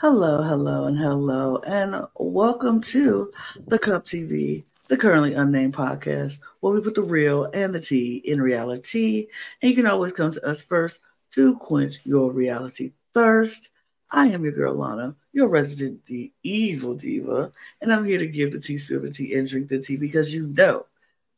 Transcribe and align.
Hello, 0.00 0.42
hello, 0.42 0.86
and 0.86 0.96
hello, 0.96 1.58
and 1.58 2.06
welcome 2.14 2.80
to 2.80 3.30
the 3.66 3.78
Cup 3.78 4.06
TV, 4.06 4.64
the 4.88 4.96
currently 4.96 5.34
unnamed 5.34 5.74
podcast, 5.74 6.38
where 6.60 6.72
we 6.72 6.80
put 6.80 6.94
the 6.94 7.02
real 7.02 7.50
and 7.52 7.74
the 7.74 7.80
tea 7.82 8.16
in 8.24 8.40
reality. 8.40 9.26
And 9.60 9.68
you 9.68 9.76
can 9.76 9.86
always 9.86 10.14
come 10.14 10.32
to 10.32 10.46
us 10.48 10.62
first 10.62 11.00
to 11.32 11.54
quench 11.58 12.00
your 12.04 12.32
reality 12.32 12.92
thirst. 13.12 13.68
I 14.10 14.28
am 14.28 14.42
your 14.42 14.54
girl 14.54 14.74
Lana, 14.74 15.16
your 15.34 15.48
resident 15.48 16.06
the 16.06 16.32
evil 16.42 16.94
diva, 16.94 17.52
and 17.82 17.92
I'm 17.92 18.06
here 18.06 18.20
to 18.20 18.26
give 18.26 18.52
the 18.54 18.58
tea, 18.58 18.78
spill 18.78 19.02
the 19.02 19.10
tea, 19.10 19.34
and 19.34 19.46
drink 19.46 19.68
the 19.68 19.82
tea 19.82 19.98
because 19.98 20.32
you 20.32 20.44
know 20.46 20.86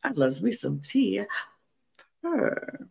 I 0.04 0.12
love 0.12 0.40
me 0.40 0.52
some 0.52 0.78
tea. 0.78 1.24
Purr. 2.22 2.86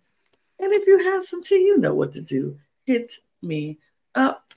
And 0.59 0.73
if 0.73 0.85
you 0.85 0.97
have 0.97 1.25
some 1.25 1.41
tea, 1.41 1.63
you 1.63 1.77
know 1.77 1.93
what 1.93 2.11
to 2.15 2.21
do. 2.21 2.59
Hit 2.83 3.13
me 3.41 3.77
up. 4.15 4.53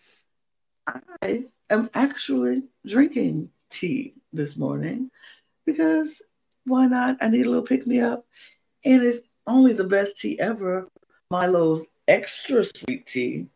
I 0.86 1.44
am 1.70 1.90
actually 1.94 2.64
drinking 2.86 3.50
tea 3.70 4.14
this 4.32 4.56
morning 4.56 5.10
because 5.64 6.20
why 6.64 6.86
not? 6.86 7.18
I 7.20 7.28
need 7.28 7.46
a 7.46 7.50
little 7.50 7.62
pick 7.62 7.86
me 7.86 8.00
up. 8.00 8.26
And 8.84 9.02
it's 9.02 9.26
only 9.46 9.72
the 9.72 9.84
best 9.84 10.18
tea 10.18 10.38
ever 10.38 10.88
Milo's 11.30 11.86
extra 12.06 12.64
sweet 12.64 13.06
tea. 13.06 13.46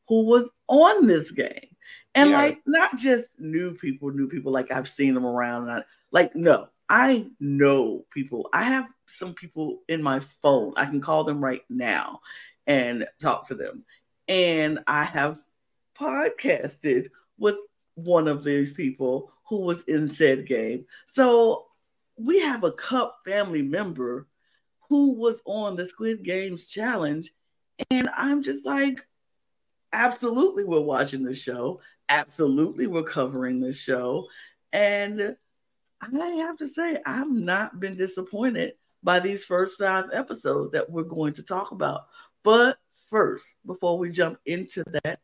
who 0.08 0.24
was 0.24 0.50
on 0.66 1.06
this 1.06 1.30
game. 1.30 1.76
And 2.14 2.30
yeah. 2.30 2.36
like 2.36 2.60
not 2.66 2.96
just 2.96 3.28
new 3.38 3.74
people, 3.74 4.10
new 4.10 4.28
people, 4.28 4.50
like 4.50 4.72
I've 4.72 4.88
seen 4.88 5.14
them 5.14 5.26
around. 5.26 5.70
I, 5.70 5.84
like, 6.10 6.34
no, 6.34 6.68
I 6.88 7.26
know 7.38 8.04
people. 8.10 8.48
I 8.52 8.64
have 8.64 8.88
some 9.06 9.34
people 9.34 9.82
in 9.88 10.02
my 10.02 10.20
phone. 10.42 10.72
I 10.76 10.86
can 10.86 11.00
call 11.00 11.24
them 11.24 11.42
right 11.42 11.62
now 11.68 12.20
and 12.68 13.06
talk 13.20 13.48
to 13.48 13.56
them. 13.56 13.84
And 14.28 14.78
I 14.86 15.02
have 15.02 15.40
podcasted 15.98 17.08
with 17.38 17.56
one 17.94 18.28
of 18.28 18.44
these 18.44 18.72
people 18.72 19.32
who 19.48 19.62
was 19.62 19.82
in 19.84 20.08
said 20.08 20.46
game. 20.46 20.84
So 21.06 21.66
we 22.16 22.38
have 22.40 22.62
a 22.62 22.72
Cup 22.72 23.20
family 23.24 23.62
member 23.62 24.28
who 24.88 25.14
was 25.14 25.40
on 25.46 25.76
the 25.76 25.88
Squid 25.88 26.22
Games 26.22 26.66
challenge. 26.68 27.32
And 27.90 28.08
I'm 28.14 28.42
just 28.42 28.64
like, 28.64 29.04
absolutely, 29.92 30.64
we're 30.64 30.80
watching 30.80 31.24
the 31.24 31.34
show. 31.34 31.80
Absolutely, 32.08 32.86
we're 32.86 33.02
covering 33.02 33.60
the 33.60 33.72
show. 33.72 34.26
And 34.72 35.36
I 36.00 36.28
have 36.28 36.58
to 36.58 36.68
say, 36.68 36.98
I've 37.06 37.30
not 37.30 37.80
been 37.80 37.96
disappointed 37.96 38.74
by 39.02 39.20
these 39.20 39.44
first 39.44 39.78
five 39.78 40.06
episodes 40.12 40.72
that 40.72 40.90
we're 40.90 41.02
going 41.04 41.32
to 41.34 41.42
talk 41.42 41.70
about. 41.70 42.06
But 42.48 42.78
first, 43.10 43.56
before 43.66 43.98
we 43.98 44.08
jump 44.08 44.38
into 44.46 44.82
that, 45.04 45.20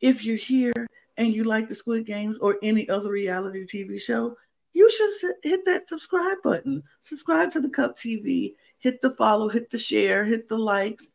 if 0.00 0.24
you're 0.24 0.34
here 0.36 0.88
and 1.16 1.32
you 1.32 1.44
like 1.44 1.68
the 1.68 1.74
Squid 1.76 2.04
Games 2.04 2.36
or 2.40 2.56
any 2.64 2.88
other 2.88 3.12
reality 3.12 3.64
TV 3.64 4.02
show, 4.02 4.36
you 4.72 4.90
should 4.90 5.34
hit 5.44 5.64
that 5.66 5.88
subscribe 5.88 6.38
button. 6.42 6.82
Subscribe 7.02 7.52
to 7.52 7.60
the 7.60 7.68
Cup 7.68 7.96
TV. 7.96 8.54
Hit 8.80 9.00
the 9.02 9.10
follow, 9.10 9.48
hit 9.48 9.70
the 9.70 9.78
share, 9.78 10.24
hit 10.24 10.48
the 10.48 10.58
likes, 10.58 11.06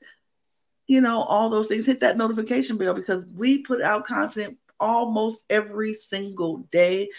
you 0.87 1.01
know, 1.01 1.23
all 1.23 1.49
those 1.49 1.67
things. 1.67 1.85
Hit 1.85 1.99
that 1.99 2.15
notification 2.15 2.77
bell 2.77 2.93
because 2.93 3.25
we 3.35 3.57
put 3.57 3.81
out 3.81 4.07
content 4.07 4.57
almost 4.79 5.43
every 5.49 5.93
single 5.93 6.59
day 6.71 7.09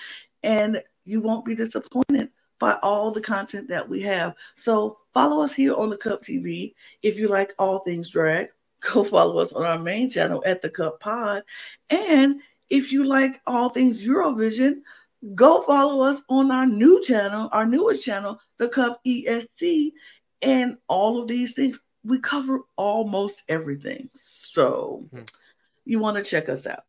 and 0.43 0.83
you 1.05 1.21
won't 1.21 1.45
be 1.45 1.55
disappointed 1.55 2.31
by 2.59 2.79
all 2.83 3.11
the 3.11 3.21
content 3.21 3.69
that 3.69 3.87
we 3.87 4.01
have. 4.01 4.35
So 4.55 5.00
follow 5.15 5.43
us 5.43 5.55
here 5.55 5.75
on 5.75 5.91
the 5.91 5.97
Cup 5.97 6.23
TV. 6.23 6.75
If 7.03 7.17
you 7.17 7.29
like 7.29 7.55
all 7.59 7.81
things 7.81 8.11
drag, 8.11 8.49
go 8.81 9.05
follow 9.05 9.39
us 9.39 9.53
on 9.53 9.65
our 9.65 9.79
main 9.79 10.11
channel 10.11 10.43
at 10.47 10.63
the 10.63 10.71
Cup 10.71 11.01
Pod. 11.01 11.43
And 11.89 12.41
if 12.69 12.93
you 12.93 13.05
like 13.05 13.41
all 13.47 13.69
things 13.69 14.05
Eurovision, 14.05 14.83
go 15.35 15.63
follow 15.63 16.09
us 16.09 16.23
on 16.29 16.51
our 16.51 16.67
new 16.67 17.03
channel, 17.03 17.49
our 17.53 17.67
newest 17.67 18.03
channel, 18.03 18.41
the 18.59 18.69
Cup 18.69 19.01
ESC, 19.07 19.93
and 20.43 20.79
all 20.89 21.21
of 21.21 21.29
these 21.29 21.53
things. 21.53 21.81
We 22.03 22.19
cover 22.19 22.61
almost 22.77 23.43
everything. 23.49 24.09
So 24.15 25.07
hmm. 25.13 25.23
you 25.85 25.99
want 25.99 26.17
to 26.17 26.23
check 26.23 26.49
us 26.49 26.67
out. 26.67 26.85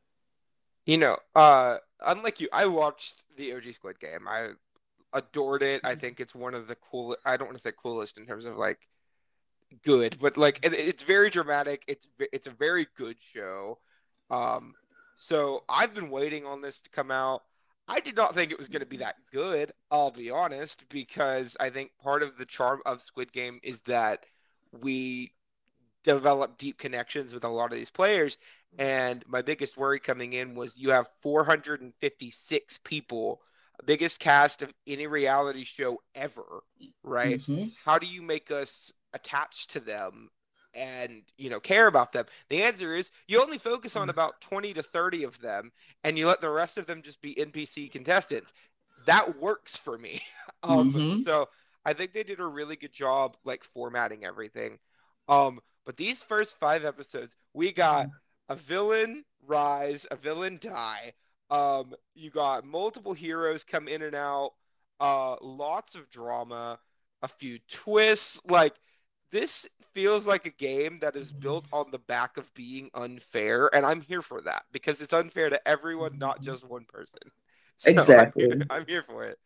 You 0.85 0.97
know, 0.97 1.17
uh 1.35 1.77
unlike 2.05 2.39
you, 2.39 2.47
I 2.53 2.65
watched 2.65 3.23
the 3.35 3.53
OG 3.53 3.73
Squid 3.73 3.99
Game. 3.99 4.27
I 4.27 4.51
adored 5.13 5.63
it. 5.63 5.81
I 5.83 5.91
mm-hmm. 5.91 5.99
think 5.99 6.19
it's 6.19 6.35
one 6.35 6.53
of 6.53 6.67
the 6.67 6.75
cool. 6.75 7.15
I 7.25 7.37
don't 7.37 7.47
want 7.47 7.57
to 7.57 7.61
say 7.63 7.71
coolest 7.71 8.17
in 8.17 8.25
terms 8.25 8.45
of 8.45 8.57
like 8.57 8.79
good, 9.83 10.17
but 10.19 10.37
like 10.37 10.65
it, 10.65 10.73
it's 10.73 11.03
very 11.03 11.29
dramatic. 11.29 11.83
It's 11.87 12.07
it's 12.19 12.47
a 12.47 12.51
very 12.51 12.87
good 12.97 13.17
show. 13.33 13.79
Um, 14.29 14.73
so 15.17 15.63
I've 15.69 15.93
been 15.93 16.09
waiting 16.09 16.45
on 16.45 16.61
this 16.61 16.81
to 16.81 16.89
come 16.89 17.11
out. 17.11 17.43
I 17.87 17.99
did 17.99 18.15
not 18.15 18.33
think 18.33 18.51
it 18.51 18.57
was 18.57 18.69
going 18.69 18.81
to 18.81 18.85
be 18.85 18.97
that 18.97 19.17
good. 19.31 19.73
I'll 19.89 20.11
be 20.11 20.29
honest, 20.29 20.87
because 20.89 21.57
I 21.59 21.69
think 21.69 21.91
part 22.01 22.23
of 22.23 22.37
the 22.37 22.45
charm 22.45 22.81
of 22.85 23.01
Squid 23.01 23.33
Game 23.33 23.59
is 23.63 23.81
that 23.81 24.25
we 24.81 25.33
develop 26.03 26.57
deep 26.57 26.77
connections 26.77 27.33
with 27.33 27.43
a 27.43 27.49
lot 27.49 27.71
of 27.71 27.77
these 27.77 27.91
players. 27.91 28.37
And 28.79 29.23
my 29.27 29.41
biggest 29.41 29.77
worry 29.77 29.99
coming 29.99 30.33
in 30.33 30.55
was 30.55 30.77
you 30.77 30.91
have 30.91 31.09
456 31.21 32.79
people 32.83 33.41
biggest 33.85 34.19
cast 34.19 34.61
of 34.61 34.71
any 34.87 35.07
reality 35.07 35.63
show 35.63 36.01
ever, 36.15 36.63
right? 37.03 37.39
Mm-hmm. 37.39 37.67
How 37.83 37.99
do 37.99 38.07
you 38.07 38.21
make 38.21 38.51
us 38.51 38.91
attached 39.13 39.71
to 39.71 39.79
them 39.79 40.29
and 40.73 41.23
you 41.37 41.49
know 41.49 41.59
care 41.59 41.87
about 41.87 42.13
them 42.13 42.25
the 42.47 42.63
answer 42.63 42.95
is 42.95 43.11
you 43.27 43.41
only 43.41 43.57
focus 43.57 43.97
on 43.97 44.07
mm. 44.07 44.09
about 44.09 44.39
20 44.39 44.73
to 44.73 44.81
30 44.81 45.25
of 45.25 45.37
them 45.41 45.69
and 46.05 46.17
you 46.17 46.25
let 46.25 46.39
the 46.39 46.49
rest 46.49 46.77
of 46.77 46.85
them 46.85 47.01
just 47.01 47.21
be 47.21 47.35
npc 47.35 47.91
contestants 47.91 48.53
that 49.05 49.37
works 49.37 49.75
for 49.75 49.97
me 49.97 50.21
um, 50.63 50.93
mm-hmm. 50.93 51.21
so 51.23 51.49
i 51.83 51.91
think 51.91 52.13
they 52.13 52.23
did 52.23 52.39
a 52.39 52.45
really 52.45 52.77
good 52.77 52.93
job 52.93 53.35
like 53.43 53.65
formatting 53.65 54.23
everything 54.23 54.79
um, 55.27 55.61
But 55.85 55.97
these 55.97 56.21
first 56.21 56.59
five 56.59 56.85
episodes, 56.85 57.35
we 57.53 57.71
got 57.71 58.09
a 58.49 58.55
villain 58.55 59.23
rise, 59.47 60.05
a 60.11 60.15
villain 60.15 60.59
die. 60.61 61.13
Um, 61.51 61.93
you 62.15 62.31
got 62.31 62.65
multiple 62.65 63.13
heroes 63.13 63.63
come 63.63 63.87
in 63.87 64.01
and 64.01 64.15
out. 64.15 64.53
Uh, 64.99 65.35
lots 65.41 65.95
of 65.95 66.09
drama, 66.09 66.79
a 67.21 67.27
few 67.27 67.59
twists. 67.69 68.41
Like 68.47 68.73
this 69.31 69.67
feels 69.93 70.25
like 70.25 70.45
a 70.45 70.51
game 70.51 70.99
that 71.01 71.15
is 71.17 71.31
built 71.33 71.65
on 71.73 71.91
the 71.91 71.99
back 71.99 72.37
of 72.37 72.53
being 72.53 72.89
unfair, 72.93 73.69
and 73.75 73.85
I'm 73.85 74.01
here 74.01 74.21
for 74.21 74.41
that 74.41 74.63
because 74.71 75.01
it's 75.01 75.13
unfair 75.13 75.49
to 75.49 75.67
everyone, 75.67 76.17
not 76.17 76.41
just 76.41 76.67
one 76.67 76.85
person. 76.85 77.19
So 77.77 77.89
exactly. 77.89 78.43
I'm 78.43 78.51
here, 78.51 78.67
I'm 78.69 78.85
here 78.85 79.01
for 79.01 79.23
it. 79.23 79.39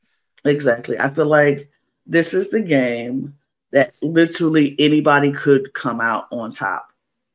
Exactly. 0.43 0.99
I 0.99 1.09
feel 1.09 1.25
like 1.25 1.69
this 2.05 2.33
is 2.33 2.49
the 2.49 2.61
game 2.61 3.33
that 3.71 3.93
literally 4.01 4.75
anybody 4.77 5.31
could 5.31 5.73
come 5.73 6.01
out 6.01 6.25
on 6.31 6.51
top. 6.51 6.89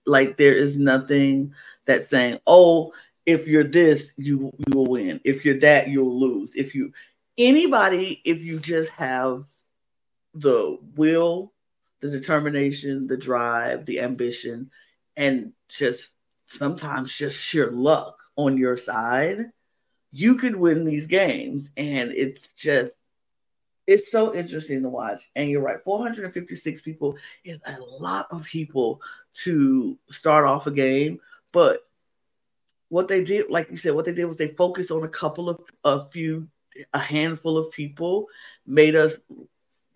Like 0.05 0.37
there 0.37 0.53
is 0.53 0.77
nothing 0.77 1.55
that's 1.87 2.11
saying, 2.11 2.39
"Oh, 2.47 2.93
if 3.27 3.47
you're 3.47 3.65
this, 3.65 4.05
you 4.17 4.53
you 4.57 4.77
will 4.77 4.87
win. 4.87 5.21
If 5.25 5.45
you're 5.45 5.61
that, 5.61 5.89
you'll 5.89 6.19
lose." 6.19 6.55
If 6.55 6.75
you 6.75 6.93
anybody, 7.39 8.21
if 8.25 8.41
you 8.41 8.59
just 8.59 8.91
have 8.91 9.45
the 10.35 10.79
will 10.97 11.53
the 12.01 12.11
determination, 12.11 13.07
the 13.07 13.17
drive, 13.17 13.87
the 13.87 14.01
ambition, 14.01 14.71
and 15.17 15.53
just 15.69 16.13
sometimes 16.47 17.17
just 17.17 17.39
sheer 17.39 17.71
luck 17.71 18.19
on 18.37 18.57
your 18.57 18.77
side, 18.77 19.51
you 20.11 20.37
could 20.37 20.57
win 20.57 20.85
these 20.85 21.07
games. 21.07 21.71
And 21.77 22.11
it's 22.11 22.53
just, 22.55 22.93
it's 23.87 24.11
so 24.11 24.35
interesting 24.35 24.83
to 24.83 24.89
watch. 24.89 25.31
And 25.37 25.51
you're 25.51 25.63
right, 25.63 25.83
456 25.85 26.81
people 26.81 27.17
is 27.45 27.59
a 27.67 27.79
lot 27.79 28.27
of 28.31 28.45
people 28.45 29.03
to 29.45 29.99
start 30.11 30.47
off 30.47 30.67
a 30.67 30.71
game. 30.71 31.21
But 31.53 31.81
what 32.91 33.09
they 33.09 33.25
did, 33.25 33.51
like 33.51 33.71
you 33.71 33.77
said, 33.77 33.95
what 33.95 34.05
they 34.05 34.13
did 34.13 34.27
was 34.27 34.37
they 34.37 34.49
focused 34.49 34.91
on 34.91 35.05
a 35.05 35.09
couple 35.09 35.49
of, 35.49 35.61
a 35.85 36.05
few, 36.11 36.49
a 36.93 36.99
handful 36.99 37.57
of 37.57 37.73
people, 37.73 38.27
made 38.67 38.97
us 38.97 39.15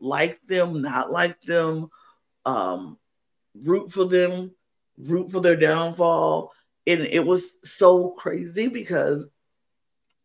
like 0.01 0.41
them, 0.47 0.81
not 0.81 1.11
like 1.11 1.41
them, 1.43 1.91
um, 2.47 2.97
root 3.55 3.93
for 3.93 4.05
them, 4.05 4.55
root 4.97 5.33
for 5.33 5.41
their 5.41 5.57
downfall. 5.57 6.53
And 6.87 7.01
it 7.01 7.27
was 7.27 7.51
so 7.65 8.11
crazy 8.11 8.69
because 8.69 9.27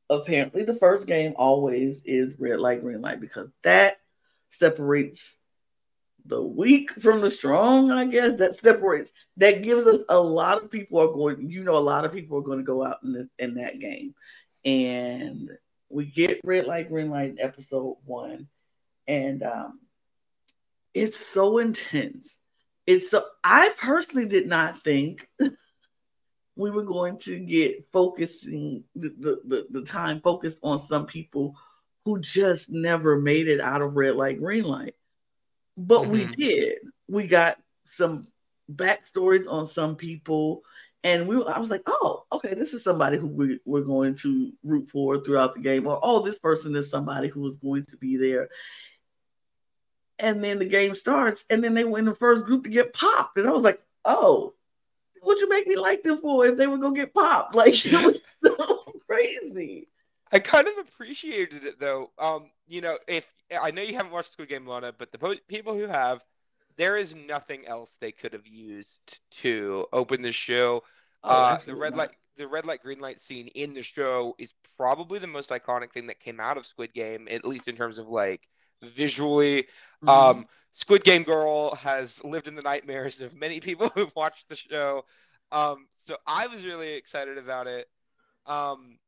apparently 0.07 0.63
the 0.63 0.75
first 0.75 1.07
game 1.07 1.33
always 1.37 1.99
is 2.05 2.39
red 2.39 2.59
light, 2.59 2.81
green 2.81 3.01
light, 3.01 3.19
because 3.19 3.49
that 3.63 3.99
separates 4.51 5.35
the 6.29 6.41
weak 6.41 6.91
from 7.01 7.21
the 7.21 7.29
strong, 7.29 7.91
I 7.91 8.05
guess. 8.05 8.37
That 8.37 8.61
separates, 8.61 9.11
that 9.37 9.63
gives 9.63 9.85
us 9.85 10.01
a 10.07 10.19
lot 10.19 10.63
of 10.63 10.71
people 10.71 10.99
are 10.99 11.13
going, 11.13 11.49
you 11.49 11.63
know, 11.63 11.75
a 11.75 11.79
lot 11.79 12.05
of 12.05 12.13
people 12.13 12.37
are 12.37 12.43
going 12.43 12.59
to 12.59 12.63
go 12.63 12.85
out 12.85 13.03
in, 13.03 13.13
the, 13.13 13.29
in 13.37 13.55
that 13.55 13.79
game. 13.79 14.15
And 14.63 15.49
we 15.89 16.05
get 16.05 16.41
red 16.43 16.65
light, 16.65 16.89
green 16.89 17.09
light 17.09 17.35
episode 17.39 17.97
one 18.05 18.47
and 19.09 19.41
um, 19.41 19.79
it's 20.93 21.17
so 21.17 21.57
intense. 21.57 22.37
It's 22.85 23.09
so 23.09 23.23
I 23.43 23.73
personally 23.77 24.27
did 24.27 24.47
not 24.47 24.83
think 24.83 25.27
we 26.55 26.69
were 26.69 26.83
going 26.83 27.17
to 27.19 27.39
get 27.39 27.87
focusing 27.91 28.83
the, 28.95 29.41
the, 29.45 29.67
the 29.71 29.83
time 29.83 30.21
focused 30.21 30.59
on 30.63 30.77
some 30.77 31.07
people 31.07 31.55
who 32.05 32.19
just 32.19 32.69
never 32.69 33.19
made 33.19 33.47
it 33.47 33.59
out 33.59 33.81
of 33.81 33.95
red 33.95 34.15
light, 34.15 34.39
green 34.39 34.63
light. 34.63 34.93
But 35.79 36.03
mm-hmm. 36.03 36.11
we 36.11 36.25
did. 36.25 36.77
We 37.07 37.27
got 37.27 37.57
some 37.85 38.27
backstories 38.71 39.49
on 39.49 39.67
some 39.67 39.95
people. 39.95 40.63
And 41.03 41.27
we, 41.27 41.41
I 41.43 41.59
was 41.59 41.69
like, 41.69 41.83
oh, 41.87 42.25
okay, 42.33 42.53
this 42.53 42.73
is 42.73 42.83
somebody 42.83 43.17
who 43.17 43.27
we, 43.27 43.59
we're 43.65 43.81
going 43.81 44.15
to 44.15 44.51
root 44.63 44.89
for 44.89 45.23
throughout 45.23 45.55
the 45.55 45.61
game. 45.61 45.87
Or, 45.87 45.97
oh, 46.03 46.21
this 46.21 46.37
person 46.37 46.75
is 46.75 46.89
somebody 46.89 47.29
who 47.29 47.47
is 47.47 47.55
going 47.55 47.85
to 47.85 47.97
be 47.97 48.17
there 48.17 48.49
and 50.19 50.43
then 50.43 50.59
the 50.59 50.65
game 50.65 50.95
starts, 50.95 51.45
and 51.49 51.63
then 51.63 51.73
they 51.73 51.85
win 51.85 52.05
the 52.05 52.15
first 52.15 52.45
group 52.45 52.65
to 52.65 52.69
get 52.69 52.93
popped, 52.93 53.37
and 53.37 53.47
I 53.47 53.51
was 53.51 53.63
like, 53.63 53.81
oh, 54.05 54.53
what 55.21 55.39
you 55.39 55.49
make 55.49 55.67
me 55.67 55.75
like 55.75 56.03
them 56.03 56.19
for 56.19 56.45
if 56.45 56.57
they 56.57 56.67
were 56.67 56.77
gonna 56.77 56.95
get 56.95 57.13
popped? 57.13 57.55
Like 57.59 57.85
it 57.85 58.05
was 58.05 58.21
so 58.43 58.83
crazy. 59.07 59.87
I 60.31 60.39
kind 60.39 60.67
of 60.67 60.77
appreciated 60.77 61.65
it 61.65 61.79
though. 61.79 62.11
Um, 62.19 62.51
you 62.69 62.81
know, 62.81 62.97
if 63.07 63.25
I 63.61 63.71
know 63.71 63.81
you 63.81 63.95
haven't 63.95 64.11
watched 64.11 64.31
Squid 64.31 64.49
Game, 64.49 64.65
Lana, 64.65 64.93
but 64.97 65.11
the 65.11 65.17
po- 65.17 65.35
people 65.47 65.73
who 65.73 65.87
have, 65.87 66.23
there 66.77 66.95
is 66.95 67.15
nothing 67.15 67.67
else 67.67 67.97
they 67.99 68.11
could 68.11 68.33
have 68.33 68.47
used 68.47 69.19
to 69.31 69.87
open 69.91 70.21
the 70.21 70.31
show. 70.31 70.83
Oh, 71.23 71.29
uh, 71.29 71.57
the 71.65 71.75
red 71.75 71.97
light, 71.97 72.11
the 72.37 72.47
red 72.47 72.65
light, 72.65 72.81
green 72.81 72.99
light 72.99 73.19
scene 73.19 73.47
in 73.47 73.73
the 73.73 73.81
show 73.81 74.35
is 74.37 74.53
probably 74.77 75.19
the 75.19 75.27
most 75.27 75.49
iconic 75.49 75.91
thing 75.91 76.07
that 76.07 76.19
came 76.19 76.39
out 76.39 76.57
of 76.57 76.65
Squid 76.65 76.93
Game, 76.93 77.27
at 77.29 77.43
least 77.43 77.67
in 77.67 77.75
terms 77.75 77.97
of 77.97 78.07
like 78.07 78.47
visually. 78.83 79.63
Mm-hmm. 80.03 80.09
Um, 80.09 80.45
Squid 80.71 81.03
Game 81.03 81.23
Girl 81.23 81.75
has 81.75 82.23
lived 82.23 82.47
in 82.47 82.55
the 82.55 82.61
nightmares 82.61 83.19
of 83.19 83.35
many 83.35 83.59
people 83.59 83.89
who've 83.89 84.15
watched 84.15 84.47
the 84.47 84.55
show. 84.55 85.03
Um, 85.51 85.87
so 85.97 86.15
I 86.27 86.47
was 86.47 86.63
really 86.63 86.93
excited 86.93 87.37
about 87.37 87.67
it. 87.67 87.87
Um, 88.45 88.99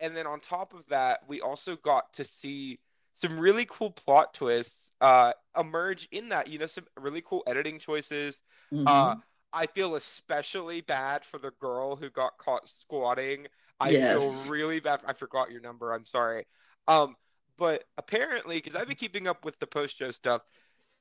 and 0.00 0.16
then 0.16 0.26
on 0.26 0.40
top 0.40 0.74
of 0.74 0.86
that, 0.88 1.20
we 1.28 1.40
also 1.40 1.76
got 1.76 2.12
to 2.14 2.24
see 2.24 2.78
some 3.12 3.38
really 3.38 3.66
cool 3.68 3.90
plot 3.90 4.32
twists 4.34 4.90
uh, 5.00 5.32
emerge 5.58 6.08
in 6.12 6.28
that. 6.28 6.48
You 6.48 6.58
know, 6.58 6.66
some 6.66 6.86
really 6.98 7.22
cool 7.22 7.42
editing 7.46 7.78
choices. 7.78 8.40
Mm-hmm. 8.72 8.86
Uh, 8.86 9.16
I 9.52 9.66
feel 9.66 9.94
especially 9.96 10.82
bad 10.82 11.24
for 11.24 11.38
the 11.38 11.52
girl 11.60 11.96
who 11.96 12.10
got 12.10 12.38
caught 12.38 12.68
squatting. 12.68 13.46
I 13.80 13.90
yes. 13.90 14.22
feel 14.22 14.52
really 14.52 14.80
bad. 14.80 15.00
I 15.06 15.12
forgot 15.12 15.50
your 15.50 15.60
number. 15.60 15.92
I'm 15.92 16.04
sorry. 16.04 16.44
Um, 16.86 17.16
but 17.56 17.84
apparently, 17.96 18.56
because 18.56 18.76
I've 18.76 18.86
been 18.86 18.96
keeping 18.96 19.26
up 19.26 19.44
with 19.44 19.58
the 19.58 19.66
post 19.66 19.98
show 19.98 20.10
stuff, 20.10 20.42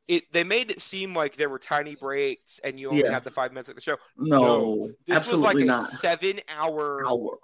it 0.07 0.31
they 0.31 0.43
made 0.43 0.71
it 0.71 0.81
seem 0.81 1.13
like 1.13 1.35
there 1.35 1.49
were 1.49 1.59
tiny 1.59 1.95
breaks 1.95 2.59
and 2.63 2.79
you 2.79 2.89
only 2.89 3.03
yeah. 3.03 3.11
had 3.11 3.23
the 3.23 3.31
five 3.31 3.51
minutes 3.51 3.69
of 3.69 3.75
the 3.75 3.81
show. 3.81 3.97
No, 4.17 4.39
no 4.39 4.91
this 5.05 5.17
absolutely 5.17 5.43
was 5.43 5.55
like 5.55 5.65
not. 5.65 5.93
a 5.93 5.95
seven 5.97 6.39
hour, 6.49 7.05
hour 7.05 7.37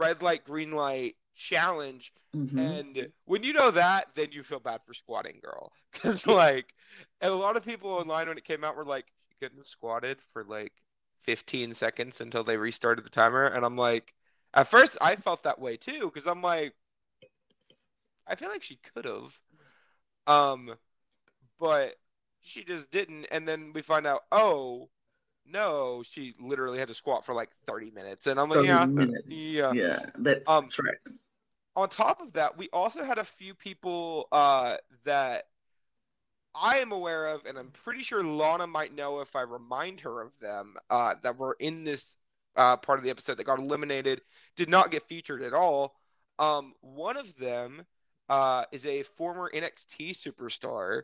red 0.00 0.22
light, 0.22 0.44
green 0.44 0.72
light 0.72 1.16
challenge. 1.36 2.12
Mm-hmm. 2.34 2.58
And 2.58 3.08
when 3.26 3.42
you 3.42 3.52
know 3.52 3.70
that, 3.70 4.08
then 4.14 4.28
you 4.32 4.42
feel 4.42 4.60
bad 4.60 4.80
for 4.86 4.94
squatting 4.94 5.40
girl. 5.42 5.72
Because 5.92 6.24
like 6.24 6.72
a 7.20 7.30
lot 7.30 7.56
of 7.56 7.64
people 7.64 7.90
online 7.90 8.28
when 8.28 8.38
it 8.38 8.44
came 8.44 8.62
out 8.62 8.76
were 8.76 8.84
like, 8.84 9.06
she 9.28 9.34
couldn't 9.40 9.58
have 9.58 9.66
squatted 9.66 10.18
for 10.32 10.44
like 10.44 10.72
15 11.22 11.74
seconds 11.74 12.20
until 12.20 12.44
they 12.44 12.56
restarted 12.56 13.04
the 13.04 13.10
timer. 13.10 13.44
And 13.44 13.64
I'm 13.64 13.76
like, 13.76 14.14
at 14.54 14.68
first 14.68 14.96
I 15.00 15.16
felt 15.16 15.42
that 15.42 15.60
way 15.60 15.76
too, 15.76 16.02
because 16.02 16.28
I'm 16.28 16.42
like, 16.42 16.74
I 18.24 18.36
feel 18.36 18.50
like 18.50 18.62
she 18.62 18.78
could 18.94 19.04
have. 19.04 19.36
Um, 20.28 20.76
but 21.58 21.96
she 22.40 22.62
just 22.62 22.92
didn't. 22.92 23.26
And 23.32 23.46
then 23.48 23.72
we 23.74 23.82
find 23.82 24.06
out, 24.06 24.22
oh, 24.30 24.88
no, 25.46 26.02
she 26.02 26.34
literally 26.40 26.78
had 26.78 26.88
to 26.88 26.94
squat 26.94 27.24
for 27.24 27.34
like 27.34 27.50
30 27.66 27.90
minutes. 27.90 28.26
And 28.26 28.38
I'm 28.38 28.48
like, 28.48 28.64
yeah, 28.64 28.86
minutes. 28.86 29.24
yeah, 29.28 29.72
yeah, 29.72 29.98
that's 30.18 30.42
um, 30.46 30.68
right. 30.82 30.96
On 31.76 31.88
top 31.88 32.20
of 32.20 32.32
that, 32.34 32.58
we 32.58 32.68
also 32.72 33.04
had 33.04 33.18
a 33.18 33.24
few 33.24 33.54
people 33.54 34.28
uh, 34.32 34.76
that 35.04 35.44
I 36.54 36.78
am 36.78 36.92
aware 36.92 37.28
of, 37.28 37.46
and 37.46 37.56
I'm 37.56 37.70
pretty 37.70 38.02
sure 38.02 38.24
Lana 38.24 38.66
might 38.66 38.94
know 38.94 39.20
if 39.20 39.36
I 39.36 39.42
remind 39.42 40.00
her 40.00 40.20
of 40.20 40.32
them 40.40 40.74
uh, 40.90 41.14
that 41.22 41.38
were 41.38 41.56
in 41.60 41.84
this 41.84 42.16
uh, 42.56 42.76
part 42.76 42.98
of 42.98 43.04
the 43.04 43.10
episode 43.10 43.38
that 43.38 43.44
got 43.44 43.60
eliminated, 43.60 44.20
did 44.56 44.68
not 44.68 44.90
get 44.90 45.04
featured 45.04 45.42
at 45.42 45.54
all. 45.54 45.94
Um, 46.38 46.74
one 46.80 47.16
of 47.16 47.34
them 47.36 47.84
uh, 48.28 48.64
is 48.72 48.84
a 48.86 49.02
former 49.02 49.50
NXT 49.54 50.10
superstar 50.10 51.02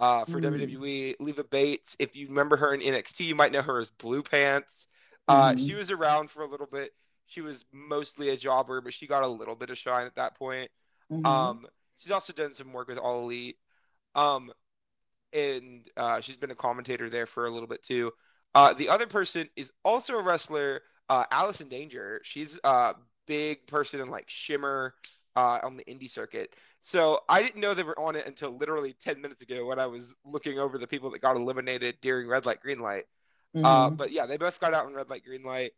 uh, 0.00 0.24
for 0.24 0.40
mm. 0.40 0.44
WWE. 0.44 1.16
Leva 1.20 1.44
Bates. 1.44 1.96
If 1.98 2.16
you 2.16 2.28
remember 2.28 2.56
her 2.56 2.74
in 2.74 2.80
NXT, 2.80 3.26
you 3.26 3.34
might 3.34 3.52
know 3.52 3.62
her 3.62 3.78
as 3.78 3.90
Blue 3.90 4.22
Pants. 4.22 4.86
Uh, 5.28 5.52
mm. 5.52 5.66
She 5.66 5.74
was 5.74 5.90
around 5.90 6.30
for 6.30 6.42
a 6.42 6.48
little 6.48 6.68
bit. 6.70 6.92
She 7.26 7.40
was 7.40 7.64
mostly 7.72 8.30
a 8.30 8.36
jobber, 8.36 8.80
but 8.80 8.92
she 8.92 9.06
got 9.06 9.22
a 9.22 9.28
little 9.28 9.54
bit 9.54 9.70
of 9.70 9.78
shine 9.78 10.06
at 10.06 10.16
that 10.16 10.36
point. 10.36 10.70
Mm-hmm. 11.10 11.24
Um, 11.24 11.66
she's 11.98 12.10
also 12.10 12.32
done 12.32 12.54
some 12.54 12.72
work 12.72 12.88
with 12.88 12.98
All 12.98 13.22
Elite. 13.22 13.56
Um, 14.14 14.50
and 15.32 15.88
uh, 15.96 16.20
she's 16.20 16.36
been 16.36 16.50
a 16.50 16.54
commentator 16.54 17.10
there 17.10 17.26
for 17.26 17.46
a 17.46 17.50
little 17.50 17.66
bit 17.66 17.82
too. 17.82 18.12
Uh, 18.54 18.72
the 18.72 18.88
other 18.88 19.06
person 19.06 19.48
is 19.56 19.72
also 19.84 20.14
a 20.14 20.22
wrestler, 20.22 20.82
uh, 21.08 21.24
Allison 21.30 21.68
Danger. 21.68 22.20
She's 22.22 22.58
a 22.62 22.94
big 23.26 23.66
person 23.66 24.00
in 24.00 24.10
like 24.10 24.28
Shimmer, 24.28 24.94
uh, 25.36 25.58
on 25.62 25.76
the 25.76 25.84
indie 25.84 26.10
circuit. 26.10 26.54
So 26.80 27.20
I 27.28 27.42
didn't 27.42 27.60
know 27.60 27.74
they 27.74 27.82
were 27.82 27.98
on 27.98 28.16
it 28.16 28.26
until 28.26 28.56
literally 28.56 28.94
10 29.00 29.20
minutes 29.20 29.42
ago 29.42 29.66
when 29.66 29.78
I 29.78 29.86
was 29.86 30.14
looking 30.24 30.58
over 30.58 30.78
the 30.78 30.86
people 30.86 31.10
that 31.10 31.22
got 31.22 31.36
eliminated 31.36 31.96
during 32.00 32.28
red 32.28 32.46
light, 32.46 32.60
green 32.60 32.80
light. 32.80 33.04
Uh, 33.54 33.58
mm-hmm. 33.58 33.66
Uh, 33.66 33.90
but 33.90 34.12
yeah, 34.12 34.26
they 34.26 34.36
both 34.36 34.60
got 34.60 34.74
out 34.74 34.86
in 34.88 34.94
red 34.94 35.10
light, 35.10 35.24
green 35.24 35.42
light. 35.42 35.72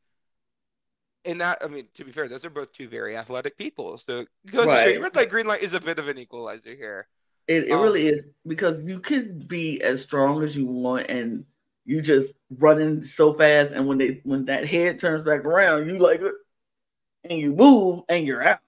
And 1.24 1.40
that, 1.40 1.58
I 1.62 1.68
mean, 1.68 1.88
to 1.94 2.04
be 2.04 2.12
fair, 2.12 2.28
those 2.28 2.44
are 2.44 2.50
both 2.50 2.72
two 2.72 2.88
very 2.88 3.16
athletic 3.16 3.58
people. 3.58 3.98
So 3.98 4.26
goes 4.46 4.68
right. 4.68 4.80
straight, 4.80 5.02
red 5.02 5.16
light, 5.16 5.30
green 5.30 5.46
light 5.46 5.62
is 5.62 5.74
a 5.74 5.80
bit 5.80 5.98
of 5.98 6.08
an 6.08 6.18
equalizer 6.18 6.74
here. 6.74 7.08
It, 7.48 7.64
it 7.64 7.72
um, 7.72 7.82
really 7.82 8.06
is 8.06 8.26
because 8.46 8.84
you 8.84 9.00
can 9.00 9.38
be 9.46 9.80
as 9.82 10.02
strong 10.02 10.42
as 10.42 10.56
you 10.56 10.66
want 10.66 11.06
and 11.08 11.44
you 11.84 12.02
just 12.02 12.32
running 12.58 13.04
so 13.04 13.32
fast, 13.32 13.70
and 13.70 13.86
when 13.86 13.98
they 13.98 14.20
when 14.24 14.46
that 14.46 14.66
head 14.66 14.98
turns 14.98 15.22
back 15.22 15.44
around, 15.44 15.88
you 15.88 15.98
like 15.98 16.20
and 17.30 17.38
you 17.38 17.52
move 17.52 18.02
and 18.08 18.26
you're 18.26 18.46
out. 18.46 18.58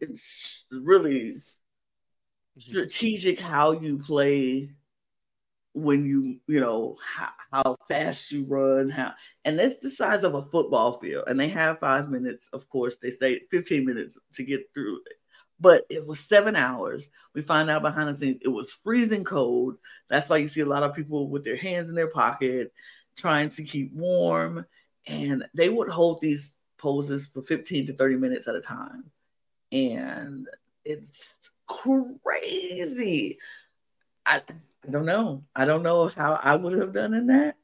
It's 0.00 0.66
really 0.70 1.36
mm-hmm. 1.36 2.60
strategic 2.60 3.40
how 3.40 3.72
you 3.72 3.98
play 3.98 4.70
when 5.76 6.06
you 6.06 6.40
you 6.46 6.58
know 6.58 6.96
how, 7.04 7.30
how 7.52 7.76
fast 7.86 8.32
you 8.32 8.46
run 8.46 8.88
how 8.88 9.12
and 9.44 9.58
that's 9.58 9.74
the 9.82 9.90
size 9.90 10.24
of 10.24 10.34
a 10.34 10.46
football 10.46 10.98
field. 11.00 11.24
And 11.26 11.38
they 11.38 11.48
have 11.48 11.80
five 11.80 12.08
minutes 12.10 12.48
of 12.52 12.68
course 12.70 12.96
they 12.96 13.12
say 13.20 13.42
15 13.50 13.84
minutes 13.84 14.16
to 14.34 14.44
get 14.44 14.70
through 14.72 15.00
it. 15.06 15.14
But 15.60 15.84
it 15.88 16.06
was 16.06 16.20
seven 16.20 16.56
hours. 16.56 17.08
We 17.34 17.42
find 17.42 17.70
out 17.70 17.82
behind 17.82 18.14
the 18.14 18.18
scenes 18.18 18.42
it 18.42 18.48
was 18.48 18.78
freezing 18.84 19.24
cold. 19.24 19.76
That's 20.08 20.28
why 20.30 20.38
you 20.38 20.48
see 20.48 20.60
a 20.60 20.66
lot 20.66 20.82
of 20.82 20.94
people 20.94 21.28
with 21.28 21.44
their 21.44 21.56
hands 21.56 21.90
in 21.90 21.94
their 21.94 22.10
pocket 22.10 22.72
trying 23.16 23.50
to 23.50 23.62
keep 23.62 23.92
warm. 23.92 24.64
And 25.06 25.44
they 25.54 25.68
would 25.68 25.88
hold 25.88 26.20
these 26.20 26.54
poses 26.78 27.28
for 27.28 27.42
15 27.42 27.88
to 27.88 27.92
30 27.94 28.16
minutes 28.16 28.48
at 28.48 28.56
a 28.56 28.60
time 28.60 29.10
and 29.76 30.46
it's 30.84 31.24
crazy 31.66 33.38
I, 34.26 34.42
I 34.86 34.90
don't 34.90 35.06
know. 35.06 35.44
I 35.54 35.64
don't 35.64 35.82
know 35.82 36.08
how 36.08 36.38
I 36.42 36.56
would 36.56 36.78
have 36.78 36.92
done 36.92 37.14
in 37.14 37.28
that, 37.28 37.56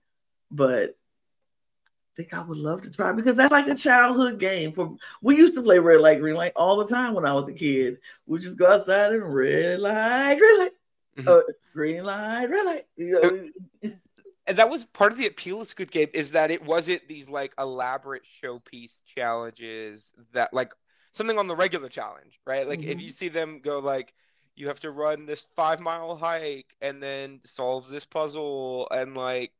but 0.50 0.90
I 0.90 2.16
think 2.16 2.33
I 2.33 2.40
would 2.40 2.59
love 2.59 2.83
to 2.83 2.90
try 2.90 3.12
because 3.12 3.35
that's 3.35 3.52
like 3.52 3.66
a 3.66 3.75
childhood 3.75 4.38
game. 4.38 4.73
For 4.73 4.97
we 5.21 5.37
used 5.37 5.54
to 5.54 5.62
play 5.62 5.78
red 5.78 6.00
light, 6.00 6.21
green 6.21 6.37
light 6.37 6.52
all 6.54 6.76
the 6.76 6.87
time 6.87 7.14
when 7.14 7.26
I 7.26 7.35
was 7.35 7.49
a 7.49 7.52
kid. 7.52 7.99
We 8.26 8.38
just 8.38 8.57
go 8.57 8.66
outside 8.71 9.12
and 9.12 9.35
red 9.35 9.81
light, 9.81 10.37
green 10.38 10.59
light, 10.61 10.73
mm-hmm. 11.19 11.28
uh, 11.28 11.40
green 11.75 12.04
light, 12.04 12.47
red 12.47 12.66
light. 12.66 12.87
You 12.97 13.50
know? 13.83 13.92
And 14.47 14.59
that 14.59 14.69
was 14.69 14.85
part 14.85 15.12
of 15.12 15.19
the 15.19 15.28
appeal 15.28 15.61
of 15.61 15.69
Squid 15.69 15.92
Game 15.92 16.09
is 16.12 16.33
that 16.33 16.50
it 16.50 16.64
wasn't 16.64 17.07
these 17.09 17.28
like 17.28 17.54
elaborate 17.59 18.25
showpiece 18.25 18.99
challenges 19.16 20.12
that 20.33 20.52
like 20.52 20.73
something 21.12 21.38
on 21.38 21.47
the 21.47 21.57
regular 21.57 21.88
challenge, 21.88 22.40
right? 22.47 22.69
Like 22.69 22.81
mm-hmm. 22.81 22.90
if 22.90 23.00
you 23.00 23.11
see 23.11 23.28
them 23.28 23.61
go 23.62 23.78
like 23.78 24.14
you 24.54 24.69
have 24.69 24.81
to 24.81 24.90
run 24.90 25.26
this 25.26 25.47
five 25.54 25.81
mile 25.81 26.16
hike 26.16 26.75
and 26.81 27.02
then 27.02 27.40
solve 27.45 27.88
this 27.88 28.04
puzzle 28.04 28.88
and 28.90 29.16
like 29.16 29.52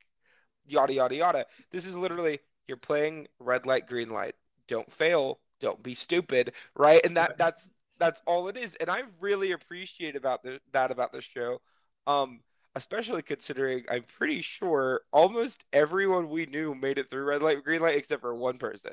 yada 0.67 0.93
yada 0.93 1.15
yada. 1.15 1.47
This 1.71 1.87
is 1.87 1.97
literally 1.97 2.41
you're 2.69 2.77
playing 2.77 3.29
red 3.39 3.67
light, 3.67 3.87
green 3.87 4.11
light. 4.11 4.35
Don't 4.69 4.91
fail. 4.91 5.41
Don't 5.61 5.83
be 5.83 5.95
stupid, 5.95 6.53
right? 6.77 7.05
And 7.05 7.17
that 7.17 7.39
that's 7.39 7.71
that's 7.99 8.21
all 8.27 8.49
it 8.49 8.57
is. 8.57 8.75
And 8.77 8.91
I 8.91 9.03
really 9.21 9.53
appreciate 9.53 10.17
about 10.17 10.43
the, 10.43 10.61
that 10.73 10.91
about 10.91 11.13
this 11.13 11.25
show. 11.25 11.61
Um, 12.07 12.41
especially 12.75 13.23
considering 13.23 13.85
I'm 13.91 14.05
pretty 14.05 14.41
sure 14.41 15.03
almost 15.13 15.65
everyone 15.73 16.29
we 16.29 16.47
knew 16.47 16.75
made 16.75 16.99
it 16.99 17.11
through 17.11 17.25
red 17.25 17.43
light, 17.43 17.65
green 17.65 17.81
light, 17.83 17.97
except 17.97 18.23
for 18.23 18.35
one 18.35 18.59
person, 18.59 18.93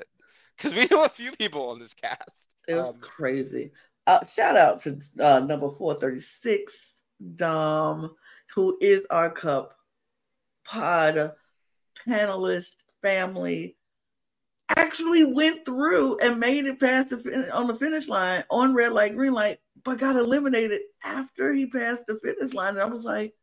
because 0.56 0.74
we 0.74 0.86
know 0.90 1.04
a 1.04 1.08
few 1.08 1.32
people 1.32 1.70
on 1.70 1.78
this 1.78 1.94
cast. 1.94 2.46
It 2.68 2.74
was 2.74 2.90
um, 2.90 3.00
crazy. 3.00 3.72
Uh, 4.06 4.24
shout 4.26 4.56
out 4.56 4.82
to 4.82 5.00
uh, 5.18 5.40
number 5.40 5.70
436, 5.70 6.74
Dom, 7.36 8.14
who 8.54 8.76
is 8.80 9.06
our 9.10 9.30
cup 9.30 9.76
pod 10.64 11.32
panelist 12.06 12.74
family. 13.02 13.76
Actually 14.76 15.24
went 15.24 15.64
through 15.66 16.18
and 16.20 16.38
made 16.38 16.64
it 16.64 16.78
past 16.78 17.10
the 17.10 17.50
on 17.52 17.66
the 17.66 17.74
finish 17.74 18.08
line 18.08 18.44
on 18.50 18.74
red 18.74 18.92
light, 18.92 19.16
green 19.16 19.32
light, 19.32 19.58
but 19.84 19.98
got 19.98 20.16
eliminated 20.16 20.82
after 21.02 21.52
he 21.52 21.66
passed 21.66 22.02
the 22.06 22.20
finish 22.22 22.54
line. 22.54 22.74
And 22.74 22.80
I 22.80 22.84
was 22.84 23.02
like, 23.02 23.34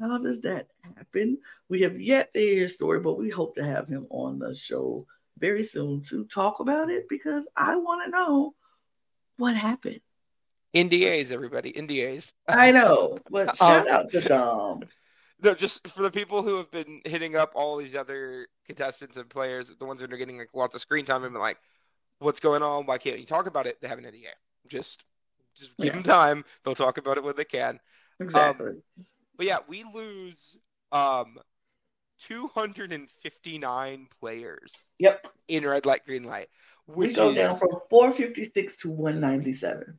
how 0.00 0.18
does 0.18 0.40
that 0.42 0.68
happen? 0.82 1.38
We 1.68 1.82
have 1.82 2.00
yet 2.00 2.32
to 2.32 2.38
hear 2.38 2.62
his 2.62 2.74
story, 2.74 3.00
but 3.00 3.18
we 3.18 3.30
hope 3.30 3.54
to 3.56 3.64
have 3.64 3.88
him 3.88 4.06
on 4.10 4.38
the 4.38 4.54
show 4.54 5.06
very 5.38 5.62
soon 5.62 6.02
to 6.02 6.24
talk 6.24 6.60
about 6.60 6.90
it 6.90 7.08
because 7.08 7.46
I 7.56 7.76
want 7.76 8.04
to 8.04 8.10
know 8.10 8.54
what 9.36 9.56
happened? 9.56 10.00
NDAs, 10.74 11.30
everybody. 11.30 11.72
NDAs. 11.72 12.32
I 12.48 12.72
know, 12.72 13.18
but 13.30 13.48
um, 13.48 13.56
shout 13.56 13.88
um, 13.88 13.94
out 13.94 14.10
to 14.10 14.20
Dom. 14.20 14.82
No, 15.42 15.54
just 15.54 15.86
for 15.88 16.02
the 16.02 16.10
people 16.10 16.42
who 16.42 16.56
have 16.56 16.70
been 16.70 17.00
hitting 17.04 17.36
up 17.36 17.52
all 17.54 17.76
these 17.76 17.94
other 17.94 18.48
contestants 18.66 19.16
and 19.16 19.28
players, 19.28 19.72
the 19.78 19.84
ones 19.84 20.00
that 20.00 20.12
are 20.12 20.16
getting 20.16 20.38
like 20.38 20.50
lots 20.54 20.74
of 20.74 20.80
screen 20.80 21.04
time, 21.04 21.24
and 21.24 21.32
been 21.32 21.40
like, 21.40 21.58
"What's 22.18 22.40
going 22.40 22.62
on? 22.62 22.86
Why 22.86 22.98
can't 22.98 23.18
you 23.18 23.26
talk 23.26 23.46
about 23.46 23.66
it?" 23.66 23.80
They 23.80 23.88
have 23.88 23.98
an 23.98 24.04
NDA. 24.04 24.28
Just, 24.66 25.04
just 25.54 25.76
give 25.76 25.86
yeah. 25.86 25.92
them 25.92 26.02
time. 26.02 26.44
They'll 26.64 26.74
talk 26.74 26.98
about 26.98 27.18
it 27.18 27.24
when 27.24 27.36
they 27.36 27.44
can. 27.44 27.80
Exactly. 28.18 28.68
Um, 28.68 28.82
but 29.36 29.46
yeah, 29.46 29.58
we 29.68 29.84
lose 29.92 30.56
um 30.92 31.38
259 32.20 34.08
players. 34.20 34.86
Yep. 34.98 35.28
In 35.48 35.66
red 35.66 35.86
light, 35.86 36.04
green 36.06 36.24
light. 36.24 36.48
We 36.86 37.12
go 37.12 37.30
is, 37.30 37.36
down 37.36 37.56
from 37.56 37.70
456 37.90 38.76
to 38.78 38.90
197. 38.90 39.98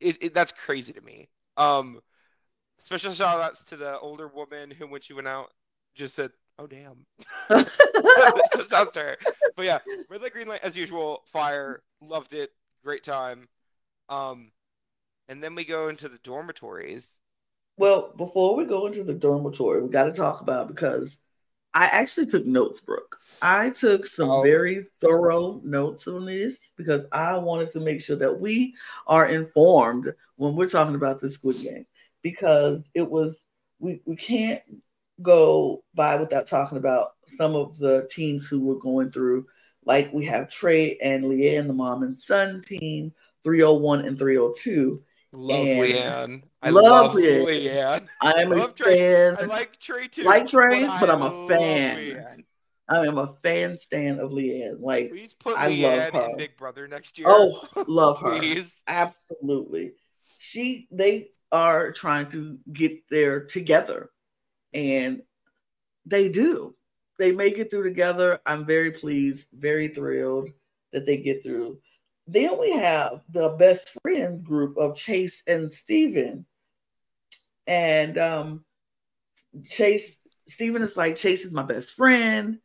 It, 0.00 0.18
it, 0.22 0.34
that's 0.34 0.52
crazy 0.52 0.92
to 0.92 1.00
me. 1.00 1.28
Um, 1.56 2.00
special 2.78 3.12
shout 3.12 3.40
outs 3.40 3.64
to 3.64 3.76
the 3.76 3.98
older 3.98 4.28
woman 4.28 4.70
who, 4.70 4.86
when 4.86 5.00
she 5.00 5.12
went 5.12 5.28
out, 5.28 5.50
just 5.94 6.14
said, 6.14 6.30
"Oh 6.58 6.66
damn." 6.66 7.06
Shouts 8.68 8.92
to 8.92 9.00
her. 9.00 9.16
But 9.56 9.66
yeah, 9.66 9.78
red 10.08 10.22
light, 10.22 10.32
green 10.32 10.48
light 10.48 10.62
as 10.62 10.76
usual. 10.76 11.22
Fire, 11.26 11.82
loved 12.00 12.32
it, 12.32 12.50
great 12.84 13.02
time. 13.02 13.48
Um, 14.08 14.52
and 15.28 15.42
then 15.42 15.54
we 15.54 15.64
go 15.64 15.88
into 15.88 16.08
the 16.08 16.18
dormitories. 16.18 17.16
Well, 17.80 18.12
before 18.14 18.56
we 18.56 18.66
go 18.66 18.86
into 18.88 19.02
the 19.02 19.14
dormitory, 19.14 19.80
we 19.80 19.88
got 19.88 20.04
to 20.04 20.12
talk 20.12 20.42
about 20.42 20.68
because 20.68 21.16
I 21.72 21.86
actually 21.86 22.26
took 22.26 22.44
notes, 22.44 22.78
Brooke. 22.78 23.16
I 23.40 23.70
took 23.70 24.06
some 24.06 24.28
oh. 24.28 24.42
very 24.42 24.84
thorough 25.00 25.62
notes 25.64 26.06
on 26.06 26.26
this 26.26 26.58
because 26.76 27.06
I 27.10 27.38
wanted 27.38 27.70
to 27.70 27.80
make 27.80 28.02
sure 28.02 28.16
that 28.16 28.38
we 28.38 28.74
are 29.06 29.30
informed 29.30 30.12
when 30.36 30.56
we're 30.56 30.68
talking 30.68 30.94
about 30.94 31.20
the 31.20 31.32
Squid 31.32 31.62
Game 31.62 31.86
because 32.20 32.82
it 32.92 33.10
was 33.10 33.40
we, 33.78 34.02
we 34.04 34.14
can't 34.14 34.60
go 35.22 35.82
by 35.94 36.16
without 36.16 36.48
talking 36.48 36.76
about 36.76 37.12
some 37.38 37.54
of 37.54 37.78
the 37.78 38.06
teams 38.10 38.46
who 38.46 38.60
were 38.60 38.78
going 38.78 39.10
through. 39.10 39.46
Like 39.86 40.12
we 40.12 40.26
have 40.26 40.50
Trey 40.50 40.98
and 40.98 41.24
Leanne, 41.24 41.66
the 41.66 41.72
mom 41.72 42.02
and 42.02 42.20
son 42.20 42.60
team, 42.60 43.14
301 43.42 44.04
and 44.04 44.18
302. 44.18 45.02
Love 45.32 45.66
and 45.66 45.80
Leanne. 45.80 46.42
I 46.62 46.70
love, 46.70 47.14
love 47.14 47.16
Leanne. 47.16 48.06
I'm 48.20 48.52
a 48.52 48.68
fan. 48.68 49.36
I 49.38 49.42
like 49.44 49.78
Trey 49.78 50.08
too. 50.08 50.24
Like 50.24 50.46
Trey, 50.48 50.84
but, 50.86 51.00
but 51.00 51.10
I'm 51.10 51.22
a 51.22 51.48
fan. 51.48 51.96
Leanne. 51.98 52.44
I 52.88 53.06
am 53.06 53.18
a 53.18 53.36
fan 53.44 53.78
stand 53.80 54.18
of 54.18 54.32
Leanne. 54.32 54.80
Like 54.80 55.10
please 55.10 55.32
put 55.32 55.56
I 55.56 55.70
Leanne 55.70 56.12
love 56.12 56.30
her. 56.30 56.36
Big 56.36 56.56
Brother 56.56 56.88
next 56.88 57.18
year. 57.18 57.28
Oh, 57.30 57.64
love 57.86 58.18
her. 58.22 58.38
please. 58.38 58.82
Absolutely. 58.88 59.92
She 60.40 60.88
they 60.90 61.28
are 61.52 61.92
trying 61.92 62.30
to 62.32 62.58
get 62.72 63.08
there 63.08 63.44
together. 63.44 64.10
And 64.74 65.22
they 66.06 66.28
do. 66.28 66.74
They 67.18 67.32
make 67.32 67.58
it 67.58 67.70
through 67.70 67.84
together. 67.84 68.40
I'm 68.46 68.64
very 68.66 68.92
pleased, 68.92 69.46
very 69.52 69.88
thrilled 69.88 70.50
that 70.92 71.06
they 71.06 71.18
get 71.18 71.42
through. 71.44 71.78
Then 72.32 72.60
we 72.60 72.70
have 72.70 73.24
the 73.28 73.56
best 73.58 73.90
friend 74.02 74.44
group 74.44 74.76
of 74.76 74.96
Chase 74.96 75.42
and 75.48 75.72
Steven. 75.72 76.46
And 77.66 78.16
um, 78.18 78.64
Chase, 79.64 80.16
Steven 80.46 80.82
is 80.82 80.96
like, 80.96 81.16
Chase 81.16 81.44
is 81.44 81.50
my 81.50 81.64
best 81.64 81.92
friend. 81.92 82.60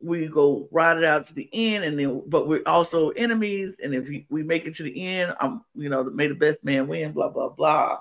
We 0.00 0.28
go 0.28 0.68
ride 0.70 0.98
it 0.98 1.04
out 1.04 1.26
to 1.26 1.34
the 1.34 1.48
end, 1.52 1.82
and 1.82 1.98
then, 1.98 2.22
but 2.28 2.46
we're 2.46 2.62
also 2.64 3.10
enemies. 3.10 3.74
And 3.82 3.92
if 3.92 4.08
we, 4.08 4.28
we 4.30 4.44
make 4.44 4.66
it 4.66 4.76
to 4.76 4.84
the 4.84 5.04
end, 5.04 5.34
I'm, 5.40 5.64
you 5.74 5.88
know, 5.88 6.04
may 6.04 6.28
the 6.28 6.36
best 6.36 6.64
man 6.64 6.86
win, 6.86 7.10
blah, 7.10 7.30
blah, 7.30 7.48
blah. 7.48 7.98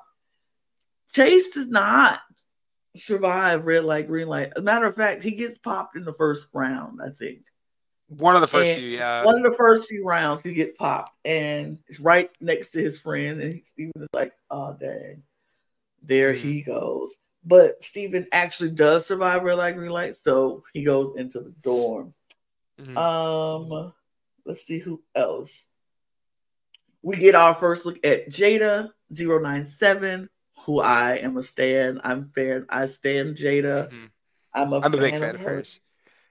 Chase 1.14 1.50
does 1.50 1.68
not 1.68 2.20
survive 2.96 3.66
red 3.66 3.86
light, 3.86 4.08
green 4.08 4.28
light. 4.28 4.50
As 4.56 4.58
a 4.58 4.62
matter 4.62 4.86
of 4.86 4.96
fact, 4.96 5.24
he 5.24 5.32
gets 5.32 5.58
popped 5.58 5.96
in 5.96 6.06
the 6.06 6.14
first 6.14 6.48
round, 6.54 7.00
I 7.02 7.10
think. 7.18 7.40
One 8.10 8.36
of 8.36 8.42
the 8.42 8.48
first 8.48 8.70
and 8.70 8.80
few, 8.80 8.90
yeah. 8.90 9.26
One 9.26 9.38
of 9.38 9.44
the 9.44 9.58
first 9.58 9.90
few 9.90 10.06
rounds, 10.06 10.42
he 10.42 10.54
gets 10.54 10.78
popped, 10.78 11.12
and 11.26 11.80
it's 11.88 12.00
right 12.00 12.30
next 12.40 12.72
to 12.72 12.82
his 12.82 13.00
friend, 13.00 13.42
and 13.42 13.62
Steven 13.66 13.92
is 13.98 14.08
like, 14.14 14.34
"Oh 14.50 14.78
dang, 14.80 15.24
there 16.04 16.34
mm-hmm. 16.34 16.48
he 16.48 16.62
goes." 16.62 17.14
But 17.44 17.84
Steven 17.84 18.28
actually 18.32 18.72
does 18.72 19.06
survive 19.06 19.44
red 19.44 19.58
light, 19.58 19.76
green 19.76 19.92
light, 19.92 20.16
so 20.16 20.64
he 20.74 20.84
goes 20.84 21.18
into 21.18 21.40
the 21.40 21.54
dorm. 21.62 22.14
Mm-hmm. 22.80 22.98
Um, 22.98 23.94
let's 24.46 24.66
see 24.66 24.80
who 24.80 25.02
else. 25.16 25.52
We 27.02 27.18
get 27.18 27.36
our 27.36 27.56
first 27.56 27.86
look 27.86 28.06
at 28.06 28.30
Jada 28.30 28.92
097, 29.12 30.30
who 30.66 30.82
I 30.82 31.18
am 31.18 31.38
a 31.38 31.44
stan. 31.44 32.02
I'm 32.04 32.32
fan. 32.36 32.66
I 32.70 32.88
stand 32.88 33.38
Jada. 33.38 33.88
Mm-hmm. 33.88 34.06
I'm 34.54 34.74
a, 34.74 34.80
I'm 34.80 34.94
a 34.94 34.98
big 34.98 35.14
fan 35.14 35.36
of, 35.36 35.36
of 35.36 35.42
hers. 35.42 35.80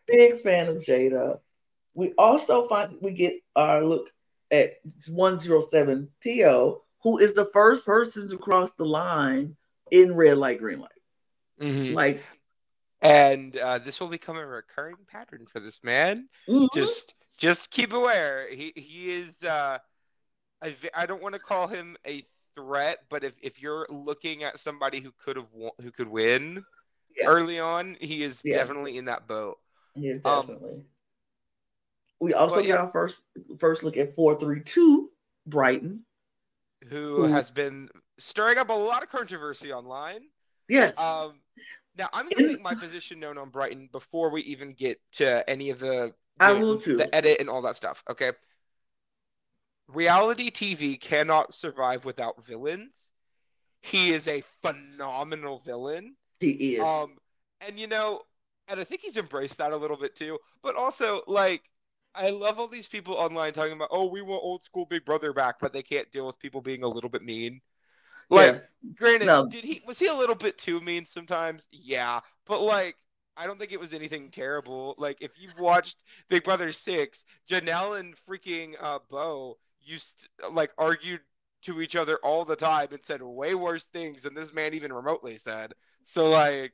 Big 0.07 0.43
fan 0.43 0.69
of 0.69 0.77
Jada. 0.79 1.41
We 1.97 2.13
also 2.19 2.69
find 2.69 2.99
we 3.01 3.13
get 3.13 3.33
our 3.57 3.83
look 3.83 4.13
at 4.51 4.75
107 5.09 6.11
Tio, 6.21 6.83
who 7.03 7.19
is 7.19 7.33
the 7.33 7.47
first 7.55 7.87
person 7.87 8.29
to 8.29 8.37
cross 8.37 8.71
the 8.77 8.85
line 8.85 9.57
in 9.91 10.15
red 10.15 10.37
light, 10.37 10.59
green 10.59 10.81
light. 10.81 10.91
Mm-hmm. 11.59 11.95
Like, 11.95 12.23
and 13.01 13.57
uh, 13.57 13.79
this 13.79 13.99
will 13.99 14.09
become 14.09 14.37
a 14.37 14.47
recurring 14.47 14.97
pattern 15.11 15.47
for 15.51 15.59
this 15.59 15.83
man. 15.83 16.29
Mhm. 16.49 16.69
Just 16.75 17.15
just 17.39 17.71
keep 17.71 17.95
aware. 17.95 18.47
He 18.51 18.75
he 18.77 19.15
is. 19.15 19.43
Uh, 19.43 19.79
I 20.63 20.77
I 20.95 21.07
don't 21.07 21.23
want 21.23 21.33
to 21.33 21.41
call 21.41 21.67
him 21.67 21.97
a 22.07 22.23
threat, 22.55 23.05
but 23.09 23.25
if, 23.25 23.33
if 23.41 23.61
you're 23.61 23.87
looking 23.91 24.43
at 24.43 24.59
somebody 24.59 25.01
who 25.01 25.13
could 25.25 25.37
have 25.37 25.53
won, 25.53 25.73
who 25.81 25.91
could 25.91 26.09
win 26.09 26.63
Yeah. 27.17 27.29
early 27.29 27.59
on, 27.59 27.97
he 28.01 28.23
is 28.23 28.43
Yeah. 28.45 28.59
definitely 28.59 28.99
in 28.99 29.07
that 29.07 29.27
boat. 29.27 29.59
Yeah, 29.95 30.15
Um, 30.25 30.47
definitely. 30.47 30.85
We 32.21 32.35
also 32.35 32.57
get 32.57 32.67
yeah. 32.67 32.77
our 32.77 32.91
first 32.91 33.23
first 33.59 33.83
look 33.83 33.97
at 33.97 34.15
four 34.15 34.39
three 34.39 34.63
two 34.63 35.11
Bryton. 35.47 36.05
Who 36.89 37.17
Who- 37.17 37.33
has 37.33 37.51
been 37.51 37.89
stirring 38.19 38.59
up 38.59 38.71
a 38.71 38.73
lot 38.73 39.03
of 39.03 39.11
controversy 39.11 39.73
online. 39.73 40.21
Yes. 40.69 40.99
Um, 40.99 41.41
now 41.97 42.09
I'm 42.13 42.29
going 42.29 42.37
to 42.37 42.49
make 42.49 42.63
my 42.63 42.75
position 42.75 43.21
known 43.21 43.39
on 43.39 43.51
Bryton 43.51 43.89
before 43.93 44.31
we 44.31 44.43
even 44.43 44.73
get 44.73 45.01
to 45.13 45.49
any 45.49 45.71
of 45.71 45.79
the 45.79 46.13
I 46.41 46.53
the- 46.53 46.61
will 46.61 46.79
too. 46.79 46.97
the 46.97 47.15
edit 47.15 47.39
and 47.41 47.49
all 47.49 47.63
that 47.63 47.77
stuff. 47.77 48.03
Okay. 48.11 48.33
Reality 49.89 50.51
TV 50.51 51.01
cannot 51.01 51.55
survive 51.55 52.05
without 52.05 52.45
villains. 52.45 52.91
He 53.83 54.13
is 54.13 54.27
a 54.27 54.43
phenomenal 54.63 55.59
villain. 55.61 56.17
he 56.41 56.75
is. 56.75 56.81
Um, 56.83 57.17
and 57.61 57.79
you 57.79 57.87
know, 57.87 58.23
and 58.69 58.81
I 58.81 58.85
think 58.85 59.01
he's 59.01 59.17
embraced 59.17 59.59
that 59.59 59.73
a 59.73 59.77
little 59.77 59.97
bit 59.97 60.17
too. 60.17 60.39
But 60.63 60.75
also, 60.75 61.23
like, 61.29 61.63
I 62.17 62.31
love 62.31 62.59
all 62.59 62.69
these 62.69 62.89
people 62.89 63.15
online 63.15 63.53
talking 63.53 63.73
about, 63.75 63.89
oh, 63.93 64.07
we 64.07 64.23
want 64.23 64.43
old 64.43 64.63
school 64.63 64.87
Big 64.87 65.05
Brother 65.05 65.33
back, 65.33 65.57
but 65.61 65.73
they 65.73 65.83
can't 65.83 66.11
deal 66.13 66.27
with 66.27 66.39
people 66.39 66.61
being 66.61 66.83
a 66.83 66.89
little 66.89 67.11
bit 67.11 67.23
mean. 67.23 67.61
Like, 68.31 68.55
yeah. 68.55 68.93
granted, 68.95 69.27
No. 69.27 69.47
did 69.47 69.65
he 69.65 69.83
was 69.87 69.99
he 69.99 70.07
a 70.09 70.15
little 70.15 70.35
bit 70.35 70.59
too 70.59 70.81
mean 70.81 71.07
sometimes? 71.07 71.67
Yeah, 71.71 72.21
but 72.47 72.61
like, 72.61 72.97
I 73.37 73.47
don't 73.47 73.59
think 73.59 73.73
it 73.73 73.81
was 73.81 73.93
anything 73.95 74.31
terrible. 74.31 74.95
Like, 74.99 75.19
if 75.21 75.33
you've 75.39 75.59
watched 75.59 76.03
Big 76.29 76.43
Brother 76.43 76.73
Six, 76.73 77.25
Janelle 77.49 78.01
and 78.01 78.15
freaking 78.29 78.75
uh, 78.81 78.99
Beau 79.11 79.59
used 79.81 80.29
to, 80.41 80.49
like 80.49 80.73
argued 80.79 81.21
to 81.63 81.81
each 81.81 81.97
other 81.97 82.19
all 82.23 82.45
the 82.45 82.57
time 82.57 82.89
and 82.93 83.05
said 83.05 83.23
way 83.23 83.55
worse 83.55 83.85
things 83.85 84.23
than 84.23 84.35
this 84.35 84.53
man 84.53 84.75
even 84.75 84.93
remotely 84.93 85.37
said. 85.37 85.73
So 86.05 86.29
like, 86.31 86.73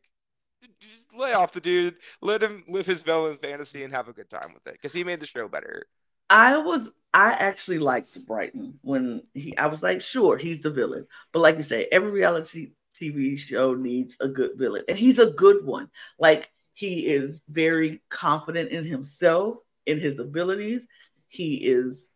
just 0.80 1.12
lay 1.14 1.32
off 1.32 1.52
the 1.52 1.60
dude, 1.60 1.96
let 2.20 2.42
him 2.42 2.64
live 2.68 2.86
his 2.86 3.02
villain 3.02 3.36
fantasy 3.36 3.84
and 3.84 3.92
have 3.92 4.08
a 4.08 4.12
good 4.12 4.30
time 4.30 4.52
with 4.54 4.66
it 4.66 4.72
because 4.72 4.92
he 4.92 5.04
made 5.04 5.20
the 5.20 5.26
show 5.26 5.48
better. 5.48 5.86
I 6.30 6.58
was 6.58 6.90
I 7.14 7.32
actually 7.32 7.78
liked 7.78 8.26
Bryton 8.26 8.78
when 8.82 9.22
he 9.34 9.56
I 9.58 9.66
was 9.66 9.82
like, 9.82 10.02
sure, 10.02 10.36
he's 10.36 10.62
the 10.62 10.70
villain. 10.70 11.06
But 11.32 11.40
like 11.40 11.56
you 11.56 11.62
say, 11.62 11.88
every 11.92 12.10
reality 12.10 12.72
TV 13.00 13.38
show 13.38 13.74
needs 13.74 14.16
a 14.20 14.28
good 14.28 14.52
villain. 14.56 14.84
And 14.88 14.98
he's 14.98 15.18
a 15.18 15.32
good 15.32 15.64
one. 15.64 15.90
Like 16.18 16.50
he 16.74 17.06
is 17.06 17.42
very 17.48 18.02
confident 18.08 18.70
in 18.70 18.84
himself, 18.84 19.58
in 19.86 20.00
his 20.00 20.18
abilities. 20.18 20.86
He 21.28 21.56
is 21.56 22.06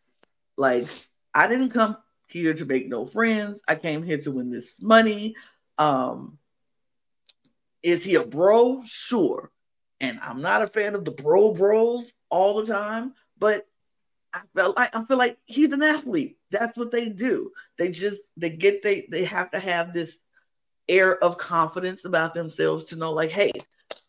like, 0.57 0.87
I 1.35 1.47
didn't 1.47 1.71
come 1.71 1.99
here 2.29 2.55
to 2.55 2.65
make 2.65 2.89
no 2.89 3.07
friends. 3.07 3.61
I 3.69 3.75
came 3.75 4.03
here 4.03 4.19
to 4.19 4.31
win 4.31 4.51
this 4.51 4.81
money. 4.81 5.37
Um 5.79 6.39
is 7.87 8.03
he 8.03 8.17
a 8.17 8.25
bro? 8.25 8.83
Sure. 8.85 9.53
And 10.01 10.19
I'm 10.21 10.43
not 10.43 10.61
a 10.61 10.67
fan 10.67 10.97
of 10.97 11.05
the 11.05 11.13
bro 11.13 11.55
bros 11.55 12.13
all 12.29 12.57
the 12.57 12.67
time, 12.67 13.15
but 13.39 13.65
I 14.35 14.41
felt 14.57 14.77
like 14.77 14.95
I 14.95 15.05
feel 15.05 15.17
like 15.17 15.39
he's 15.45 15.73
an 15.73 15.85
athlete. 15.85 16.37
That's 16.51 16.77
what 16.77 16.91
they 16.91 17.09
do. 17.09 17.53
They 17.79 17.93
just 17.93 18.17
they 18.37 18.51
get 18.51 18.83
they 18.83 19.07
they 19.09 19.25
have 19.27 19.53
to 19.53 19.61
have 19.61 19.95
this 19.95 20.19
air 20.89 21.17
of 21.23 21.39
confidence 21.39 22.05
about 22.05 22.35
themselves 22.35 22.87
to 22.87 22.97
know 22.97 23.13
like, 23.13 23.31
hey, 23.31 23.53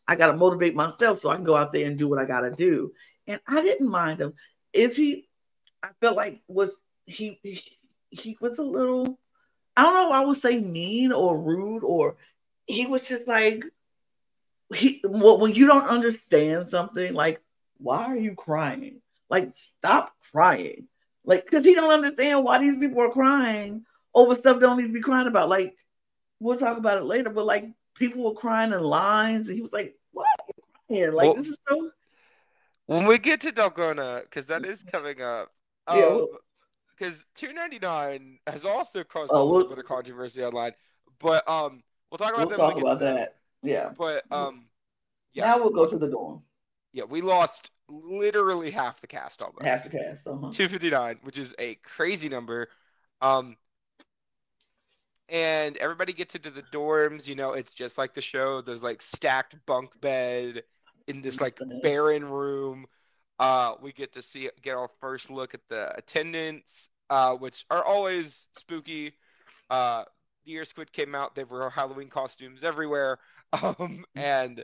I 0.07 0.15
got 0.15 0.31
to 0.31 0.37
motivate 0.37 0.75
myself 0.75 1.19
so 1.19 1.29
I 1.29 1.35
can 1.35 1.45
go 1.45 1.55
out 1.55 1.71
there 1.71 1.85
and 1.85 1.99
do 1.99 2.07
what 2.07 2.19
I 2.19 2.25
got 2.25 2.41
to 2.41 2.51
do. 2.51 2.93
And 3.27 3.39
I 3.47 3.61
didn't 3.61 3.91
mind 3.91 4.19
him. 4.19 4.33
If 4.73 4.95
he, 4.95 5.29
I 5.83 5.89
felt 6.01 6.17
like 6.17 6.41
was 6.47 6.71
he 7.05 7.39
he, 7.43 7.61
he 8.09 8.37
was 8.41 8.57
a 8.57 8.63
little. 8.63 9.19
I 9.75 9.83
don't 9.83 9.93
know 9.93 10.11
I 10.11 10.25
would 10.25 10.37
say 10.37 10.57
mean 10.57 11.11
or 11.11 11.39
rude 11.39 11.83
or 11.83 12.17
he 12.67 12.85
was 12.85 13.07
just 13.07 13.27
like 13.27 13.63
he 14.73 15.01
well, 15.03 15.39
when 15.39 15.53
you 15.55 15.67
don't 15.67 15.87
understand 15.87 16.69
something 16.69 17.13
like 17.13 17.41
why 17.79 18.05
are 18.05 18.17
you 18.17 18.35
crying 18.35 19.01
like 19.29 19.51
stop 19.55 20.13
crying 20.31 20.87
like 21.23 21.45
because 21.45 21.63
he 21.65 21.73
don't 21.73 21.91
understand 21.91 22.43
why 22.43 22.59
these 22.59 22.77
people 22.77 23.01
are 23.01 23.09
crying 23.11 23.85
over 24.13 24.35
stuff 24.35 24.55
they 24.59 24.65
don't 24.65 24.77
need 24.77 24.87
to 24.87 24.93
be 24.93 25.01
crying 25.01 25.27
about 25.27 25.49
like 25.49 25.75
we'll 26.39 26.57
talk 26.57 26.77
about 26.77 26.97
it 26.97 27.03
later 27.05 27.29
but 27.29 27.45
like 27.45 27.65
people 27.95 28.23
were 28.23 28.33
crying 28.33 28.71
in 28.73 28.81
lines 28.81 29.47
and 29.47 29.55
he 29.55 29.61
was 29.61 29.73
like 29.73 29.95
what 30.11 30.25
are 30.39 30.45
you 30.57 30.63
crying 31.03 31.13
like 31.13 31.25
Well- 31.33 31.35
this 31.35 31.47
is 31.47 31.57
so 31.67 31.91
When 32.87 33.05
we 33.05 33.17
get 33.17 33.41
to 33.41 33.51
Dalgona, 33.51 34.21
because 34.23 34.45
that 34.45 34.65
is 34.65 34.83
coming 34.83 35.21
up. 35.21 35.49
Yeah, 35.89 36.03
Um, 36.05 36.13
well- 36.15 36.27
because 36.97 37.25
299 37.35 38.39
has 38.47 38.65
also 38.65 39.03
caused 39.03 39.31
Oh, 39.31 39.35
a 39.35 39.43
little 39.43 39.57
we'll- 39.67 39.69
bit 39.69 39.77
of 39.79 39.85
controversy 39.85 40.43
online. 40.43 40.73
But 41.19 41.47
um, 41.49 41.83
we'll 42.11 42.17
talk 42.17 42.33
about 42.33 42.47
we'll 42.49 42.57
that. 42.57 42.57
talk 42.57 42.77
about 42.79 42.99
that 42.99 43.35
yeah 43.63 43.91
But 43.97 44.23
um, 44.31 44.65
yeah, 45.33 45.45
now 45.45 45.57
we'll 45.57 45.71
go 45.71 45.87
to 45.87 45.97
the 45.97 46.09
dorm 46.09 46.41
yeah, 46.97 47.03
we 47.03 47.21
lost 47.21 47.69
literally 47.89 48.71
half 48.71 49.01
the 49.01 49.07
cast 49.07 49.43
almost. 49.43 49.63
half 49.63 49.83
the 49.83 49.91
cast 49.91 50.25
uh-huh. 50.25 50.49
259, 50.51 51.19
which 51.21 51.37
is 51.37 51.53
a 51.59 51.75
crazy 51.75 52.27
number. 52.27 52.69
Um, 53.21 53.55
and 55.29 55.77
everybody 55.77 56.13
gets 56.13 56.33
into 56.33 56.49
the 56.49 56.63
dorms. 56.63 57.27
You 57.27 57.35
know, 57.35 57.53
it's 57.53 57.73
just 57.73 57.99
like 57.99 58.15
the 58.15 58.21
show. 58.21 58.61
There's 58.61 58.81
like 58.81 59.01
stacked 59.03 59.55
bunk 59.67 59.99
bed 60.01 60.63
in 61.07 61.21
this 61.21 61.39
like 61.39 61.59
barren 61.83 62.25
room. 62.25 62.87
Uh, 63.39 63.75
we 63.79 63.91
get 63.91 64.13
to 64.13 64.23
see 64.23 64.49
get 64.63 64.75
our 64.75 64.89
first 64.99 65.29
look 65.29 65.53
at 65.53 65.61
the 65.69 65.95
attendants, 65.95 66.89
uh, 67.11 67.33
which 67.35 67.63
are 67.69 67.85
always 67.85 68.47
spooky. 68.57 69.13
Uh, 69.69 70.03
the 70.47 70.53
year 70.53 70.65
Squid 70.65 70.91
came 70.91 71.15
out, 71.15 71.35
there 71.35 71.45
were 71.45 71.69
Halloween 71.69 72.09
costumes 72.09 72.63
everywhere. 72.63 73.19
Um, 73.53 74.03
and 74.17 74.61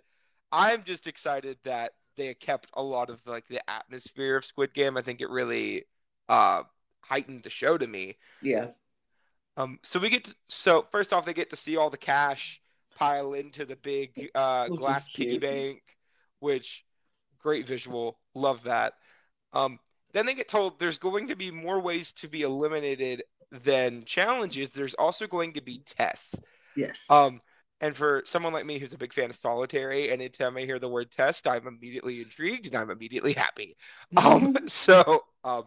I'm 0.52 0.84
just 0.84 1.08
excited 1.08 1.58
that 1.64 1.94
they 2.18 2.34
kept 2.34 2.70
a 2.74 2.84
lot 2.84 3.10
of 3.10 3.26
like 3.26 3.48
the 3.48 3.62
atmosphere 3.70 4.36
of 4.36 4.44
Squid 4.44 4.74
Game. 4.74 4.98
I 4.98 5.02
think 5.02 5.22
it 5.22 5.30
really 5.30 5.86
uh 6.28 6.64
heightened 7.02 7.44
the 7.44 7.50
show 7.50 7.78
to 7.78 7.88
me. 7.88 8.18
yeah 8.42 8.72
Um, 9.58 9.80
so 9.84 10.00
we 10.00 10.10
get 10.10 10.26
to, 10.26 10.36
so 10.50 10.88
first 10.92 11.14
off, 11.14 11.26
they 11.26 11.34
get 11.34 11.52
to 11.52 11.56
see 11.56 11.78
all 11.78 11.90
the 11.90 11.98
cash 11.98 12.62
pile 12.96 13.34
into 13.34 13.66
the 13.66 13.76
big 13.76 14.30
uh, 14.36 14.70
glass 14.70 15.10
piggy 15.10 15.38
bank, 15.38 15.82
which 16.40 16.86
great 17.40 17.68
visual, 17.68 18.20
love 18.34 18.64
that. 18.64 18.94
Um, 19.54 19.80
then 20.14 20.26
they 20.26 20.34
get 20.34 20.48
told 20.48 20.80
there's 20.80 21.00
going 21.00 21.28
to 21.28 21.36
be 21.36 21.52
more 21.52 21.80
ways 21.80 22.14
to 22.14 22.28
be 22.28 22.42
eliminated 22.44 23.24
than 23.52 24.06
challenges. 24.06 24.70
There's 24.72 24.94
also 24.96 25.28
going 25.28 25.54
to 25.54 25.62
be 25.62 25.82
tests. 25.86 26.42
yes 26.76 27.00
Um, 27.10 27.42
and 27.82 27.96
for 27.96 28.24
someone 28.26 28.54
like 28.54 28.66
me 28.66 28.80
who's 28.80 28.94
a 28.94 28.98
big 28.98 29.14
fan 29.14 29.30
of 29.30 29.36
solitary, 29.36 30.10
anytime 30.12 30.56
I 30.58 30.62
hear 30.62 30.80
the 30.80 30.90
word 30.90 31.12
test, 31.12 31.48
I'm 31.48 31.68
immediately 31.68 32.22
intrigued 32.22 32.68
and 32.68 32.76
I'm 32.76 32.90
immediately 32.90 33.34
happy. 33.34 33.76
Um, 34.18 34.56
so 34.68 35.24
um, 35.44 35.66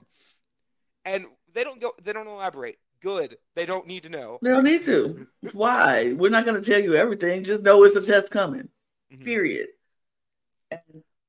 and 1.04 1.26
they 1.52 1.64
don't 1.64 1.80
go, 1.80 1.92
they 2.02 2.12
don't 2.12 2.26
elaborate. 2.26 2.78
Good. 3.00 3.36
They 3.54 3.66
don't 3.66 3.86
need 3.86 4.04
to 4.04 4.08
know. 4.08 4.38
they 4.42 4.50
don't 4.50 4.64
need 4.64 4.82
to 4.84 5.26
why 5.52 6.12
we're 6.14 6.30
not 6.30 6.44
going 6.44 6.60
to 6.60 6.70
tell 6.70 6.80
you 6.80 6.94
everything 6.94 7.44
just 7.44 7.62
know 7.62 7.84
it's 7.84 7.94
the 7.94 8.00
test 8.00 8.30
coming 8.30 8.68
Mhm. 9.12 9.24
period. 9.24 9.68
And 10.70 10.80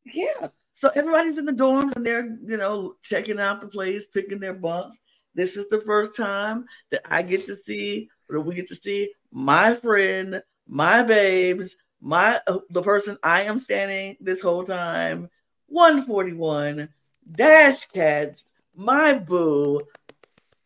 yeah, 0.05 0.49
so 0.77 0.91
everybody's 0.93 1.39
in 1.39 1.45
the 1.45 1.51
dorms 1.51 1.95
and 1.95 2.05
they're, 2.05 2.37
you 2.45 2.55
know, 2.55 2.95
checking 3.01 3.39
out 3.39 3.61
the 3.61 3.67
place, 3.67 4.05
picking 4.05 4.39
their 4.39 4.53
bunks. 4.53 4.99
This 5.33 5.57
is 5.57 5.65
the 5.69 5.81
first 5.81 6.15
time 6.15 6.65
that 6.91 7.01
I 7.03 7.23
get 7.23 7.47
to 7.47 7.57
see, 7.65 8.09
or 8.29 8.41
we 8.41 8.53
get 8.53 8.67
to 8.67 8.75
see 8.75 9.11
my 9.31 9.73
friend, 9.73 10.39
my 10.67 11.01
babes, 11.01 11.75
my 11.99 12.39
uh, 12.45 12.59
the 12.69 12.83
person 12.83 13.17
I 13.23 13.43
am 13.43 13.57
standing 13.57 14.17
this 14.21 14.39
whole 14.39 14.63
time, 14.63 15.29
141, 15.65 16.89
Dash 17.31 17.87
Cats, 17.87 18.43
my 18.75 19.13
boo. 19.15 19.81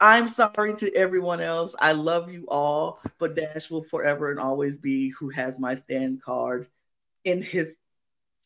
I'm 0.02 0.28
sorry 0.28 0.76
to 0.76 0.94
everyone 0.94 1.40
else. 1.40 1.74
I 1.80 1.94
love 1.94 2.30
you 2.30 2.46
all, 2.50 3.00
but 3.18 3.36
Dash 3.38 3.72
will 3.72 3.84
forever 3.84 4.30
and 4.30 4.42
always 4.42 4.76
be 4.76 5.10
who 5.12 5.30
has 5.30 5.58
my 5.58 5.78
stand 5.78 6.22
card 6.22 6.68
in 7.24 7.42
his 7.42 7.72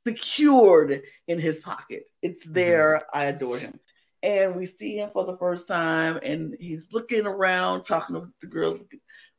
secured 0.05 1.01
in 1.27 1.39
his 1.39 1.57
pocket. 1.59 2.03
It's 2.21 2.45
there. 2.45 3.03
I 3.13 3.25
adore 3.25 3.57
him. 3.59 3.79
And 4.23 4.55
we 4.55 4.65
see 4.65 4.97
him 4.97 5.11
for 5.13 5.23
the 5.25 5.37
first 5.37 5.67
time, 5.67 6.19
and 6.23 6.55
he's 6.59 6.85
looking 6.91 7.27
around, 7.27 7.83
talking 7.83 8.15
to 8.15 8.27
the 8.41 8.47
girls. 8.47 8.79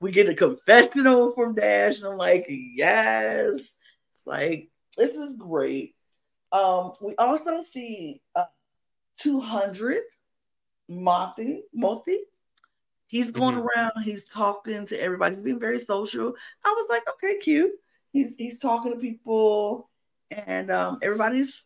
We 0.00 0.12
get 0.12 0.28
a 0.28 0.34
confessional 0.34 1.32
from 1.32 1.54
Dash, 1.54 1.98
and 1.98 2.06
I'm 2.08 2.16
like, 2.18 2.46
yes, 2.48 3.60
like 4.24 4.70
this 4.96 5.16
is 5.16 5.34
great. 5.34 5.96
Um, 6.52 6.92
we 7.00 7.16
also 7.16 7.62
see 7.62 8.22
uh, 8.36 8.44
200 9.18 10.02
Moti, 10.88 11.64
Moti. 11.74 12.18
He's 13.08 13.32
going 13.32 13.54
Mhm. 13.56 13.66
around, 13.66 13.92
he's 14.04 14.26
talking 14.28 14.86
to 14.86 15.00
everybody, 15.00 15.36
he's 15.36 15.44
being 15.44 15.60
very 15.60 15.80
social. 15.80 16.34
I 16.64 16.70
was 16.72 16.86
like, 16.88 17.08
okay, 17.08 17.38
cute. 17.38 17.72
he's 18.12 18.34
he's 18.36 18.58
talking 18.58 18.92
to 18.92 18.98
people, 18.98 19.90
and 20.30 20.70
um, 20.70 20.98
everybody's 21.02 21.62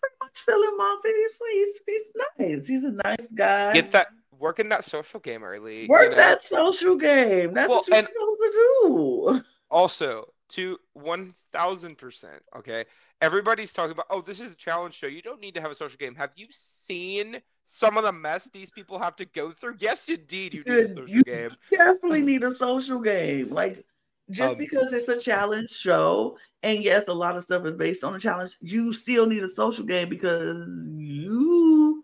pretty 0.00 0.14
much 0.22 0.38
feeling 0.38 0.76
out. 0.80 0.98
He's, 1.04 1.40
he's 1.52 1.78
he's 1.86 2.02
nice. 2.38 2.66
He's 2.66 2.84
a 2.84 2.92
nice 2.92 3.26
guy. 3.34 3.72
Get 3.72 3.92
that 3.92 4.08
working 4.38 4.68
that 4.70 4.84
social 4.84 5.20
game 5.20 5.42
early. 5.42 5.86
Work 5.88 6.02
you 6.02 6.10
know? 6.10 6.16
that 6.16 6.44
social 6.44 6.96
game. 6.96 7.54
That's 7.54 7.68
Well, 7.68 7.78
what 7.78 7.88
you're 7.88 8.02
supposed 8.02 8.40
to 8.42 8.52
do. 8.52 9.40
Also, 9.70 10.26
to 10.50 10.78
one 10.92 11.34
thousand 11.52 11.98
percent. 11.98 12.40
Okay, 12.56 12.84
everybody's 13.20 13.72
talking 13.72 13.90
about. 13.90 14.06
Oh, 14.08 14.20
this 14.20 14.38
is 14.38 14.52
a 14.52 14.54
challenge 14.54 14.94
show. 14.94 15.08
You 15.08 15.20
don't 15.22 15.40
need 15.40 15.54
to 15.54 15.60
have 15.60 15.72
a 15.72 15.74
social 15.74 15.96
game. 15.96 16.14
Have 16.14 16.30
you 16.36 16.46
seen 16.86 17.40
some 17.64 17.96
of 17.96 18.04
the 18.04 18.12
mess 18.12 18.48
these 18.52 18.70
people 18.70 18.98
have 19.00 19.16
to 19.16 19.24
go 19.24 19.50
through? 19.50 19.76
Yes, 19.80 20.08
indeed, 20.08 20.54
you 20.54 20.62
need 20.64 20.78
a 20.78 20.88
social 20.88 21.08
you 21.08 21.24
game. 21.24 21.50
definitely 21.70 22.20
need 22.22 22.44
a 22.44 22.54
social 22.54 23.00
game. 23.00 23.48
Like 23.48 23.84
just 24.30 24.52
Um, 24.52 24.58
because 24.58 24.92
it's 24.92 25.08
a 25.08 25.18
challenge 25.20 25.70
show, 25.70 26.38
and 26.62 26.82
yes, 26.82 27.04
a 27.08 27.14
lot 27.14 27.36
of 27.36 27.44
stuff 27.44 27.64
is 27.66 27.72
based 27.72 28.04
on 28.04 28.14
a 28.14 28.18
challenge, 28.20 28.56
you 28.60 28.92
still 28.92 29.26
need 29.26 29.42
a 29.42 29.54
social 29.54 29.84
game 29.84 30.08
because 30.08 30.66
you, 30.96 32.02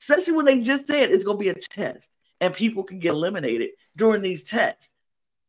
especially 0.00 0.34
when 0.34 0.46
they 0.46 0.60
just 0.60 0.86
said 0.86 1.10
it's 1.10 1.24
gonna 1.24 1.38
be 1.38 1.48
a 1.48 1.54
test 1.54 2.10
and 2.40 2.54
people 2.54 2.82
can 2.82 2.98
get 2.98 3.12
eliminated 3.12 3.70
during 3.96 4.22
these 4.22 4.42
tests. 4.44 4.92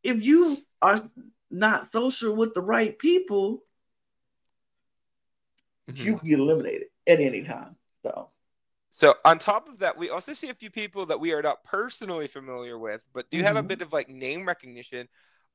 If 0.04 0.24
you 0.24 0.58
are 0.82 1.02
not 1.50 1.92
social 1.94 2.36
with 2.36 2.54
the 2.54 2.62
right 2.62 2.98
people, 2.98 3.64
Mhm. 5.88 6.04
you 6.06 6.18
can 6.18 6.30
get 6.30 6.40
eliminated 6.40 6.88
at 7.08 7.20
any 7.20 7.44
time. 7.44 7.76
So 8.04 8.32
So 8.90 9.16
on 9.26 9.40
top 9.40 9.70
of 9.70 9.80
that, 9.80 9.98
we 9.98 10.10
also 10.10 10.34
see 10.34 10.50
a 10.50 10.54
few 10.54 10.70
people 10.70 11.06
that 11.08 11.20
we 11.20 11.34
are 11.34 11.42
not 11.42 11.64
personally 11.64 12.28
familiar 12.28 12.78
with, 12.78 13.04
but 13.14 13.30
do 13.32 13.42
have 13.44 13.56
a 13.56 13.64
Mhm. 13.64 13.68
bit 13.68 13.82
of 13.82 13.94
like 13.94 14.10
name 14.10 14.48
recognition. 14.48 15.08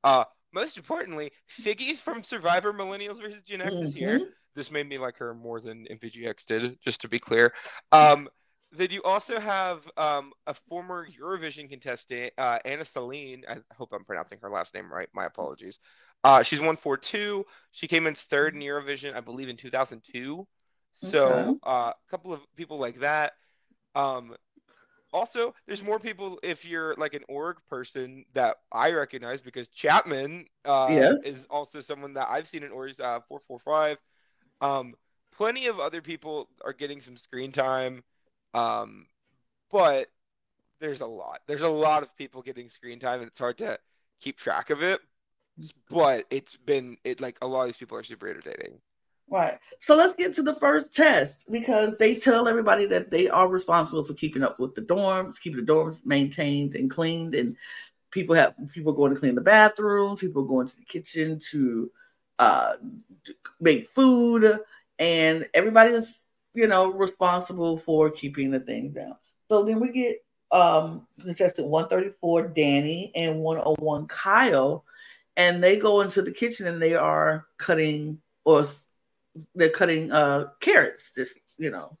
Uh, 0.03 0.25
most 0.53 0.77
importantly, 0.77 1.31
Figgy's 1.47 2.01
from 2.01 2.23
Survivor 2.23 2.73
Millennials 2.73 3.21
versus 3.21 3.41
Gen 3.41 3.61
X 3.61 3.81
is 3.81 3.91
here. 3.91 4.21
This 4.55 4.71
made 4.71 4.87
me 4.87 4.97
like 4.97 5.17
her 5.17 5.33
more 5.33 5.59
than 5.61 5.85
MVGX 5.89 6.45
did, 6.45 6.79
just 6.81 7.01
to 7.01 7.07
be 7.07 7.19
clear. 7.19 7.53
Um, 7.91 8.27
then 8.71 8.89
you 8.91 9.01
also 9.03 9.39
have 9.39 9.87
um, 9.97 10.31
a 10.45 10.53
former 10.53 11.07
Eurovision 11.07 11.69
contestant, 11.69 12.33
uh, 12.37 12.59
Anna 12.65 12.83
Celine. 12.85 13.43
I 13.47 13.57
hope 13.75 13.93
I'm 13.93 14.03
pronouncing 14.03 14.39
her 14.41 14.49
last 14.49 14.73
name 14.73 14.91
right. 14.91 15.07
My 15.13 15.25
apologies. 15.25 15.79
Uh, 16.23 16.43
she's 16.43 16.59
won 16.59 16.75
four 16.75 16.97
two. 16.97 17.45
She 17.71 17.87
came 17.87 18.07
in 18.07 18.15
third 18.15 18.55
in 18.55 18.61
Eurovision, 18.61 19.15
I 19.15 19.21
believe, 19.21 19.49
in 19.49 19.57
2002. 19.57 20.47
So 20.93 21.53
Okay. 21.53 21.59
uh, 21.63 21.93
a 21.95 22.09
couple 22.11 22.33
of 22.33 22.41
people 22.55 22.79
like 22.79 22.99
that. 22.99 23.33
Um, 23.95 24.35
also, 25.13 25.53
there's 25.67 25.83
more 25.83 25.99
people 25.99 26.39
if 26.43 26.65
you're 26.65 26.95
like 26.95 27.13
an 27.13 27.23
org 27.29 27.57
person 27.69 28.25
that 28.33 28.57
I 28.71 28.91
recognize 28.91 29.41
because 29.41 29.69
Chapman 29.69 30.45
uh, 30.65 30.99
Yeah. 30.99 31.13
is 31.23 31.45
also 31.49 31.81
someone 31.81 32.13
that 32.15 32.27
I've 32.29 32.47
seen 32.47 32.63
in 32.63 32.71
orgs 32.71 32.99
uh, 32.99 33.19
445. 33.27 33.97
Um, 34.61 34.95
plenty 35.31 35.67
of 35.67 35.79
other 35.79 36.01
people 36.01 36.49
are 36.63 36.73
getting 36.73 37.01
some 37.01 37.17
screen 37.17 37.51
time, 37.51 38.03
um, 38.53 39.07
but 39.71 40.09
there's 40.79 41.01
a 41.01 41.07
lot. 41.07 41.41
There's 41.47 41.61
a 41.63 41.69
lot 41.69 42.03
of 42.03 42.15
people 42.17 42.41
getting 42.41 42.69
screen 42.69 42.99
time, 42.99 43.21
and 43.21 43.29
it's 43.29 43.39
hard 43.39 43.57
to 43.59 43.79
keep 44.21 44.37
track 44.37 44.69
of 44.71 44.83
it. 44.83 45.01
But 45.89 46.25
it's 46.29 46.57
been 46.57 46.97
it 47.03 47.21
like 47.21 47.37
a 47.41 47.47
lot 47.47 47.61
of 47.63 47.67
these 47.69 47.77
people 47.77 47.97
are 47.97 48.03
super 48.03 48.27
entertaining. 48.29 48.81
Right. 49.29 49.59
So 49.81 49.95
let's 49.95 50.15
get 50.15 50.33
to 50.35 50.41
the 50.43 50.55
first 50.55 50.95
test 50.95 51.51
because 51.51 51.95
they 51.97 52.15
tell 52.15 52.47
everybody 52.47 52.85
that 52.85 53.11
they 53.11 53.27
are 53.27 53.49
responsible 53.49 54.05
for 54.05 54.13
keeping 54.13 54.41
up 54.43 54.57
with 54.57 54.73
the 54.73 54.81
dorms, 54.81 55.39
keeping 55.41 55.65
the 55.65 55.71
dorms 55.71 56.05
maintained 56.05 56.75
and 56.75 56.89
cleaned, 56.89 57.35
and 57.35 57.55
people 58.11 58.35
have 58.35 58.55
people 58.73 58.93
going 58.93 59.13
to 59.13 59.19
clean 59.19 59.35
the 59.35 59.41
bathrooms, 59.41 60.21
people 60.21 60.43
going 60.43 60.67
to 60.67 60.75
the 60.77 60.85
kitchen 60.85 61.39
to 61.51 61.91
uh, 62.39 62.73
make 63.59 63.89
food, 63.89 64.59
and 64.97 65.47
everybody 65.53 65.91
is 65.91 66.21
you 66.53 66.67
know 66.67 66.93
responsible 66.93 67.77
for 67.79 68.09
keeping 68.09 68.49
the 68.49 68.61
things 68.61 68.93
down. 68.95 69.17
So 69.49 69.63
then 69.63 69.81
we 69.81 69.91
get 69.91 70.23
um 70.51 71.05
contestant 71.19 71.67
134 71.67 72.47
Danny 72.49 73.11
and 73.13 73.39
101 73.41 74.07
Kyle, 74.07 74.85
and 75.35 75.61
they 75.61 75.77
go 75.77 75.99
into 75.99 76.21
the 76.21 76.31
kitchen 76.31 76.65
and 76.65 76.81
they 76.81 76.95
are 76.95 77.45
cutting 77.57 78.21
or 78.45 78.65
they're 79.55 79.69
cutting 79.69 80.11
uh 80.11 80.47
carrots, 80.59 81.11
just 81.15 81.33
you 81.57 81.71
know, 81.71 81.97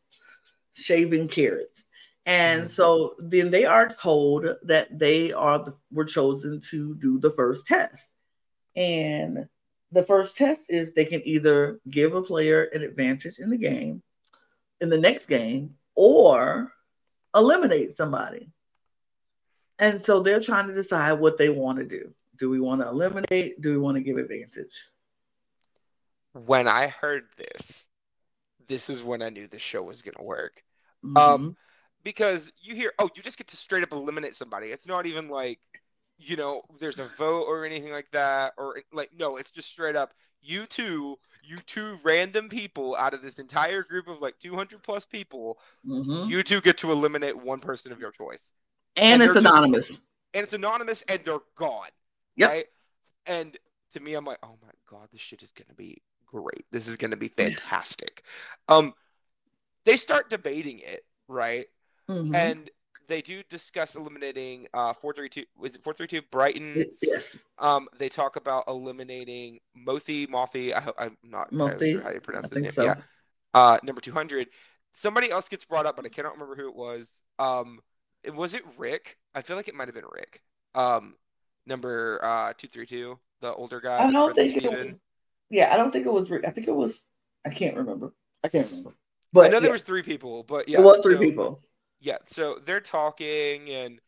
shaving 0.73 1.27
carrots. 1.27 1.83
And 2.25 2.67
Mhm. 2.67 2.71
so 2.71 3.15
then 3.19 3.51
they 3.51 3.65
are 3.65 3.89
told 3.89 4.45
that 4.63 4.99
they 4.99 5.31
are 5.31 5.63
the, 5.63 5.73
were 5.91 6.05
chosen 6.05 6.59
to 6.71 6.95
do 6.95 7.19
the 7.19 7.31
first 7.31 7.65
test. 7.65 8.05
And 8.75 9.47
the 9.91 10.03
first 10.03 10.37
test 10.37 10.69
is 10.69 10.93
they 10.93 11.05
can 11.05 11.21
either 11.25 11.79
give 11.89 12.13
a 12.13 12.21
player 12.21 12.63
an 12.65 12.81
advantage 12.83 13.39
in 13.39 13.49
the 13.49 13.57
game, 13.57 14.03
in 14.81 14.89
the 14.89 14.97
next 14.97 15.27
game, 15.27 15.77
or 15.95 16.73
eliminate 17.33 17.95
somebody. 17.95 18.51
And 19.79 20.05
so 20.05 20.19
they're 20.21 20.41
trying 20.41 20.67
to 20.67 20.73
decide 20.73 21.13
what 21.13 21.37
they 21.37 21.49
want 21.49 21.77
to 21.79 21.85
do. 21.85 22.13
Do 22.37 22.49
we 22.49 22.59
want 22.59 22.81
to 22.81 22.87
eliminate? 22.89 23.61
Do 23.61 23.71
we 23.71 23.77
want 23.77 23.95
to 23.95 24.03
give 24.03 24.17
advantage? 24.17 24.89
When 26.45 26.67
I 26.67 26.87
heard 26.87 27.25
this, 27.37 27.87
this 28.67 28.89
is 28.89 29.01
when 29.01 29.21
I 29.21 29.29
knew 29.29 29.47
the 29.47 29.59
show 29.59 29.81
was 29.81 30.01
gonna 30.01 30.23
work. 30.25 30.63
Mhm. 31.03 31.17
Um, 31.17 31.57
because 32.03 32.51
you 32.61 32.75
hear, 32.75 32.93
oh, 32.99 33.09
you 33.15 33.23
just 33.23 33.37
get 33.37 33.47
to 33.47 33.57
straight 33.57 33.83
up 33.83 33.91
eliminate 33.91 34.35
somebody. 34.35 34.67
It's 34.67 34.87
not 34.87 35.05
even 35.05 35.29
like, 35.29 35.59
you 36.17 36.35
know, 36.35 36.63
there's 36.79 36.99
a 36.99 37.07
vote 37.17 37.43
or 37.43 37.65
anything 37.65 37.91
like 37.91 38.09
that, 38.11 38.53
or 38.57 38.81
like, 38.91 39.11
no, 39.13 39.37
it's 39.37 39.51
just 39.51 39.69
straight 39.69 39.95
up. 39.95 40.13
You 40.41 40.65
two, 40.65 41.17
you 41.43 41.57
two 41.65 41.97
random 42.03 42.49
people 42.49 42.95
out 42.95 43.13
of 43.13 43.21
this 43.21 43.39
entire 43.39 43.83
group 43.83 44.07
of 44.07 44.19
like 44.21 44.37
200 44.39 44.81
plus 44.83 45.05
people, 45.05 45.59
Mhm. 45.85 46.29
you 46.29 46.43
two 46.43 46.61
get 46.61 46.77
to 46.79 46.91
eliminate 46.91 47.35
one 47.37 47.59
person 47.59 47.91
of 47.91 47.99
your 47.99 48.11
choice, 48.11 48.51
and, 48.95 49.13
and 49.13 49.21
it's 49.23 49.27
they're 49.33 49.41
just- 49.41 49.45
anonymous. 49.53 49.89
and 50.33 50.43
it's 50.43 50.53
anonymous, 50.53 51.01
and 51.03 51.23
they're 51.25 51.39
gone. 51.55 51.89
Yep. 52.35 52.49
Right? 52.49 52.67
And 53.25 53.57
to 53.91 53.99
me, 53.99 54.13
I'm 54.13 54.25
like, 54.25 54.39
oh 54.43 54.57
my 54.61 54.71
god, 54.89 55.09
this 55.11 55.21
shit 55.21 55.41
is 55.43 55.51
gonna 55.51 55.73
be 55.73 56.01
great. 56.27 56.65
This 56.71 56.87
is 56.87 56.97
gonna 56.97 57.17
be 57.17 57.27
fantastic. 57.37 58.23
um, 58.67 58.93
they 59.85 59.95
start 59.95 60.29
debating 60.29 60.79
it, 60.79 61.05
right? 61.27 61.67
Mhm. 62.09 62.33
and 62.33 62.69
they 63.07 63.21
do 63.21 63.43
discuss 63.49 63.95
eliminating 63.95 64.67
uh 64.73 64.93
432 64.93 65.45
was 65.57 65.75
it 65.75 65.83
432 65.83 66.21
bryton 66.31 66.85
yes, 67.01 67.37
um 67.59 67.87
they 67.97 68.09
talk 68.09 68.35
about 68.35 68.65
eliminating 68.67 69.59
mothi 69.77 70.27
mothi 70.27 70.73
i 70.73 70.81
hope 70.81 70.95
i'm 70.99 71.17
not 71.23 71.49
Mothi, 71.53 71.91
sure 71.91 72.01
how 72.01 72.11
you 72.11 72.21
pronounce 72.21 72.47
I 72.47 72.49
his 72.49 72.63
name 72.63 72.71
so. 72.73 72.83
yeah 72.83 72.95
uh 73.53 73.79
number 73.83 74.01
200 74.01 74.47
somebody 74.93 75.31
else 75.31 75.49
gets 75.49 75.65
brought 75.65 75.85
up 75.85 75.95
but 75.95 76.05
i 76.05 76.09
cannot 76.09 76.33
remember 76.33 76.55
who 76.55 76.67
it 76.69 76.75
was 76.75 77.21
um 77.39 77.79
it 78.23 78.33
was 78.33 78.53
it 78.53 78.63
rick 78.77 79.17
i 79.35 79.41
feel 79.41 79.55
like 79.55 79.67
it 79.67 79.75
might 79.75 79.87
have 79.87 79.95
been 79.95 80.05
rick 80.11 80.41
um 80.75 81.15
number 81.65 82.19
uh 82.23 82.53
232 82.57 83.17
the 83.41 83.53
older 83.53 83.81
guy 83.81 83.99
I 83.99 84.11
don't 84.11 84.35
think 84.35 84.55
it 84.63 84.71
was. 84.71 84.93
Yeah, 85.49 85.73
I 85.73 85.77
don't 85.77 85.91
think 85.91 86.05
it 86.05 86.11
was. 86.11 86.31
I 86.31 86.51
think 86.51 86.67
it 86.67 86.75
was. 86.75 86.99
I 87.45 87.49
can't 87.49 87.77
remember. 87.77 88.13
I 88.43 88.49
can't 88.49 88.67
remember. 88.69 88.95
But 89.33 89.45
i 89.45 89.47
know 89.49 89.59
there 89.59 89.69
yeah, 89.69 89.73
was 89.73 89.83
three 89.83 90.03
people 90.03 90.43
but 90.43 90.69
yeah 90.69 90.79
it 90.79 90.83
was 90.83 90.99
three 91.03 91.15
so- 91.15 91.19
people. 91.19 91.61
Yeah, 91.99 92.17
so 92.25 92.59
they're 92.63 92.79
talking 92.79 93.69
and 93.71 93.99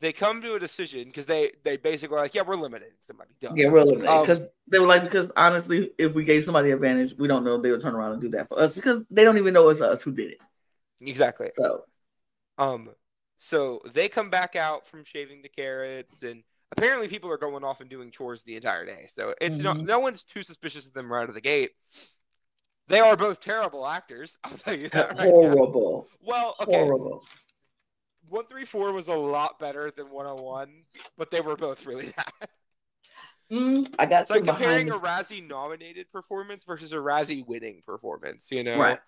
they 0.00 0.12
come 0.12 0.42
to 0.42 0.54
a 0.54 0.60
decision 0.60 1.04
because 1.08 1.26
they 1.26 1.52
they 1.64 1.76
basically 1.76 2.16
like, 2.16 2.34
yeah, 2.34 2.42
we're 2.42 2.54
eliminating 2.54 2.96
somebody. 3.06 3.30
Done. 3.40 3.56
Yeah, 3.56 3.68
we're 3.68 3.78
eliminated 3.78 4.08
Um, 4.08 4.22
because 4.22 4.42
they 4.68 4.78
were 4.78 4.86
like 4.86 5.02
because 5.02 5.30
honestly, 5.36 5.90
if 5.98 6.14
we 6.14 6.24
gave 6.24 6.44
somebody 6.44 6.70
advantage, 6.70 7.14
we 7.18 7.28
don't 7.28 7.44
know 7.44 7.56
if 7.56 7.62
they 7.62 7.70
would 7.70 7.80
turn 7.80 7.94
around 7.94 8.12
and 8.12 8.20
do 8.20 8.28
that 8.30 8.48
for 8.48 8.58
us 8.60 8.74
because 8.74 9.04
they 9.10 9.24
don't 9.24 9.38
even 9.38 9.54
know 9.54 9.68
it's 9.70 9.80
us 9.80 10.02
who 10.02 10.12
did 10.12 10.32
it. 10.32 10.38
Exactly. 11.00 11.50
So 11.54 11.84
Um, 12.58 12.90
so 13.36 13.80
they 13.92 14.08
come 14.08 14.30
back 14.30 14.56
out 14.56 14.86
from 14.86 15.04
shaving 15.04 15.42
the 15.42 15.48
carrots, 15.48 16.22
and 16.22 16.42
apparently 16.72 17.08
people 17.08 17.30
are 17.30 17.38
going 17.38 17.64
off 17.64 17.80
and 17.80 17.90
doing 17.90 18.10
chores 18.10 18.42
the 18.42 18.56
entire 18.56 18.84
day. 18.86 19.06
So 19.14 19.34
it's 19.40 19.58
no 19.58 19.74
Mhm. 19.74 19.84
no 19.84 19.98
one's 20.00 20.22
too 20.22 20.42
suspicious 20.42 20.86
of 20.86 20.92
them 20.92 21.12
right 21.12 21.22
out 21.22 21.28
of 21.28 21.34
the 21.34 21.40
gate. 21.40 21.72
They 22.88 23.00
are 23.00 23.16
both 23.16 23.40
terrible 23.40 23.86
actors. 23.86 24.38
I'll 24.44 24.56
tell 24.56 24.74
you 24.74 24.88
that. 24.90 25.16
Right 25.16 25.28
now. 25.28 25.32
horrible, 25.32 26.08
Well, 26.22 26.54
okay, 26.60 26.84
horrible. 26.84 27.24
one 28.28 28.46
three 28.46 28.64
four 28.64 28.92
was 28.92 29.08
a 29.08 29.14
lot 29.14 29.58
better 29.58 29.90
than 29.90 30.10
one 30.10 30.26
hundred 30.26 30.42
one, 30.42 30.84
but 31.16 31.30
they 31.30 31.40
were 31.40 31.56
both 31.56 31.84
really 31.86 32.12
bad. 32.16 32.48
Mm, 33.50 33.94
I 33.98 34.06
got 34.06 34.28
like 34.28 34.44
comparing 34.44 34.90
a 34.90 34.94
Razzie 34.94 35.46
nominated 35.46 36.10
performance 36.10 36.64
versus 36.64 36.92
a 36.92 36.96
Razzie 36.96 37.46
winning 37.46 37.82
performance, 37.86 38.48
you 38.50 38.64
know? 38.64 38.78
Right. 38.80 38.98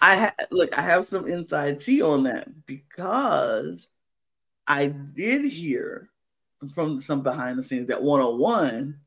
I 0.00 0.16
ha- 0.16 0.34
look, 0.52 0.78
I 0.78 0.82
have 0.82 1.06
some 1.08 1.26
inside 1.26 1.80
tea 1.80 2.00
on 2.02 2.22
that 2.24 2.66
because 2.66 3.88
I 4.68 4.86
did 4.86 5.46
hear 5.46 6.08
from 6.74 7.00
some 7.00 7.22
behind 7.22 7.58
the 7.58 7.64
scenes 7.64 7.88
that 7.88 8.02
101 8.02 8.98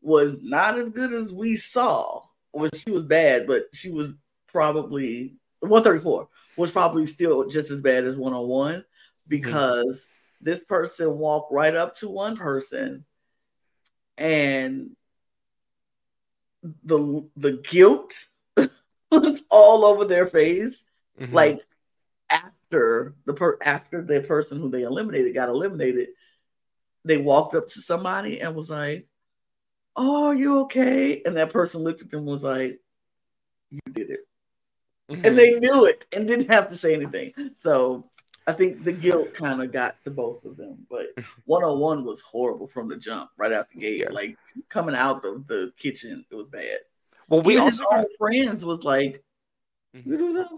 was 0.00 0.36
not 0.42 0.78
as 0.78 0.88
good 0.90 1.12
as 1.12 1.32
we 1.32 1.56
saw. 1.56 2.22
Well, 2.52 2.70
she 2.74 2.90
was 2.90 3.02
bad, 3.02 3.46
but 3.46 3.64
she 3.72 3.90
was 3.90 4.14
probably 4.48 5.36
134 5.60 6.28
was 6.56 6.70
probably 6.70 7.06
still 7.06 7.48
just 7.48 7.70
as 7.70 7.80
bad 7.80 8.04
as 8.04 8.16
101 8.16 8.84
because 9.28 10.04
this 10.40 10.60
person 10.60 11.16
walked 11.16 11.52
right 11.52 11.74
up 11.74 11.96
to 11.96 12.08
one 12.08 12.36
person 12.36 13.04
and 14.18 14.90
the 16.84 17.28
the 17.36 17.62
guilt 17.68 18.12
was 19.10 19.42
all 19.50 19.84
over 19.84 20.04
their 20.04 20.26
face. 20.26 20.76
Mm-hmm. 21.18 21.34
Like 21.34 21.60
after 22.30 23.14
the 23.24 23.34
per 23.34 23.58
after 23.62 24.02
the 24.02 24.20
person 24.20 24.58
who 24.58 24.70
they 24.70 24.82
eliminated 24.82 25.34
got 25.34 25.48
eliminated, 25.48 26.08
they 27.04 27.18
walked 27.18 27.54
up 27.54 27.68
to 27.68 27.80
somebody 27.80 28.40
and 28.40 28.54
was 28.54 28.70
like, 28.70 29.06
"Oh, 29.96 30.26
are 30.26 30.34
you 30.34 30.60
okay?" 30.60 31.22
And 31.24 31.36
that 31.36 31.52
person 31.52 31.82
looked 31.82 32.02
at 32.02 32.10
them 32.10 32.20
and 32.20 32.28
was 32.28 32.42
like, 32.44 32.80
"You 33.70 33.80
did 33.92 34.10
it," 34.10 34.20
mm-hmm. 35.10 35.24
and 35.24 35.38
they 35.38 35.58
knew 35.58 35.86
it 35.86 36.04
and 36.12 36.26
didn't 36.26 36.50
have 36.50 36.68
to 36.68 36.76
say 36.76 36.94
anything. 36.94 37.32
So 37.58 38.10
I 38.46 38.52
think 38.52 38.82
the 38.82 38.92
guilt 38.92 39.34
kind 39.34 39.62
of 39.62 39.72
got 39.72 40.02
to 40.04 40.10
both 40.10 40.44
of 40.44 40.56
them, 40.56 40.86
but 40.90 41.08
one 41.44 41.62
on 41.62 41.78
one 41.78 42.04
was 42.04 42.20
horrible 42.20 42.66
from 42.66 42.88
the 42.88 42.96
jump, 42.96 43.30
right 43.36 43.52
out 43.52 43.68
the 43.70 43.78
gate. 43.78 44.00
Yeah. 44.00 44.10
Like 44.10 44.36
coming 44.68 44.96
out 44.96 45.24
of 45.24 45.46
the 45.46 45.72
kitchen, 45.78 46.24
it 46.30 46.34
was 46.34 46.46
bad. 46.46 46.80
Well, 47.28 47.42
we 47.42 47.54
Even 47.54 47.64
also 47.64 47.84
got... 47.84 48.06
friends 48.18 48.64
was 48.64 48.82
like, 48.82 49.22
mm-hmm. 49.96 50.56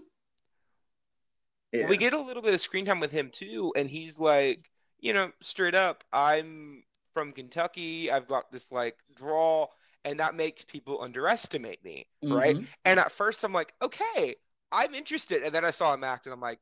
yeah. 1.73 1.87
we 1.89 1.97
get 1.99 2.15
a 2.15 2.21
little 2.21 2.43
bit 2.43 2.55
of 2.55 2.61
screen 2.61 2.87
time 2.87 3.01
with 3.01 3.11
him 3.11 3.31
too, 3.31 3.73
and 3.77 3.89
he's 3.89 4.19
like, 4.19 4.71
you 5.05 5.13
know, 5.13 5.31
straight 5.41 5.75
up, 5.75 6.03
I'm 6.13 6.83
from 7.13 7.33
Kentucky. 7.33 8.11
I've 8.11 8.27
got 8.27 8.51
this 8.51 8.73
like 8.73 8.97
draw, 9.15 9.67
and 10.05 10.19
that 10.19 10.35
makes 10.35 10.65
people 10.65 11.03
underestimate 11.03 11.85
me, 11.85 12.07
mm-hmm. 12.25 12.35
right? 12.35 12.57
And 12.87 12.99
at 12.99 13.13
first, 13.13 13.45
I'm 13.45 13.53
like, 13.53 13.75
okay, 13.83 14.35
I'm 14.73 14.95
interested, 14.95 15.43
and 15.43 15.55
then 15.55 15.65
I 15.65 15.71
saw 15.71 15.93
him 15.93 16.05
act, 16.05 16.25
and 16.25 16.33
I'm 16.33 16.41
like 16.41 16.59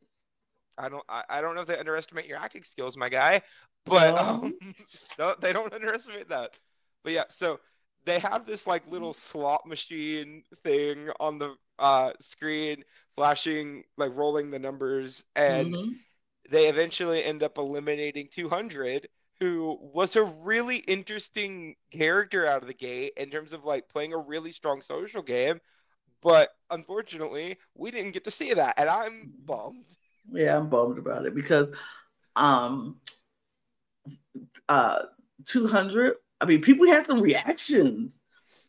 I 0.77 0.89
don't 0.89 1.05
I, 1.09 1.23
I 1.29 1.41
don't 1.41 1.55
know 1.55 1.61
if 1.61 1.69
they 1.69 1.79
underestimate 1.79 2.27
your 2.27 2.39
acting 2.39 2.65
skills, 2.65 2.97
my 2.97 3.09
guy, 3.09 3.43
but 3.87 4.19
um, 4.19 4.59
no, 5.19 5.35
they 5.39 5.53
don't 5.53 5.73
underestimate 5.73 6.29
that. 6.31 6.59
But 7.05 7.13
yeah, 7.13 7.25
so 7.29 7.61
they 8.05 8.19
have 8.19 8.45
this 8.45 8.67
like 8.67 8.83
little 8.91 9.13
slot 9.13 9.67
machine 9.67 10.43
thing 10.65 11.11
on 11.21 11.39
the 11.39 11.55
uh, 11.79 12.13
screen, 12.19 12.85
flashing 13.15 13.85
like 13.97 14.11
rolling 14.17 14.51
the 14.51 14.59
numbers, 14.59 15.25
and 15.37 15.75
mm-hmm. 15.75 15.93
They 16.53 16.69
eventually 16.69 17.25
end 17.25 17.43
up 17.43 17.57
eliminating 17.57 18.29
200, 18.31 19.09
who 19.41 19.79
was 19.81 20.17
a 20.17 20.23
really 20.23 20.77
interesting 20.77 21.75
character 21.91 22.47
out 22.47 22.61
of 22.61 22.69
the 22.69 22.75
gate 22.75 23.15
in 23.17 23.31
terms 23.31 23.55
of 23.55 23.65
like 23.65 23.88
playing 23.88 24.12
a 24.12 24.19
really 24.19 24.53
strong 24.53 24.83
social 24.83 25.23
game. 25.23 25.61
But 26.21 26.51
unfortunately, 26.71 27.57
we 27.75 27.91
didn't 27.91 28.12
get 28.12 28.25
to 28.25 28.31
see 28.31 28.53
that, 28.53 28.79
and 28.79 28.88
I'm 28.88 29.33
bummed. 29.45 29.97
Yeah, 30.31 30.59
I'm 30.59 30.69
bummed 30.69 30.99
about 30.99 31.25
it 31.27 31.35
because 31.35 31.75
um 32.37 33.01
uh 34.69 35.03
200 35.47 36.17
I 36.41 36.45
mean 36.47 36.62
people 36.62 36.87
had 36.87 37.05
some 37.05 37.21
reactions 37.21 38.12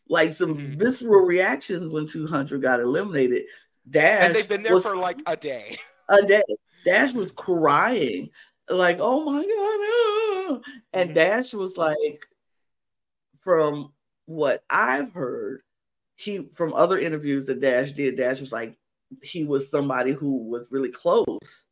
like 0.08 0.32
some 0.32 0.56
mm-hmm. 0.56 0.78
visceral 0.78 1.24
reactions 1.24 1.92
when 1.92 2.06
200 2.06 2.60
got 2.60 2.80
eliminated. 2.80 3.44
Dash 3.88 4.26
and 4.26 4.34
they've 4.34 4.48
been 4.48 4.62
there 4.62 4.74
was, 4.74 4.84
for 4.84 4.96
like 4.96 5.18
a 5.26 5.36
day. 5.36 5.76
A 6.08 6.22
day. 6.22 6.42
Dash 6.84 7.12
was 7.12 7.32
crying, 7.32 8.30
like, 8.68 8.98
"Oh 9.00 9.24
my 9.24 9.42
god!" 9.42 10.62
And 10.92 11.10
mm-hmm. 11.10 11.14
Dash 11.14 11.54
was 11.54 11.76
like, 11.76 12.26
from 13.40 13.92
what 14.26 14.64
I've 14.70 15.12
heard, 15.12 15.62
he 16.16 16.48
from 16.54 16.72
other 16.72 16.98
interviews 16.98 17.46
that 17.46 17.60
Dash 17.60 17.92
did. 17.92 18.16
Dash 18.16 18.40
was 18.40 18.52
like, 18.52 18.76
he 19.22 19.44
was 19.44 19.70
somebody 19.70 20.12
who 20.12 20.48
was 20.48 20.66
really 20.70 20.90
close 20.90 21.66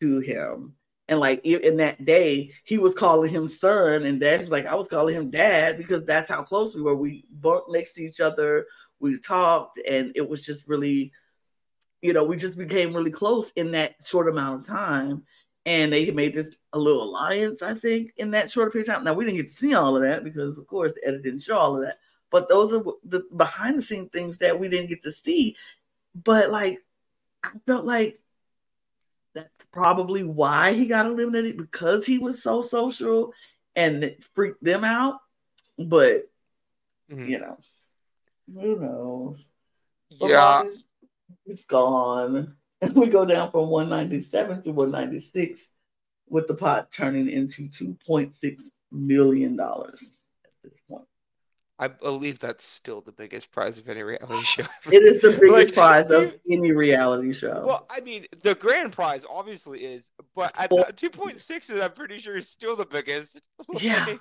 to 0.00 0.20
him. 0.20 0.74
And 1.08 1.20
like 1.20 1.44
in 1.44 1.76
that 1.76 2.04
day, 2.04 2.52
he 2.64 2.78
was 2.78 2.94
calling 2.94 3.30
him 3.30 3.48
son, 3.48 4.04
and 4.04 4.20
Dash 4.20 4.40
was 4.40 4.50
like, 4.50 4.66
I 4.66 4.74
was 4.74 4.88
calling 4.88 5.14
him 5.14 5.30
dad 5.30 5.78
because 5.78 6.04
that's 6.04 6.30
how 6.30 6.42
close 6.42 6.74
we 6.74 6.82
were. 6.82 6.96
We 6.96 7.24
bunked 7.30 7.70
next 7.70 7.94
to 7.94 8.02
each 8.04 8.20
other, 8.20 8.66
we 8.98 9.18
talked, 9.20 9.78
and 9.88 10.12
it 10.16 10.28
was 10.28 10.44
just 10.44 10.66
really, 10.66 11.12
you 12.02 12.12
know, 12.12 12.24
we 12.24 12.36
just 12.36 12.56
became 12.56 12.94
really 12.94 13.10
close 13.10 13.50
in 13.56 13.72
that 13.72 13.94
short 14.04 14.28
amount 14.28 14.60
of 14.60 14.66
time. 14.66 15.24
And 15.64 15.92
they 15.92 16.12
made 16.12 16.34
this 16.34 16.54
a 16.72 16.78
little 16.78 17.02
alliance, 17.02 17.60
I 17.60 17.74
think, 17.74 18.12
in 18.18 18.30
that 18.30 18.50
short 18.50 18.72
period 18.72 18.88
of 18.88 18.94
time. 18.94 19.04
Now 19.04 19.14
we 19.14 19.24
didn't 19.24 19.38
get 19.38 19.48
to 19.48 19.52
see 19.52 19.74
all 19.74 19.96
of 19.96 20.02
that 20.02 20.22
because, 20.22 20.58
of 20.58 20.66
course, 20.68 20.92
the 20.92 21.08
edit 21.08 21.24
didn't 21.24 21.42
show 21.42 21.58
all 21.58 21.76
of 21.76 21.82
that. 21.82 21.98
But 22.30 22.48
those 22.48 22.72
are 22.72 22.84
the 23.04 23.24
behind 23.36 23.78
the 23.78 23.82
scene 23.82 24.08
things 24.08 24.38
that 24.38 24.60
we 24.60 24.68
didn't 24.68 24.90
get 24.90 25.02
to 25.02 25.12
see 25.12 25.56
but 26.24 26.50
like, 26.50 26.78
I 27.42 27.50
felt 27.66 27.84
like 27.84 28.18
that's 29.34 29.48
probably 29.72 30.24
why 30.24 30.72
he 30.72 30.86
got 30.86 31.06
eliminated 31.06 31.58
because 31.58 32.06
he 32.06 32.18
was 32.18 32.42
so 32.42 32.62
social 32.62 33.32
and 33.74 34.02
it 34.02 34.24
freaked 34.34 34.64
them 34.64 34.84
out. 34.84 35.20
But 35.78 36.30
mm-hmm. 37.10 37.26
you 37.26 37.40
know, 37.40 37.58
who 38.54 38.80
knows? 38.80 39.44
Yeah, 40.08 40.62
it's, 40.64 40.82
it's 41.46 41.64
gone. 41.64 42.56
And 42.82 42.92
we 42.94 43.06
go 43.06 43.24
down 43.24 43.50
from 43.50 43.70
197 43.70 44.64
to 44.64 44.70
196 44.70 45.62
with 46.28 46.46
the 46.46 46.54
pot 46.54 46.92
turning 46.92 47.30
into 47.30 47.70
2.6 47.70 48.60
million 48.92 49.56
dollars 49.56 50.04
at 50.44 50.50
this 50.62 50.78
point. 50.86 51.06
I 51.78 51.88
believe 51.88 52.38
that's 52.38 52.64
still 52.64 53.02
the 53.02 53.12
biggest 53.12 53.50
prize 53.50 53.78
of 53.78 53.88
any 53.88 54.02
reality 54.02 54.42
show. 54.42 54.62
it 54.92 55.02
is 55.02 55.20
the 55.20 55.38
biggest 55.38 55.70
like, 55.70 55.74
prize 55.74 56.10
of 56.10 56.34
any 56.50 56.72
reality 56.72 57.34
show. 57.34 57.62
Well, 57.66 57.86
I 57.90 58.00
mean, 58.00 58.26
the 58.42 58.54
grand 58.54 58.92
prize 58.92 59.26
obviously 59.28 59.80
is, 59.80 60.10
but 60.34 60.52
at 60.58 60.70
well, 60.70 60.84
2.6 60.84 61.70
is, 61.70 61.80
I'm 61.80 61.92
pretty 61.92 62.18
sure, 62.18 62.36
is 62.36 62.48
still 62.48 62.76
the 62.76 62.86
biggest. 62.86 63.40
yeah. 63.78 64.16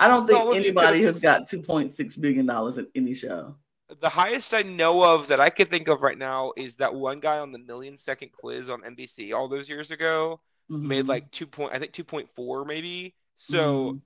I 0.00 0.08
don't 0.08 0.26
think 0.26 0.56
anybody 0.56 1.02
has 1.04 1.20
got 1.20 1.48
$2.6 1.48 2.20
billion 2.20 2.50
in 2.50 2.86
any 2.96 3.14
show. 3.14 3.54
The 4.00 4.08
highest 4.08 4.52
I 4.52 4.62
know 4.62 5.02
of 5.02 5.28
that 5.28 5.40
I 5.40 5.50
could 5.50 5.68
think 5.68 5.88
of 5.88 6.02
right 6.02 6.18
now 6.18 6.52
is 6.56 6.76
that 6.76 6.94
one 6.94 7.20
guy 7.20 7.38
on 7.38 7.52
the 7.52 7.58
million 7.58 7.96
second 7.96 8.32
quiz 8.32 8.68
on 8.68 8.82
NBC 8.82 9.32
all 9.32 9.48
those 9.48 9.68
years 9.68 9.90
ago 9.90 10.40
mm-hmm. 10.70 10.88
made 10.88 11.06
like 11.06 11.30
2. 11.30 11.46
Point, 11.46 11.72
I 11.72 11.78
think 11.78 11.92
2.4 11.92 12.66
maybe. 12.66 13.14
So. 13.36 13.90
Mm-hmm 13.90 13.96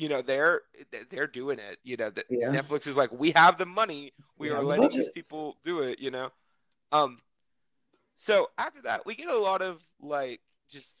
you 0.00 0.08
know 0.08 0.22
they're 0.22 0.62
they're 1.10 1.26
doing 1.26 1.58
it 1.58 1.78
you 1.82 1.96
know 1.96 2.10
that 2.10 2.24
yeah. 2.30 2.48
netflix 2.48 2.86
is 2.86 2.96
like 2.96 3.12
we 3.12 3.32
have 3.32 3.58
the 3.58 3.66
money 3.66 4.12
we 4.38 4.48
yeah, 4.48 4.54
are 4.54 4.62
letting 4.62 4.88
these 4.88 5.10
people 5.10 5.56
do 5.62 5.80
it 5.80 5.98
you 5.98 6.10
know 6.10 6.30
um 6.92 7.18
so 8.16 8.48
after 8.56 8.80
that 8.82 9.04
we 9.04 9.14
get 9.14 9.28
a 9.28 9.38
lot 9.38 9.60
of 9.60 9.82
like 10.00 10.40
just 10.70 10.96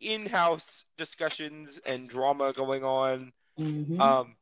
in-house 0.00 0.84
discussions 0.98 1.80
and 1.86 2.08
drama 2.08 2.52
going 2.52 2.82
on 2.82 3.32
mm-hmm. 3.58 4.00
um 4.00 4.34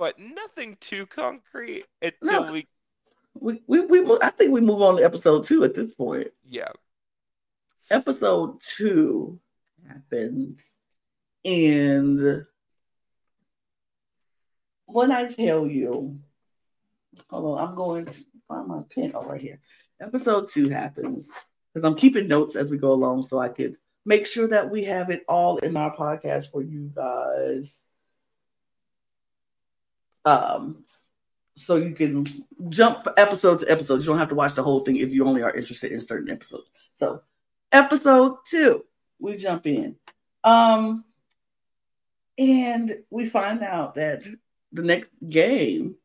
but 0.00 0.18
nothing 0.18 0.78
too 0.80 1.04
concrete 1.04 1.84
until 2.00 2.46
no. 2.46 2.52
we 2.52 2.66
we, 3.38 3.60
we, 3.66 4.00
we 4.00 4.18
I 4.22 4.30
think 4.30 4.50
we 4.50 4.62
move 4.62 4.80
on 4.80 4.96
to 4.96 5.04
episode 5.04 5.44
two 5.44 5.62
at 5.62 5.74
this 5.74 5.94
point. 5.94 6.28
Yeah. 6.44 6.70
Episode 7.90 8.60
two 8.62 9.38
happens 9.86 10.64
and 11.44 12.46
when 14.86 15.12
I 15.12 15.28
tell 15.28 15.66
you, 15.66 16.18
hold 17.28 17.58
on, 17.58 17.68
I'm 17.68 17.74
going 17.74 18.06
to 18.06 18.14
find 18.48 18.66
my 18.66 18.80
pen. 18.92 19.12
Oh, 19.14 19.24
right 19.24 19.40
here. 19.40 19.60
Episode 20.00 20.48
two 20.48 20.70
happens 20.70 21.28
because 21.72 21.86
I'm 21.86 21.96
keeping 21.96 22.26
notes 22.26 22.56
as 22.56 22.70
we 22.70 22.78
go 22.78 22.92
along 22.92 23.24
so 23.24 23.38
I 23.38 23.50
could 23.50 23.76
make 24.06 24.26
sure 24.26 24.48
that 24.48 24.70
we 24.70 24.84
have 24.84 25.10
it 25.10 25.24
all 25.28 25.58
in 25.58 25.76
our 25.76 25.94
podcast 25.94 26.50
for 26.50 26.62
you 26.62 26.90
guys. 26.94 27.82
Um, 30.24 30.84
so 31.56 31.76
you 31.76 31.94
can 31.94 32.26
jump 32.68 33.06
episode 33.16 33.60
to 33.60 33.70
episode. 33.70 34.00
You 34.00 34.06
don't 34.06 34.18
have 34.18 34.30
to 34.30 34.34
watch 34.34 34.54
the 34.54 34.62
whole 34.62 34.80
thing 34.80 34.96
if 34.96 35.10
you 35.10 35.26
only 35.26 35.42
are 35.42 35.54
interested 35.54 35.92
in 35.92 36.04
certain 36.04 36.30
episodes. 36.30 36.68
So, 36.96 37.22
episode 37.70 38.36
two, 38.46 38.84
we 39.18 39.36
jump 39.36 39.66
in. 39.66 39.96
Um, 40.42 41.04
and 42.38 42.96
we 43.10 43.26
find 43.26 43.62
out 43.62 43.96
that 43.96 44.22
the 44.72 44.82
next 44.82 45.10
game, 45.28 45.96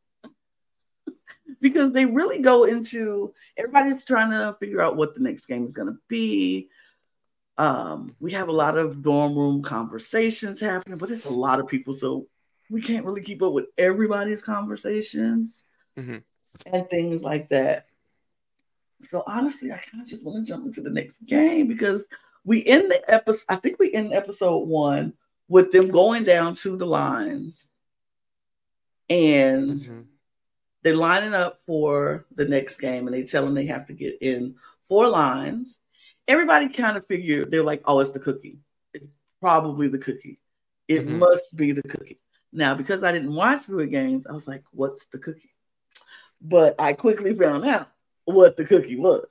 because 1.62 1.94
they 1.94 2.06
really 2.06 2.40
go 2.40 2.66
into 2.66 3.34
everybody's 3.56 4.04
trying 4.04 4.32
to 4.32 4.58
figure 4.60 4.82
out 4.82 4.98
what 4.98 5.16
the 5.16 5.22
next 5.22 5.46
game 5.46 5.66
is 5.66 5.74
going 5.74 5.88
to 5.88 6.00
be. 6.10 6.70
Um, 7.58 8.14
we 8.20 8.34
have 8.34 8.50
a 8.50 8.54
lot 8.54 8.78
of 8.78 9.02
dorm 9.02 9.38
room 9.38 9.62
conversations 9.64 10.60
happening, 10.60 10.98
but 10.98 11.12
it's 11.12 11.26
a 11.26 11.34
lot 11.34 11.62
of 11.62 11.68
people, 11.68 11.94
so 11.94 12.28
we 12.70 12.82
can't 12.82 13.06
really 13.06 13.22
keep 13.22 13.42
up 13.42 13.54
with 13.54 13.68
everybody's 13.78 14.42
conversations 14.42 15.62
mm-hmm. 15.98 16.18
and 16.72 16.90
things 16.90 17.22
like 17.22 17.50
that. 17.50 17.88
So 19.04 19.24
honestly, 19.28 19.72
I 19.72 19.78
kind 19.78 20.02
of 20.02 20.08
just 20.10 20.24
want 20.24 20.46
to 20.46 20.52
jump 20.52 20.66
into 20.66 20.82
the 20.82 20.90
next 20.90 21.24
game 21.26 21.68
because 21.68 22.04
we 22.44 22.66
end 22.66 22.90
the 22.90 23.02
episode. 23.12 23.46
I 23.50 23.58
think 23.58 23.78
we 23.80 23.94
end 23.94 24.14
episode 24.14 24.68
one 24.68 25.14
with 25.48 25.72
them 25.72 25.90
going 25.90 26.24
down 26.24 26.56
to 26.56 26.76
the 26.76 26.86
lines 26.86 27.68
and 29.10 29.80
mm-hmm. 29.80 30.02
they're 30.82 30.96
lining 30.96 31.34
up 31.34 31.60
for 31.68 32.26
the 32.36 32.46
next 32.46 32.80
game 32.80 33.08
and 33.08 33.16
they 33.16 33.24
tell 33.24 33.46
them 33.46 33.54
they 33.54 33.68
have 33.68 33.86
to 33.88 33.94
get 33.94 34.18
in 34.22 34.56
four 34.90 35.08
lines. 35.08 35.78
Everybody 36.28 36.70
kind 36.70 36.98
of 36.98 37.06
figured 37.06 37.52
they're 37.52 37.64
like, 37.64 37.84
oh, 37.86 38.00
it's 38.00 38.12
the 38.12 38.20
cookie. 38.20 38.60
It's 38.94 39.06
probably 39.40 39.88
the 39.88 40.00
cookie. 40.00 40.40
It 40.88 41.06
mm-hmm. 41.06 41.20
must 41.20 41.56
be 41.56 41.72
the 41.72 41.84
cookie. 41.84 42.20
Now, 42.56 42.74
because 42.76 43.04
I 43.04 43.12
didn't 43.12 43.36
watch 43.36 43.64
Squid 43.64 43.92
Games, 43.92 44.26
I 44.28 44.34
was 44.34 44.48
like, 44.48 44.64
what's 44.72 45.06
the 45.08 45.20
cookie? 45.20 45.52
But 46.42 46.76
I 46.80 46.94
quickly 46.94 47.34
found 47.36 47.66
out 47.66 47.90
what 48.26 48.58
the 48.58 48.66
cookie 48.66 48.96
was. 48.98 49.26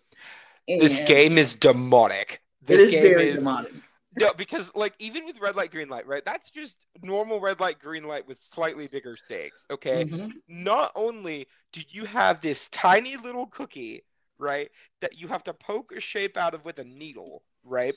And 0.68 0.80
this 0.80 1.00
game 1.00 1.38
is 1.38 1.54
demonic. 1.54 2.42
This 2.62 2.84
is 2.84 2.92
game 2.92 3.18
is 3.18 3.36
demonic. 3.36 3.72
no, 4.16 4.32
because 4.34 4.74
like 4.74 4.94
even 4.98 5.26
with 5.26 5.40
red 5.40 5.56
light, 5.56 5.70
green 5.70 5.88
light, 5.88 6.06
right? 6.06 6.24
That's 6.24 6.50
just 6.50 6.78
normal 7.02 7.40
red 7.40 7.60
light, 7.60 7.78
green 7.78 8.04
light 8.04 8.26
with 8.26 8.38
slightly 8.38 8.86
bigger 8.86 9.16
stakes. 9.16 9.56
Okay. 9.70 10.04
Mhm. 10.04 10.32
Not 10.48 10.92
only 10.94 11.46
do 11.72 11.82
you 11.88 12.04
have 12.04 12.40
this 12.40 12.68
tiny 12.68 13.16
little 13.16 13.46
cookie, 13.46 14.04
right, 14.38 14.70
that 15.00 15.18
you 15.18 15.28
have 15.28 15.44
to 15.44 15.54
poke 15.54 15.92
a 15.92 16.00
shape 16.00 16.36
out 16.36 16.54
of 16.54 16.64
with 16.64 16.78
a 16.78 16.84
needle, 16.84 17.42
right? 17.64 17.94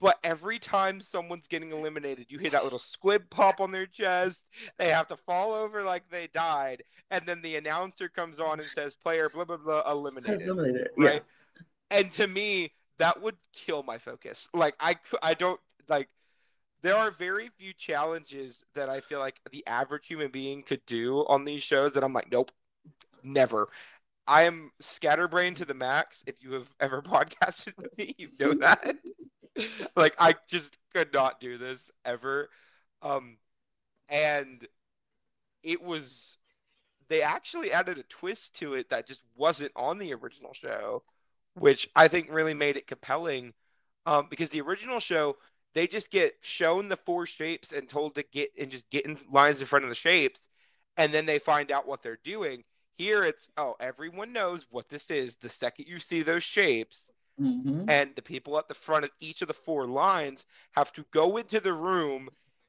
But 0.00 0.18
every 0.22 0.58
time 0.58 1.00
someone's 1.00 1.48
getting 1.48 1.72
eliminated, 1.72 2.26
you 2.28 2.38
hear 2.38 2.50
that 2.50 2.62
little 2.62 2.78
squib 2.78 3.28
pop 3.30 3.60
on 3.60 3.72
their 3.72 3.86
chest. 3.86 4.44
They 4.78 4.90
have 4.90 5.08
to 5.08 5.16
fall 5.16 5.52
over 5.52 5.82
like 5.82 6.08
they 6.08 6.28
died, 6.32 6.84
and 7.10 7.26
then 7.26 7.42
the 7.42 7.56
announcer 7.56 8.08
comes 8.08 8.38
on 8.38 8.60
and 8.60 8.68
says, 8.70 8.94
"Player 8.94 9.28
blah 9.28 9.44
blah 9.44 9.56
blah 9.56 9.90
eliminated." 9.90 10.42
eliminated. 10.42 10.90
right? 10.96 11.24
And 11.90 12.10
to 12.12 12.26
me, 12.26 12.72
that 12.98 13.20
would 13.20 13.36
kill 13.52 13.82
my 13.82 13.98
focus. 13.98 14.48
Like 14.54 14.74
I, 14.78 14.96
I 15.22 15.34
don't 15.34 15.60
like. 15.88 16.08
There 16.82 16.94
are 16.94 17.10
very 17.10 17.50
few 17.58 17.72
challenges 17.72 18.64
that 18.74 18.88
I 18.88 19.00
feel 19.00 19.18
like 19.18 19.40
the 19.50 19.66
average 19.66 20.06
human 20.06 20.30
being 20.30 20.62
could 20.62 20.84
do 20.86 21.26
on 21.28 21.44
these 21.44 21.62
shows 21.64 21.92
that 21.94 22.04
I'm 22.04 22.12
like, 22.12 22.30
nope, 22.30 22.52
never. 23.24 23.68
I 24.28 24.42
am 24.42 24.70
scatterbrained 24.78 25.56
to 25.56 25.64
the 25.64 25.74
max. 25.74 26.22
If 26.26 26.36
you 26.40 26.52
have 26.52 26.70
ever 26.78 27.02
podcasted 27.02 27.76
with 27.76 27.96
me, 27.98 28.14
you 28.16 28.28
know 28.38 28.54
that. 28.54 28.94
like 29.96 30.14
I 30.18 30.34
just 30.48 30.78
could 30.94 31.12
not 31.12 31.40
do 31.40 31.58
this 31.58 31.90
ever. 32.04 32.48
Um, 33.02 33.36
and 34.08 34.66
it 35.62 35.82
was 35.82 36.38
they 37.08 37.22
actually 37.22 37.72
added 37.72 37.98
a 37.98 38.02
twist 38.04 38.56
to 38.56 38.74
it 38.74 38.90
that 38.90 39.06
just 39.06 39.22
wasn't 39.34 39.72
on 39.76 39.98
the 39.98 40.12
original 40.14 40.52
show, 40.52 41.02
which 41.54 41.88
I 41.96 42.08
think 42.08 42.28
really 42.30 42.54
made 42.54 42.76
it 42.76 42.86
compelling. 42.86 43.54
Um, 44.06 44.26
because 44.30 44.50
the 44.50 44.60
original 44.60 45.00
show, 45.00 45.36
they 45.74 45.86
just 45.86 46.10
get 46.10 46.36
shown 46.40 46.88
the 46.88 46.96
four 46.96 47.26
shapes 47.26 47.72
and 47.72 47.88
told 47.88 48.14
to 48.14 48.24
get 48.32 48.50
and 48.58 48.70
just 48.70 48.88
get 48.90 49.06
in 49.06 49.18
lines 49.30 49.60
in 49.60 49.66
front 49.66 49.84
of 49.84 49.88
the 49.90 49.94
shapes, 49.94 50.48
and 50.96 51.12
then 51.12 51.26
they 51.26 51.38
find 51.38 51.70
out 51.70 51.86
what 51.86 52.02
they're 52.02 52.18
doing. 52.24 52.64
Here 52.96 53.24
it's 53.24 53.48
oh, 53.56 53.76
everyone 53.80 54.32
knows 54.32 54.66
what 54.70 54.88
this 54.88 55.10
is 55.10 55.36
the 55.36 55.48
second 55.48 55.86
you 55.88 55.98
see 55.98 56.22
those 56.22 56.42
shapes, 56.42 57.10
Mhm. 57.40 57.84
and 57.88 58.14
the 58.16 58.22
people 58.22 58.58
at 58.58 58.68
the 58.68 58.74
front 58.74 59.04
of 59.04 59.10
each 59.20 59.42
of 59.42 59.48
the 59.48 59.54
four 59.54 59.86
lines 59.86 60.46
have 60.72 60.92
to 60.92 61.04
go 61.12 61.36
into 61.36 61.60
the 61.60 61.72
room 61.72 62.28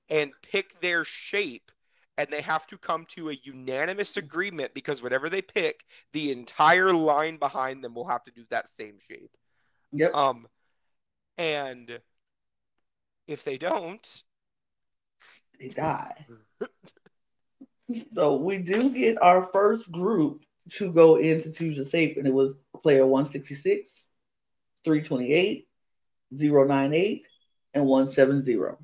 and 0.10 0.32
pick 0.42 0.80
their 0.82 1.04
shape 1.04 1.72
and 2.18 2.28
they 2.30 2.42
have 2.42 2.68
to 2.68 2.78
come 2.78 3.06
to 3.06 3.30
a 3.30 3.38
unanimous 3.44 4.18
agreement 4.18 4.74
because 4.74 5.02
whatever 5.02 5.30
they 5.30 5.42
pick 5.42 5.86
the 6.14 6.32
entire 6.32 6.94
line 6.94 7.38
behind 7.38 7.84
them 7.84 7.94
will 7.96 8.08
have 8.08 8.24
to 8.24 8.32
do 8.32 8.46
that 8.50 8.68
same 8.68 8.98
shape 9.08 9.36
Yep. 9.92 10.14
um 10.14 10.48
and 11.38 12.00
if 13.28 13.44
they 13.44 13.58
don't 13.58 14.24
they 15.60 15.68
die. 15.70 16.26
so 18.16 18.36
we 18.38 18.58
do 18.60 18.90
get 18.90 19.22
our 19.22 19.50
first 19.52 19.92
group 19.92 20.44
to 20.72 20.92
go 20.92 21.18
in 21.18 21.42
to 21.42 21.52
choose 21.52 21.78
a 21.80 21.90
shape, 21.90 22.18
and 22.18 22.28
it 22.28 22.34
was 22.34 22.54
player 22.82 23.06
166, 23.06 23.92
328, 24.84 25.68
098, 26.32 27.26
and 27.74 27.86
170. 27.86 28.76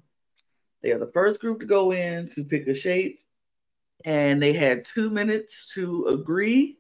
They 0.81 0.91
are 0.91 0.99
the 0.99 1.11
first 1.13 1.39
group 1.41 1.59
to 1.61 1.65
go 1.65 1.91
in 1.91 2.29
to 2.29 2.43
pick 2.43 2.67
a 2.67 2.75
shape, 2.75 3.19
and 4.03 4.41
they 4.41 4.53
had 4.53 4.85
two 4.85 5.09
minutes 5.09 5.73
to 5.73 6.05
agree, 6.07 6.77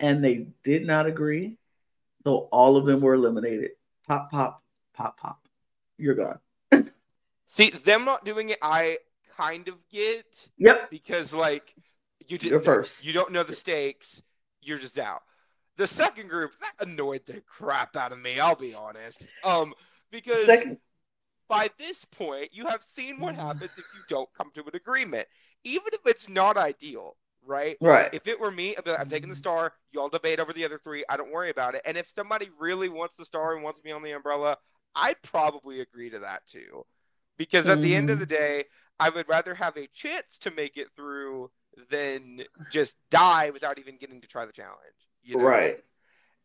and 0.00 0.22
they 0.24 0.48
did 0.64 0.86
not 0.86 1.06
agree. 1.06 1.58
So 2.24 2.48
all 2.52 2.76
of 2.76 2.86
them 2.86 3.00
were 3.00 3.14
eliminated. 3.14 3.70
Pop, 4.06 4.30
pop, 4.30 4.62
pop, 4.94 5.18
pop. 5.18 5.48
You're 5.98 6.14
gone. 6.14 6.38
see 7.46 7.70
them 7.70 8.04
not 8.04 8.24
doing 8.24 8.48
it 8.50 8.58
i 8.62 8.96
kind 9.36 9.68
of 9.68 9.74
get 9.90 10.48
Yep. 10.58 10.90
because 10.90 11.34
like 11.34 11.74
you 12.26 12.38
didn't 12.38 12.52
You're 12.52 12.60
first. 12.62 13.04
you 13.04 13.12
don't 13.12 13.30
know 13.32 13.42
the 13.42 13.54
stakes 13.54 14.22
you're 14.62 14.78
just 14.78 14.98
out 14.98 15.22
the 15.76 15.86
second 15.86 16.28
group 16.28 16.52
that 16.60 16.86
annoyed 16.86 17.22
the 17.26 17.40
crap 17.46 17.96
out 17.96 18.12
of 18.12 18.20
me 18.20 18.38
i'll 18.40 18.56
be 18.56 18.74
honest. 18.74 19.32
Um 19.44 19.74
because 20.10 20.44
Second, 20.46 20.78
by 21.48 21.70
this 21.78 22.04
point 22.04 22.50
you 22.52 22.66
have 22.66 22.82
seen 22.82 23.20
what 23.20 23.34
mm. 23.34 23.38
happens 23.38 23.70
if 23.76 23.84
you 23.94 24.02
don't 24.08 24.28
come 24.36 24.50
to 24.54 24.62
an 24.62 24.74
agreement. 24.74 25.26
Even 25.64 25.88
if 25.92 26.00
it's 26.06 26.28
not 26.28 26.56
ideal 26.56 27.16
right? 27.44 27.76
Right. 27.80 28.08
if 28.12 28.28
it 28.28 28.38
were 28.38 28.52
me 28.52 28.76
I'd 28.76 28.84
be 28.84 28.90
like, 28.90 29.00
i'm 29.00 29.08
taking 29.08 29.28
the 29.28 29.34
mm. 29.34 29.38
star 29.38 29.72
y'all 29.90 30.08
debate 30.08 30.38
over 30.38 30.52
the 30.52 30.64
other 30.64 30.78
three 30.78 31.04
i 31.08 31.16
don't 31.16 31.32
worry 31.32 31.50
about 31.50 31.74
it. 31.74 31.82
And 31.84 31.96
if 31.96 32.12
somebody 32.14 32.50
really 32.58 32.88
wants 32.88 33.16
the 33.16 33.24
star 33.24 33.54
and 33.54 33.64
wants 33.64 33.82
me 33.84 33.90
on 33.90 34.02
the 34.02 34.12
umbrella 34.12 34.56
i'd 34.96 35.20
probably 35.22 35.80
agree 35.80 36.10
to 36.10 36.20
that 36.20 36.46
too. 36.46 36.84
Because 37.38 37.68
at 37.68 37.80
the 37.80 37.96
end 37.96 38.10
of 38.10 38.18
the 38.18 38.26
mm. 38.26 38.30
day 38.30 38.64
i 39.00 39.08
would 39.08 39.28
rather 39.28 39.54
have 39.54 39.76
a 39.76 39.88
chance 39.88 40.38
to 40.38 40.50
make 40.50 40.76
it 40.76 40.88
through 40.94 41.50
than 41.90 42.42
just 42.70 42.96
die 43.10 43.50
without 43.50 43.78
even 43.78 43.96
getting 43.96 44.20
to 44.20 44.28
try 44.28 44.44
the 44.44 44.52
challenge 44.52 44.78
you 45.22 45.38
know? 45.38 45.44
Right. 45.44 45.78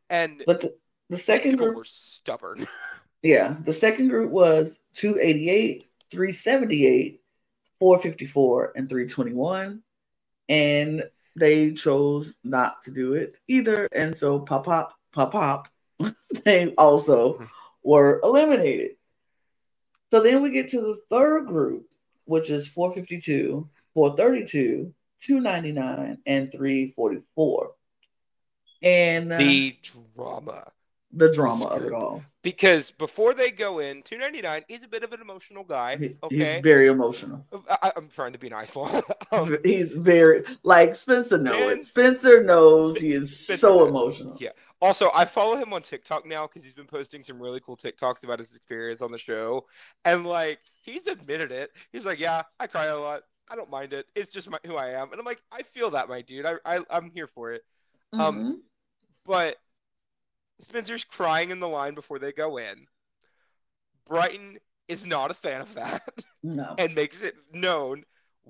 and 0.09 0.43
But 0.45 0.61
the, 0.61 0.77
the 1.09 1.17
second 1.17 1.57
group, 1.57 1.75
were 1.75 1.83
stubborn 1.83 2.65
yeah, 3.23 3.55
the 3.63 3.73
second 3.73 4.09
group 4.09 4.31
was 4.31 4.79
288, 4.95 5.85
378, 6.11 7.21
454, 7.79 8.73
and 8.75 8.89
321. 8.89 9.83
And 10.49 11.03
they 11.35 11.73
chose 11.73 12.35
not 12.43 12.83
to 12.85 12.91
do 12.91 13.13
it 13.13 13.37
either. 13.47 13.87
And 13.91 14.15
so 14.15 14.39
pop 14.39 14.65
pop, 14.65 14.93
pop 15.11 15.31
pop, 15.31 15.67
they 16.45 16.73
also 16.75 17.47
were 17.83 18.19
eliminated. 18.23 18.91
So 20.11 20.21
then 20.21 20.41
we 20.41 20.51
get 20.51 20.69
to 20.69 20.81
the 20.81 20.99
third 21.09 21.47
group, 21.47 21.87
which 22.25 22.49
is 22.49 22.67
452, 22.67 23.69
432, 23.93 24.93
299, 25.21 26.17
and 26.25 26.51
344. 26.51 27.71
And 28.81 29.31
uh, 29.31 29.37
the 29.37 29.77
drama 30.15 30.71
the 31.13 31.31
drama 31.31 31.65
of 31.65 31.83
it 31.83 31.93
all. 31.93 32.23
because 32.43 32.91
before 32.91 33.33
they 33.33 33.49
go 33.49 33.79
in 33.79 34.01
299 34.03 34.63
is 34.67 34.83
a 34.83 34.87
bit 34.87 35.03
of 35.03 35.13
an 35.13 35.21
emotional 35.21 35.63
guy 35.63 35.93
okay 36.21 36.53
He's 36.53 36.61
very 36.61 36.87
emotional. 36.87 37.45
I, 37.69 37.91
I'm 37.95 38.09
trying 38.09 38.33
to 38.33 38.39
be 38.39 38.49
nice, 38.49 38.75
um, 39.31 39.57
He's 39.63 39.91
very 39.91 40.43
like 40.63 40.95
Spencer 40.95 41.37
knows 41.37 41.71
it. 41.71 41.85
Spencer 41.85 42.43
knows 42.43 42.99
he 42.99 43.13
is 43.13 43.37
Spencer 43.39 43.61
so 43.61 43.77
knows. 43.79 43.89
emotional. 43.89 44.37
Yeah. 44.39 44.49
also, 44.81 45.09
I 45.15 45.25
follow 45.25 45.55
him 45.55 45.73
on 45.73 45.81
TikTok 45.81 46.25
now 46.25 46.45
because 46.45 46.63
he's 46.63 46.73
been 46.73 46.85
posting 46.85 47.23
some 47.23 47.41
really 47.41 47.61
cool 47.61 47.77
TikToks 47.77 48.23
about 48.23 48.39
his 48.39 48.53
experience 48.53 49.01
on 49.01 49.11
the 49.11 49.17
show, 49.17 49.65
and 50.05 50.25
like 50.25 50.59
he's 50.81 51.07
admitted 51.07 51.51
it. 51.51 51.71
He's 51.91 52.05
like, 52.05 52.19
"Yeah, 52.19 52.43
I 52.59 52.67
cry 52.67 52.85
a 52.87 52.99
lot. 52.99 53.23
I 53.49 53.55
don't 53.55 53.69
mind 53.69 53.93
it. 53.93 54.05
It's 54.13 54.29
just 54.29 54.49
my, 54.49 54.59
who 54.65 54.75
I 54.75 54.89
am." 54.89 55.11
And 55.11 55.19
I'm 55.19 55.25
like, 55.25 55.41
"I 55.51 55.63
feel 55.63 55.89
that, 55.91 56.09
my 56.09 56.21
dude. 56.21 56.45
I, 56.45 56.55
I 56.65 56.79
I'm 56.89 57.09
here 57.09 57.27
for 57.27 57.53
it." 57.53 57.63
Um, 58.13 58.35
Mhm. 58.37 58.61
But 59.25 59.57
Spencer's 60.59 61.03
crying 61.03 61.49
in 61.49 61.59
the 61.59 61.67
line 61.67 61.95
before 61.95 62.19
they 62.19 62.31
go 62.31 62.57
in. 62.57 62.87
Bryton 64.05 64.57
is 64.87 65.05
not 65.05 65.31
a 65.31 65.33
fan 65.33 65.61
of 65.61 65.73
that. 65.75 66.01
no, 66.43 66.75
and 66.77 66.95
makes 66.95 67.21
it 67.21 67.35
known 67.53 68.03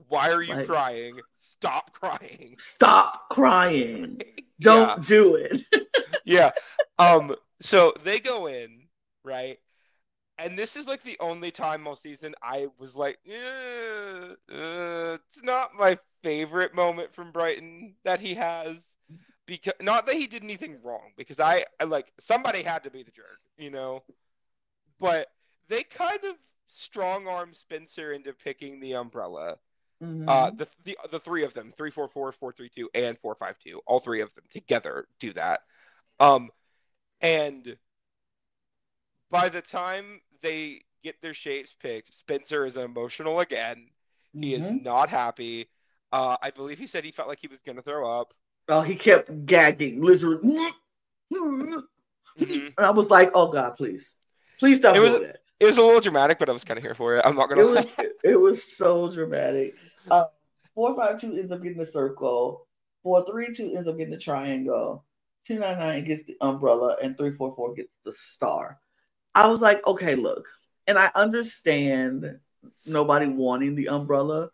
why 0.09 0.31
are 0.31 0.43
you 0.43 0.55
Right. 0.55 0.67
crying 0.67 1.19
stop 1.39 1.91
crying 1.93 2.55
stop 2.59 3.29
crying. 3.29 4.21
Don't 4.61 5.01
do 5.05 5.35
it. 5.35 5.63
yeah. 5.71 6.17
yeah 6.25 6.51
um 6.99 7.35
so 7.61 7.93
they 8.03 8.19
go 8.19 8.47
in 8.47 8.87
right 9.23 9.57
and 10.39 10.57
this 10.57 10.75
is 10.75 10.87
like 10.87 11.03
the 11.03 11.17
only 11.19 11.51
time 11.51 11.87
all 11.87 11.95
season 11.95 12.35
i 12.43 12.67
was 12.79 12.95
like 12.95 13.19
eh, 13.27 14.33
uh, 14.53 15.17
it's 15.29 15.43
not 15.43 15.75
my 15.75 15.97
favorite 16.23 16.75
moment 16.75 17.13
from 17.13 17.31
bryton 17.31 17.95
that 18.03 18.19
he 18.19 18.33
has 18.35 18.85
because 19.47 19.73
not 19.81 20.05
that 20.05 20.15
he 20.15 20.27
did 20.27 20.43
anything 20.43 20.77
wrong 20.83 21.11
because 21.17 21.39
i, 21.39 21.65
I 21.79 21.85
like 21.85 22.13
somebody 22.19 22.63
had 22.63 22.83
to 22.83 22.91
be 22.91 23.03
the 23.03 23.11
jerk 23.11 23.39
you 23.57 23.71
know 23.71 24.03
but 24.99 25.27
they 25.69 25.83
kind 25.83 26.23
of 26.25 26.35
strong 26.67 27.27
arm 27.27 27.53
spencer 27.53 28.13
into 28.13 28.33
picking 28.33 28.79
the 28.79 28.93
umbrella 28.95 29.57
Mhm. 30.03 30.29
Uh, 30.29 30.51
the, 30.57 30.67
the 30.83 30.97
the 31.11 31.19
three 31.19 31.43
of 31.43 31.53
them, 31.55 31.73
three 31.75 31.89
four 31.89 32.07
four, 32.07 32.31
four 32.31 32.51
three 32.51 32.69
two, 32.69 32.89
and 32.93 33.17
four 33.19 33.35
five 33.35 33.57
two, 33.59 33.81
all 33.87 33.99
three 33.99 34.21
of 34.21 34.33
them 34.35 34.43
together 34.51 35.07
do 35.19 35.33
that. 35.33 35.61
Um, 36.19 36.51
and 37.21 37.77
by 39.29 39.49
the 39.49 39.61
time 39.61 40.21
they 40.41 40.83
get 41.03 41.21
their 41.21 41.33
shapes 41.33 41.73
picked, 41.73 42.13
Spencer 42.13 42.65
is 42.65 42.77
emotional 42.77 43.39
again. 43.39 43.89
He 44.39 44.53
is 44.53 44.67
Mhm. 44.67 44.83
not 44.83 45.09
happy. 45.09 45.69
Uh, 46.11 46.37
I 46.41 46.51
believe 46.51 46.79
he 46.79 46.87
said 46.87 47.03
he 47.03 47.11
felt 47.11 47.27
like 47.27 47.39
he 47.39 47.47
was 47.47 47.61
gonna 47.61 47.81
throw 47.81 48.19
up. 48.19 48.33
Oh, 48.69 48.81
he 48.81 48.95
kept 48.95 49.45
gagging, 49.45 50.01
literally. 50.01 50.73
Mhm. 51.33 51.83
And 52.39 52.73
I 52.77 52.91
was 52.91 53.09
like, 53.09 53.31
"Oh 53.33 53.51
God, 53.51 53.75
please, 53.77 54.13
please 54.59 54.77
stop 54.77 54.95
It 54.95 54.99
was- 54.99 55.19
that." 55.19 55.41
It 55.59 55.65
was 55.65 55.79
a 55.79 55.81
little 55.81 56.01
dramatic, 56.01 56.37
but 56.37 56.49
I 56.49 56.53
was 56.53 56.63
kind 56.63 56.77
of 56.77 56.83
here 56.83 56.93
for 56.93 57.15
it. 57.15 57.25
I'm 57.25 57.35
not 57.35 57.49
gonna 57.49 57.65
was 57.65 57.85
lie. 57.97 58.09
it 58.23 58.39
was 58.39 58.63
so 58.63 59.11
dramatic. 59.11 59.73
Uh, 60.09 60.25
four 60.75 60.95
five 60.95 61.19
two 61.19 61.33
ends 61.35 61.51
up 61.51 61.63
getting 61.63 61.79
the 61.79 61.87
circle. 61.87 62.67
Four 63.01 63.25
three 63.25 63.53
two 63.55 63.73
ends 63.75 63.87
up 63.87 63.97
getting 63.97 64.13
the 64.13 64.19
triangle. 64.19 65.03
Two 65.45 65.57
nine 65.57 65.79
nine 65.79 66.03
gets 66.03 66.23
the 66.25 66.37
umbrella, 66.41 66.97
and 67.01 67.17
three 67.17 67.31
four 67.31 67.55
four 67.55 67.73
gets 67.73 67.89
the 68.05 68.13
star. 68.13 68.79
I 69.33 69.47
was 69.47 69.59
like, 69.59 69.85
okay, 69.87 70.13
look, 70.13 70.47
and 70.85 70.97
I 70.99 71.09
understand 71.15 72.39
nobody 72.85 73.27
wanting 73.27 73.73
the 73.75 73.89
umbrella, 73.89 74.51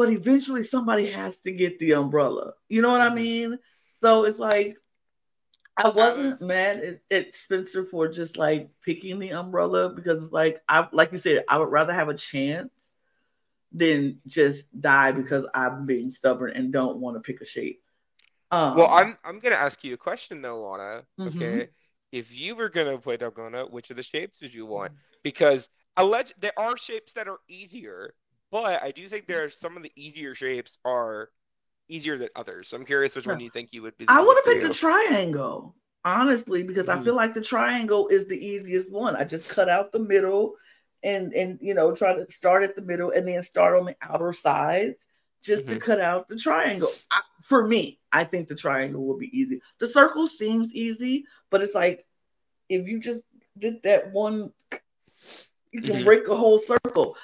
but 0.00 0.08
eventually 0.10 0.64
somebody 0.64 1.10
has 1.10 1.40
to 1.40 1.52
get 1.52 1.78
the 1.78 1.92
umbrella. 1.92 2.54
You 2.70 2.80
know 2.80 2.90
what 2.90 3.02
I 3.02 3.10
Mhm. 3.10 3.14
mean? 3.14 3.58
So 4.02 4.24
it's 4.24 4.38
like 4.38 4.78
I 5.76 5.90
wasn't 5.90 6.40
was- 6.40 6.48
mad 6.48 6.78
at, 6.78 7.00
at 7.10 7.34
Spencer 7.34 7.84
for 7.84 8.08
just 8.08 8.38
like 8.38 8.70
picking 8.82 9.18
the 9.18 9.32
umbrella 9.32 9.90
because 9.94 10.22
it's 10.22 10.32
like 10.32 10.62
I 10.66 10.88
like 10.90 11.12
you 11.12 11.18
said, 11.18 11.44
I 11.50 11.58
would 11.58 11.70
rather 11.70 11.92
have 11.92 12.08
a 12.08 12.14
chance 12.14 12.70
than 13.72 14.20
just 14.26 14.64
die 14.78 15.12
because 15.12 15.46
I'm 15.54 15.84
being 15.84 16.10
stubborn 16.10 16.52
and 16.52 16.72
don't 16.72 16.98
want 17.00 17.16
to 17.16 17.20
pick 17.20 17.42
a 17.42 17.46
shape. 17.46 17.82
Um, 18.50 18.76
Well, 18.76 18.88
I'm 18.90 19.18
I'm 19.22 19.38
gonna 19.38 19.56
ask 19.56 19.84
you 19.84 19.92
a 19.92 19.98
question 19.98 20.40
though, 20.40 20.62
Lana. 20.62 21.06
Mhm. 21.18 21.36
Okay, 21.36 21.68
if 22.10 22.34
you 22.36 22.56
were 22.56 22.70
gonna 22.70 22.98
play 22.98 23.18
Dalgona, 23.18 23.70
which 23.70 23.90
of 23.90 23.98
the 23.98 24.02
shapes 24.02 24.40
would 24.40 24.54
you 24.54 24.64
Mm-hmm. 24.64 24.72
want? 24.72 24.92
Because 25.22 25.68
alleged 25.98 26.32
there 26.38 26.58
are 26.58 26.76
shapes 26.78 27.12
that 27.12 27.28
are 27.28 27.38
easier, 27.48 28.14
but 28.50 28.82
I 28.82 28.90
do 28.90 29.08
think 29.08 29.26
there 29.26 29.44
are 29.44 29.50
some 29.50 29.76
of 29.76 29.82
the 29.82 29.92
easier 29.96 30.34
shapes 30.34 30.78
are 30.84 31.30
easier 31.88 32.16
than 32.16 32.28
others. 32.36 32.68
So 32.68 32.76
I'm 32.76 32.84
curious 32.84 33.16
which 33.16 33.26
one 33.26 33.40
you 33.40 33.50
think 33.50 33.72
you 33.72 33.82
would 33.82 33.96
be. 33.98 34.06
I 34.08 34.20
would 34.20 34.36
have 34.36 34.44
picked 34.44 34.62
the 34.62 34.74
triangle, 34.74 35.74
honestly, 36.04 36.62
because 36.62 36.88
I 36.88 36.96
Mhm. 36.96 37.04
feel 37.04 37.16
like 37.16 37.34
the 37.34 37.40
triangle 37.40 38.08
is 38.08 38.26
the 38.26 38.38
easiest 38.38 38.90
one. 38.90 39.16
I 39.16 39.24
just 39.24 39.48
cut 39.50 39.68
out 39.68 39.92
the 39.92 39.98
middle 39.98 40.56
and 41.02 41.32
and 41.32 41.58
you 41.62 41.72
know 41.74 41.94
try 41.94 42.14
to 42.14 42.30
start 42.30 42.62
at 42.62 42.76
the 42.76 42.82
middle 42.82 43.10
and 43.10 43.26
then 43.26 43.42
start 43.42 43.78
on 43.78 43.86
the 43.86 43.96
outer 44.02 44.32
sides 44.32 44.96
just 45.42 45.66
to 45.68 45.76
Mhm. 45.76 45.80
cut 45.80 46.00
out 46.00 46.28
the 46.28 46.36
triangle. 46.36 46.90
I, 47.10 47.22
for 47.42 47.66
me, 47.66 47.98
I 48.12 48.24
think 48.24 48.48
the 48.48 48.54
triangle 48.54 49.06
will 49.06 49.16
be 49.16 49.36
easy. 49.38 49.62
The 49.78 49.86
circle 49.86 50.26
seems 50.26 50.74
easy, 50.74 51.24
but 51.48 51.62
it's 51.62 51.74
like 51.74 52.06
if 52.68 52.86
you 52.86 53.00
just 53.00 53.24
did 53.58 53.82
that 53.82 54.12
one, 54.12 54.52
you 55.72 55.82
can 55.82 56.00
Mhm. 56.00 56.04
break 56.04 56.28
a 56.28 56.36
whole 56.36 56.60
circle. 56.60 57.16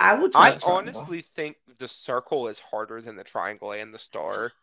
I 0.00 0.14
would. 0.14 0.34
I 0.34 0.54
honestly 0.62 1.22
think 1.22 1.56
the 1.78 1.88
circle 1.88 2.48
is 2.48 2.60
harder 2.60 3.02
than 3.02 3.16
the 3.16 3.24
triangle 3.24 3.72
and 3.72 3.92
the 3.92 3.98
star. 3.98 4.54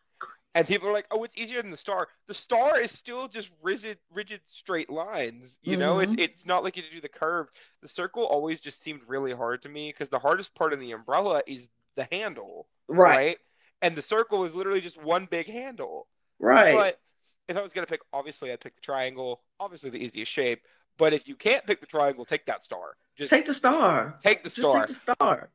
And 0.54 0.66
people 0.66 0.88
are 0.88 0.92
like, 0.92 1.06
"Oh, 1.10 1.24
it's 1.24 1.36
easier 1.36 1.62
than 1.62 1.70
the 1.70 1.76
star." 1.76 2.08
The 2.28 2.34
star 2.34 2.80
is 2.80 2.90
still 2.90 3.28
just 3.28 3.50
rigid, 3.62 3.98
rigid 4.10 4.40
straight 4.46 4.90
lines. 4.90 5.58
You 5.62 5.76
know, 5.76 5.98
it's 6.00 6.14
Mhm. 6.14 6.18
it's 6.18 6.46
not 6.46 6.64
like 6.64 6.76
you 6.76 6.82
to 6.82 6.90
do 6.90 7.00
the 7.00 7.08
curve. 7.08 7.50
The 7.82 7.88
circle 7.88 8.26
always 8.26 8.60
just 8.60 8.82
seemed 8.82 9.02
really 9.04 9.32
hard 9.34 9.62
to 9.62 9.68
me 9.68 9.90
because 9.90 10.08
the 10.08 10.18
hardest 10.18 10.54
part 10.54 10.72
of 10.72 10.80
the 10.80 10.92
umbrella 10.92 11.42
is 11.46 11.68
the 11.96 12.08
handle, 12.10 12.68
right, 12.88 13.20
right? 13.20 13.38
And 13.82 13.94
the 13.96 14.02
circle 14.02 14.44
is 14.44 14.54
literally 14.56 14.80
just 14.80 14.96
one 14.98 15.26
big 15.26 15.46
handle. 15.48 16.08
right, 16.38 16.86
But 16.86 17.00
if 17.48 17.56
I 17.56 17.62
was 17.62 17.72
gonna 17.72 17.86
pick, 17.86 18.00
obviously 18.12 18.52
I'd 18.52 18.60
pick 18.60 18.74
the 18.76 18.80
triangle. 18.80 19.42
Obviously 19.60 19.90
the 19.90 20.04
easiest 20.04 20.32
shape. 20.32 20.62
But 20.98 21.12
if 21.12 21.28
you 21.28 21.36
can't 21.36 21.64
pick 21.66 21.80
the 21.80 21.86
triangle, 21.86 22.24
take 22.24 22.46
that 22.46 22.64
star. 22.64 22.96
Just 23.16 23.30
take 23.30 23.46
the 23.46 23.54
star. 23.54 24.18
take 24.22 24.42
the 24.44 24.50
star. 24.50 24.86
Just 24.86 25.00
take 25.00 25.06
the 25.06 25.14
star. 25.14 25.50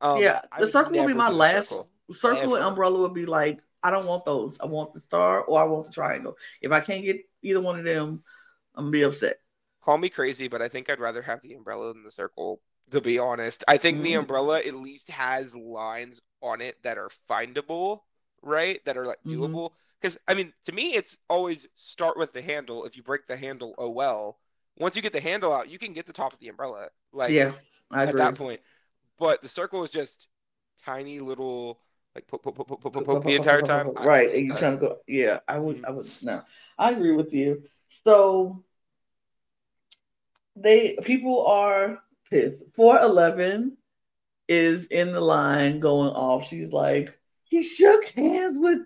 Um, 0.00 0.20
yeah, 0.20 0.40
the 0.58 0.66
circle 0.66 0.92
will 0.92 1.06
be 1.06 1.14
my 1.14 1.28
last 1.30 1.68
circle. 1.68 1.90
circle, 2.12 2.56
and 2.56 2.64
umbrella 2.64 3.00
would 3.00 3.14
be 3.14 3.26
like 3.26 3.60
I 3.82 3.90
don't 3.90 4.06
want 4.06 4.24
those. 4.24 4.56
I 4.60 4.66
want 4.66 4.92
the 4.92 5.00
star 5.00 5.42
or 5.42 5.60
I 5.60 5.64
want 5.64 5.86
the 5.86 5.92
triangle. 5.92 6.36
If 6.60 6.72
I 6.72 6.80
can't 6.80 7.04
get 7.04 7.20
either 7.42 7.60
one 7.60 7.78
of 7.78 7.84
them, 7.84 8.22
I'm 8.74 8.84
gonna 8.84 8.92
be 8.92 9.02
upset. 9.02 9.38
Call 9.82 9.98
me 9.98 10.08
crazy, 10.08 10.48
but 10.48 10.62
I 10.62 10.68
think 10.68 10.88
I'd 10.88 11.00
rather 11.00 11.22
have 11.22 11.40
the 11.42 11.54
umbrella 11.54 11.92
than 11.92 12.04
the 12.04 12.10
circle, 12.10 12.60
to 12.90 13.00
be 13.00 13.18
honest. 13.18 13.64
I 13.66 13.78
think 13.78 14.02
the 14.02 14.12
Mhm. 14.12 14.20
umbrella 14.20 14.60
at 14.60 14.74
least 14.74 15.10
has 15.10 15.56
lines 15.56 16.20
on 16.40 16.60
it 16.60 16.80
that 16.84 16.98
are 16.98 17.10
findable, 17.28 18.02
right? 18.42 18.84
That 18.84 18.96
are 18.96 19.06
like 19.06 19.22
Mhm. 19.24 19.38
doable. 19.38 19.72
Because, 20.02 20.18
I 20.26 20.34
mean, 20.34 20.52
to 20.64 20.72
me, 20.72 20.94
it's 20.94 21.16
always 21.30 21.68
start 21.76 22.18
with 22.18 22.32
the 22.32 22.42
handle. 22.42 22.84
If 22.84 22.96
you 22.96 23.04
break 23.04 23.28
the 23.28 23.36
handle, 23.36 23.74
oh 23.78 23.90
well. 23.90 24.40
Once 24.76 24.96
you 24.96 25.02
get 25.02 25.12
the 25.12 25.20
handle 25.20 25.52
out, 25.52 25.70
you 25.70 25.78
can 25.78 25.92
get 25.92 26.06
the 26.06 26.12
top 26.12 26.32
of 26.32 26.40
the 26.40 26.48
umbrella. 26.48 26.88
Like, 27.12 27.30
yeah, 27.30 27.52
I 27.90 28.02
at 28.02 28.08
agree. 28.08 28.20
that 28.20 28.34
point. 28.34 28.60
But 29.18 29.42
the 29.42 29.48
circle 29.48 29.84
is 29.84 29.92
just 29.92 30.26
tiny 30.84 31.20
little, 31.20 31.78
like, 32.16 32.26
poke, 32.26 32.42
poke, 32.42 32.56
poke, 32.56 32.66
poke, 32.66 32.80
poke, 32.80 32.92
poke, 32.92 33.04
poke 33.04 33.24
the 33.24 33.34
entire 33.34 33.62
time. 33.62 33.92
Right, 33.92 34.34
and 34.34 34.46
you're 34.46 34.56
trying 34.56 34.78
to 34.78 34.80
go. 34.80 34.98
Yeah, 35.06 35.38
I 35.46 35.58
would. 35.58 35.82
Mhm. 35.82 35.86
I 35.86 35.90
would. 35.90 36.10
No, 36.22 36.42
I 36.78 36.90
agree 36.90 37.12
with 37.12 37.32
you. 37.32 37.62
So 38.04 38.64
they 40.56 40.98
people 41.04 41.46
are 41.46 42.02
pissed. 42.28 42.56
Four 42.74 42.98
eleven 42.98 43.76
is 44.48 44.86
in 44.86 45.12
the 45.12 45.20
line 45.20 45.78
going 45.78 46.10
off. 46.10 46.48
She's 46.48 46.72
like, 46.72 47.16
he 47.44 47.62
shook 47.62 48.04
hands 48.06 48.58
with 48.58 48.80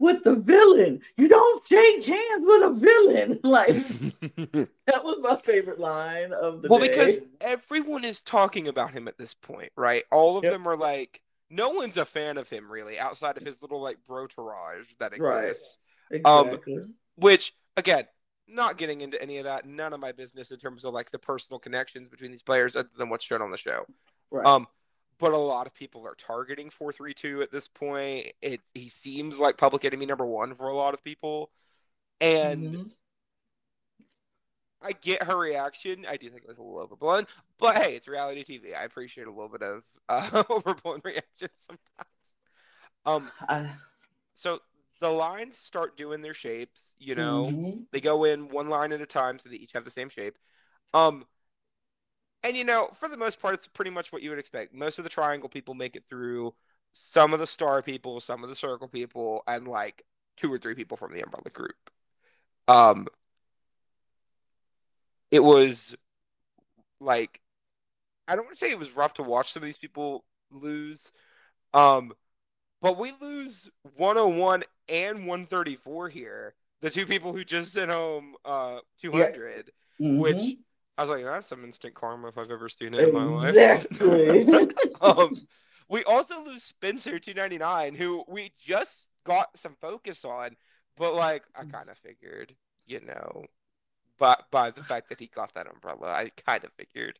with 0.00 0.24
the 0.24 0.34
villain. 0.34 1.00
You 1.16 1.28
don't 1.28 1.64
shake 1.64 2.04
hands 2.04 2.44
with 2.44 2.62
a 2.64 2.70
villain. 2.74 3.38
Like 3.44 3.68
that 4.86 5.04
was 5.04 5.18
my 5.20 5.36
favorite 5.36 5.78
line 5.78 6.32
of 6.32 6.62
the 6.62 6.68
well, 6.68 6.80
day. 6.80 6.88
because 6.88 7.20
everyone 7.40 8.04
is 8.04 8.20
talking 8.22 8.66
about 8.68 8.90
him 8.90 9.06
at 9.06 9.18
this 9.18 9.34
point, 9.34 9.70
right? 9.76 10.02
All 10.10 10.36
of 10.38 10.44
Yep. 10.44 10.52
them 10.52 10.66
are 10.66 10.76
like, 10.76 11.20
no 11.50 11.70
one's 11.70 11.96
a 11.96 12.04
fan 12.04 12.38
of 12.38 12.48
him 12.48 12.70
really, 12.70 12.98
outside 12.98 13.36
of 13.36 13.44
his 13.44 13.60
little 13.62 13.80
like 13.80 13.98
brotourage 14.08 14.96
that 14.98 15.18
Right. 15.18 15.44
exists. 15.48 15.78
exactly. 16.10 16.84
Which, 17.16 17.54
again, 17.76 18.06
not 18.48 18.78
getting 18.78 19.00
into 19.00 19.20
any 19.20 19.38
of 19.38 19.44
that. 19.44 19.66
None 19.66 19.92
of 19.92 20.00
my 20.00 20.12
business 20.12 20.50
in 20.50 20.58
terms 20.58 20.84
of 20.84 20.92
like 20.94 21.10
the 21.10 21.18
personal 21.18 21.58
connections 21.58 22.08
between 22.08 22.30
these 22.30 22.42
players, 22.42 22.74
other 22.74 22.88
than 22.96 23.08
what's 23.08 23.24
shown 23.24 23.42
on 23.42 23.50
the 23.50 23.58
show. 23.58 23.84
right. 24.30 24.46
Um, 24.46 24.66
but 25.20 25.32
a 25.32 25.38
lot 25.38 25.66
of 25.68 25.74
people 25.74 26.06
are 26.06 26.16
targeting 26.16 26.70
432 26.70 27.42
at 27.42 27.52
this 27.52 27.68
point. 27.68 28.28
It 28.42 28.62
he 28.74 28.88
seems 28.88 29.38
like 29.40 29.58
public 29.58 29.84
enemy 29.86 30.06
number 30.06 30.26
one 30.26 30.54
for 30.56 30.68
a 30.68 30.74
lot 30.76 30.94
of 30.94 31.04
people. 31.04 31.50
And 32.20 32.68
Mhm. 32.70 32.90
I 34.82 34.92
get 34.92 35.22
her 35.24 35.36
reaction. 35.38 36.06
I 36.08 36.16
do 36.16 36.30
think 36.30 36.42
it 36.42 36.48
was 36.48 36.58
a 36.58 36.62
little 36.62 36.80
overblown, 36.80 37.26
but 37.58 37.76
hey, 37.76 37.96
it's 37.96 38.08
reality 38.08 38.44
TV. 38.44 38.74
I 38.74 38.84
appreciate 38.84 39.26
a 39.26 39.30
little 39.30 39.48
bit 39.50 39.62
of 39.62 39.82
uh, 40.08 40.42
overblown 40.50 41.00
reaction 41.04 41.48
sometimes. 41.58 42.08
Um, 43.04 43.32
I, 43.48 43.70
so 44.34 44.60
the 45.00 45.08
lines 45.08 45.56
start 45.56 45.96
doing 45.96 46.22
their 46.22 46.34
shapes. 46.34 46.94
You 46.98 47.14
know, 47.14 47.54
mhm. 47.54 47.86
they 47.92 48.00
go 48.00 48.24
in 48.24 48.48
one 48.48 48.68
line 48.68 48.92
at 48.92 49.00
a 49.00 49.06
time, 49.06 49.38
so 49.38 49.48
they 49.48 49.56
each 49.56 49.72
have 49.72 49.84
the 49.84 49.90
same 49.90 50.08
shape. 50.08 50.36
Um, 50.94 51.26
and 52.42 52.56
you 52.56 52.64
know, 52.64 52.88
for 52.94 53.08
the 53.08 53.16
most 53.16 53.40
part, 53.40 53.54
it's 53.54 53.66
pretty 53.68 53.90
much 53.90 54.12
what 54.12 54.22
you 54.22 54.30
would 54.30 54.38
expect. 54.38 54.74
Most 54.74 54.98
of 54.98 55.04
the 55.04 55.10
triangle 55.10 55.48
people 55.48 55.74
make 55.74 55.96
it 55.96 56.04
through. 56.08 56.54
Some 56.92 57.32
of 57.32 57.38
the 57.40 57.46
star 57.46 57.82
people, 57.82 58.20
some 58.20 58.42
of 58.42 58.48
the 58.48 58.54
circle 58.56 58.88
people, 58.88 59.42
and 59.46 59.68
like 59.68 60.04
two 60.36 60.52
or 60.52 60.58
three 60.58 60.74
people 60.74 60.96
from 60.96 61.12
the 61.12 61.22
umbrella 61.22 61.50
group. 61.52 61.76
Um, 62.68 63.06
it 65.30 65.40
was 65.42 65.94
like 67.00 67.40
I 68.28 68.36
don't 68.36 68.44
want 68.44 68.54
to 68.56 68.58
say 68.58 68.70
it 68.70 68.78
was 68.78 68.96
rough 68.96 69.14
to 69.14 69.22
watch 69.22 69.52
some 69.52 69.62
of 69.62 69.66
these 69.66 69.78
people 69.78 70.24
lose. 70.50 71.12
Um, 71.74 72.12
but 72.80 72.98
we 72.98 73.12
lose 73.20 73.70
101 73.96 74.64
and 74.88 75.26
134 75.26 76.08
here. 76.08 76.54
The 76.82 76.90
two 76.90 77.06
people 77.06 77.32
who 77.32 77.44
just 77.44 77.72
sent 77.72 77.90
home 77.90 78.36
uh 78.44 78.80
200, 79.00 79.72
which 80.00 80.36
Mhm. 80.36 80.58
I 81.00 81.04
was 81.04 81.08
like, 81.08 81.24
that's 81.24 81.46
some 81.46 81.64
instant 81.64 81.94
karma 81.94 82.28
if 82.28 82.36
I've 82.36 82.50
ever 82.50 82.68
seen 82.68 82.92
it 82.92 83.08
in 83.08 83.14
my 83.14 83.24
life. 83.24 83.56
Exactly. 83.56 84.68
um, 85.00 85.34
we 85.88 86.04
also 86.04 86.44
lose 86.44 86.62
Spencer 86.62 87.18
299, 87.18 87.94
who 87.94 88.22
we 88.28 88.52
just 88.58 89.06
got 89.24 89.56
some 89.56 89.74
focus 89.80 90.26
on, 90.26 90.54
but 90.98 91.14
like 91.14 91.42
I 91.56 91.64
kind 91.64 91.88
of 91.88 91.96
figured, 91.96 92.54
you 92.86 93.00
know, 93.00 93.46
but 94.18 94.44
by 94.50 94.72
the 94.72 94.82
fact 94.82 95.08
that 95.08 95.18
he 95.18 95.28
got 95.28 95.54
that 95.54 95.68
umbrella, 95.72 96.12
I 96.12 96.32
kind 96.46 96.64
of 96.64 96.72
figured. 96.74 97.18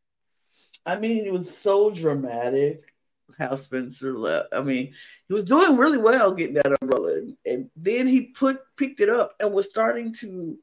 I 0.85 0.99
mean, 0.99 1.25
it 1.25 1.33
was 1.33 1.57
so 1.57 1.91
dramatic 1.91 2.93
how 3.39 3.57
Spencer 3.57 4.15
left. 4.15 4.49
I 4.53 4.63
mean, 4.63 4.93
he 5.27 5.33
was 5.33 5.47
doing 5.47 5.79
really 5.79 5.97
well 5.97 6.33
getting 6.33 6.57
that 6.57 6.77
umbrella, 6.83 7.15
and, 7.15 7.37
and 7.47 7.71
then 7.77 8.07
he 8.07 8.27
put 8.27 8.59
picked 8.77 9.01
it 9.01 9.09
up 9.09 9.37
and 9.41 9.55
was 9.55 9.71
starting 9.71 10.13
to 10.17 10.59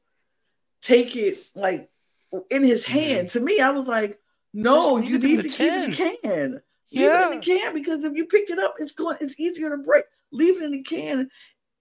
take 0.82 1.16
it 1.16 1.36
like 1.56 1.90
in 2.50 2.62
his 2.62 2.84
hand. 2.84 3.30
To 3.30 3.40
me, 3.40 3.60
I 3.60 3.70
was 3.70 3.86
like, 3.86 4.18
"No, 4.52 4.98
you 4.98 5.18
need 5.18 5.38
the 5.38 5.42
to 5.44 5.48
keep 5.48 5.60
it 5.60 5.84
in 5.84 5.90
the 5.90 5.96
tin." 5.96 6.20
can. 6.22 6.62
Leave 6.90 7.10
it 7.10 7.32
in 7.32 7.40
the 7.40 7.46
can 7.46 7.74
because 7.74 8.04
if 8.04 8.14
you 8.14 8.26
pick 8.26 8.50
it 8.50 8.58
up, 8.58 8.76
it's 8.78 8.92
going. 8.92 9.16
It's 9.20 9.38
easier 9.38 9.70
to 9.70 9.78
break. 9.78 10.04
Leave 10.32 10.60
it 10.60 10.64
in 10.64 10.72
the 10.72 10.82
can." 10.82 11.30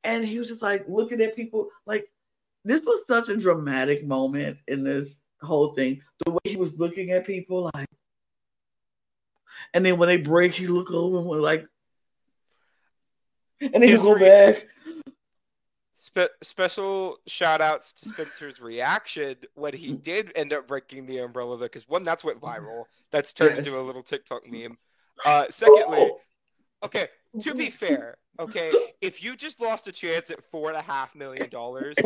And 0.04 0.26
he 0.26 0.39
was 0.39 0.50
just 0.50 0.62
like 0.62 0.86
looking 0.88 1.22
at 1.22 1.36
people 1.36 1.70
like 1.86 2.10
this 2.64 2.82
was 2.84 3.02
such 3.10 3.30
a 3.30 3.38
dramatic 3.38 4.06
moment 4.06 4.58
in 4.68 4.84
this 4.84 5.08
whole 5.41 5.74
thing. 5.74 6.02
The 6.26 6.32
way 6.32 6.39
he 6.43 6.58
was 6.58 6.80
looking 6.80 7.12
at 7.12 7.26
people 7.26 7.72
like. 7.74 7.88
And 9.74 9.86
then 9.86 9.98
when 9.98 10.08
they 10.08 10.18
break, 10.18 10.54
he 10.54 10.68
look 10.68 10.91
over 10.91 11.18
and 11.18 11.26
was 11.26 11.41
like, 11.41 11.68
and 13.60 13.74
then 13.74 13.84
he 13.84 13.95
go 13.98 14.18
back. 14.18 14.68
Spe- 16.08 16.32
special 16.41 17.18
shout 17.28 17.60
outs 17.60 17.91
to 17.91 18.08
Spencer's 18.08 18.62
reaction 18.62 19.36
when 19.55 19.74
he 19.74 19.91
did 19.93 20.32
end 20.36 20.53
up 20.53 20.66
breaking 20.66 21.05
the 21.05 21.18
umbrella, 21.20 21.58
though, 21.58 21.66
because 21.66 21.88
one, 21.89 22.05
that's 22.05 22.24
went 22.24 22.39
viral. 22.39 22.86
That's 23.12 23.34
turned 23.34 23.58
Yes. 23.58 23.68
into 23.68 23.78
a 23.78 23.82
little 23.84 24.03
TikTok 24.03 24.47
meme. 24.49 24.78
Uh, 25.26 25.47
secondly, 25.49 26.10
Oh, 26.12 26.20
Okay, 26.84 27.08
to 27.41 27.55
be 27.55 27.70
fair, 27.72 28.18
okay, 28.39 28.72
if 29.01 29.22
you 29.24 29.36
just 29.36 29.60
lost 29.60 29.88
a 29.88 29.91
chance 29.91 30.30
at 30.30 30.43
four 30.51 30.70
and 30.70 30.78
a 30.78 30.82
half 30.82 31.14
million 31.16 31.49
dollars, 31.49 31.97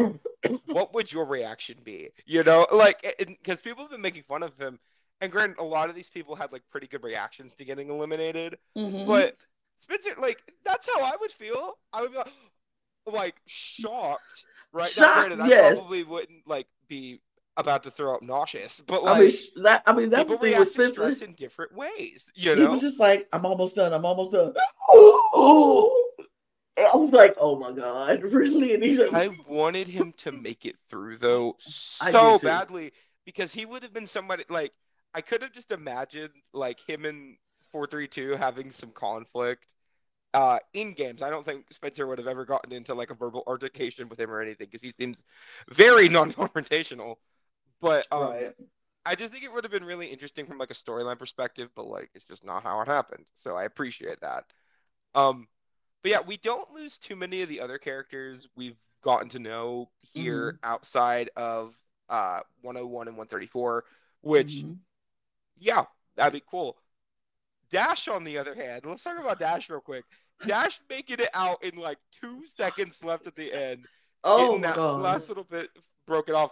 what 0.65 0.93
would 0.93 1.11
your 1.11 1.25
reaction 1.25 1.77
be? 1.83 2.09
You 2.25 2.43
know, 2.43 2.65
like 2.71 3.01
because 3.19 3.59
people 3.61 3.83
have 3.83 3.91
been 3.91 4.01
making 4.01 4.23
fun 4.23 4.41
of 4.41 4.57
him, 4.57 4.79
and 5.19 5.29
granted, 5.31 5.59
a 5.59 5.63
lot 5.63 5.89
of 5.89 5.95
these 5.95 6.07
people 6.09 6.35
had 6.35 6.51
like 6.53 6.63
pretty 6.71 6.87
good 6.87 7.03
reactions 7.03 7.53
to 7.55 7.65
getting 7.65 7.89
eliminated, 7.89 8.57
Mhm. 8.77 9.05
but 9.05 9.35
Spencer, 9.77 10.11
like 10.19 10.41
that's 10.63 10.87
how 10.91 11.01
I 11.01 11.17
would 11.19 11.31
feel. 11.31 11.77
I 11.91 12.01
would 12.01 12.11
be 12.11 12.17
like, 12.17 12.31
like 13.05 13.35
shocked, 13.45 14.45
right? 14.71 14.91
Now, 14.97 15.29
Shocked, 15.29 15.41
I 15.41 15.47
yes. 15.47 15.75
probably 15.75 16.03
wouldn't 16.03 16.47
like 16.47 16.67
be 16.87 17.21
about 17.57 17.83
to 17.83 17.91
throw 17.91 18.15
up 18.15 18.21
nauseous, 18.21 18.81
but 18.81 19.03
like 19.03 19.17
I 19.17 19.19
mean, 19.21 19.31
that 19.63 19.83
I 19.85 19.93
mean 19.93 20.09
that 20.11 20.27
people 20.27 20.37
was 20.37 20.43
react 20.43 20.77
with 20.77 20.87
to 20.87 20.93
stress 20.93 21.21
in 21.21 21.33
different 21.33 21.73
ways. 21.75 22.31
You 22.35 22.55
know, 22.55 22.61
He 22.63 22.67
was 22.67 22.81
just 22.81 22.99
like, 22.99 23.27
I'm 23.33 23.45
almost 23.45 23.75
done. 23.75 23.93
I'm 23.93 24.05
almost 24.05 24.31
done. 24.31 24.53
Oh, 24.89 25.97
I 26.77 26.95
was 26.95 27.11
like, 27.11 27.35
oh 27.39 27.59
my 27.59 27.71
god, 27.71 28.23
really? 28.23 28.73
And 28.73 28.83
he's 28.83 28.99
like, 28.99 29.13
I 29.13 29.29
wanted 29.47 29.87
him 29.87 30.13
to 30.17 30.31
make 30.31 30.65
it 30.65 30.75
through 30.89 31.17
though 31.17 31.55
so 31.59 32.39
badly 32.39 32.91
because 33.25 33.53
he 33.53 33.65
would 33.65 33.83
have 33.83 33.93
been 33.93 34.07
somebody 34.07 34.43
like 34.49 34.71
I 35.13 35.21
could 35.21 35.41
have 35.41 35.51
just 35.51 35.71
imagined 35.71 36.31
like 36.53 36.79
him 36.79 37.05
and 37.05 37.35
432 37.71 38.35
having 38.35 38.71
some 38.71 38.91
conflict 38.91 39.73
uh 40.33 40.59
in 40.73 40.93
games. 40.93 41.21
I 41.21 41.29
don't 41.29 41.45
think 41.45 41.71
Spencer 41.73 42.07
would 42.07 42.19
have 42.19 42.27
ever 42.27 42.45
gotten 42.45 42.71
into 42.73 42.93
like 42.93 43.09
a 43.11 43.15
verbal 43.15 43.43
altercation 43.47 44.09
with 44.09 44.19
him 44.19 44.31
or 44.31 44.41
anything 44.41 44.67
because 44.67 44.81
he 44.81 44.91
seems 44.91 45.23
very 45.69 46.09
non-confrontational. 46.09 47.15
But 47.81 48.07
um, 48.11 48.35
right. 48.35 48.55
I 49.05 49.15
just 49.15 49.33
think 49.33 49.43
it 49.45 49.53
would 49.53 49.63
have 49.65 49.71
been 49.71 49.85
really 49.85 50.07
interesting 50.07 50.45
from 50.45 50.57
like 50.59 50.71
a 50.71 50.75
storyline 50.75 51.19
perspective, 51.19 51.69
but 51.75 51.87
like 51.87 52.09
it's 52.15 52.25
just 52.25 52.45
not 52.45 52.63
how 52.63 52.81
it 52.81 52.87
happened. 52.87 53.27
So 53.35 53.55
I 53.55 53.63
appreciate 53.65 54.21
that. 54.21 54.45
Um, 55.15 55.47
but 56.03 56.11
yeah, 56.11 56.21
we 56.21 56.37
don't 56.37 56.71
lose 56.73 56.97
too 56.97 57.15
many 57.15 57.41
of 57.43 57.49
the 57.49 57.61
other 57.61 57.77
characters 57.77 58.47
we've 58.55 58.77
gotten 59.03 59.29
to 59.29 59.39
know 59.39 59.89
here 60.01 60.55
outside 60.63 61.29
of 61.37 61.75
uh 62.09 62.41
101 62.61 63.07
and 63.07 63.17
134, 63.17 63.85
which 64.21 64.65
Mhm. 64.65 64.79
yeah, 65.59 65.85
that'd 66.15 66.33
be 66.33 66.43
cool. 66.49 66.77
Dash, 67.71 68.07
on 68.07 68.23
the 68.23 68.37
other 68.37 68.53
hand, 68.53 68.81
let's 68.85 69.03
talk 69.03 69.17
about 69.19 69.39
Dash 69.39 69.69
real 69.69 69.79
quick. 69.79 70.03
Dash 70.45 70.79
making 70.89 71.19
it 71.19 71.29
out 71.33 71.63
in 71.63 71.75
like 71.79 71.97
two 72.19 72.45
seconds 72.45 73.03
left 73.03 73.27
at 73.27 73.35
the 73.35 73.51
end, 73.53 73.85
Oh 74.23 74.57
my 74.57 74.67
that 74.67 74.75
god, 74.75 75.01
last 75.01 75.29
little 75.29 75.43
bit 75.43 75.69
broke 76.05 76.29
it 76.29 76.35
off. 76.35 76.51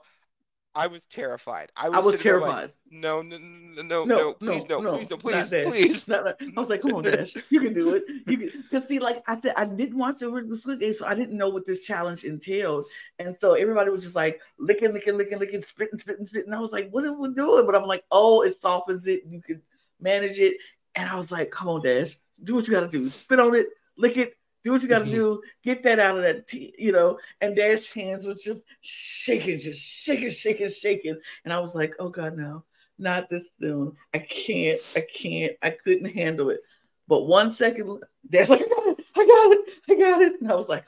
I 0.76 0.86
was 0.86 1.06
terrified. 1.06 1.72
I 1.76 1.90
was, 1.90 1.98
I 1.98 2.00
was 2.02 2.24
there 2.24 2.40
like, 2.40 2.52
terrified. 2.52 2.74
no, 2.92 3.22
no, 3.24 3.38
no, 3.40 3.82
no, 3.82 3.82
no, 3.82 4.06
No, 4.06 4.34
please, 4.34 4.70
no, 4.70 4.80
no, 4.80 4.96
please, 4.98 5.10
no, 5.10 5.18
please, 5.18 5.50
please. 5.50 6.08
Like- 6.08 6.40
I 6.40 6.60
was 6.60 6.70
like, 6.70 6.82
come 6.84 6.94
on, 6.94 7.04
Dash, 7.06 7.34
you 7.50 7.60
can 7.60 7.74
do 7.74 7.96
it. 7.96 8.04
You 8.28 8.38
can. 8.38 8.64
Because 8.72 8.88
see, 8.88 9.00
like 9.00 9.24
I 9.28 9.42
said, 9.42 9.54
I 9.58 9.66
didn't 9.66 9.98
watch 9.98 10.20
the 10.20 10.30
original 10.30 10.56
Squid 10.56 10.80
Game, 10.80 10.94
so 10.94 11.08
I 11.08 11.16
didn't 11.16 11.36
know 11.36 11.50
what 11.50 11.66
this 11.66 11.82
challenge 11.82 12.24
entailed, 12.24 12.86
and 13.18 13.36
so 13.42 13.54
everybody 13.54 13.90
was 13.90 14.04
just 14.04 14.16
like 14.16 14.40
licking, 14.60 14.94
licking, 14.94 15.18
licking, 15.18 15.40
licking, 15.40 15.64
spitting, 15.64 15.98
spitting, 15.98 16.28
spitting. 16.28 16.48
And 16.48 16.56
I 16.56 16.60
was 16.60 16.72
like, 16.72 16.90
what 16.92 17.04
are 17.04 17.20
we 17.20 17.34
doing? 17.34 17.66
But 17.66 17.76
I'm 17.76 17.88
like, 17.88 18.04
oh, 18.12 18.44
it 18.44 18.62
softens 18.62 19.08
it. 19.08 19.24
You 19.28 19.42
can 19.42 19.64
manage 20.00 20.38
it, 20.38 20.58
and 21.00 21.10
I 21.10 21.16
was 21.16 21.32
like, 21.32 21.50
come 21.50 21.70
on, 21.70 21.82
Dash, 21.82 22.16
do 22.44 22.56
what 22.56 22.68
you 22.68 22.74
got 22.74 22.82
to 22.82 22.88
do. 22.90 23.10
Spit 23.10 23.40
on 23.40 23.56
it, 23.56 23.68
lick 23.98 24.18
it. 24.18 24.34
Do 24.64 24.74
what 24.74 24.82
you 24.84 24.90
got 24.90 25.00
to 25.00 25.06
Mhm. 25.06 25.12
do. 25.12 25.42
Get 25.64 25.84
that 25.84 26.00
out 26.00 26.18
of 26.18 26.24
that, 26.24 26.46
tea, 26.46 26.76
you 26.78 26.92
know. 26.92 27.18
And 27.40 27.56
Dash 27.56 27.94
hands 27.94 28.26
was 28.26 28.44
just 28.44 28.60
shaking, 28.82 29.58
just 29.60 29.82
shaking, 29.82 30.32
shaking, 30.32 30.70
shaking. 30.70 31.18
And 31.46 31.54
I 31.54 31.60
was 31.62 31.74
like, 31.74 31.94
oh 32.00 32.10
God, 32.10 32.36
no, 32.36 32.66
not 32.98 33.30
this 33.30 33.44
soon. 33.62 33.96
I 34.14 34.20
can't, 34.20 34.82
I 34.98 35.02
can't, 35.02 35.54
I 35.62 35.70
couldn't 35.70 36.12
handle 36.14 36.50
it. 36.50 36.60
But 37.08 37.28
one 37.28 37.54
second, 37.54 38.04
Dash 38.30 38.50
like, 38.50 38.62
I 38.62 38.68
got 38.68 38.88
it, 38.88 39.06
I 39.18 39.26
got 39.26 39.52
it, 39.54 39.70
I 39.90 39.96
got 39.96 40.22
it. 40.22 40.42
And 40.42 40.52
I 40.52 40.56
was 40.56 40.68
like, 40.68 40.86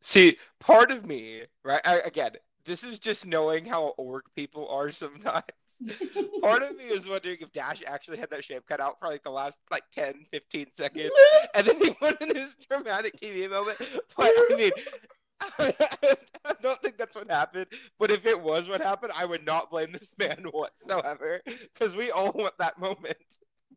See, 0.00 0.36
part 0.60 0.90
of 0.90 1.06
me, 1.06 1.42
right? 1.64 1.80
I, 1.84 2.00
again, 2.00 2.32
this 2.64 2.84
is 2.84 2.98
just 2.98 3.26
knowing 3.26 3.64
how 3.64 3.94
org 3.96 4.24
people 4.34 4.68
are 4.68 4.90
sometimes. 4.92 5.44
part 6.42 6.62
of 6.62 6.76
me 6.76 6.84
is 6.84 7.08
wondering 7.08 7.38
if 7.40 7.52
Dash 7.52 7.82
actually 7.86 8.18
had 8.18 8.30
that 8.30 8.44
shape 8.44 8.64
cut 8.66 8.80
out 8.80 8.98
for 9.00 9.08
like 9.08 9.22
the 9.22 9.30
last 9.30 9.58
like 9.70 9.84
10, 9.92 10.26
15 10.32 10.66
seconds, 10.76 11.12
and 11.54 11.66
then 11.66 11.78
he 11.82 11.94
went 12.00 12.20
in 12.20 12.34
his 12.34 12.56
dramatic 12.68 13.18
TV 13.20 13.48
moment. 13.50 13.78
But 14.16 14.26
I 14.26 14.54
mean, 14.56 14.70
I 15.58 16.54
don't 16.62 16.80
think 16.82 16.96
that's 16.98 17.16
what 17.16 17.30
happened. 17.30 17.66
But 17.98 18.10
if 18.10 18.26
it 18.26 18.40
was 18.40 18.68
what 18.68 18.80
happened, 18.80 19.12
I 19.14 19.24
would 19.24 19.44
not 19.44 19.70
blame 19.70 19.92
this 19.92 20.14
man 20.18 20.44
whatsoever 20.52 21.42
because 21.46 21.94
we 21.96 22.10
all 22.10 22.32
want 22.32 22.54
that 22.58 22.78
moment. 22.78 23.16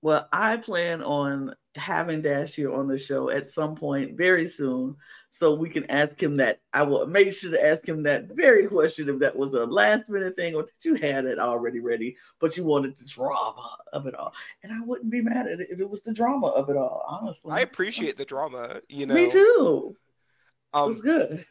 Well, 0.02 0.28
I 0.32 0.58
plan 0.58 1.02
on 1.04 1.54
having 1.76 2.22
Dash 2.22 2.56
here 2.56 2.74
on 2.74 2.88
the 2.88 2.98
show 2.98 3.30
at 3.30 3.52
some 3.52 3.76
point 3.76 4.18
very 4.18 4.50
soon. 4.50 4.96
So 5.30 5.54
we 5.54 5.70
can 5.70 5.90
ask 5.92 6.22
him 6.22 6.38
that. 6.38 6.60
I 6.74 6.82
will 6.84 7.06
make 7.06 7.34
sure 7.34 7.52
to 7.52 7.64
ask 7.66 7.88
him 7.88 8.02
that 8.04 8.30
very 8.30 8.68
question 8.68 9.10
if 9.10 9.20
that 9.20 9.36
was 9.36 9.54
a 9.54 9.66
last 9.66 10.10
minute 10.10 10.36
thing 10.36 10.56
or 10.56 10.64
that 10.64 10.84
you 10.84 10.96
had 10.96 11.26
it 11.26 11.38
already 11.38 11.80
ready, 11.80 12.18
but 12.40 12.58
you 12.58 12.66
wanted 12.66 12.98
the 12.98 13.06
drama 13.06 13.78
of 13.94 14.08
it 14.08 14.16
all. 14.16 14.34
And 14.64 14.74
I 14.74 14.82
wouldn't 14.82 15.12
be 15.12 15.22
mad 15.22 15.48
at 15.48 15.60
it 15.60 15.70
if 15.70 15.80
it 15.80 15.90
was 15.90 16.02
the 16.02 16.14
drama 16.14 16.48
of 16.48 16.70
it 16.70 16.78
all, 16.78 17.06
honestly. 17.08 17.52
I 17.52 17.62
appreciate 17.62 18.18
the 18.18 18.26
drama, 18.26 18.82
you 18.90 19.06
know. 19.06 19.14
Me 19.14 19.30
too. 19.30 19.96
It 20.74 20.78
Um, 20.78 20.90
was 20.90 21.02
good. 21.02 21.46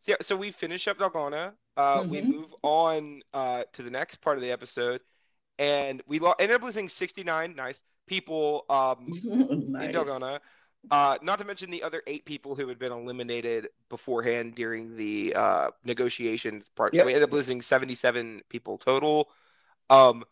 So, 0.00 0.12
yeah, 0.12 0.16
so 0.20 0.36
we 0.36 0.50
finish 0.50 0.86
up 0.86 0.98
Dalgona. 0.98 1.54
Uh, 1.76 2.04
We 2.08 2.20
Mhm. 2.20 2.28
move 2.30 2.54
on 2.62 3.22
uh, 3.32 3.64
to 3.72 3.82
the 3.82 3.90
next 3.90 4.16
part 4.16 4.36
of 4.36 4.42
the 4.42 4.50
episode, 4.52 5.00
and 5.58 6.02
we 6.06 6.18
lo- 6.18 6.34
ended 6.38 6.56
up 6.56 6.62
losing 6.62 6.88
69 6.88 7.54
nice 7.56 7.82
people 8.06 8.64
um, 8.70 9.14
in 9.78 9.90
nice. 9.90 9.92
Dalgona. 9.92 10.40
Uh, 10.90 11.18
not 11.22 11.38
to 11.38 11.44
mention 11.44 11.70
the 11.70 11.82
other 11.82 12.02
eight 12.06 12.24
people 12.24 12.54
who 12.54 12.68
had 12.68 12.78
been 12.78 12.92
eliminated 12.92 13.68
beforehand 13.90 14.54
during 14.54 14.96
the 14.96 15.34
uh, 15.36 15.70
negotiations 15.84 16.68
part. 16.68 16.96
So 16.96 17.04
we 17.04 17.12
ended 17.12 17.28
up 17.28 17.32
losing 17.32 17.60
77 17.60 18.42
people 18.48 18.78
total. 18.78 19.28
Um, 19.90 20.24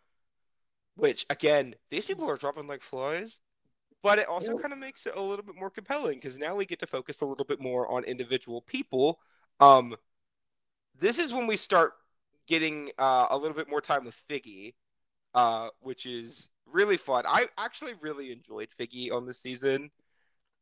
which 0.96 1.26
again, 1.30 1.74
these 1.90 2.06
people 2.06 2.28
are 2.30 2.36
dropping 2.36 2.66
like 2.66 2.82
flies. 2.82 3.40
But 4.02 4.18
it 4.18 4.28
also 4.28 4.52
Yep. 4.52 4.62
kind 4.62 4.72
of 4.72 4.78
makes 4.78 5.06
it 5.06 5.16
a 5.16 5.20
little 5.22 5.44
bit 5.44 5.56
more 5.56 5.70
compelling 5.70 6.16
because 6.18 6.38
now 6.38 6.54
we 6.54 6.66
get 6.66 6.78
to 6.80 6.86
focus 6.86 7.20
a 7.22 7.26
little 7.26 7.44
bit 7.44 7.60
more 7.60 7.88
on 7.90 8.04
individual 8.04 8.62
people. 8.62 9.20
Um, 9.60 9.96
this 10.98 11.18
is 11.18 11.32
when 11.32 11.46
we 11.46 11.56
start 11.56 11.94
getting 12.46 12.90
uh, 12.98 13.26
a 13.30 13.36
little 13.36 13.56
bit 13.56 13.68
more 13.68 13.80
time 13.80 14.04
with 14.04 14.20
Figgy, 14.28 14.74
uh, 15.36 15.68
which 15.80 16.06
is 16.06 16.48
really 16.66 16.96
fun. 16.96 17.24
I 17.28 17.46
actually 17.58 17.94
really 18.00 18.32
enjoyed 18.32 18.70
Figgy 18.80 19.12
on 19.12 19.26
this 19.26 19.40
season. 19.40 19.90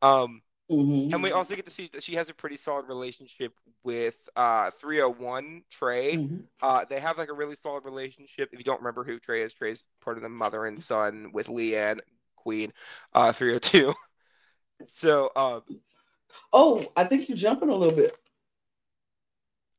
Um, 0.03 0.43
Mhm. 0.70 1.12
and 1.14 1.22
we 1.22 1.33
also 1.33 1.57
get 1.57 1.66
to 1.66 1.70
see 1.70 1.89
that 1.93 2.03
she 2.03 2.16
has 2.16 2.31
a 2.31 2.35
pretty 2.35 2.57
solid 2.57 2.89
relationship 2.89 3.59
with 3.85 4.16
uh, 4.37 4.70
301 4.72 5.64
Trey. 5.70 6.16
Mhm. 6.18 6.49
Uh, 6.62 6.85
they 6.87 7.01
have 7.01 7.18
like 7.18 7.31
a 7.31 7.35
really 7.35 7.57
solid 7.57 7.85
relationship. 7.85 8.51
If 8.53 8.59
you 8.59 8.64
don't 8.64 8.81
remember 8.81 9.05
who 9.05 9.18
Trey 9.18 9.43
is, 9.43 9.55
Trey's 9.55 9.87
part 10.03 10.16
of 10.16 10.22
the 10.22 10.29
mother 10.29 10.66
and 10.66 10.81
son 10.83 11.33
with 11.33 11.49
Leanne 11.49 12.01
Queen, 12.37 12.72
uh, 13.14 13.33
302. 13.33 13.95
So, 14.87 15.31
um, 15.37 15.62
Oh, 16.53 16.85
I 16.97 17.05
think 17.05 17.29
you're 17.29 17.37
jumping 17.39 17.68
a 17.68 17.75
little 17.75 17.97
bit. 17.97 18.16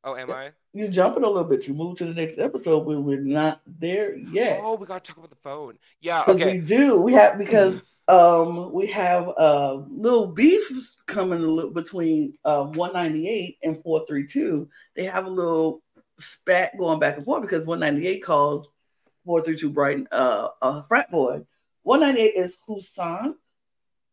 Oh, 0.05 0.15
am 0.15 0.31
I? 0.31 0.51
You're 0.71 0.89
jumping 0.89 1.23
a 1.23 1.27
little 1.27 1.49
bit. 1.49 1.67
You 1.67 1.73
move 1.73 1.97
to 1.97 2.05
the 2.05 2.13
next 2.13 2.37
episode 2.37 2.85
when 2.85 3.03
we're 3.03 3.19
not 3.19 3.59
there 3.65 4.15
yet. 4.15 4.59
Oh, 4.61 4.75
we 4.75 4.85
gotta 4.85 4.99
talk 4.99 5.17
about 5.17 5.31
the 5.31 5.35
phone. 5.37 5.79
Yeah. 5.99 6.23
Okay. 6.27 6.53
we 6.53 6.59
do. 6.59 7.01
We 7.01 7.13
have 7.13 7.39
because 7.39 7.83
um 8.07 8.71
we 8.71 8.85
have 8.87 9.27
uh 9.35 9.81
little 9.89 10.27
beefs 10.27 10.97
coming 11.07 11.39
a 11.39 11.47
little 11.47 11.73
between 11.73 12.37
um 12.45 12.73
198 12.73 13.57
and 13.63 13.81
432. 13.81 14.69
They 14.95 15.05
have 15.05 15.25
a 15.25 15.29
little 15.29 15.81
spat 16.19 16.77
going 16.77 16.99
back 16.99 17.17
and 17.17 17.25
forth 17.25 17.41
because 17.41 17.65
198 17.65 18.19
calls 18.19 18.67
432 19.25 19.71
Bryton 19.71 20.07
uh 20.11 20.49
a 20.61 20.83
frat 20.83 21.09
boy. 21.09 21.41
198 21.81 22.39
is 22.39 22.55
Husan 22.69 23.33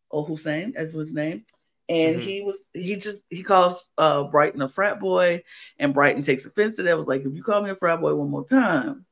or 0.09 0.25
Hussein 0.25 0.73
as 0.75 0.95
was 0.95 1.09
his 1.09 1.15
name. 1.15 1.45
And 1.93 2.17
Mhm. 2.17 2.25
he 2.25 2.41
was 2.43 2.59
he 2.73 2.97
just 2.97 3.23
he 3.29 3.43
calls 3.43 3.87
uh 3.99 4.25
Bryton 4.25 4.63
a 4.63 4.69
frat 4.69 4.99
boy, 4.99 5.43
and 5.79 5.93
Bryton 5.93 6.23
takes 6.25 6.47
offense 6.47 6.77
to 6.77 6.83
that. 6.85 6.97
Was 6.97 7.07
like, 7.07 7.23
if 7.23 7.35
you 7.35 7.43
call 7.43 7.63
me 7.63 7.69
a 7.71 7.77
frat 7.77 8.01
boy 8.01 8.15
one 8.15 8.31
more 8.31 8.47
time, 8.47 9.05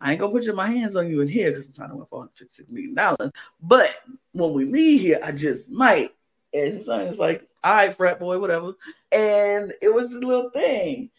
I 0.00 0.12
ain't 0.12 0.20
gonna 0.20 0.32
put 0.32 0.54
my 0.54 0.70
hands 0.70 0.96
on 0.96 1.08
you 1.08 1.22
in 1.22 1.28
here 1.28 1.50
because 1.50 1.66
I'm 1.66 1.72
trying 1.72 1.90
to 1.90 1.96
win 1.96 2.06
four 2.10 2.20
hundred 2.20 2.36
fifty-six 2.36 2.70
million 2.70 2.94
dollars. 2.94 3.30
But 3.62 3.90
when 4.32 4.52
we 4.52 4.66
leave 4.66 5.00
here, 5.00 5.18
I 5.24 5.32
just 5.32 5.66
might. 5.70 6.10
And 6.52 6.74
his 6.74 6.86
son 6.86 7.06
is 7.06 7.18
like, 7.18 7.48
all 7.64 7.74
right, 7.74 7.96
frat 7.96 8.20
boy, 8.20 8.38
whatever. 8.38 8.74
And 9.12 9.72
it 9.80 9.92
was 9.92 10.06
a 10.06 10.20
little 10.20 10.50
thing. 10.50 11.10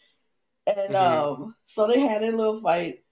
And 0.68 0.94
Mhm. 0.94 0.96
um, 0.96 1.56
so 1.66 1.88
they 1.88 1.98
had 1.98 2.22
a 2.22 2.30
little 2.30 2.60
fight. 2.60 3.02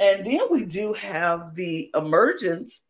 And 0.00 0.26
then 0.26 0.40
we 0.50 0.64
do 0.64 0.92
have 0.94 1.54
the 1.54 1.90
emergence 1.94 2.82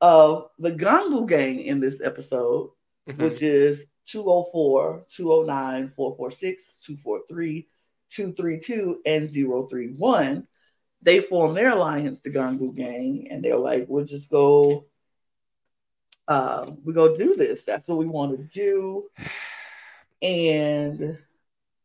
of 0.00 0.48
the 0.58 0.70
Gangu 0.72 1.28
gang 1.28 1.60
in 1.60 1.80
this 1.80 1.96
episode 2.02 2.70
Mhm. 3.08 3.18
which 3.18 3.42
is 3.42 3.86
204, 4.10 5.06
209, 5.10 5.92
446, 5.96 6.78
243, 6.78 7.68
232, 8.10 9.00
and 9.06 9.30
031. 9.30 10.46
They 11.02 11.20
formed 11.20 11.56
their 11.56 11.70
alliance, 11.70 12.20
the 12.20 12.30
Gangu 12.30 12.74
Gang, 12.76 13.28
and 13.30 13.42
they're 13.42 13.56
like, 13.56 13.86
we'll 13.88 14.04
just 14.04 14.30
go 14.30 14.86
uh, 16.30 16.70
we 16.84 16.92
go 16.92 17.16
do 17.16 17.34
this. 17.34 17.64
That's 17.64 17.88
what 17.88 17.98
we 17.98 18.06
want 18.06 18.38
to 18.38 18.44
do. 18.44 19.10
And 20.22 21.18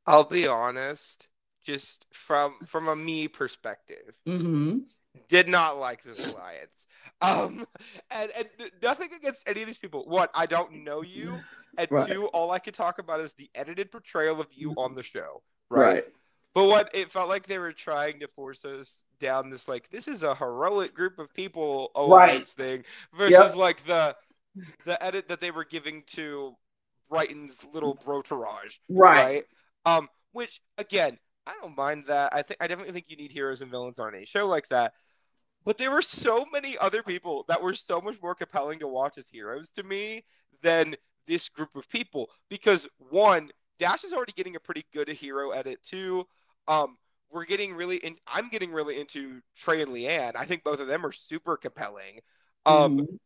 I'll 0.05 0.23
be 0.23 0.47
honest, 0.47 1.27
just 1.63 2.05
from 2.13 2.53
from 2.65 2.87
a 2.87 2.95
me 2.95 3.27
perspective, 3.27 4.15
mm-hmm. 4.27 4.79
did 5.27 5.47
not 5.47 5.79
like 5.79 6.03
this 6.03 6.31
alliance. 6.31 6.85
Um, 7.21 7.65
and 8.11 8.31
and 8.37 8.47
nothing 8.83 9.09
against 9.15 9.49
any 9.49 9.61
of 9.61 9.67
these 9.67 9.79
people. 9.79 10.05
What 10.05 10.29
I 10.35 10.45
don't 10.45 10.83
know 10.83 11.01
you, 11.01 11.39
and 11.77 11.89
Right. 11.89 12.07
two, 12.07 12.27
all 12.27 12.51
I 12.51 12.59
could 12.59 12.73
talk 12.73 12.99
about 12.99 13.19
is 13.21 13.33
the 13.33 13.49
edited 13.55 13.91
portrayal 13.91 14.39
of 14.41 14.47
you 14.53 14.73
on 14.77 14.95
the 14.95 15.03
show. 15.03 15.43
Right. 15.69 16.03
right, 16.03 16.05
But 16.53 16.65
what 16.65 16.89
it 16.93 17.11
felt 17.11 17.29
like 17.29 17.47
they 17.47 17.57
were 17.59 17.73
trying 17.73 18.19
to 18.21 18.27
force 18.29 18.63
us 18.65 19.03
down 19.19 19.49
this 19.49 19.67
like 19.67 19.89
this 19.89 20.07
is 20.09 20.23
a 20.23 20.35
heroic 20.35 20.93
group 20.93 21.19
of 21.19 21.33
people 21.33 21.91
alliance 21.95 22.53
thing 22.53 22.83
versus 23.13 23.55
Yep. 23.55 23.55
like 23.55 23.85
the 23.85 24.15
the 24.85 25.01
edit 25.03 25.27
that 25.29 25.41
they 25.41 25.51
were 25.51 25.65
giving 25.65 26.03
to 26.07 26.55
Bryton's 27.09 27.65
little 27.73 27.95
brotarage 27.95 28.79
right, 28.89 29.27
right? 29.27 29.45
Um, 29.85 30.09
which 30.33 30.61
again, 30.77 31.17
I 31.47 31.53
don't 31.61 31.75
mind 31.77 32.05
that. 32.07 32.33
I 32.33 32.41
think 32.41 32.57
I 32.61 32.67
definitely 32.67 32.93
think 32.93 33.05
you 33.09 33.17
need 33.17 33.31
heroes 33.31 33.61
and 33.61 33.71
villains 33.71 33.99
on 33.99 34.15
a 34.15 34.25
show 34.25 34.47
like 34.47 34.67
that. 34.69 34.93
But 35.65 35.77
there 35.77 35.91
were 35.91 36.01
so 36.01 36.45
many 36.51 36.77
other 36.77 37.03
people 37.03 37.45
that 37.49 37.61
were 37.61 37.73
so 37.73 37.99
much 38.01 38.21
more 38.21 38.35
compelling 38.35 38.79
to 38.79 38.87
watch 38.87 39.17
as 39.17 39.27
heroes 39.27 39.69
to 39.71 39.83
me 39.83 40.25
than 40.61 40.95
this 41.27 41.49
group 41.49 41.75
of 41.75 41.89
people. 41.89 42.29
Because 42.49 42.87
one, 42.97 43.49
Dash 43.79 44.03
is 44.03 44.13
already 44.13 44.33
getting 44.33 44.55
a 44.55 44.59
pretty 44.59 44.85
good 44.93 45.07
hero 45.09 45.51
edit 45.51 45.81
too. 45.83 46.25
Um, 46.67 46.97
we're 47.31 47.45
getting 47.45 47.73
really 47.73 47.97
in. 47.97 48.15
I'm 48.27 48.49
getting 48.49 48.71
really 48.71 48.99
into 48.99 49.41
Trey 49.55 49.81
and 49.81 49.91
Leanne. 49.91 50.35
I 50.35 50.45
think 50.45 50.63
both 50.63 50.79
of 50.79 50.87
them 50.87 51.05
are 51.05 51.11
super 51.11 51.57
compelling. 51.57 52.19
Um, 52.65 52.97
Mhm. 52.97 53.19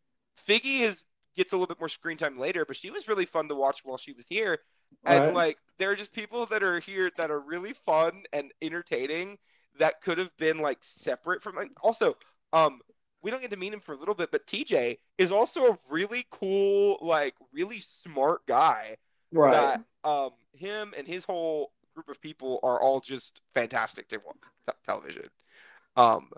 Figgy 0.47 0.81
is 0.81 1.03
gets 1.35 1.53
a 1.53 1.55
little 1.55 1.67
bit 1.67 1.79
more 1.79 1.89
screen 1.89 2.17
time 2.17 2.37
later, 2.39 2.65
but 2.65 2.75
she 2.75 2.91
was 2.91 3.07
really 3.07 3.25
fun 3.25 3.47
to 3.49 3.55
watch 3.55 3.81
while 3.85 3.97
she 3.97 4.13
was 4.13 4.25
here. 4.27 4.59
And 5.05 5.27
Right. 5.27 5.33
like 5.33 5.57
there 5.77 5.91
are 5.91 5.95
just 5.95 6.11
people 6.13 6.45
that 6.47 6.63
are 6.63 6.79
here 6.79 7.11
that 7.17 7.31
are 7.31 7.39
really 7.39 7.73
fun 7.85 8.23
and 8.33 8.51
entertaining 8.61 9.37
that 9.77 10.01
could 10.01 10.17
have 10.17 10.35
been 10.37 10.59
like 10.59 10.79
separate 10.81 11.41
from 11.43 11.55
like 11.55 11.71
also 11.81 12.15
um 12.51 12.81
we 13.21 13.31
don't 13.31 13.41
get 13.41 13.51
to 13.51 13.57
meet 13.57 13.73
him 13.73 13.79
for 13.79 13.93
a 13.93 13.97
little 13.97 14.15
bit, 14.15 14.31
but 14.31 14.47
TJ 14.47 14.97
is 15.17 15.31
also 15.31 15.73
a 15.73 15.79
really 15.89 16.25
cool, 16.29 16.97
like 17.01 17.35
really 17.51 17.79
smart 17.79 18.45
guy. 18.45 18.97
right. 19.31 19.51
That 20.03 20.09
um 20.09 20.31
him 20.53 20.93
and 20.97 21.07
his 21.07 21.25
whole 21.25 21.71
group 21.93 22.09
of 22.09 22.21
people 22.21 22.59
are 22.63 22.81
all 22.81 22.99
just 22.99 23.41
fantastic 23.53 24.07
to 24.09 24.21
watch 24.25 24.37
television. 24.85 25.29
Um 25.95 26.29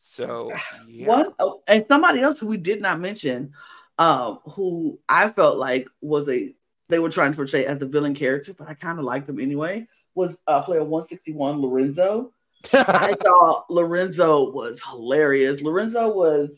so 0.00 0.52
yeah. 0.88 1.06
One 1.06 1.32
oh, 1.38 1.62
and 1.68 1.84
somebody 1.88 2.20
else 2.20 2.40
who 2.40 2.46
we 2.46 2.56
did 2.56 2.80
not 2.80 3.00
mention, 3.00 3.52
um, 3.98 4.38
who 4.44 4.98
I 5.08 5.28
felt 5.28 5.58
like 5.58 5.86
was 6.00 6.28
a 6.28 6.54
they 6.88 6.98
were 6.98 7.10
trying 7.10 7.32
to 7.32 7.36
portray 7.36 7.66
as 7.66 7.80
a 7.82 7.86
villain 7.86 8.14
character, 8.14 8.54
but 8.54 8.68
I 8.68 8.74
kind 8.74 8.98
of 8.98 9.04
liked 9.04 9.28
him 9.28 9.38
anyway. 9.38 9.86
Was 10.14 10.40
uh, 10.46 10.62
player 10.62 10.82
one 10.82 11.06
sixty 11.06 11.32
one 11.32 11.60
Lorenzo. 11.60 12.32
I 12.72 13.14
thought 13.20 13.70
Lorenzo 13.70 14.50
was 14.50 14.80
hilarious. 14.82 15.62
Lorenzo 15.62 16.12
was 16.12 16.50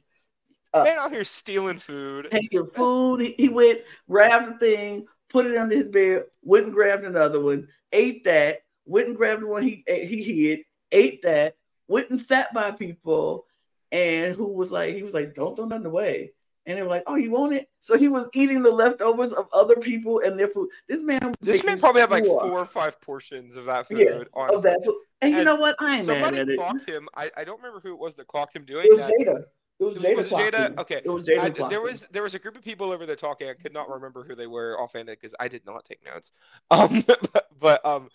uh, 0.74 0.84
Man 0.84 0.98
out 0.98 1.12
here 1.12 1.24
stealing 1.24 1.78
food. 1.78 2.28
taking 2.30 2.66
food. 2.74 3.20
He, 3.20 3.34
he 3.36 3.48
went, 3.48 3.80
grabbed 4.08 4.54
the 4.54 4.58
thing, 4.58 5.06
put 5.28 5.46
it 5.46 5.56
under 5.56 5.76
his 5.76 5.88
bed, 5.88 6.24
went 6.42 6.66
and 6.66 6.74
grabbed 6.74 7.04
another 7.04 7.40
one, 7.40 7.68
ate 7.92 8.24
that, 8.24 8.58
went 8.86 9.08
and 9.08 9.16
grabbed 9.16 9.42
the 9.42 9.46
one 9.46 9.62
he 9.62 9.84
eh, 9.86 10.06
he 10.06 10.22
hid, 10.22 10.60
ate 10.90 11.22
that, 11.22 11.56
went 11.88 12.10
and 12.10 12.20
sat 12.20 12.52
by 12.54 12.70
people, 12.70 13.46
and 13.90 14.34
who 14.34 14.46
was 14.46 14.70
like, 14.70 14.94
he 14.94 15.02
was 15.02 15.12
like, 15.12 15.34
don't 15.34 15.56
throw 15.56 15.66
nothing 15.66 15.86
away. 15.86 16.32
And 16.64 16.78
they 16.78 16.82
were 16.82 16.88
like, 16.88 17.02
oh, 17.08 17.16
you 17.16 17.30
want 17.32 17.54
it? 17.54 17.68
So 17.80 17.98
he 17.98 18.06
was 18.08 18.28
eating 18.34 18.62
the 18.62 18.70
leftovers 18.70 19.32
of 19.32 19.48
other 19.52 19.74
people 19.76 20.20
and 20.20 20.38
their 20.38 20.46
food. 20.48 20.68
This 20.88 21.02
man, 21.02 21.34
This 21.40 21.64
man 21.64 21.80
probably 21.80 22.02
had 22.02 22.10
like 22.10 22.24
four 22.24 22.52
or 22.58 22.64
five 22.66 23.00
portions 23.00 23.56
of 23.56 23.64
that 23.64 23.88
food. 23.88 23.98
Yeah, 23.98 24.22
honestly. 24.32 24.56
of 24.56 24.62
that 24.62 24.82
food. 24.84 24.94
And, 25.20 25.34
you 25.34 25.42
know 25.44 25.56
what? 25.56 25.74
I 25.80 25.98
ain't 25.98 26.06
mad 26.06 26.14
Somebody 26.20 26.38
at 26.38 26.48
it. 26.48 26.56
clocked 26.56 26.88
him. 26.88 27.08
I, 27.16 27.30
I 27.36 27.42
don't 27.44 27.58
remember 27.60 27.80
who 27.80 27.92
it 27.92 27.98
was 27.98 28.14
that 28.14 28.28
clocked 28.28 28.54
him 28.54 28.64
doing 28.64 28.86
It 28.86 28.90
was 28.92 29.00
that. 29.00 29.12
Jada. 29.20 29.42
It 29.80 29.84
was 29.84 29.96
Was- 29.96 30.28
Jada. 30.28 30.46
it 30.48 30.54
Jada? 30.54 30.78
Okay. 30.78 31.00
It 31.04 31.10
was 31.10 31.26
Jada. 31.26 31.60
I- 31.62 31.68
there 31.68 31.80
was 31.80 32.06
there 32.12 32.22
was 32.22 32.34
a 32.36 32.38
group 32.38 32.56
of 32.56 32.62
people 32.62 32.92
over 32.92 33.06
there 33.06 33.16
talking. 33.16 33.48
I 33.48 33.54
could 33.54 33.72
not 33.72 33.88
remember 33.88 34.22
who 34.24 34.36
they 34.36 34.46
were 34.46 34.78
offhanded 34.80 35.18
because 35.20 35.34
I 35.40 35.48
did 35.48 35.66
not 35.66 35.84
take 35.84 36.04
notes. 36.04 36.30
Um, 36.70 37.02
but, 37.06 37.48
but 37.58 37.84
um, 37.84 38.08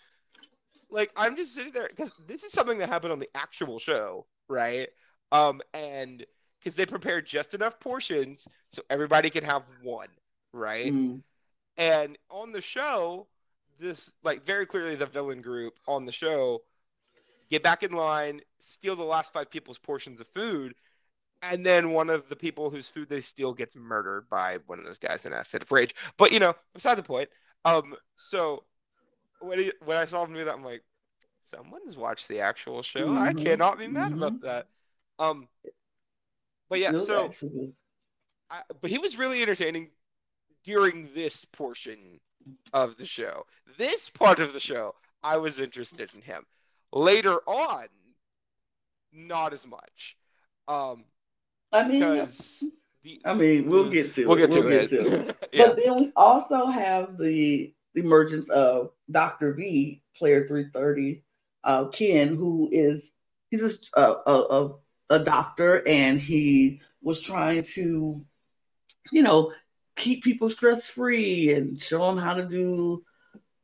like 0.90 1.10
I'm 1.16 1.36
just 1.36 1.54
sitting 1.54 1.72
there 1.72 1.86
because 1.88 2.14
this 2.26 2.44
is 2.44 2.52
something 2.52 2.78
that 2.78 2.88
happened 2.88 3.12
on 3.12 3.18
the 3.18 3.28
actual 3.34 3.78
show, 3.78 4.24
right? 4.48 4.88
Um, 5.32 5.60
and 5.74 6.24
because 6.60 6.74
they 6.74 6.86
prepare 6.86 7.20
just 7.22 7.54
enough 7.54 7.78
portions 7.80 8.48
so 8.70 8.82
everybody 8.90 9.30
can 9.30 9.44
have 9.44 9.64
one, 9.82 10.08
right? 10.52 10.94
Mm, 10.94 11.22
And 11.76 12.18
on 12.30 12.52
the 12.52 12.60
show, 12.60 13.28
this 13.78 14.12
like 14.24 14.44
very 14.44 14.66
clearly 14.66 14.96
the 14.96 15.06
villain 15.06 15.42
group 15.42 15.74
on 15.86 16.04
the 16.04 16.12
show 16.12 16.62
get 17.50 17.62
back 17.62 17.82
in 17.82 17.92
line, 17.92 18.40
steal 18.58 18.96
the 18.96 19.02
last 19.04 19.32
five 19.32 19.50
people's 19.50 19.78
portions 19.78 20.20
of 20.20 20.28
food, 20.28 20.74
and 21.42 21.64
then 21.66 21.92
one 21.92 22.10
of 22.10 22.28
the 22.28 22.36
people 22.36 22.70
whose 22.70 22.88
food 22.88 23.08
they 23.08 23.20
steal 23.20 23.52
gets 23.54 23.76
murdered 23.76 24.28
by 24.30 24.58
one 24.66 24.78
of 24.78 24.84
those 24.84 24.98
guys 24.98 25.26
in 25.26 25.32
a 25.32 25.44
fit 25.44 25.62
of 25.62 25.72
rage. 25.72 25.94
But 26.18 26.32
you 26.32 26.40
know, 26.40 26.54
beside 26.74 26.96
the 26.96 27.02
point. 27.02 27.28
Um, 27.64 27.96
so 28.16 28.64
when 29.40 29.58
he, 29.58 29.72
when 29.84 29.96
I 29.96 30.04
saw 30.06 30.24
him 30.24 30.34
do 30.34 30.44
that, 30.44 30.54
I'm 30.54 30.64
like, 30.64 30.84
someone's 31.44 31.96
watched 31.96 32.28
the 32.28 32.40
actual 32.40 32.82
show. 32.82 33.12
I 33.14 33.32
Mhm, 33.32 33.34
cannot 33.34 33.78
be 33.78 33.88
mad 33.88 34.12
about 34.12 34.40
that. 34.42 34.66
Um, 35.18 35.48
but 36.68 36.78
yeah, 36.78 36.92
was 36.92 37.06
so 37.06 37.32
I, 38.50 38.62
but 38.80 38.90
he 38.90 38.98
was 38.98 39.18
really 39.18 39.42
entertaining 39.42 39.90
during 40.64 41.08
this 41.14 41.44
portion 41.44 42.20
of 42.72 42.96
the 42.96 43.06
show. 43.06 43.44
This 43.76 44.08
part 44.08 44.40
of 44.40 44.52
the 44.52 44.60
show, 44.60 44.94
I 45.22 45.36
was 45.36 45.58
interested 45.58 46.10
in 46.14 46.22
him. 46.22 46.44
Later 46.92 47.38
on, 47.46 47.86
not 49.12 49.52
as 49.52 49.66
much. 49.66 50.16
Um, 50.66 51.04
I 51.72 51.86
mean, 51.86 52.00
because 52.00 52.64
the 53.02 53.20
I 53.24 53.34
mean, 53.34 53.68
we'll 53.68 53.90
get 53.90 54.12
to 54.14 54.26
we'll 54.26 54.36
it. 54.38 54.50
get 54.50 54.52
to 54.52 54.60
we'll 54.60 54.72
it. 54.72 54.90
Get 54.90 55.04
to 55.04 55.28
it. 55.28 55.36
yeah. 55.52 55.66
But 55.66 55.76
then 55.76 55.96
we 55.96 56.12
also 56.16 56.66
have 56.66 57.18
the, 57.18 57.72
the 57.94 58.00
emergence 58.00 58.48
of 58.48 58.90
Dr. 59.10 59.54
V, 59.54 60.02
player 60.16 60.46
330, 60.46 61.22
uh, 61.64 61.88
Ken, 61.88 62.28
who 62.36 62.68
is 62.72 63.10
he's 63.50 63.60
just 63.60 63.90
a, 63.94 64.00
a, 64.00 64.32
a, 64.32 64.74
a 65.10 65.18
doctor 65.18 65.86
and 65.86 66.20
he 66.20 66.80
was 67.02 67.20
trying 67.22 67.62
to, 67.62 68.24
you 69.12 69.22
know, 69.22 69.52
keep 69.96 70.22
people 70.22 70.48
stress 70.48 70.88
free 70.88 71.52
and 71.52 71.80
show 71.82 71.98
them 72.06 72.18
how 72.18 72.34
to 72.34 72.44
do 72.44 73.04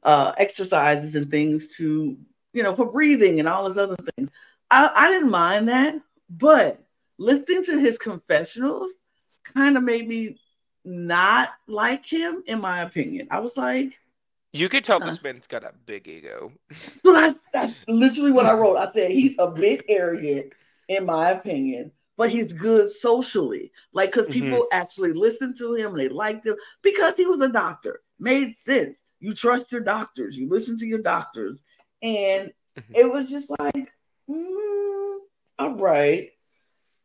uh, 0.02 0.32
exercises 0.38 1.14
and 1.14 1.30
things 1.30 1.76
to, 1.76 2.16
you 2.52 2.62
know, 2.62 2.74
for 2.74 2.90
breathing 2.90 3.38
and 3.38 3.48
all 3.48 3.68
those 3.68 3.78
other 3.78 3.96
things. 4.16 4.30
I, 4.70 4.90
I 4.94 5.10
didn't 5.10 5.30
mind 5.30 5.68
that, 5.68 5.96
but 6.30 6.82
listening 7.18 7.64
to 7.64 7.78
his 7.78 7.98
confessionals 7.98 8.92
kind 9.54 9.76
of 9.76 9.82
made 9.82 10.08
me 10.08 10.38
not 10.84 11.50
like 11.66 12.04
him, 12.04 12.42
in 12.46 12.60
my 12.60 12.82
opinion. 12.82 13.28
I 13.30 13.40
was 13.40 13.56
like, 13.56 13.92
You 14.52 14.68
could 14.68 14.84
tell 14.84 15.00
Huh. 15.00 15.06
this 15.06 15.22
man's 15.22 15.46
got 15.46 15.64
a 15.64 15.72
big 15.86 16.08
ego. 16.08 16.52
I, 17.06 17.34
that's 17.52 17.74
literally 17.88 18.32
what 18.32 18.46
I 18.46 18.54
wrote. 18.54 18.76
I 18.76 18.92
said 18.92 19.10
he's 19.10 19.34
a 19.38 19.50
bit 19.50 19.84
arrogant, 19.88 20.52
in 20.88 21.06
my 21.06 21.30
opinion, 21.30 21.92
but 22.16 22.30
he's 22.30 22.52
good 22.52 22.92
socially. 22.92 23.72
Like, 23.92 24.12
because 24.12 24.32
people 24.32 24.66
actually 24.72 25.12
listened 25.12 25.56
to 25.58 25.74
him 25.74 25.92
and 25.92 25.98
they 26.00 26.08
liked 26.08 26.46
him 26.46 26.56
because 26.82 27.14
he 27.16 27.26
was 27.26 27.40
a 27.40 27.48
doctor. 27.52 28.00
Made 28.18 28.54
sense. 28.64 28.98
You 29.20 29.34
trust 29.34 29.72
your 29.72 29.80
doctors, 29.80 30.36
you 30.36 30.48
listen 30.48 30.76
to 30.78 30.86
your 30.86 31.00
doctors. 31.00 31.58
And 32.02 32.52
Mhm. 32.78 32.94
it 32.94 33.12
was 33.12 33.30
just 33.30 33.48
like, 33.50 33.92
mm, 34.28 35.18
all 35.58 35.76
right. 35.76 36.30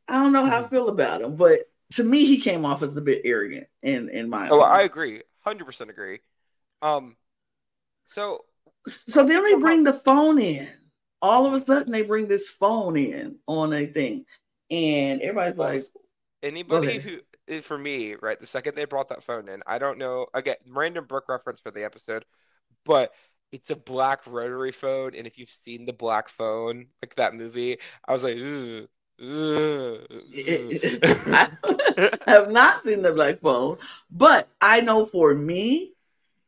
I 0.07 0.13
don't 0.23 0.33
know 0.33 0.45
how 0.45 0.59
I 0.59 0.63
Mhm. 0.63 0.69
feel 0.69 0.89
about 0.89 1.21
him, 1.21 1.35
but 1.35 1.59
to 1.93 2.03
me, 2.03 2.25
he 2.25 2.39
came 2.39 2.65
off 2.65 2.83
as 2.83 2.97
a 2.97 3.01
bit 3.01 3.21
arrogant 3.25 3.67
in, 3.81 4.09
in 4.09 4.29
my 4.29 4.49
Oh, 4.49 4.61
I 4.61 4.81
agree, 4.81 5.23
hundred 5.39 5.65
percent 5.65 5.89
agree. 5.89 6.19
Um, 6.81 7.15
so 8.05 8.45
So 8.87 9.23
then 9.23 9.43
they 9.43 9.55
bring 9.55 9.83
the 9.83 9.93
phone 9.93 10.39
in. 10.39 10.67
All 11.21 11.45
of 11.45 11.53
a 11.53 11.65
sudden, 11.65 11.91
they 11.91 12.03
bring 12.03 12.27
this 12.27 12.49
phone 12.49 12.97
in 12.97 13.37
on 13.47 13.73
a 13.73 13.85
thing, 13.85 14.25
and 14.71 15.21
everybody's 15.21 15.57
like, 15.57 15.81
anybody 16.41 16.99
who 16.99 17.17
eh, 17.49 17.61
for 17.61 17.77
me 17.77 18.15
right 18.21 18.39
the 18.39 18.47
second 18.47 18.75
they 18.75 18.85
brought 18.85 19.09
that 19.09 19.21
phone 19.21 19.49
in 19.49 19.61
i 19.67 19.77
don't 19.77 19.97
know 19.97 20.25
again 20.33 20.55
random 20.69 21.05
book 21.05 21.25
reference 21.27 21.59
for 21.59 21.69
the 21.69 21.83
episode 21.83 22.23
but 22.85 23.11
it's 23.51 23.71
a 23.71 23.75
black 23.75 24.21
rotary 24.27 24.71
phone. 24.71 25.15
And 25.15 25.25
if 25.25 25.39
you've 25.39 25.49
seen 25.49 25.85
the 25.85 25.93
black 25.93 26.29
phone 26.29 26.87
like 27.01 27.15
that 27.15 27.33
movie 27.33 27.77
i 28.07 28.13
was 28.13 28.23
like 28.23 28.37
"Ugh, 28.37 28.87
ugh, 29.21 30.07
I 31.31 32.17
have 32.27 32.51
not 32.51 32.83
seen 32.83 33.01
the 33.01 33.11
black 33.13 33.41
phone, 33.41 33.77
but 34.11 34.47
I 34.61 34.81
know 34.81 35.05
for 35.05 35.33
me, 35.33 35.93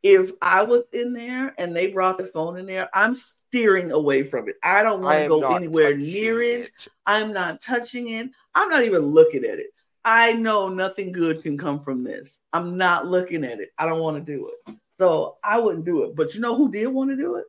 if 0.03 0.31
I 0.41 0.63
was 0.63 0.83
in 0.93 1.13
there 1.13 1.53
and 1.57 1.75
they 1.75 1.91
brought 1.91 2.17
the 2.17 2.25
phone 2.25 2.57
in 2.57 2.65
there, 2.65 2.89
I'm 2.93 3.15
steering 3.51 3.91
away 3.91 4.23
from 4.23 4.47
it. 4.47 4.55
I 4.63 4.81
don't 4.81 5.01
want 5.01 5.19
to 5.19 5.27
go 5.27 5.55
anywhere 5.55 5.95
near 5.95 6.41
it. 6.41 6.71
I'm 7.05 7.33
not 7.33 7.61
touching 7.61 8.07
it. 8.07 8.29
I'm 8.55 8.69
not 8.69 8.83
even 8.83 9.01
looking 9.01 9.43
at 9.43 9.59
it. 9.59 9.67
I 10.05 10.33
know 10.33 10.69
nothing 10.69 11.11
good 11.11 11.43
can 11.43 11.57
come 11.57 11.83
from 11.83 12.03
this. 12.03 12.37
I'm 12.53 12.77
not 12.77 13.07
looking 13.07 13.43
at 13.43 13.59
it. 13.59 13.69
I 13.77 13.85
don't 13.85 13.99
want 13.99 14.17
to 14.17 14.23
do 14.23 14.49
it. 14.49 14.75
So 14.99 15.37
I 15.43 15.59
wouldn't 15.59 15.83
do 15.83 16.03
it. 16.03 16.15
But 16.15 16.33
you 16.33 16.39
know 16.39 16.55
who 16.55 16.71
did 16.71 16.87
want 16.87 17.09
to 17.09 17.17
do 17.17 17.35
it? 17.35 17.45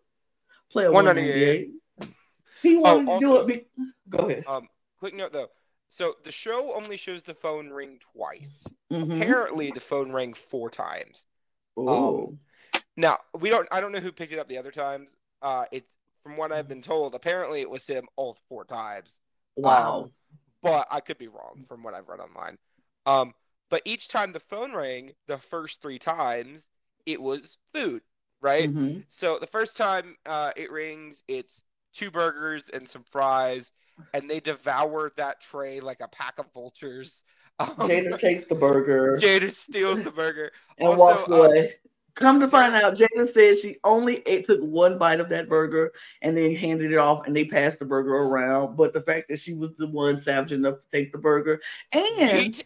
Play 0.70 0.84
Player 0.84 0.92
198. 0.92 1.70
He 2.62 2.76
wanted 2.76 3.08
oh, 3.08 3.12
also, 3.12 3.20
to 3.20 3.46
do 3.46 3.52
it. 3.52 3.66
Be- 3.76 3.84
Go 4.08 4.28
ahead. 4.28 4.44
Um, 4.46 4.68
quick 4.98 5.14
note 5.14 5.32
though. 5.32 5.48
So 5.88 6.14
the 6.24 6.32
show 6.32 6.74
only 6.74 6.96
shows 6.96 7.22
the 7.22 7.34
phone 7.34 7.68
ring 7.68 7.98
twice. 8.14 8.66
Mm-hmm. 8.90 9.22
Apparently, 9.22 9.70
the 9.70 9.80
phone 9.80 10.10
rang 10.10 10.32
four 10.32 10.70
times. 10.70 11.24
Oh. 11.76 12.28
Um, 12.28 12.38
now 12.96 13.18
we 13.38 13.50
don't. 13.50 13.68
I 13.70 13.80
don't 13.80 13.92
know 13.92 14.00
who 14.00 14.12
picked 14.12 14.32
it 14.32 14.38
up 14.38 14.48
the 14.48 14.58
other 14.58 14.70
times. 14.70 15.14
Uh, 15.42 15.64
it's 15.72 15.88
from 16.22 16.36
what 16.36 16.52
I've 16.52 16.68
been 16.68 16.82
told. 16.82 17.14
Apparently, 17.14 17.60
it 17.60 17.70
was 17.70 17.86
him 17.86 18.06
all 18.16 18.36
four 18.48 18.64
times. 18.64 19.18
Wow. 19.56 20.04
Um, 20.04 20.12
but 20.62 20.86
I 20.90 21.00
could 21.00 21.18
be 21.18 21.28
wrong 21.28 21.64
from 21.66 21.82
what 21.82 21.94
I've 21.94 22.08
read 22.08 22.20
online. 22.20 22.56
Um, 23.04 23.34
but 23.68 23.82
each 23.84 24.08
time 24.08 24.32
the 24.32 24.40
phone 24.40 24.72
rang, 24.72 25.12
the 25.26 25.38
first 25.38 25.82
three 25.82 25.98
times, 25.98 26.68
it 27.06 27.20
was 27.20 27.58
food, 27.74 28.02
right? 28.40 28.70
Mm-hmm. 28.70 29.00
So 29.08 29.38
the 29.40 29.46
first 29.46 29.76
time 29.76 30.16
uh, 30.26 30.52
it 30.56 30.70
rings, 30.70 31.22
it's 31.26 31.62
two 31.92 32.10
burgers 32.10 32.70
and 32.72 32.86
some 32.86 33.02
fries, 33.10 33.72
and 34.14 34.30
they 34.30 34.40
devour 34.40 35.10
that 35.16 35.40
tray 35.40 35.80
like 35.80 36.00
a 36.00 36.08
pack 36.08 36.38
of 36.38 36.46
vultures. 36.52 37.24
Um, 37.58 37.68
Jada 37.78 38.18
takes 38.18 38.44
the 38.46 38.54
burger. 38.54 39.18
Jada 39.20 39.52
steals 39.52 40.02
the 40.02 40.10
burger 40.10 40.52
and 40.78 40.88
also, 40.88 41.00
walks 41.00 41.28
um, 41.28 41.34
away. 41.34 41.60
Um, 41.60 41.81
Come 42.14 42.40
to 42.40 42.48
find 42.48 42.74
out, 42.74 42.94
Jada 42.94 43.32
said 43.32 43.58
she 43.58 43.76
only 43.84 44.22
ate, 44.26 44.46
took 44.46 44.60
one 44.60 44.98
bite 44.98 45.20
of 45.20 45.30
that 45.30 45.48
burger 45.48 45.92
and 46.20 46.36
then 46.36 46.54
handed 46.54 46.92
it 46.92 46.98
off, 46.98 47.26
and 47.26 47.34
they 47.34 47.46
passed 47.46 47.78
the 47.78 47.86
burger 47.86 48.14
around. 48.14 48.76
But 48.76 48.92
the 48.92 49.00
fact 49.00 49.28
that 49.28 49.38
she 49.38 49.54
was 49.54 49.70
the 49.78 49.88
one 49.88 50.20
savage 50.20 50.52
enough 50.52 50.80
to 50.80 50.86
take 50.90 51.12
the 51.12 51.18
burger, 51.18 51.60
and 51.92 52.62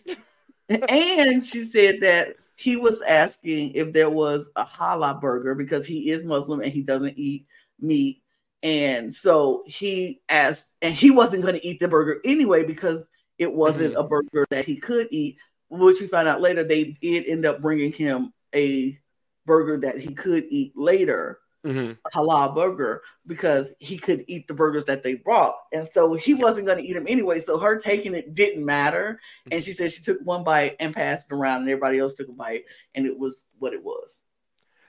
and 0.69 1.47
she 1.47 1.65
said 1.71 2.01
that 2.01 2.35
he 2.57 2.77
was 2.77 3.03
asking 3.03 3.75
if 3.75 3.93
there 3.93 4.11
was 4.11 4.49
a 4.57 4.65
halal 4.65 5.21
burger 5.21 5.55
because 5.55 5.87
he 5.87 6.11
is 6.11 6.25
Muslim 6.25 6.61
and 6.61 6.73
he 6.73 6.83
doesn't 6.83 7.17
eat 7.17 7.47
meat, 7.79 8.23
and 8.65 9.15
so 9.15 9.63
he 9.67 10.21
asked, 10.29 10.75
and 10.83 10.93
he 10.93 11.13
wasn't 11.13 11.43
going 11.43 11.55
to 11.55 11.65
eat 11.65 11.79
the 11.79 11.87
burger 11.87 12.21
anyway 12.25 12.65
because 12.65 13.05
it 13.39 13.53
wasn't 13.53 13.93
mm-hmm. 13.93 14.01
a 14.01 14.09
burger 14.09 14.47
that 14.51 14.65
he 14.65 14.77
could 14.77 15.07
eat. 15.13 15.39
Which 15.69 16.01
we 16.01 16.09
found 16.09 16.27
out 16.27 16.41
later, 16.41 16.65
they 16.65 16.97
did 17.01 17.27
end 17.27 17.47
up 17.47 17.61
bringing 17.61 17.93
him 17.93 18.33
a 18.55 18.99
burger 19.47 19.79
that 19.79 19.99
he 19.99 20.13
could 20.15 20.45
eat 20.51 20.73
later, 20.77 21.39
mm-hmm. 21.65 21.93
halal 22.15 22.55
burger, 22.55 23.03
because 23.27 23.69
he 23.79 23.97
could 23.97 24.25
eat 24.27 24.49
the 24.49 24.55
burgers 24.55 24.85
that 24.87 25.03
they 25.03 25.15
brought. 25.15 25.55
And 25.73 25.89
so 25.95 26.15
he 26.15 26.35
wasn't 26.35 26.67
going 26.67 26.79
to 26.79 26.85
eat 26.85 26.95
them 26.95 27.07
anyway. 27.09 27.43
So 27.47 27.59
her 27.59 27.79
taking 27.79 28.15
it 28.15 28.35
didn't 28.35 28.65
matter. 28.65 29.21
And 29.51 29.63
she 29.63 29.73
said 29.73 29.93
she 29.93 30.03
took 30.03 30.19
one 30.23 30.45
bite 30.45 30.77
and 30.81 30.95
passed 30.95 31.29
it 31.31 31.35
around, 31.35 31.63
and 31.63 31.71
everybody 31.71 31.99
else 31.99 32.15
took 32.15 32.29
a 32.29 32.33
bite, 32.33 32.65
and 32.95 33.07
it 33.07 33.19
was 33.19 33.45
what 33.59 33.73
it 33.73 33.83
was. 33.83 34.19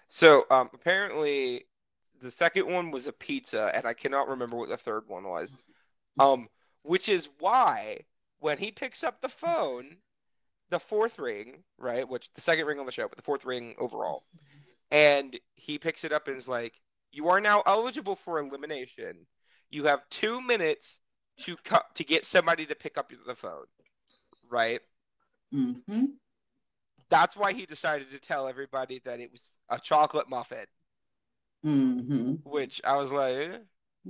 So 0.08 0.46
um, 0.50 0.70
apparently, 0.74 1.66
the 2.22 2.32
second 2.32 2.68
one 2.72 2.92
was 2.92 3.08
a 3.08 3.14
pizza, 3.14 3.72
and 3.74 3.86
I 3.86 3.94
cannot 3.94 4.30
remember 4.30 4.58
what 4.58 4.70
the 4.70 4.78
third 4.78 5.04
one 5.08 5.24
was. 5.24 5.54
Um, 6.20 6.48
which 6.82 7.10
is 7.10 7.30
why 7.40 8.00
when 8.40 8.58
he 8.58 8.72
picks 8.72 9.04
up 9.04 9.22
the 9.22 9.30
phone, 9.30 9.98
the 10.70 10.80
fourth 10.80 11.20
ring, 11.20 11.64
right, 11.78 12.08
which 12.08 12.32
the 12.34 12.42
second 12.42 12.66
ring 12.66 12.80
on 12.80 12.86
the 12.86 12.92
show, 12.92 13.08
but 13.08 13.18
the 13.18 13.24
fourth 13.24 13.46
ring 13.46 13.76
overall, 13.80 14.24
and 14.92 15.40
he 15.56 15.78
picks 15.78 16.04
it 16.04 16.12
up 16.12 16.28
and 16.28 16.38
is 16.38 16.48
like, 16.48 16.80
"You 17.12 17.30
are 17.30 17.42
now 17.42 17.64
eligible 17.66 18.16
for 18.16 18.40
elimination. 18.40 19.26
You 19.70 19.86
have 19.86 20.08
two 20.10 20.42
minutes 20.42 21.00
to 21.42 21.56
cut 21.58 21.84
to 21.96 22.04
get 22.04 22.26
somebody 22.26 22.66
to 22.66 22.76
pick 22.76 22.98
up 22.98 23.12
the 23.26 23.36
phone." 23.36 23.66
Right. 24.50 24.82
Mm-hmm. 25.54 26.06
That's 27.10 27.38
why 27.38 27.54
he 27.54 27.66
decided 27.66 28.12
to 28.12 28.20
tell 28.20 28.48
everybody 28.48 29.00
that 29.06 29.20
it 29.20 29.32
was 29.32 29.50
a 29.70 29.80
chocolate 29.80 30.30
muffin. 30.30 30.66
Mm-hmm. 31.66 32.50
Which 32.50 32.82
I 32.84 32.98
was 32.98 33.12
like, 33.12 33.38
eh. 33.38 33.58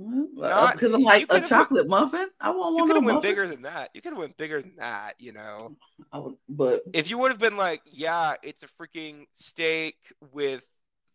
Not, 0.00 0.74
because 0.74 0.92
I'm 0.92 1.02
like 1.02 1.26
a 1.30 1.40
chocolate 1.40 1.88
went, 1.88 2.12
muffin. 2.12 2.28
I 2.40 2.50
want 2.50 2.74
one. 2.74 2.76
You 2.76 2.86
could 2.86 2.96
have 2.96 3.04
went 3.04 3.22
bigger 3.22 3.48
than 3.48 3.62
that. 3.62 3.90
You 3.94 4.00
could 4.00 4.12
have 4.12 4.18
went 4.18 4.36
bigger 4.36 4.62
than 4.62 4.76
that. 4.76 5.14
You 5.18 5.32
know. 5.32 5.74
I 6.12 6.18
Would, 6.18 6.36
but 6.48 6.82
if 6.92 7.10
you 7.10 7.18
would 7.18 7.32
have 7.32 7.40
been 7.40 7.56
like, 7.56 7.82
yeah, 7.84 8.34
it's 8.44 8.62
a 8.62 8.68
freaking 8.68 9.26
steak 9.34 9.96
with 10.32 10.64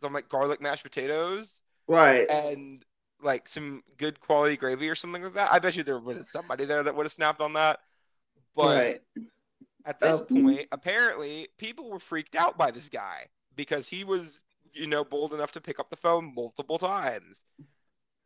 some 0.02 0.12
like 0.12 0.28
garlic 0.28 0.62
mashed 0.62 0.84
potatoes, 0.84 1.62
right, 1.88 2.30
and 2.30 2.84
like 3.22 3.48
some 3.48 3.84
good 3.98 4.20
quality 4.20 4.58
gravy 4.58 4.90
or 4.90 4.96
something 4.96 5.24
like 5.24 5.34
that, 5.36 5.54
I 5.54 5.60
bet 5.60 5.78
you 5.78 5.84
there 5.84 6.00
would 6.00 6.18
have 6.18 6.26
somebody 6.26 6.66
there 6.66 6.84
that 6.84 6.94
would 6.94 7.06
have 7.06 7.14
snapped 7.14 7.40
on 7.40 7.54
that. 7.54 7.80
But 8.54 8.76
right. 8.76 9.02
at 9.86 10.02
this 10.02 10.20
um, 10.20 10.26
point, 10.26 10.68
apparently, 10.74 11.48
people 11.58 11.90
were 11.90 12.00
freaked 12.00 12.36
out 12.36 12.58
by 12.58 12.70
this 12.70 12.90
guy 12.90 13.28
because 13.56 13.88
he 13.88 14.04
was, 14.04 14.42
you 14.74 14.88
know, 14.88 15.06
bold 15.06 15.34
enough 15.34 15.54
to 15.54 15.62
pick 15.62 15.80
up 15.80 15.90
the 15.90 15.96
phone 15.96 16.34
multiple 16.36 16.78
times. 16.78 17.44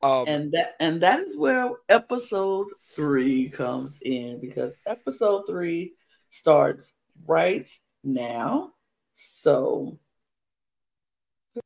Um, 0.02 0.26
and 0.28 0.52
that 0.52 0.76
and 0.80 1.02
that 1.02 1.22
is 1.22 1.36
where 1.36 1.72
episode 1.90 2.68
three 2.96 3.50
comes 3.50 3.98
in 4.02 4.40
because 4.40 4.74
episode 4.86 5.46
three 5.48 5.94
starts 6.30 6.92
right 7.26 7.68
now. 8.04 8.74
So 9.16 9.98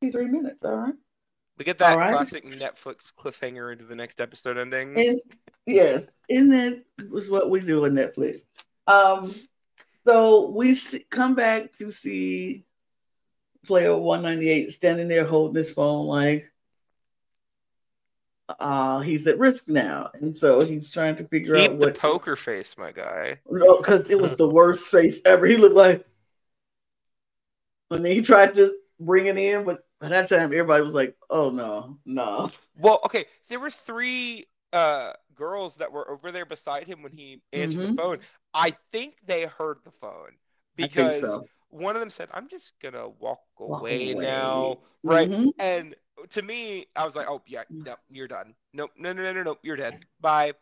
53 0.00 0.26
minutes, 0.26 0.64
all 0.64 0.72
right. 0.72 0.94
We 1.58 1.66
get 1.66 1.78
that 1.78 1.98
right. 1.98 2.14
classic 2.14 2.44
Netflix 2.46 3.12
cliffhanger 3.12 3.72
into 3.72 3.84
the 3.84 3.94
next 3.94 4.20
episode 4.20 4.56
ending. 4.56 4.98
And 4.98 5.20
yes, 5.66 6.04
and 6.30 6.52
that 6.52 6.82
was 7.10 7.30
what 7.30 7.50
we 7.50 7.60
do 7.60 7.84
on 7.84 7.92
Netflix. 7.92 8.40
Um, 8.86 9.30
so 10.06 10.50
we 10.50 10.74
see, 10.74 11.04
come 11.10 11.34
back 11.34 11.76
to 11.78 11.92
see 11.92 12.64
player 13.66 13.96
198 13.96 14.70
standing 14.70 15.08
there 15.08 15.26
holding 15.26 15.56
his 15.56 15.72
phone 15.72 16.06
like 16.06 16.51
uh, 18.60 19.00
he's 19.00 19.26
at 19.26 19.38
risk 19.38 19.68
now, 19.68 20.10
and 20.14 20.36
so 20.36 20.60
he's 20.60 20.92
trying 20.92 21.16
to 21.16 21.24
figure 21.24 21.54
Keep 21.54 21.72
out 21.72 21.76
what 21.76 21.94
the 21.94 22.00
poker 22.00 22.36
face, 22.36 22.76
my 22.78 22.92
guy. 22.92 23.38
No, 23.50 23.78
because 23.78 24.10
it 24.10 24.20
was 24.20 24.36
the 24.36 24.48
worst 24.48 24.86
face 24.88 25.20
ever. 25.24 25.46
He 25.46 25.56
looked 25.56 25.74
like 25.74 26.06
when 27.88 28.04
he 28.04 28.22
tried 28.22 28.54
to 28.54 28.74
bring 28.98 29.26
it 29.26 29.36
in, 29.36 29.64
but 29.64 29.84
by 30.00 30.08
that 30.08 30.28
time 30.28 30.44
everybody 30.44 30.82
was 30.82 30.94
like, 30.94 31.16
"Oh 31.30 31.50
no, 31.50 31.98
no." 32.04 32.50
Well, 32.78 33.00
okay, 33.04 33.26
there 33.48 33.60
were 33.60 33.70
three 33.70 34.46
uh, 34.72 35.12
girls 35.34 35.76
that 35.76 35.92
were 35.92 36.10
over 36.10 36.32
there 36.32 36.46
beside 36.46 36.86
him 36.86 37.02
when 37.02 37.12
he 37.12 37.42
answered 37.52 37.80
mm-hmm. 37.80 37.96
the 37.96 38.02
phone. 38.02 38.18
I 38.54 38.74
think 38.90 39.16
they 39.26 39.44
heard 39.44 39.78
the 39.84 39.90
phone 39.90 40.32
because 40.76 41.20
so. 41.20 41.46
one 41.70 41.96
of 41.96 42.00
them 42.00 42.10
said, 42.10 42.28
"I'm 42.32 42.48
just 42.48 42.72
gonna 42.80 43.08
walk, 43.08 43.40
walk 43.58 43.80
away, 43.80 44.12
away, 44.12 44.24
now," 44.24 44.78
right? 45.02 45.30
Mm-hmm. 45.30 45.48
And 45.58 45.94
to 46.30 46.42
me, 46.42 46.86
I 46.96 47.04
was 47.04 47.16
like, 47.16 47.28
oh 47.28 47.42
yeah, 47.46 47.62
no, 47.70 47.94
you're 48.10 48.28
done. 48.28 48.54
Nope, 48.72 48.90
no, 48.96 49.12
no, 49.12 49.22
no, 49.22 49.32
no, 49.32 49.42
no, 49.42 49.58
you're 49.62 49.76
dead. 49.76 50.04
Bye. 50.20 50.54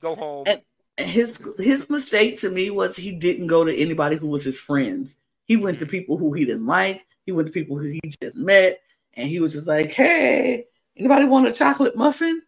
Go 0.00 0.14
home. 0.14 0.46
And 0.46 0.62
his 0.96 1.38
his 1.58 1.88
mistake 1.90 2.40
to 2.40 2.50
me 2.50 2.70
was 2.70 2.96
he 2.96 3.12
didn't 3.12 3.46
go 3.46 3.64
to 3.64 3.74
anybody 3.74 4.16
who 4.16 4.28
was 4.28 4.44
his 4.44 4.58
friends. 4.58 5.16
He 5.44 5.56
went 5.56 5.78
to 5.80 5.86
people 5.86 6.16
who 6.16 6.32
he 6.32 6.44
didn't 6.44 6.66
like. 6.66 7.04
He 7.26 7.32
went 7.32 7.46
to 7.46 7.52
people 7.52 7.78
who 7.78 7.84
he 7.84 8.00
just 8.20 8.36
met, 8.36 8.80
and 9.14 9.28
he 9.28 9.40
was 9.40 9.52
just 9.52 9.66
like, 9.66 9.90
"Hey, 9.90 10.66
anybody 10.96 11.26
want 11.26 11.48
a 11.48 11.52
chocolate 11.52 11.96
muffin?" 11.96 12.42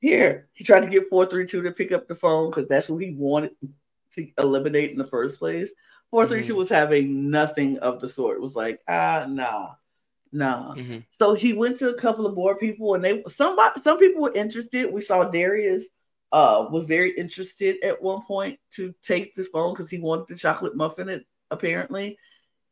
Here, 0.00 0.48
he 0.52 0.64
tried 0.64 0.80
to 0.80 0.90
get 0.90 1.08
four 1.10 1.26
three 1.26 1.46
two 1.46 1.62
to 1.62 1.72
pick 1.72 1.92
up 1.92 2.08
the 2.08 2.14
phone 2.14 2.50
because 2.50 2.68
that's 2.68 2.86
who 2.86 2.98
he 2.98 3.14
wanted 3.14 3.52
to 4.14 4.28
eliminate 4.38 4.90
in 4.90 4.98
the 4.98 5.06
first 5.06 5.38
place. 5.38 5.70
Four 6.10 6.26
three 6.26 6.42
two 6.42 6.52
mm-hmm. 6.52 6.58
was 6.58 6.68
having 6.68 7.30
nothing 7.30 7.78
of 7.78 8.00
the 8.00 8.08
sort. 8.08 8.36
It 8.36 8.42
was 8.42 8.56
like, 8.56 8.80
ah, 8.88 9.26
nah, 9.28 9.74
no. 10.32 10.74
Mm-hmm. 10.76 10.98
So 11.18 11.34
he 11.34 11.52
went 11.52 11.78
to 11.78 11.90
a 11.90 11.98
couple 11.98 12.26
of 12.26 12.34
more 12.34 12.56
people, 12.56 12.94
and 12.94 13.04
they 13.04 13.22
somebody 13.28 13.80
some 13.80 13.98
people 13.98 14.22
were 14.22 14.34
interested. 14.34 14.92
We 14.92 15.00
saw 15.00 15.24
Darius 15.24 15.84
uh 16.32 16.68
was 16.70 16.84
very 16.84 17.10
interested 17.10 17.82
at 17.82 18.00
one 18.00 18.22
point 18.22 18.60
to 18.72 18.94
take 19.02 19.34
this 19.34 19.48
phone 19.48 19.72
because 19.72 19.90
he 19.90 19.98
wanted 19.98 20.28
the 20.28 20.36
chocolate 20.36 20.76
muffin 20.76 21.08
it 21.08 21.26
apparently. 21.50 22.18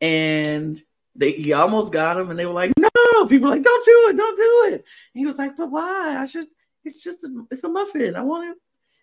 And 0.01 0.81
they 1.17 1.33
he 1.33 1.53
almost 1.53 1.93
got 1.93 2.19
him, 2.19 2.31
and 2.31 2.39
they 2.39 2.47
were 2.47 2.53
like, 2.53 2.73
No, 2.79 3.27
people 3.27 3.51
like, 3.51 3.63
Don't 3.63 3.85
do 3.85 4.07
it, 4.11 4.17
don't 4.17 4.37
do 4.37 4.75
it. 4.75 4.75
And 4.75 4.83
he 5.15 5.27
was 5.27 5.37
like, 5.37 5.57
But 5.57 5.71
why? 5.71 6.17
I 6.19 6.27
should 6.27 6.47
it's 6.85 7.03
just 7.03 7.19
a, 7.25 7.47
it's 7.51 7.65
a 7.65 7.69
muffin. 7.69 8.17
I 8.17 8.23
want 8.23 8.51
it. 8.51 8.57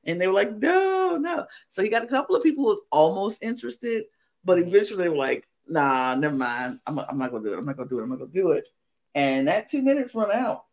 And 0.06 0.20
they 0.20 0.28
were 0.28 0.34
like, 0.34 0.56
No, 0.58 1.18
no. 1.20 1.46
So 1.70 1.84
he 1.84 1.90
got 1.90 2.04
a 2.04 2.08
couple 2.08 2.36
of 2.36 2.44
people 2.44 2.64
who 2.64 2.70
was 2.70 2.82
almost 2.92 3.44
interested, 3.44 4.06
but 4.44 4.60
eventually 4.60 5.04
they 5.04 5.10
were 5.10 5.16
like, 5.16 5.46
nah, 5.68 6.16
never 6.16 6.36
mind. 6.36 6.80
I'm, 6.86 7.00
I'm 7.00 7.18
not 7.18 7.32
gonna 7.32 7.44
do 7.44 7.54
it. 7.54 7.58
I'm 7.58 7.66
not 7.66 7.78
gonna 7.78 7.90
do 7.90 8.00
it. 8.00 8.04
I'm 8.04 8.10
not 8.10 8.20
gonna 8.20 8.32
do 8.32 8.52
it. 8.52 8.66
And 9.14 9.48
that 9.48 9.70
two 9.70 9.82
minutes 9.82 10.14
run 10.14 10.32
out, 10.32 10.66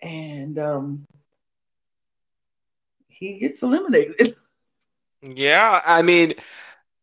and 0.00 0.58
um, 0.58 1.06
he 3.08 3.38
gets 3.38 3.62
eliminated. 3.62 4.36
Yeah, 5.26 5.80
I 5.86 6.02
mean, 6.02 6.34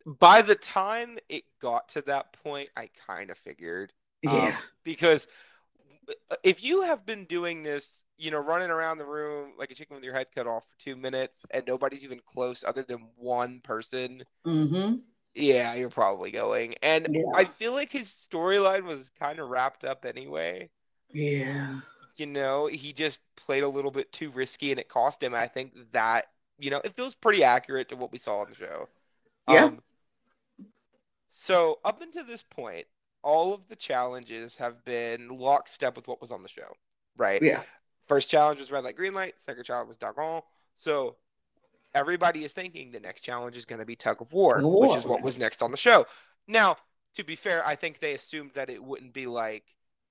by 0.06 0.44
the 0.44 0.54
time 0.54 1.18
it 1.28 1.44
got 1.60 1.90
to 1.90 2.04
that 2.04 2.34
point, 2.44 2.70
I 2.78 2.88
kind 3.08 3.32
of 3.32 3.38
figured. 3.40 3.92
Um, 4.28 4.36
yeah. 4.36 4.48
Um, 4.50 4.54
because 4.84 5.28
if 6.44 6.64
you 6.64 6.84
have 6.84 7.04
been 7.04 7.26
doing 7.26 7.64
this, 7.64 8.04
you 8.20 8.30
know, 8.30 8.38
running 8.38 8.70
around 8.70 9.00
the 9.00 9.06
room 9.06 9.54
like 9.58 9.72
a 9.72 9.74
chicken 9.74 9.96
with 9.96 10.04
your 10.04 10.14
head 10.14 10.28
cut 10.36 10.46
off 10.46 10.66
for 10.66 10.84
two 10.84 10.96
minutes 10.96 11.34
and 11.52 11.64
nobody's 11.66 12.04
even 12.04 12.20
close 12.24 12.64
other 12.64 12.84
than 12.84 13.08
one 13.16 13.60
person, 13.62 14.24
Mm-hmm. 14.46 14.96
Yeah, 15.34 15.76
you're 15.76 15.90
probably 15.90 16.32
going. 16.32 16.76
And 16.82 17.08
Yeah. 17.12 17.24
I 17.34 17.46
feel 17.46 17.74
like 17.74 17.92
his 17.92 18.10
storyline 18.10 18.84
was 18.84 19.12
kind 19.20 19.40
of 19.40 19.50
wrapped 19.50 19.84
up 19.84 20.06
anyway. 20.06 20.70
Yeah. 21.10 21.80
You 22.18 22.26
know, 22.26 22.68
he 22.68 22.94
just 22.94 23.22
played 23.36 23.64
a 23.64 23.70
little 23.70 23.92
bit 23.92 24.12
too 24.12 24.30
risky 24.32 24.72
and 24.72 24.80
it 24.80 24.90
cost 24.90 25.24
him. 25.24 25.34
I 25.34 25.48
think 25.48 25.74
that, 25.92 26.28
you 26.60 26.70
know, 26.70 26.82
it 26.84 26.96
feels 26.96 27.16
pretty 27.16 27.44
accurate 27.44 27.90
to 27.90 27.96
what 27.96 28.12
we 28.12 28.18
saw 28.18 28.40
on 28.40 28.50
the 28.50 28.56
show. 28.56 28.90
Yeah. 29.48 29.66
Um, 29.66 29.82
so 31.30 31.80
up 31.86 32.02
until 32.02 32.26
this 32.26 32.44
point, 32.44 32.86
all 33.24 33.54
of 33.54 33.68
the 33.68 33.76
challenges 33.76 34.58
have 34.58 34.84
been 34.84 35.30
lockstep 35.30 35.96
with 35.96 36.08
what 36.08 36.20
was 36.20 36.32
on 36.32 36.44
the 36.44 36.50
show, 36.50 36.76
right? 37.18 37.42
Yeah. 37.42 37.64
First 38.08 38.30
challenge 38.30 38.60
was 38.60 38.72
red 38.72 38.84
light, 38.84 38.96
green 38.96 39.14
light. 39.14 39.40
Second 39.40 39.64
challenge 39.64 39.88
was 39.88 39.98
Dalgona. 39.98 40.44
So 40.78 41.16
everybody 41.94 42.44
is 42.44 42.54
thinking 42.54 42.92
the 42.92 43.00
next 43.00 43.22
challenge 43.22 43.58
is 43.58 43.66
going 43.66 43.80
to 43.80 43.86
be 43.86 43.96
tug 43.96 44.22
of 44.22 44.32
war, 44.32 44.58
of 44.58 44.66
which 44.66 44.96
is 44.96 45.06
what 45.06 45.22
was 45.22 45.38
next 45.38 45.62
on 45.62 45.72
the 45.72 45.78
show. 45.78 46.06
Now, 46.48 46.78
to 47.16 47.24
be 47.24 47.36
fair, 47.36 47.66
I 47.66 47.76
think 47.76 48.00
they 48.00 48.14
assumed 48.14 48.52
that 48.56 48.70
it 48.70 48.84
wouldn't 48.84 49.14
be 49.14 49.28
like 49.28 49.66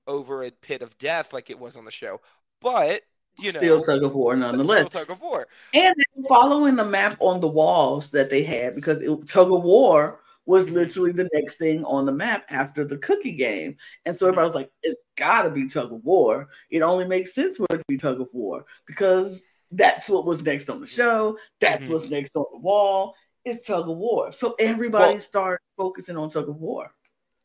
over 0.07 0.45
a 0.45 0.51
pit 0.51 0.83
of 0.83 0.97
death 0.99 1.33
like 1.33 1.51
it 1.51 1.59
was 1.59 1.77
on 1.77 1.85
the 1.85 1.91
show, 1.91 2.21
but 2.61 3.03
you 3.39 3.53
know, 3.53 3.61
Still 3.61 3.83
tug 3.83 4.03
of 4.03 4.15
war 4.15 4.37
nonetheless. 4.37 4.87
still 4.87 5.05
tug 5.05 5.11
of 5.11 5.21
war. 5.21 5.47
And 5.73 5.95
following 6.29 6.77
the 6.77 6.85
map 6.85 7.17
on 7.21 7.41
the 7.41 7.49
walls 7.49 8.11
that 8.11 8.31
they 8.31 8.43
had 8.43 8.75
because 8.75 9.03
it, 9.03 9.27
tug 9.27 9.53
of 9.53 9.63
war 9.63 10.21
was 10.47 10.67
mm-hmm. 10.67 10.75
literally 10.75 11.13
the 11.13 11.29
next 11.33 11.57
thing 11.57 11.85
on 11.85 12.07
the 12.07 12.13
map 12.13 12.45
after 12.51 12.85
the 12.85 12.99
cookie 12.99 13.37
game. 13.37 13.77
And 14.05 14.19
so 14.19 14.27
everybody 14.27 14.49
was 14.49 14.57
like, 14.57 14.73
it's 14.83 15.01
got 15.17 15.45
to 15.45 15.51
be 15.51 15.69
tug 15.69 15.93
of 15.93 16.05
war. 16.05 16.49
It 16.71 16.83
only 16.83 17.07
makes 17.07 17.35
sense 17.35 17.57
for 17.57 17.67
it 17.71 17.79
to 17.79 17.85
be 17.89 17.97
tug 17.97 18.21
of 18.21 18.29
war 18.33 18.65
because 18.87 19.41
that's 19.71 20.09
what 20.09 20.25
was 20.27 20.43
next 20.43 20.69
on 20.69 20.81
the 20.81 20.87
show. 20.87 21.39
That's 21.61 21.83
Mhm. 21.83 21.89
what's 21.89 22.07
next 22.09 22.37
on 22.37 22.47
the 22.53 22.59
wall. 22.59 23.15
It's 23.45 23.67
tug 23.67 23.89
of 23.89 23.97
war. 23.97 24.33
So 24.33 24.55
everybody 24.59 25.15
Well- 25.15 25.21
started 25.21 25.65
focusing 25.77 26.17
on 26.17 26.31
tug 26.31 26.49
of 26.49 26.57
war. 26.57 26.95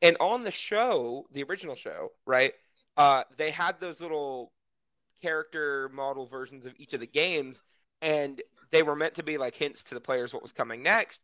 And 0.01 0.17
on 0.19 0.43
the 0.43 0.51
show, 0.51 1.27
the 1.31 1.43
original 1.43 1.75
show, 1.75 2.09
right? 2.25 2.53
Uh, 2.97 3.23
they 3.37 3.51
had 3.51 3.79
those 3.79 4.01
little 4.01 4.51
character 5.21 5.89
model 5.89 6.27
versions 6.27 6.65
of 6.65 6.73
each 6.77 6.93
of 6.93 6.99
the 6.99 7.07
games, 7.07 7.61
and 8.01 8.41
they 8.71 8.83
were 8.83 8.95
meant 8.95 9.15
to 9.15 9.23
be 9.23 9.37
like 9.37 9.55
hints 9.55 9.85
to 9.85 9.95
the 9.95 10.01
players 10.01 10.33
what 10.33 10.43
was 10.43 10.51
coming 10.51 10.83
next. 10.83 11.21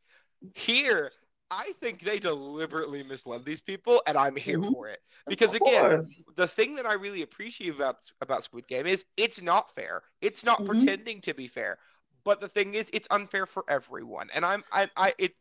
Here, 0.56 1.12
I 1.52 1.74
think 1.82 2.02
they 2.02 2.18
deliberately 2.20 3.04
misled 3.04 3.46
these 3.46 3.62
people, 3.62 4.02
and 4.08 4.18
I'm 4.18 4.38
here 4.38 4.62
Mhm. 4.62 4.72
for 4.72 4.88
it 4.88 5.02
because 5.28 5.54
again, 5.54 6.00
the 6.36 6.48
thing 6.48 6.76
that 6.76 6.86
I 6.88 6.94
really 6.94 7.24
appreciate 7.24 7.76
about 7.76 7.98
about 8.22 8.44
Squid 8.46 8.68
Game 8.68 8.88
is 8.88 9.06
it's 9.18 9.42
not 9.42 9.70
fair. 9.76 10.02
It's 10.22 10.46
not 10.46 10.66
Mhm. 10.66 10.66
pretending 10.66 11.22
to 11.22 11.34
be 11.34 11.48
fair. 11.50 11.78
But 12.24 12.40
the 12.42 12.48
thing 12.50 12.74
is, 12.76 12.90
it's 12.94 13.08
unfair 13.12 13.46
for 13.46 13.66
everyone, 13.68 14.30
and 14.34 14.46
I'm 14.46 14.64
I 14.72 14.90
I 14.96 15.14
it 15.20 15.34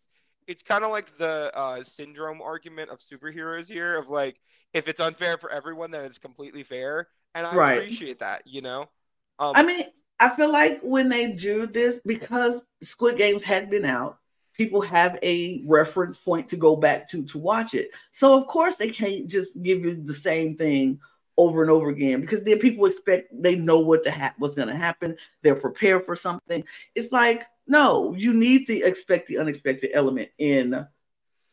it's 0.49 0.63
kind 0.65 0.85
of 0.85 0.91
like 0.91 1.17
the 1.19 1.53
uh, 1.57 1.83
syndrome 1.85 2.43
argument 2.43 2.91
of 2.91 2.99
superheroes 2.99 3.69
here 3.69 3.97
of 3.99 4.09
like 4.09 4.41
if 4.75 4.89
it's 4.89 5.01
unfair 5.01 5.39
for 5.39 5.51
everyone, 5.51 5.93
then 5.93 6.05
it's 6.05 6.19
completely 6.19 6.65
fair, 6.65 7.09
and 7.37 7.47
I 7.47 7.59
Right. 7.59 8.01
appreciate 8.01 8.19
that. 8.21 8.43
You 8.47 8.63
know, 8.63 8.87
um, 9.39 9.55
I 9.55 9.65
mean, 9.65 9.85
I 10.21 10.29
feel 10.37 10.53
like 10.53 10.81
when 10.83 11.09
they 11.09 11.33
do 11.33 11.67
this, 11.67 12.01
because 12.05 12.61
Squid 12.83 13.17
Games 13.19 13.45
had 13.45 13.71
been 13.71 13.85
out, 13.85 14.19
people 14.61 14.83
have 14.83 15.19
a 15.23 15.63
reference 15.65 16.19
point 16.19 16.47
to 16.47 16.55
go 16.55 16.77
back 16.77 17.09
to 17.09 17.25
to 17.25 17.39
watch 17.39 17.73
it. 17.73 17.89
So 18.13 18.39
of 18.39 18.47
course 18.47 18.77
they 18.77 18.91
can't 18.91 19.27
just 19.27 19.63
give 19.63 19.83
you 19.83 19.95
the 19.95 20.13
same 20.13 20.55
thing 20.55 21.01
over 21.39 21.63
and 21.63 21.71
over 21.71 21.89
again 21.89 22.21
because 22.21 22.43
then 22.43 22.59
people 22.59 22.85
expect 22.85 23.31
they 23.33 23.57
know 23.57 23.79
what 23.79 24.05
the 24.05 24.13
ha- 24.13 24.35
what's 24.37 24.55
going 24.55 24.69
to 24.69 24.77
happen. 24.77 25.17
They're 25.41 25.55
prepared 25.55 26.05
for 26.05 26.15
something. 26.15 26.63
It's 26.95 27.11
like 27.11 27.47
no, 27.67 28.15
you 28.15 28.35
need 28.35 28.67
to 28.67 28.77
expect 28.83 29.29
the 29.29 29.39
unexpected 29.39 29.93
element 29.95 30.29
in 30.37 30.87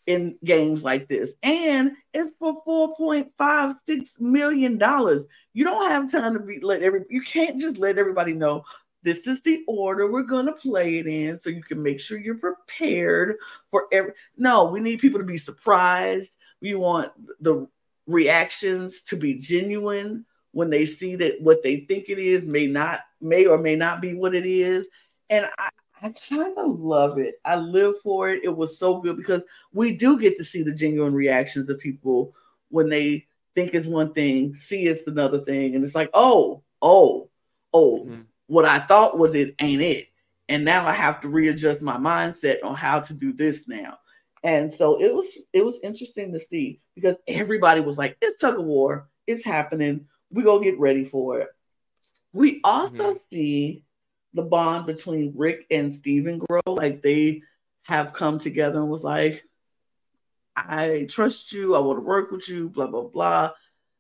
in 0.06 0.38
games 0.44 0.84
like 0.84 1.08
this, 1.08 1.32
and 1.44 1.94
it's 2.14 2.32
for 2.40 2.62
four 2.66 2.94
point 2.98 3.32
five 3.38 3.76
six 3.86 4.18
million 4.20 4.78
dollars. 4.78 5.24
You 5.54 5.64
don't 5.64 5.90
have 5.90 6.12
time 6.12 6.34
to 6.34 6.42
be 6.42 6.60
let 6.60 6.84
every. 6.84 7.06
You 7.10 7.22
can't 7.22 7.62
just 7.62 7.78
let 7.78 7.98
everybody 7.98 8.34
know 8.34 8.66
this 9.04 9.20
is 9.20 9.42
the 9.42 9.64
order 9.68 10.12
we're 10.12 10.24
gonna 10.24 10.54
play 10.54 10.98
it 10.98 11.08
in, 11.08 11.40
so 11.40 11.50
you 11.50 11.64
can 11.64 11.82
make 11.82 12.00
sure 12.00 12.18
you're 12.18 12.36
prepared 12.36 13.38
for 13.72 13.88
every. 13.92 14.14
No, 14.38 14.66
we 14.66 14.80
need 14.80 15.00
people 15.00 15.20
to 15.20 15.26
be 15.26 15.38
surprised. 15.38 16.36
We 16.62 16.76
want 16.76 17.12
the 17.42 17.68
reactions 18.08 19.02
to 19.04 19.16
be 19.16 19.36
genuine 19.36 20.26
when 20.52 20.70
they 20.70 20.86
see 20.86 21.16
that 21.18 21.40
what 21.42 21.62
they 21.62 21.82
think 21.82 22.10
it 22.10 22.20
is 22.20 22.44
may 22.44 22.68
not 22.68 23.02
may 23.22 23.46
or 23.46 23.58
may 23.58 23.76
not 23.76 24.02
be 24.02 24.14
what 24.14 24.36
it 24.36 24.46
is. 24.46 24.88
And 25.30 25.46
I, 25.58 25.70
I 26.02 26.10
kind 26.30 26.58
of 26.58 26.80
love 26.80 27.18
it. 27.18 27.36
I 27.44 27.56
live 27.56 27.96
for 28.02 28.30
it. 28.30 28.44
It 28.44 28.56
was 28.56 28.78
so 28.78 29.00
good 29.00 29.18
because 29.18 29.44
we 29.74 29.96
do 29.96 30.20
get 30.20 30.38
to 30.38 30.44
see 30.44 30.64
the 30.64 30.74
genuine 30.74 31.14
reactions 31.14 31.70
of 31.70 31.80
people 31.80 32.34
when 32.70 32.90
they 32.90 33.28
think 33.56 33.74
it's 33.74 33.88
one 33.88 34.14
thing, 34.14 34.56
see 34.56 34.84
it's 34.84 35.08
another 35.08 35.40
thing, 35.40 35.76
and 35.76 35.84
it's 35.84 35.96
like, 35.96 36.10
oh, 36.14 36.62
oh, 36.82 37.30
oh, 37.74 38.06
Mhm. 38.06 38.26
What 38.48 38.66
I 38.66 38.80
thought 38.80 39.18
was 39.18 39.36
it 39.36 39.56
ain't 39.60 39.82
it. 39.82 40.08
And 40.50 40.64
now 40.64 40.86
I 40.88 40.94
have 40.94 41.22
to 41.22 41.30
readjust 41.30 41.82
my 41.82 41.98
mindset 41.98 42.64
on 42.64 42.76
how 42.76 43.02
to 43.02 43.14
do 43.14 43.34
this 43.34 43.68
now. 43.68 43.98
And 44.44 44.74
so 44.74 45.02
it 45.02 45.14
was 45.14 45.38
it 45.52 45.66
was 45.66 45.80
interesting 45.84 46.32
to 46.34 46.40
see 46.40 46.80
because 46.96 47.16
everybody 47.28 47.82
was 47.82 47.98
like, 47.98 48.18
it's 48.22 48.40
tug 48.40 48.60
of 48.60 48.66
war, 48.66 49.10
it's 49.26 49.44
happening. 49.44 50.08
We 50.32 50.44
gonna 50.44 50.64
get 50.64 50.80
ready 50.80 51.04
for 51.06 51.40
it. 51.40 51.50
We 52.34 52.62
also 52.64 53.14
Mhm. 53.14 53.20
see 53.30 53.84
the 54.34 54.44
bond 54.44 54.86
between 54.86 55.34
Rick 55.36 55.66
and 55.72 55.94
Steven 55.94 56.38
grow. 56.40 56.62
Like 56.68 57.02
they 57.02 57.42
have 57.84 58.14
come 58.14 58.40
together 58.40 58.80
and 58.80 58.90
was 58.90 59.04
like, 59.04 59.44
I 60.56 61.08
trust 61.10 61.52
you, 61.52 61.76
I 61.76 61.80
want 61.80 62.00
to 62.00 62.06
work 62.06 62.32
with 62.32 62.48
you, 62.48 62.70
blah, 62.70 62.88
blah, 62.88 63.04
blah. 63.04 63.52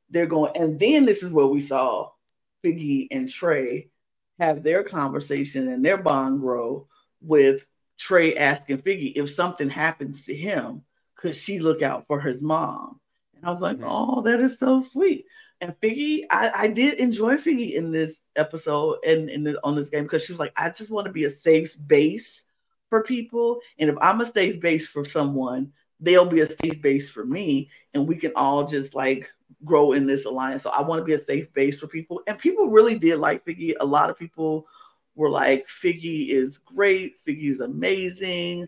They're 0.09 0.25
going, 0.27 0.55
and 0.55 0.79
then 0.79 1.05
this 1.05 1.23
is 1.23 1.31
where 1.31 1.45
we 1.45 1.59
saw 1.59 2.11
Figgy 2.63 3.07
and 3.11 3.29
Trey 3.29 3.89
have 4.39 4.63
their 4.63 4.83
conversation 4.83 5.67
and 5.67 5.83
their 5.83 5.97
bond 5.97 6.41
grow 6.41 6.87
with 7.21 7.65
Trey 7.97 8.35
asking 8.35 8.79
Figgy 8.79 9.13
if 9.15 9.33
something 9.33 9.69
happens 9.69 10.25
to 10.25 10.35
him, 10.35 10.83
could 11.15 11.35
she 11.35 11.59
look 11.59 11.81
out 11.81 12.05
for 12.07 12.21
his 12.21 12.41
mom? 12.41 12.99
And 13.35 13.45
I 13.45 13.51
was 13.51 13.61
like, 13.61 13.77
Mhm. 13.77 13.87
oh, 13.87 14.21
that 14.21 14.39
is 14.39 14.59
so 14.59 14.81
sweet. 14.81 15.25
And 15.59 15.75
Figgy, 15.81 16.25
I, 16.29 16.51
I 16.55 16.67
did 16.67 16.99
enjoy 16.99 17.37
Figgy 17.37 17.73
in 17.73 17.91
this 17.91 18.15
episode 18.35 18.99
and 19.03 19.29
in 19.29 19.43
the, 19.43 19.59
on 19.63 19.75
this 19.75 19.89
game 19.89 20.03
because 20.03 20.23
she 20.23 20.31
was 20.31 20.39
like, 20.39 20.53
I 20.55 20.69
just 20.69 20.91
want 20.91 21.07
to 21.07 21.13
be 21.13 21.23
a 21.25 21.29
safe 21.29 21.75
base 21.87 22.43
for 22.89 23.03
people. 23.03 23.59
And 23.79 23.89
if 23.89 23.97
I'm 23.99 24.21
a 24.21 24.25
safe 24.25 24.61
base 24.61 24.87
for 24.87 25.03
someone, 25.03 25.73
they'll 25.99 26.29
be 26.29 26.41
a 26.41 26.45
safe 26.45 26.79
base 26.81 27.09
for 27.09 27.25
me. 27.25 27.71
And 27.95 28.07
we 28.07 28.17
can 28.17 28.33
all 28.35 28.67
just 28.67 28.93
like 28.93 29.31
grow 29.65 29.91
in 29.93 30.05
this 30.05 30.25
alliance. 30.25 30.63
So 30.63 30.69
I 30.69 30.81
want 30.81 30.99
to 30.99 31.05
be 31.05 31.13
a 31.13 31.25
safe 31.25 31.51
base 31.53 31.79
for 31.79 31.87
people. 31.87 32.21
And 32.27 32.37
people 32.37 32.69
really 32.69 32.97
did 32.97 33.17
like 33.17 33.45
Figgy. 33.45 33.73
A 33.79 33.85
lot 33.85 34.09
of 34.09 34.17
people 34.17 34.67
were 35.15 35.29
like, 35.29 35.67
Figgy 35.67 36.29
is 36.29 36.57
great. 36.57 37.15
Figgy 37.25 37.51
is 37.51 37.59
amazing. 37.59 38.67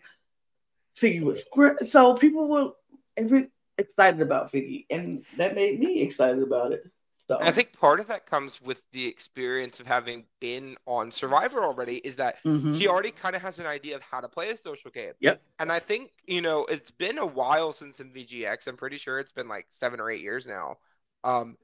Figgy 0.98 1.22
was 1.22 1.44
great. 1.52 1.80
So 1.82 2.16
people 2.16 2.50
were 2.50 2.72
every 3.18 3.50
excited 3.78 4.22
about 4.22 4.52
Figgy. 4.52 4.86
And 4.90 5.24
that 5.38 5.56
made 5.56 5.80
me 5.80 6.02
excited 6.02 6.42
about 6.42 6.74
it. 6.74 6.90
So 7.30 7.40
I 7.42 7.52
think 7.52 7.74
part 7.74 8.00
of 8.00 8.08
that 8.08 8.26
comes 8.26 8.62
with 8.62 8.82
the 8.92 9.06
experience 9.06 9.80
of 9.80 9.88
having 9.88 10.26
been 10.40 10.78
on 10.86 11.12
Survivor 11.12 11.64
already. 11.64 11.98
Is 11.98 12.16
that 12.18 12.38
Mhm. 12.46 12.74
she 12.74 12.88
already 12.88 13.12
kind 13.12 13.36
of 13.36 13.42
has 13.42 13.60
an 13.60 13.66
idea 13.68 13.96
of 13.96 14.02
how 14.02 14.22
to 14.22 14.28
play 14.28 14.50
a 14.50 14.58
social 14.58 14.92
game. 14.92 15.14
Yep. 15.20 15.42
And 15.60 15.72
I 15.72 15.80
think, 15.80 16.12
you 16.26 16.42
know, 16.42 16.66
it's 16.66 16.92
been 16.92 17.18
a 17.18 17.26
while 17.26 17.74
since 17.74 18.00
MVGX. 18.00 18.68
I'm 18.68 18.78
pretty 18.78 18.98
sure 18.98 19.20
it's 19.20 19.32
been 19.32 19.48
like 19.48 19.68
seven 19.70 20.00
or 20.00 20.10
eight 20.10 20.22
years 20.22 20.48
now. 20.48 20.78
Um, 21.24 21.58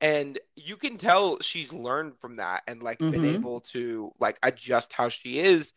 and 0.00 0.38
you 0.56 0.76
can 0.76 0.98
tell 0.98 1.40
she's 1.40 1.72
learned 1.72 2.18
from 2.20 2.36
that 2.36 2.62
and 2.66 2.82
like 2.82 3.00
been 3.10 3.24
Mhm. 3.24 3.34
able 3.34 3.60
to 3.60 4.12
like 4.20 4.38
adjust 4.42 4.92
how 4.92 5.08
she 5.08 5.38
is 5.38 5.72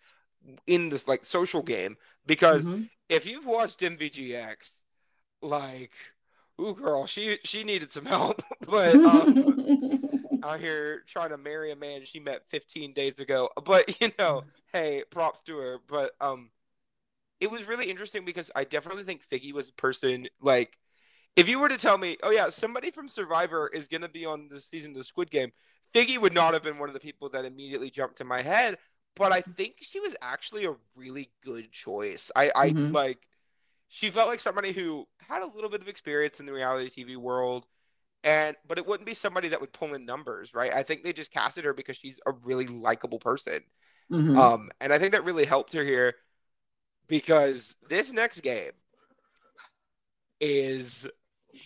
in 0.67 0.89
this 0.89 1.07
like 1.07 1.25
social 1.25 1.61
game. 1.61 1.97
Because 2.25 2.67
Mhm. 2.67 2.89
if 3.09 3.25
you've 3.25 3.45
watched 3.45 3.83
MVGX, 3.83 4.81
like, 5.41 5.91
ooh, 6.61 6.73
girl, 6.75 7.05
she 7.07 7.39
she 7.43 7.63
needed 7.63 7.93
some 7.93 8.05
help. 8.05 8.43
but 8.67 9.03
um, 9.05 9.37
out 10.41 10.59
here 10.59 11.03
trying 11.07 11.29
to 11.29 11.37
marry 11.37 11.71
a 11.71 11.75
man 11.75 12.05
she 12.05 12.19
met 12.19 12.43
15 12.49 12.93
days 12.93 13.19
ago. 13.19 13.49
But 13.63 13.99
you 14.01 14.11
know, 14.19 14.43
hey, 14.73 15.03
props 15.09 15.41
to 15.43 15.57
her. 15.57 15.77
But 15.87 16.11
um, 16.21 16.49
it 17.39 17.51
was 17.51 17.65
really 17.65 17.89
interesting 17.89 18.25
because 18.25 18.51
I 18.55 18.63
definitely 18.63 19.03
think 19.03 19.27
Figgy 19.29 19.53
was 19.53 19.69
a 19.69 19.73
person 19.73 20.27
like, 20.41 20.77
if 21.35 21.49
you 21.49 21.59
were 21.59 21.69
to 21.69 21.77
tell 21.77 21.97
me, 21.97 22.17
oh 22.23 22.31
yeah, 22.31 22.49
somebody 22.49 22.91
from 22.91 23.07
Survivor 23.09 23.69
is 23.73 23.87
gonna 23.87 24.09
be 24.09 24.25
on 24.25 24.49
this 24.49 24.65
season 24.67 24.91
of 24.91 24.97
the 24.97 25.03
Squid 25.03 25.31
Game, 25.31 25.51
Figgy 25.93 26.19
would 26.19 26.33
not 26.33 26.53
have 26.53 26.63
been 26.63 26.79
one 26.79 26.89
of 26.89 26.93
the 26.93 26.99
people 27.01 27.29
that 27.29 27.45
immediately 27.45 27.89
jumped 27.91 28.17
to 28.17 28.25
my 28.25 28.41
head. 28.41 28.77
But 29.15 29.31
I 29.31 29.41
think 29.41 29.77
she 29.81 29.99
was 29.99 30.15
actually 30.21 30.65
a 30.65 30.75
really 30.95 31.31
good 31.43 31.71
choice. 31.71 32.31
I, 32.35 32.51
I 32.55 32.75
Mhm. 32.75 32.91
like 32.91 33.19
she 33.89 34.09
felt 34.11 34.27
like 34.29 34.39
somebody 34.39 34.71
who 34.71 35.07
had 35.27 35.41
a 35.41 35.47
little 35.47 35.69
bit 35.69 35.81
of 35.81 35.87
experience 35.87 36.39
in 36.39 36.45
the 36.45 36.53
reality 36.53 36.89
TV 36.89 37.17
world 37.17 37.65
and 38.23 38.55
but 38.67 38.77
it 38.77 38.85
wouldn't 38.85 39.05
be 39.05 39.13
somebody 39.13 39.49
that 39.49 39.59
would 39.59 39.73
pull 39.73 39.93
in 39.93 40.05
numbers, 40.05 40.53
right? 40.53 40.73
I 40.73 40.83
think 40.83 41.03
they 41.03 41.13
just 41.13 41.31
casted 41.31 41.65
her 41.65 41.73
because 41.73 41.97
she's 41.97 42.19
a 42.25 42.31
really 42.43 42.67
likable 42.67 43.19
person. 43.19 43.59
Mm-hmm. 44.11 44.37
Um, 44.37 44.71
and 44.79 44.93
I 44.93 44.99
think 44.99 45.11
that 45.11 45.25
really 45.25 45.45
helped 45.45 45.73
her 45.73 45.83
here 45.83 46.15
because 47.07 47.75
this 47.89 48.13
next 48.13 48.41
game 48.41 48.71
is 50.39 51.07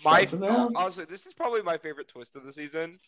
my 0.03 0.27
honestly, 0.75 1.05
this 1.05 1.25
is 1.25 1.33
probably 1.33 1.61
my 1.61 1.77
favorite 1.77 2.07
twist 2.07 2.35
of 2.35 2.43
the 2.43 2.51
season. 2.51 2.99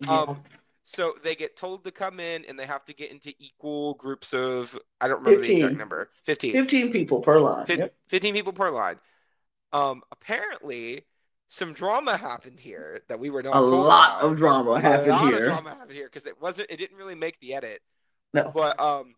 Yeah. 0.00 0.20
Um, 0.20 0.42
so 0.84 1.14
they 1.22 1.34
get 1.34 1.56
told 1.56 1.84
to 1.84 1.90
come 1.90 2.18
in 2.20 2.44
and 2.46 2.58
they 2.58 2.64
have 2.64 2.84
to 2.86 2.94
get 2.94 3.10
into 3.10 3.32
equal 3.38 3.94
groups 3.94 4.32
of 4.32 4.78
I 5.00 5.08
don't 5.08 5.22
remember 5.22 5.40
15. 5.40 5.58
the 5.58 5.64
exact 5.64 5.78
number. 5.78 6.10
15. 6.24 6.52
15 6.52 6.92
people 6.92 7.20
per 7.20 7.40
line. 7.40 7.66
15, 7.66 7.78
yep. 7.78 7.94
15 8.08 8.34
people 8.34 8.52
per 8.52 8.70
line. 8.70 8.96
Um 9.72 10.02
apparently 10.12 11.04
some 11.48 11.72
drama 11.72 12.16
happened 12.16 12.60
here 12.60 13.00
that 13.08 13.18
we 13.18 13.30
were 13.30 13.42
not 13.42 13.56
a 13.56 13.60
lot 13.60 14.18
about. 14.18 14.32
of 14.32 14.36
drama 14.36 14.80
happened 14.80 15.12
a 15.12 15.18
here. 15.18 15.46
Drama 15.46 15.70
happened 15.70 15.92
here 15.92 16.06
because 16.06 16.26
it 16.26 16.40
wasn't 16.40 16.70
it 16.70 16.76
didn't 16.76 16.96
really 16.96 17.14
make 17.14 17.40
the 17.40 17.54
edit. 17.54 17.80
No. 18.34 18.50
But 18.54 18.78
um 18.80 19.14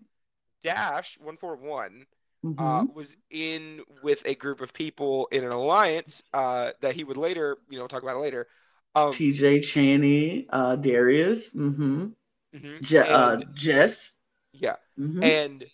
Dash 0.62 1.18
141 1.18 2.06
mm-hmm. 2.44 2.62
uh, 2.62 2.84
was 2.84 3.16
in 3.30 3.80
with 4.02 4.22
a 4.26 4.34
group 4.34 4.60
of 4.60 4.72
people 4.72 5.28
in 5.32 5.44
an 5.44 5.50
alliance 5.50 6.22
uh, 6.32 6.72
that 6.80 6.94
he 6.94 7.04
would 7.04 7.16
later, 7.16 7.58
you 7.68 7.78
know, 7.78 7.86
talk 7.86 8.02
about 8.02 8.20
later. 8.20 8.46
Um, 8.94 9.10
TJ 9.12 9.64
Chaney, 9.64 10.46
uh, 10.50 10.76
Darius, 10.76 11.48
mm-hmm. 11.50 12.08
Mm-hmm. 12.54 12.82
Je- 12.82 12.98
uh, 12.98 13.32
and, 13.34 13.44
uh, 13.44 13.46
Jess. 13.54 14.10
Yeah. 14.52 14.76
Mm-hmm. 14.98 15.22
And 15.22 15.64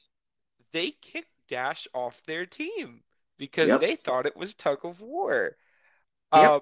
they 0.73 0.91
kicked 0.91 1.31
Dash 1.49 1.89
off 1.95 2.21
their 2.27 2.45
team 2.45 3.01
because 3.39 3.69
yep. 3.69 3.81
they 3.81 3.97
thought 3.97 4.27
it 4.27 4.37
was 4.37 4.55
tug 4.55 4.85
of 4.85 5.01
war. 5.01 5.57
Yep. 6.35 6.51
Um, 6.51 6.61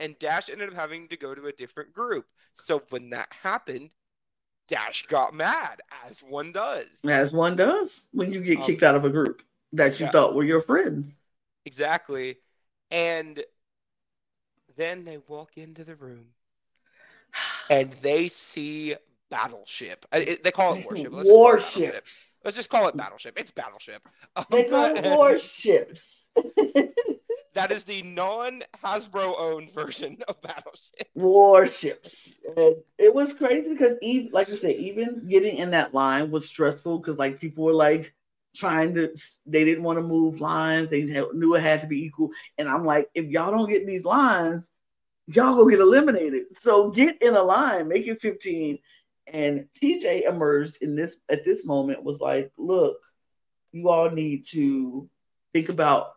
and 0.00 0.18
Dash 0.18 0.50
ended 0.50 0.70
up 0.70 0.74
having 0.74 1.08
to 1.08 1.16
go 1.16 1.34
to 1.34 1.46
a 1.46 1.52
different 1.52 1.92
group. 1.92 2.26
So 2.54 2.82
when 2.90 3.10
that 3.10 3.32
happened, 3.42 3.90
Dash 4.68 5.06
got 5.06 5.34
mad, 5.34 5.80
as 6.08 6.20
one 6.20 6.52
does. 6.52 7.00
As 7.06 7.32
one 7.32 7.56
does 7.56 8.06
when 8.12 8.32
you 8.32 8.40
get 8.40 8.58
um, 8.58 8.64
kicked 8.64 8.82
out 8.82 8.94
of 8.94 9.04
a 9.04 9.10
group 9.10 9.42
that 9.72 10.00
you 10.00 10.06
yeah. 10.06 10.12
thought 10.12 10.34
were 10.34 10.44
your 10.44 10.62
friends. 10.62 11.06
Exactly. 11.66 12.36
And 12.90 13.42
then 14.76 15.04
they 15.04 15.18
walk 15.28 15.56
into 15.56 15.84
the 15.84 15.96
room 15.96 16.26
and 17.70 17.92
they 17.94 18.28
see 18.28 18.96
Battleship. 19.30 20.06
They 20.12 20.52
call 20.52 20.74
it 20.74 20.84
Warship. 20.84 21.12
Let's 21.12 21.28
Warships. 21.28 22.32
Let's 22.44 22.56
just 22.56 22.70
call 22.70 22.88
it 22.88 22.96
Battleship. 22.96 23.38
It's 23.38 23.50
Battleship. 23.50 24.06
They 24.50 24.64
call 24.64 24.96
it 24.96 25.04
Warships. 25.04 26.26
that 27.54 27.70
is 27.70 27.84
the 27.84 28.02
non 28.02 28.62
Hasbro 28.82 29.34
owned 29.38 29.72
version 29.72 30.18
of 30.28 30.40
Battleship. 30.42 31.08
Warships. 31.14 32.32
And 32.56 32.76
it 32.98 33.14
was 33.14 33.32
crazy 33.34 33.68
because 33.68 33.96
even 34.02 34.32
like 34.32 34.48
you 34.48 34.56
said, 34.56 34.76
even 34.76 35.26
getting 35.28 35.56
in 35.56 35.70
that 35.70 35.94
line 35.94 36.30
was 36.30 36.46
stressful 36.46 36.98
because 36.98 37.18
like 37.18 37.40
people 37.40 37.64
were 37.64 37.72
like 37.72 38.12
trying 38.54 38.94
to 38.94 39.14
they 39.46 39.64
didn't 39.64 39.84
want 39.84 39.98
to 39.98 40.04
move 40.04 40.40
lines. 40.40 40.88
They 40.88 41.04
knew 41.04 41.54
it 41.54 41.62
had 41.62 41.80
to 41.82 41.86
be 41.86 42.04
equal. 42.04 42.30
And 42.58 42.68
I'm 42.68 42.84
like, 42.84 43.08
if 43.14 43.26
y'all 43.26 43.50
don't 43.50 43.70
get 43.70 43.86
these 43.86 44.04
lines, 44.04 44.62
y'all 45.26 45.54
go 45.54 45.68
get 45.68 45.80
eliminated. 45.80 46.46
So 46.62 46.90
get 46.90 47.20
in 47.22 47.34
a 47.34 47.42
line, 47.42 47.88
make 47.88 48.06
it 48.06 48.20
15. 48.20 48.78
And 49.26 49.68
TJ 49.80 50.28
emerged 50.28 50.82
in 50.82 50.96
this 50.96 51.16
at 51.28 51.44
this 51.44 51.64
moment 51.64 52.04
was 52.04 52.20
like, 52.20 52.52
look, 52.56 52.98
you 53.72 53.88
all 53.88 54.10
need 54.10 54.46
to 54.48 55.08
think 55.52 55.68
about 55.68 56.14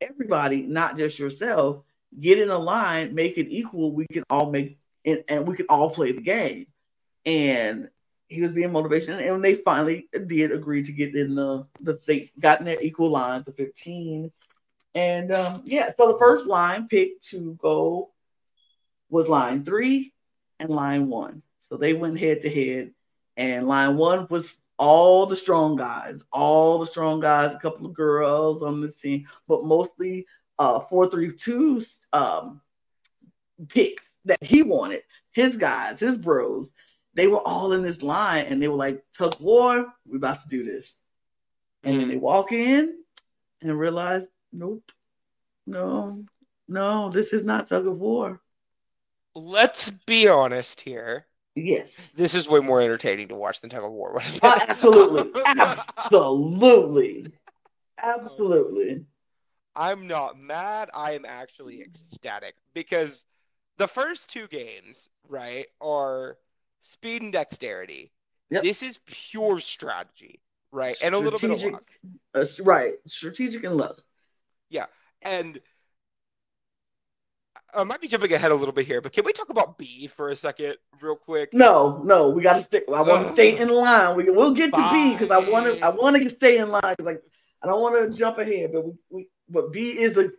everybody, 0.00 0.62
not 0.62 0.96
just 0.96 1.18
yourself. 1.18 1.82
Get 2.18 2.38
in 2.38 2.50
a 2.50 2.58
line, 2.58 3.14
make 3.14 3.38
it 3.38 3.48
equal. 3.48 3.94
We 3.94 4.06
can 4.06 4.24
all 4.30 4.50
make 4.50 4.78
and, 5.04 5.24
and 5.28 5.46
we 5.46 5.56
can 5.56 5.66
all 5.68 5.90
play 5.90 6.12
the 6.12 6.22
game. 6.22 6.66
And 7.26 7.90
he 8.28 8.40
was 8.40 8.52
being 8.52 8.72
motivation, 8.72 9.18
and 9.18 9.44
they 9.44 9.56
finally 9.56 10.08
did 10.26 10.52
agree 10.52 10.84
to 10.84 10.92
get 10.92 11.14
in 11.14 11.34
the 11.34 11.66
the 11.80 12.00
they 12.06 12.30
got 12.38 12.60
in 12.60 12.66
their 12.66 12.80
equal 12.80 13.10
lines 13.10 13.48
of 13.48 13.56
15. 13.56 14.30
And 14.94 15.32
um, 15.32 15.62
yeah, 15.64 15.90
so 15.96 16.12
the 16.12 16.18
first 16.18 16.46
line 16.46 16.88
picked 16.88 17.28
to 17.30 17.58
go 17.60 18.10
was 19.08 19.28
line 19.28 19.64
three 19.64 20.12
and 20.58 20.70
line 20.70 21.08
one. 21.08 21.42
So 21.70 21.76
they 21.76 21.94
went 21.94 22.18
head 22.18 22.42
to 22.42 22.50
head, 22.50 22.92
and 23.36 23.66
line 23.66 23.96
one 23.96 24.26
was 24.28 24.56
all 24.76 25.26
the 25.26 25.36
strong 25.36 25.76
guys, 25.76 26.20
all 26.32 26.78
the 26.78 26.86
strong 26.86 27.20
guys, 27.20 27.54
a 27.54 27.58
couple 27.58 27.86
of 27.86 27.94
girls 27.94 28.62
on 28.62 28.80
the 28.80 28.90
team, 28.90 29.26
but 29.46 29.64
mostly 29.64 30.26
uh 30.58 30.80
432's 30.80 32.06
um 32.12 32.60
pick 33.68 34.00
that 34.24 34.42
he 34.42 34.62
wanted, 34.62 35.02
his 35.32 35.56
guys, 35.56 36.00
his 36.00 36.16
bros. 36.16 36.72
They 37.14 37.26
were 37.26 37.46
all 37.46 37.72
in 37.72 37.82
this 37.82 38.02
line 38.02 38.46
and 38.46 38.62
they 38.62 38.68
were 38.68 38.76
like, 38.76 39.04
Tug 39.16 39.34
of 39.34 39.40
War, 39.40 39.92
we're 40.06 40.16
about 40.16 40.42
to 40.42 40.48
do 40.48 40.64
this. 40.64 40.94
And 41.82 41.92
mm-hmm. 41.92 42.00
then 42.00 42.08
they 42.08 42.16
walk 42.16 42.52
in 42.52 42.98
and 43.60 43.78
realize, 43.78 44.22
nope, 44.52 44.90
no, 45.66 46.24
no, 46.68 47.10
this 47.10 47.32
is 47.32 47.42
not 47.42 47.66
tug 47.66 47.86
of 47.86 47.98
war. 47.98 48.40
Let's 49.34 49.90
be 49.90 50.28
honest 50.28 50.80
here. 50.80 51.26
Yes. 51.54 51.96
This 52.14 52.34
is 52.34 52.48
way 52.48 52.60
more 52.60 52.80
entertaining 52.80 53.28
to 53.28 53.34
watch 53.34 53.60
than 53.60 53.70
Tug 53.70 53.84
of 53.84 53.90
War. 53.90 54.22
uh, 54.42 54.58
absolutely. 54.68 55.42
Absolutely. 55.44 57.26
Absolutely. 58.02 59.04
I'm 59.76 60.06
not 60.06 60.38
mad. 60.38 60.90
I 60.94 61.12
am 61.12 61.24
actually 61.24 61.82
ecstatic 61.82 62.54
because 62.74 63.24
the 63.78 63.88
first 63.88 64.30
two 64.30 64.46
games, 64.48 65.08
right, 65.28 65.66
are 65.80 66.36
speed 66.80 67.22
and 67.22 67.32
dexterity. 67.32 68.12
Yep. 68.50 68.62
This 68.62 68.82
is 68.82 68.98
pure 69.06 69.60
strategy, 69.60 70.40
right? 70.72 70.96
Strategic, 70.96 71.06
and 71.06 71.14
a 71.14 71.18
little 71.18 71.38
bit 71.38 71.64
of 71.64 71.72
luck. 71.72 71.90
Uh, 72.34 72.44
right. 72.64 72.94
Strategic 73.06 73.64
and 73.64 73.76
luck. 73.76 74.02
Yeah. 74.70 74.86
And 75.22 75.60
I 77.74 77.84
might 77.84 78.00
be 78.00 78.08
jumping 78.08 78.32
ahead 78.32 78.50
a 78.50 78.54
little 78.54 78.74
bit 78.74 78.86
here, 78.86 79.00
but 79.00 79.12
can 79.12 79.24
we 79.24 79.32
talk 79.32 79.50
about 79.50 79.78
B 79.78 80.06
for 80.06 80.30
a 80.30 80.36
second, 80.36 80.76
real 81.00 81.16
quick? 81.16 81.52
No, 81.52 82.02
no, 82.04 82.30
we 82.30 82.42
got 82.42 82.56
to 82.56 82.62
stay. 82.62 82.82
I 82.88 83.02
want 83.02 83.26
to 83.26 83.32
stay 83.32 83.58
in 83.58 83.68
line. 83.68 84.16
We 84.16 84.30
will 84.30 84.52
get 84.52 84.72
to 84.72 84.90
B 84.92 85.12
because 85.12 85.30
I 85.30 85.38
want 85.38 85.66
to. 85.66 85.84
I 85.84 85.90
want 85.90 86.16
to 86.16 86.28
stay 86.28 86.58
in 86.58 86.70
line 86.70 86.94
like 87.00 87.22
I 87.62 87.66
don't 87.66 87.80
want 87.80 88.12
to 88.12 88.18
jump 88.18 88.38
ahead, 88.38 88.70
but 88.72 88.86
we, 88.86 88.92
we 89.10 89.28
but 89.48 89.72
B 89.72 89.90
is 89.90 90.16
a 90.16 90.30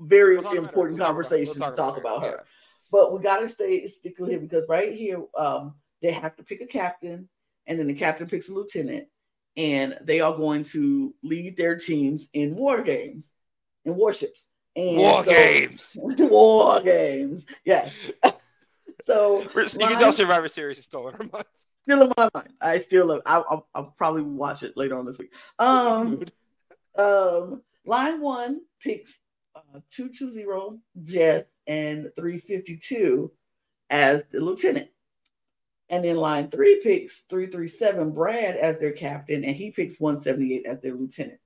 very 0.00 0.38
we'll 0.38 0.52
important 0.52 1.00
conversation 1.00 1.54
we'll 1.60 1.70
talk 1.70 1.76
to 1.76 1.82
talk 1.82 1.98
about, 1.98 2.22
her. 2.22 2.28
Yeah. 2.28 2.42
But 2.90 3.12
we 3.12 3.20
got 3.20 3.40
to 3.40 3.48
stay 3.48 3.86
stick 3.88 4.18
with 4.18 4.30
here 4.30 4.40
because 4.40 4.64
right 4.68 4.92
here, 4.94 5.22
um, 5.36 5.74
they 6.02 6.12
have 6.12 6.36
to 6.36 6.42
pick 6.42 6.60
a 6.60 6.66
captain, 6.66 7.28
and 7.66 7.78
then 7.78 7.86
the 7.86 7.94
captain 7.94 8.26
picks 8.26 8.48
a 8.48 8.52
lieutenant, 8.52 9.08
and 9.56 9.96
they 10.02 10.20
are 10.20 10.36
going 10.36 10.64
to 10.64 11.14
lead 11.22 11.56
their 11.56 11.76
teams 11.76 12.28
in 12.32 12.56
war 12.56 12.82
games, 12.82 13.24
in 13.84 13.96
warships. 13.96 14.44
And 14.78 14.96
war 14.96 15.24
so, 15.24 15.30
games. 15.30 15.96
war 16.00 16.80
games. 16.80 17.44
Yes. 17.64 17.92
so 19.06 19.40
you 19.40 19.48
can 19.48 19.98
tell 19.98 20.12
Survivor 20.12 20.46
Series 20.46 20.78
is 20.78 20.84
still 20.84 21.08
in 21.08 21.14
our 21.16 21.26
mind. 21.32 21.44
Still 21.82 22.02
in 22.02 22.12
my 22.16 22.30
mind. 22.32 22.52
I 22.60 22.78
still 22.78 23.06
love. 23.06 23.22
I, 23.26 23.38
will 23.38 23.66
I'll 23.74 23.94
probably 23.96 24.22
watch 24.22 24.62
it 24.62 24.76
later 24.76 24.96
on 24.96 25.04
this 25.04 25.18
week. 25.18 25.32
Um, 25.58 26.22
um, 26.96 27.62
line 27.84 28.20
one 28.20 28.60
picks 28.80 29.18
uh, 29.56 29.80
two 29.90 30.10
two 30.10 30.30
zero 30.30 30.78
Jess 31.02 31.44
and 31.66 32.12
three 32.14 32.38
fifty 32.38 32.76
two 32.76 33.32
as 33.90 34.22
the 34.30 34.38
lieutenant. 34.38 34.90
And 35.88 36.04
then 36.04 36.16
line 36.16 36.50
three 36.50 36.82
picks 36.82 37.24
337 37.30 38.12
Brad 38.12 38.56
as 38.58 38.78
their 38.78 38.92
captain, 38.92 39.42
and 39.42 39.56
he 39.56 39.70
picks 39.70 39.98
178 39.98 40.66
as 40.66 40.82
their 40.82 40.92
lieutenant. 40.92 41.40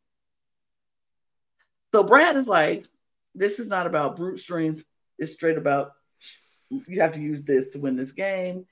So 1.95 2.03
Brad 2.03 2.37
is 2.37 2.49
like, 2.49 2.85
this 3.35 3.59
is 3.59 3.69
not 3.69 3.87
about 3.87 4.17
brute 4.17 4.41
strength. 4.41 4.85
It's 5.19 5.33
straight 5.33 5.59
about 5.59 5.93
you 6.71 7.01
have 7.01 7.13
to 7.15 7.21
use 7.21 7.43
this 7.43 7.69
to 7.71 7.79
win 7.79 7.97
this 7.97 8.13
game. 8.13 8.67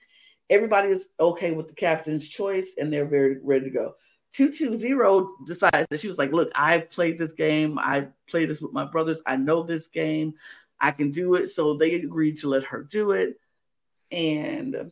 Everybody 0.48 0.88
is 0.88 1.06
okay 1.18 1.52
with 1.52 1.68
the 1.68 1.74
captain's 1.74 2.28
choice 2.28 2.66
and 2.78 2.92
they're 2.92 3.06
very 3.06 3.38
ready 3.42 3.66
to 3.66 3.70
go. 3.70 3.94
220 4.32 5.26
decides 5.46 5.86
that 5.90 6.00
she 6.00 6.08
was 6.08 6.18
like, 6.18 6.32
Look, 6.32 6.50
I've 6.54 6.90
played 6.90 7.18
this 7.18 7.32
game. 7.32 7.78
I 7.78 8.08
played 8.28 8.50
this 8.50 8.60
with 8.60 8.72
my 8.72 8.84
brothers. 8.84 9.18
I 9.26 9.36
know 9.36 9.62
this 9.62 9.88
game. 9.88 10.34
I 10.80 10.92
can 10.92 11.10
do 11.10 11.34
it. 11.34 11.48
So 11.48 11.76
they 11.76 11.94
agreed 11.94 12.38
to 12.38 12.48
let 12.48 12.64
her 12.64 12.82
do 12.82 13.12
it. 13.12 13.38
And 14.10 14.90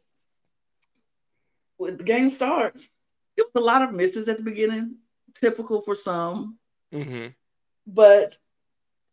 when 1.77 1.97
the 1.97 2.05
game 2.05 2.31
starts, 2.31 2.89
it 3.37 3.47
was 3.55 3.63
a 3.63 3.67
lot 3.67 3.83
of 3.83 3.95
misses 3.95 4.29
at 4.29 4.37
the 4.37 4.43
beginning, 4.43 4.97
typical 5.35 5.83
for 5.83 5.95
some. 5.95 6.59
Mm-hmm. 6.93 7.29
But 7.87 8.37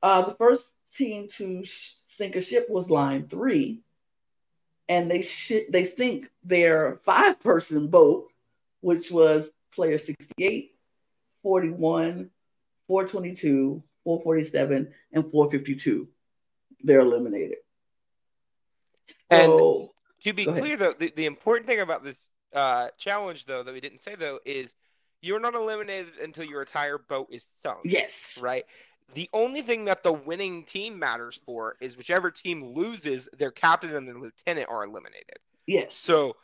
uh, 0.06 0.22
the 0.22 0.36
first 0.36 0.68
team 0.94 1.28
to 1.30 1.64
sink 2.06 2.36
a 2.36 2.42
ship 2.42 2.68
was 2.70 2.92
Line 2.92 3.28
Three, 3.28 3.82
and 4.88 5.10
they 5.10 5.24
sh- 5.24 5.66
they 5.70 5.86
sink 5.86 6.30
their 6.44 7.02
five 7.06 7.40
person 7.42 7.88
boat, 7.88 8.28
which 8.82 9.10
was 9.10 9.50
player 9.74 9.98
68, 9.98 10.76
41, 11.42 12.30
422, 12.88 13.84
447, 14.04 14.94
and 15.12 15.32
452. 15.32 16.08
They're 16.84 17.00
eliminated. 17.00 17.58
So, 19.08 19.16
and 19.32 19.90
to 20.24 20.34
be 20.34 20.46
go 20.46 20.52
ahead. 20.52 20.62
clear, 20.62 20.78
though, 20.78 20.94
the, 20.94 21.12
the 21.16 21.26
important 21.26 21.66
thing 21.66 21.80
about 21.80 22.04
this 22.04 22.30
uh, 22.54 22.90
challenge, 23.00 23.46
though, 23.46 23.64
that 23.64 23.74
we 23.74 23.82
didn't 23.82 24.02
say, 24.02 24.14
though, 24.14 24.40
is 24.46 24.76
you're 25.24 25.40
not 25.40 25.56
eliminated 25.56 26.20
until 26.22 26.46
your 26.46 26.62
entire 26.62 27.00
boat 27.00 27.30
is 27.32 27.48
sunk. 27.64 27.80
yes, 27.86 28.38
Right? 28.40 28.66
The 29.14 29.30
only 29.34 29.64
thing 29.64 29.86
that 29.86 30.04
the 30.04 30.14
winning 30.14 30.64
team 30.64 31.00
matters 31.00 31.38
for 31.46 31.76
is 31.82 31.98
whichever 31.98 32.30
team 32.30 32.64
loses, 32.64 33.28
their 33.34 33.50
captain 33.52 33.96
and 33.96 34.08
their 34.08 34.20
lieutenant 34.20 34.70
are 34.70 34.84
eliminated. 34.84 35.40
yes. 35.68 35.96
So 35.96 36.36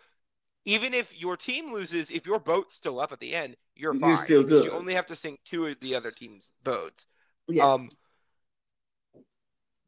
even 0.65 0.93
if 0.93 1.17
your 1.19 1.37
team 1.37 1.73
loses, 1.73 2.11
if 2.11 2.25
your 2.27 2.39
boat's 2.39 2.75
still 2.75 2.99
up 2.99 3.13
at 3.13 3.19
the 3.19 3.35
end, 3.35 3.57
you're 3.75 3.93
You're 3.93 3.99
fine. 4.01 4.25
still 4.25 4.43
good. 4.43 4.65
You 4.65 4.73
only 4.73 4.95
have 4.95 5.07
to 5.07 5.15
sink 5.17 5.41
two 5.45 5.67
of 5.67 5.79
the 5.81 5.95
other 5.95 6.11
team's 6.11 6.51
boats. 6.63 7.07
yes. 7.47 7.67
Um, 7.67 7.91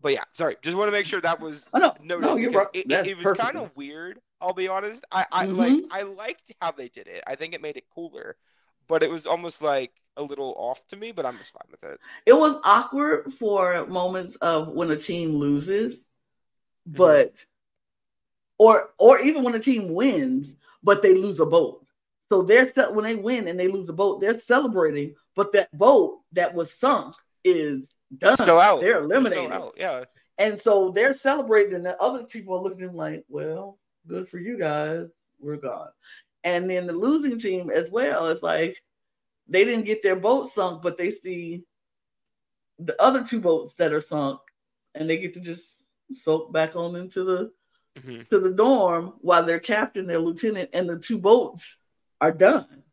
but 0.01 0.11
yeah, 0.13 0.24
sorry, 0.34 0.57
just 0.61 0.76
want 0.78 0.88
to 0.89 0.91
make 0.91 1.05
sure 1.05 1.21
that 1.21 1.39
was 1.39 1.74
Oh, 1.74 1.80
no, 1.80 1.95
noted 1.97 2.36
no, 2.36 2.38
you're 2.38 2.51
right. 2.51 2.67
It, 2.74 2.88
it, 2.89 3.01
it 3.03 3.17
was 3.17 3.32
kind 3.32 3.57
of 3.57 3.76
weird. 3.76 4.19
I'll 4.41 4.53
be 4.53 4.67
honest. 4.67 5.05
I, 5.11 5.26
I 5.32 5.45
Mhm. 5.45 5.53
like 5.53 5.84
I 5.89 6.01
liked 6.03 6.51
how 6.61 6.71
they 6.71 6.89
did 6.89 7.07
it. 7.07 7.24
I 7.26 7.36
think 7.36 7.53
it 7.53 7.61
made 7.61 7.78
it 7.78 7.86
cooler, 7.93 8.36
but 8.88 9.03
it 9.03 9.09
was 9.09 9.25
almost 9.25 9.61
like 9.61 9.91
a 10.17 10.23
little 10.23 10.53
off 10.57 10.86
to 10.89 10.95
me. 10.95 11.11
But 11.11 11.25
I'm 11.25 11.38
just 11.38 11.53
fine 11.53 11.71
with 11.71 11.84
it. 11.91 11.99
it 12.25 12.34
was 12.34 12.59
awkward 12.63 13.34
for 13.34 13.86
moments 13.88 14.36
of 14.38 14.69
when 14.69 14.91
a 14.91 14.97
team 14.97 15.36
loses, 15.36 15.95
Mm-hmm. 16.88 16.97
but 16.97 17.34
or 18.57 18.89
or 18.97 19.19
even 19.19 19.43
when 19.43 19.55
a 19.55 19.59
team 19.59 19.93
wins, 19.93 20.53
but 20.84 21.01
they 21.01 21.13
lose 21.15 21.39
a 21.39 21.45
boat. 21.45 21.86
So 22.31 22.41
they're 22.41 22.65
when 22.91 23.05
they 23.05 23.15
win 23.15 23.47
and 23.47 23.59
they 23.59 23.67
lose 23.67 23.88
a 23.89 23.93
boat, 23.93 24.19
they're 24.21 24.39
celebrating, 24.39 25.15
but 25.36 25.53
that 25.53 25.71
boat 25.77 26.21
that 26.34 26.53
was 26.53 26.73
sunk 26.73 27.15
is 27.43 27.81
done. 28.17 28.36
Still 28.38 28.59
out. 28.59 28.81
They're 28.81 28.93
They're 28.95 29.01
eliminated. 29.03 29.45
still 29.45 29.53
out. 29.53 29.73
Yeah. 29.77 30.03
And 30.39 30.59
so 30.61 30.89
they're 30.91 31.13
celebrating, 31.13 31.75
and 31.75 31.86
the 31.86 31.97
other 32.01 32.23
people 32.23 32.55
are 32.57 32.61
looking 32.61 32.81
at 32.81 32.88
them 32.88 32.95
like, 32.97 33.23
well, 33.29 33.77
good 34.07 34.27
for 34.27 34.39
you 34.39 34.57
guys. 34.57 35.07
We're 35.39 35.57
gone. 35.57 35.89
And 36.44 36.70
then 36.70 36.88
the 36.88 36.94
losing 36.94 37.39
team 37.39 37.70
as 37.70 37.89
well, 37.89 38.28
it's 38.28 38.44
like 38.44 38.78
they 39.48 39.64
didn't 39.66 39.86
get 39.86 40.04
their 40.04 40.16
boat 40.16 40.50
sunk, 40.50 40.82
but 40.84 40.98
they 40.98 41.12
see 41.14 41.64
the 42.80 43.02
other 43.02 43.24
two 43.24 43.39
boats 43.39 43.76
that 43.76 43.94
are 43.94 44.02
sunk, 44.02 44.39
and 44.96 45.10
they 45.10 45.18
get 45.18 45.34
to 45.36 45.39
just 45.39 45.84
soak 46.14 46.52
back 46.52 46.76
on 46.76 46.96
into 46.96 47.24
the 47.24 47.52
Mhm. 47.98 48.28
to 48.30 48.39
the 48.39 48.52
dorm 48.52 49.14
while 49.22 49.44
their 49.46 49.60
captain, 49.60 50.08
their 50.08 50.20
lieutenant, 50.20 50.72
and 50.74 50.89
the 50.89 50.98
two 51.00 51.20
boats 51.20 51.78
are 52.20 52.32
done. 52.32 52.84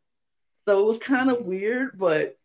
So 0.67 0.81
it 0.81 0.87
was 0.87 0.99
kind 0.99 1.31
of 1.31 1.45
weird, 1.47 1.99
but 1.99 2.39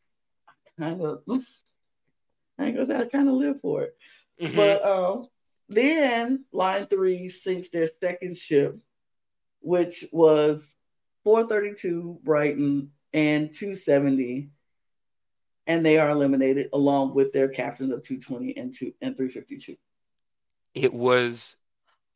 kind 0.77 1.01
of 1.01 1.23
I 2.57 2.67
ain't 2.67 2.75
gonna 2.77 2.85
say 2.87 2.95
I 2.95 3.05
kind 3.05 3.27
of 3.27 3.35
live 3.35 3.59
for 3.61 3.83
it. 3.83 3.97
Mhm. 4.39 4.55
But 4.55 4.85
um, 4.85 5.27
then 5.67 6.45
Line 6.51 6.87
Three 6.87 7.29
sinks 7.29 7.69
their 7.69 7.89
second 8.01 8.37
ship, 8.37 8.77
which 9.59 10.05
was 10.11 10.73
432 11.25 12.19
Bryton 12.23 12.91
and 13.11 13.51
270, 13.51 14.51
and 15.67 15.85
they 15.85 15.97
are 15.97 16.11
eliminated 16.11 16.69
along 16.71 17.15
with 17.15 17.33
their 17.33 17.49
captains 17.49 17.91
of 17.91 18.03
220 18.03 18.55
and 18.55 18.73
two 18.73 18.93
and 19.01 19.17
352. 19.17 19.75
it 20.75 20.93
was. 20.93 21.57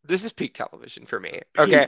This 0.05 0.24
is 0.24 0.32
peak 0.32 0.53
television 0.53 1.05
for 1.05 1.20
me. 1.20 1.41
Okay, 1.57 1.88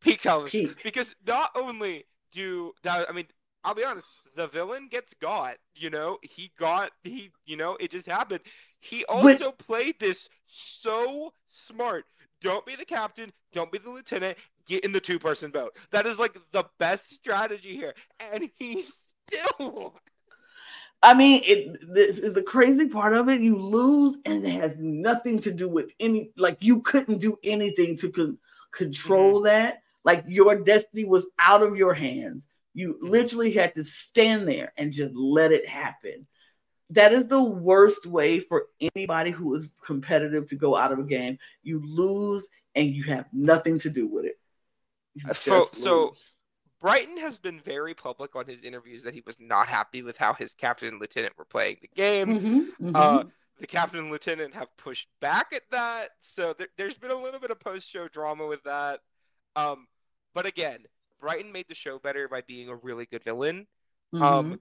peak 0.00 0.20
television 0.20 0.68
Peak. 0.68 0.82
because 0.82 1.14
not 1.26 1.50
only 1.54 2.06
do 2.32 2.72
that, 2.82 3.08
I 3.08 3.12
mean, 3.12 3.26
I'll 3.64 3.74
be 3.74 3.84
honest, 3.84 4.08
the 4.34 4.48
villain 4.48 4.88
gets 4.90 5.14
got. 5.14 5.58
You 5.76 5.90
know, 5.90 6.18
he 6.22 6.50
got 6.58 6.90
he. 7.04 7.30
You 7.44 7.56
know, 7.58 7.76
it 7.80 7.90
just 7.90 8.06
happened. 8.06 8.40
He 8.80 9.04
also 9.04 9.52
played 9.52 10.00
this 10.00 10.28
so 10.46 11.34
smart. 11.48 12.06
Don't 12.40 12.64
be 12.66 12.76
the 12.76 12.84
captain. 12.84 13.30
Don't 13.52 13.70
be 13.70 13.78
the 13.78 13.90
lieutenant. 13.90 14.38
Get 14.66 14.84
in 14.84 14.92
the 14.92 15.00
two-person 15.00 15.50
boat. 15.50 15.76
That 15.90 16.06
is 16.06 16.18
like 16.18 16.36
the 16.52 16.64
best 16.78 17.10
strategy 17.10 17.74
here, 17.74 17.94
and 18.32 18.48
he 18.58 18.82
still. 18.82 19.96
I 21.02 21.14
mean, 21.14 21.42
it 21.44 21.80
the, 21.80 22.30
the 22.30 22.42
crazy 22.42 22.88
part 22.88 23.14
of 23.14 23.28
it, 23.28 23.40
you 23.40 23.56
lose, 23.56 24.18
and 24.24 24.46
it 24.46 24.60
has 24.60 24.72
nothing 24.78 25.40
to 25.40 25.52
do 25.52 25.68
with 25.68 25.90
any. 25.98 26.30
Like 26.36 26.58
you 26.60 26.80
couldn't 26.82 27.18
do 27.18 27.36
anything 27.42 27.96
to 27.98 28.12
con- 28.12 28.38
control 28.70 29.36
mm-hmm. 29.36 29.46
that. 29.46 29.82
Like 30.04 30.24
your 30.28 30.62
destiny 30.62 31.04
was 31.04 31.26
out 31.38 31.62
of 31.62 31.76
your 31.76 31.94
hands. 31.94 32.46
You 32.72 32.94
mm-hmm. 32.94 33.08
literally 33.08 33.52
had 33.52 33.74
to 33.74 33.84
stand 33.84 34.46
there 34.46 34.72
and 34.76 34.92
just 34.92 35.14
let 35.14 35.50
it 35.50 35.68
happen. 35.68 36.26
That 36.90 37.12
is 37.12 37.26
the 37.26 37.42
worst 37.42 38.06
way 38.06 38.40
for 38.40 38.66
anybody 38.94 39.30
who 39.30 39.56
is 39.56 39.66
competitive 39.84 40.48
to 40.48 40.56
go 40.56 40.76
out 40.76 40.92
of 40.92 40.98
a 40.98 41.04
game. 41.04 41.38
You 41.62 41.82
lose, 41.84 42.46
and 42.74 42.88
you 42.88 43.04
have 43.04 43.26
nothing 43.32 43.78
to 43.80 43.90
do 43.90 44.06
with 44.06 44.24
it. 44.24 44.38
Uh, 45.28 45.34
so- 45.34 45.68
so- 45.72 46.12
Bryton 46.80 47.16
has 47.18 47.38
been 47.38 47.60
very 47.60 47.94
public 47.94 48.34
on 48.34 48.44
his 48.44 48.60
interviews 48.62 49.04
that 49.04 49.14
he 49.14 49.22
was 49.24 49.38
not 49.38 49.68
happy 49.68 50.02
with 50.02 50.16
how 50.16 50.32
his 50.34 50.52
captain 50.52 50.88
and 50.88 51.00
lieutenant 51.00 51.38
were 51.38 51.44
playing 51.44 51.76
the 51.80 51.88
game. 51.94 52.26
Mhm, 52.40 52.76
mhm. 52.80 52.96
Uh, 52.96 53.24
the 53.60 53.68
captain 53.68 54.00
and 54.00 54.10
lieutenant 54.10 54.52
have 54.54 54.76
pushed 54.76 55.08
back 55.20 55.52
at 55.52 55.62
that, 55.70 56.08
so 56.18 56.54
there, 56.54 56.66
there's 56.76 56.96
been 56.96 57.12
a 57.12 57.22
little 57.22 57.38
bit 57.38 57.52
of 57.52 57.60
post-show 57.60 58.08
drama 58.08 58.44
with 58.48 58.64
that. 58.64 58.98
Um, 59.54 59.86
but 60.34 60.44
again, 60.46 60.84
Bryton 61.20 61.52
made 61.52 61.66
the 61.68 61.74
show 61.76 62.00
better 62.00 62.26
by 62.28 62.40
being 62.40 62.68
a 62.68 62.74
really 62.74 63.06
good 63.06 63.22
villain. 63.22 63.68
Mhm. 64.12 64.20
Um, 64.22 64.60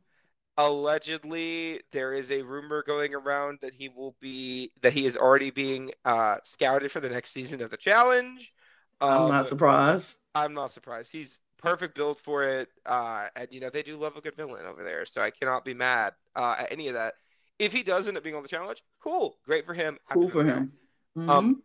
allegedly, 0.58 1.82
there 1.92 2.14
is 2.14 2.32
a 2.32 2.44
rumor 2.44 2.84
going 2.84 3.16
around 3.16 3.60
that 3.62 3.74
he 3.74 3.90
will 3.90 4.16
be 4.20 4.72
that 4.82 4.94
he 4.94 5.08
is 5.08 5.18
already 5.18 5.50
being 5.50 5.92
uh, 6.06 6.38
scouted 6.44 6.92
for 6.92 7.00
the 7.00 7.10
next 7.10 7.32
season 7.32 7.62
of 7.64 7.72
the 7.72 7.78
challenge. 7.78 8.54
I'm 9.00 9.24
Um, 9.24 9.32
not 9.32 9.48
surprised. 9.48 10.18
I'm 10.36 10.54
not 10.54 10.72
surprised. 10.72 11.12
He's 11.12 11.40
perfect 11.58 11.96
build 11.96 12.20
for 12.20 12.44
it. 12.44 12.70
Uh, 12.86 13.28
and 13.36 13.48
you 13.52 13.60
know, 13.60 13.70
they 13.70 13.84
do 13.84 13.98
love 13.98 14.16
a 14.18 14.22
good 14.22 14.36
villain 14.36 14.66
over 14.66 14.84
there, 14.84 15.06
so 15.06 15.22
I 15.22 15.30
cannot 15.32 15.66
be 15.66 15.74
mad 15.74 16.14
uh, 16.36 16.56
at 16.60 16.72
any 16.72 16.88
of 16.88 16.94
that. 16.96 17.16
If 17.60 17.74
he 17.74 17.84
does 17.84 18.08
end 18.08 18.18
up 18.18 18.24
being 18.24 18.36
on 18.36 18.42
the 18.44 18.50
challenge, 18.50 18.82
cool, 19.02 19.38
great 19.46 19.66
for 19.66 19.74
him. 19.74 19.98
Cool 20.10 20.30
for 20.30 20.44
that. 20.44 20.58
him. 20.58 20.72
Mhm. 21.18 21.30
Um, 21.30 21.64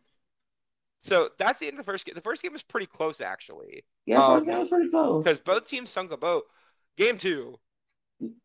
So 1.00 1.30
that's 1.38 1.58
the 1.60 1.66
end 1.66 1.78
of 1.78 1.86
the 1.86 1.90
first 1.90 2.04
game. 2.04 2.14
The 2.14 2.20
first 2.20 2.42
game 2.42 2.52
was 2.52 2.62
pretty 2.62 2.86
close 2.86 3.20
actually, 3.20 3.84
yeah, 4.06 4.24
um, 4.24 4.38
first 4.40 4.46
game 4.46 4.58
was 4.58 4.68
pretty 4.68 4.90
close. 4.90 5.24
because 5.24 5.38
both 5.40 5.66
teams 5.68 5.88
sunk 5.90 6.10
a 6.10 6.16
boat. 6.16 6.44
Game 6.96 7.16
two, 7.18 7.58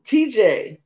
TJ 0.06 0.80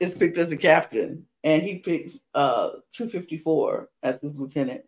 is 0.00 0.14
picked 0.14 0.36
as 0.38 0.48
the 0.48 0.56
captain, 0.56 1.26
and 1.44 1.62
he 1.62 1.78
picks 1.78 2.18
uh 2.34 2.72
254 2.92 3.88
as 4.02 4.20
his 4.20 4.34
lieutenant. 4.34 4.82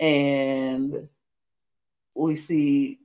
And 0.00 1.08
we 2.26 2.36
see 2.36 2.98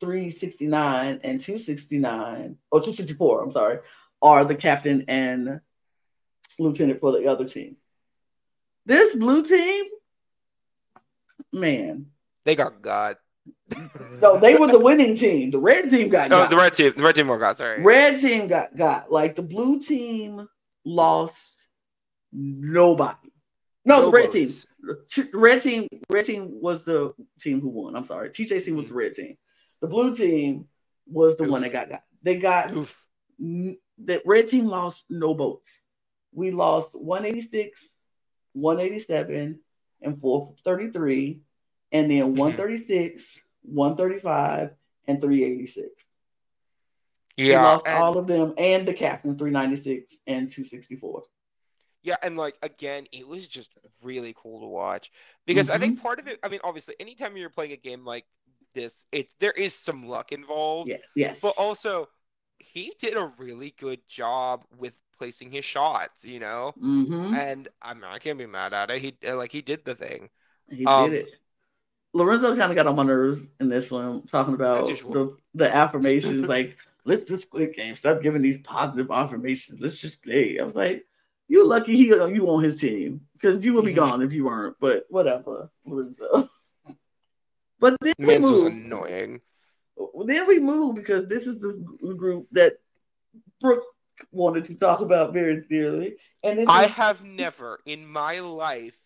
369 0.00 1.20
and 1.24 1.40
269, 1.40 2.56
or 2.70 2.80
264, 2.80 3.42
I'm 3.42 3.50
sorry, 3.50 3.78
are 4.22 4.44
the 4.44 4.54
captain 4.54 5.04
and 5.08 5.60
lieutenant 6.58 7.00
for 7.00 7.12
the 7.12 7.26
other 7.26 7.46
team. 7.48 7.76
This 8.84 9.16
blue 9.16 9.44
team, 9.44 9.86
man, 11.52 12.06
they 12.44 12.54
got 12.54 12.80
God. 12.80 13.16
no, 14.22 14.38
they 14.38 14.56
were 14.56 14.68
the 14.68 14.78
winning 14.78 15.16
team. 15.16 15.50
The 15.50 15.58
red 15.58 15.90
team 15.90 16.08
got 16.08 16.30
No, 16.30 16.38
got. 16.38 16.50
the 16.50 16.56
red 16.56 16.74
team. 16.74 16.92
The 16.96 17.02
red 17.02 17.14
team 17.14 17.26
got. 17.26 17.56
Sorry. 17.56 17.82
Red 17.82 18.20
team 18.20 18.48
got 18.48 18.76
got 18.76 19.10
like 19.10 19.34
the 19.34 19.42
blue 19.42 19.80
team 19.80 20.48
lost 20.84 21.60
nobody. 22.32 23.30
No, 23.86 24.04
the 24.06 24.10
red 24.10 24.32
team. 24.32 24.48
Red 25.32 25.62
team. 25.62 25.88
Red 26.10 26.24
team 26.26 26.60
was 26.60 26.84
the 26.84 27.14
team 27.40 27.60
who 27.60 27.68
won. 27.68 27.94
I'm 27.96 28.04
sorry. 28.06 28.30
TJ 28.30 28.64
team 28.64 28.76
was 28.76 28.88
the 28.88 28.94
red 28.94 29.14
team. 29.14 29.36
The 29.80 29.86
blue 29.86 30.14
team 30.14 30.66
was 31.06 31.36
the 31.36 31.44
Oof. 31.44 31.50
one 31.50 31.62
that 31.62 31.72
got 31.72 31.88
got. 31.88 32.02
They 32.22 32.38
got 32.38 32.74
Oof. 32.74 33.06
n- 33.40 33.78
the 33.98 34.20
red 34.26 34.48
team 34.48 34.66
lost 34.66 35.04
no 35.08 35.34
boats. 35.34 35.82
We 36.32 36.50
lost 36.50 36.94
186, 36.94 37.88
187, 38.52 39.60
and 40.02 40.20
433, 40.20 41.40
and 41.92 42.10
then 42.10 42.34
Mhm. 42.34 42.36
136, 42.36 43.40
135, 43.62 44.74
and 45.08 45.20
386. 45.20 46.04
We 47.38 47.50
Yeah. 47.50 47.62
lost 47.62 47.86
and- 47.86 47.96
all 47.98 48.18
of 48.18 48.26
them 48.26 48.54
and 48.58 48.86
the 48.86 48.94
captain 48.94 49.36
396 49.38 50.14
and 50.26 50.50
264. 50.50 51.24
Yeah, 52.06 52.16
and 52.22 52.36
like 52.36 52.56
again, 52.62 53.06
it 53.12 53.26
was 53.26 53.48
just 53.48 53.72
really 54.02 54.32
cool 54.36 54.60
to 54.60 54.66
watch 54.66 55.10
because 55.46 55.70
I 55.70 55.78
Mm-hmm. 55.78 55.78
think 55.78 55.98
part 55.98 56.20
of 56.20 56.28
it. 56.28 56.38
I 56.44 56.48
mean, 56.48 56.60
obviously, 56.62 56.94
anytime 57.00 57.36
you're 57.36 57.50
playing 57.50 57.72
a 57.72 57.76
game 57.76 58.04
like 58.04 58.26
this, 58.74 59.06
it's 59.12 59.34
there 59.40 59.50
is 59.52 59.74
some 59.74 60.02
luck 60.04 60.32
involved, 60.32 60.92
Yeah, 60.92 60.98
yes. 61.14 61.42
but 61.42 61.56
also 61.58 62.08
he 62.58 62.92
did 63.00 63.16
a 63.16 63.32
really 63.38 63.74
good 63.78 64.00
job 64.08 64.64
with 64.78 64.94
placing 65.18 65.50
his 65.50 65.64
shots. 65.64 66.24
You 66.24 66.40
know, 66.40 66.76
hmm 66.80 67.36
and 67.36 67.68
I 67.82 67.94
mean, 67.94 68.04
I 68.04 68.20
can't 68.20 68.38
be 68.38 68.46
mad 68.46 68.72
at 68.74 68.90
it. 68.90 69.00
He 69.02 69.32
like 69.32 69.52
he 69.52 69.62
did 69.62 69.84
the 69.84 69.96
thing. 69.96 70.30
He 70.70 70.86
um, 70.86 71.10
did 71.10 71.12
it. 71.12 71.34
Lorenzo 72.14 72.56
kind 72.56 72.72
of 72.72 72.76
got 72.76 72.86
on 72.88 72.96
my 72.96 73.04
nerves 73.04 73.50
in 73.60 73.68
this 73.68 73.90
one, 73.90 74.26
talking 74.26 74.54
about 74.54 75.08
the, 75.10 75.36
the 75.54 75.74
affirmations, 75.74 76.48
like, 76.48 76.78
let's 77.04 77.22
just 77.22 77.50
quit 77.50 77.76
game. 77.76 77.96
Stop 77.96 78.22
giving 78.22 78.42
these 78.42 78.58
positive 78.58 79.10
affirmations. 79.10 79.80
Let's 79.80 79.98
just 80.00 80.22
play. 80.22 80.58
I 80.60 80.64
was 80.64 80.74
like, 80.74 81.06
you 81.48 81.66
lucky 81.66 81.96
he 81.96 82.06
you 82.06 82.46
on 82.48 82.62
his 82.62 82.80
team 82.80 83.20
because 83.34 83.64
you 83.64 83.74
would 83.74 83.84
be 83.84 83.92
Mhm. 83.92 83.96
gone 83.96 84.22
if 84.22 84.32
you 84.32 84.44
weren't. 84.44 84.76
But 84.80 85.04
whatever, 85.08 85.70
Lorenzo. 85.84 86.48
But 87.78 87.96
then 88.00 88.14
we 88.18 88.24
Mans 88.26 88.50
was 88.50 88.62
move. 88.64 88.72
annoying. 88.72 89.40
Then 90.24 90.46
we 90.46 90.58
move 90.58 90.94
because 90.94 91.28
this 91.28 91.46
is 91.46 91.60
the 91.60 91.74
group 92.16 92.46
that 92.52 92.72
Brooke 93.60 93.84
wanted 94.32 94.64
to 94.66 94.74
talk 94.74 95.00
about 95.00 95.34
very 95.34 95.60
clearly, 95.62 96.16
and 96.42 96.68
I 96.70 96.86
is- 96.86 96.90
have 96.92 97.22
never 97.22 97.78
in 97.84 98.06
my 98.06 98.40
life 98.40 98.98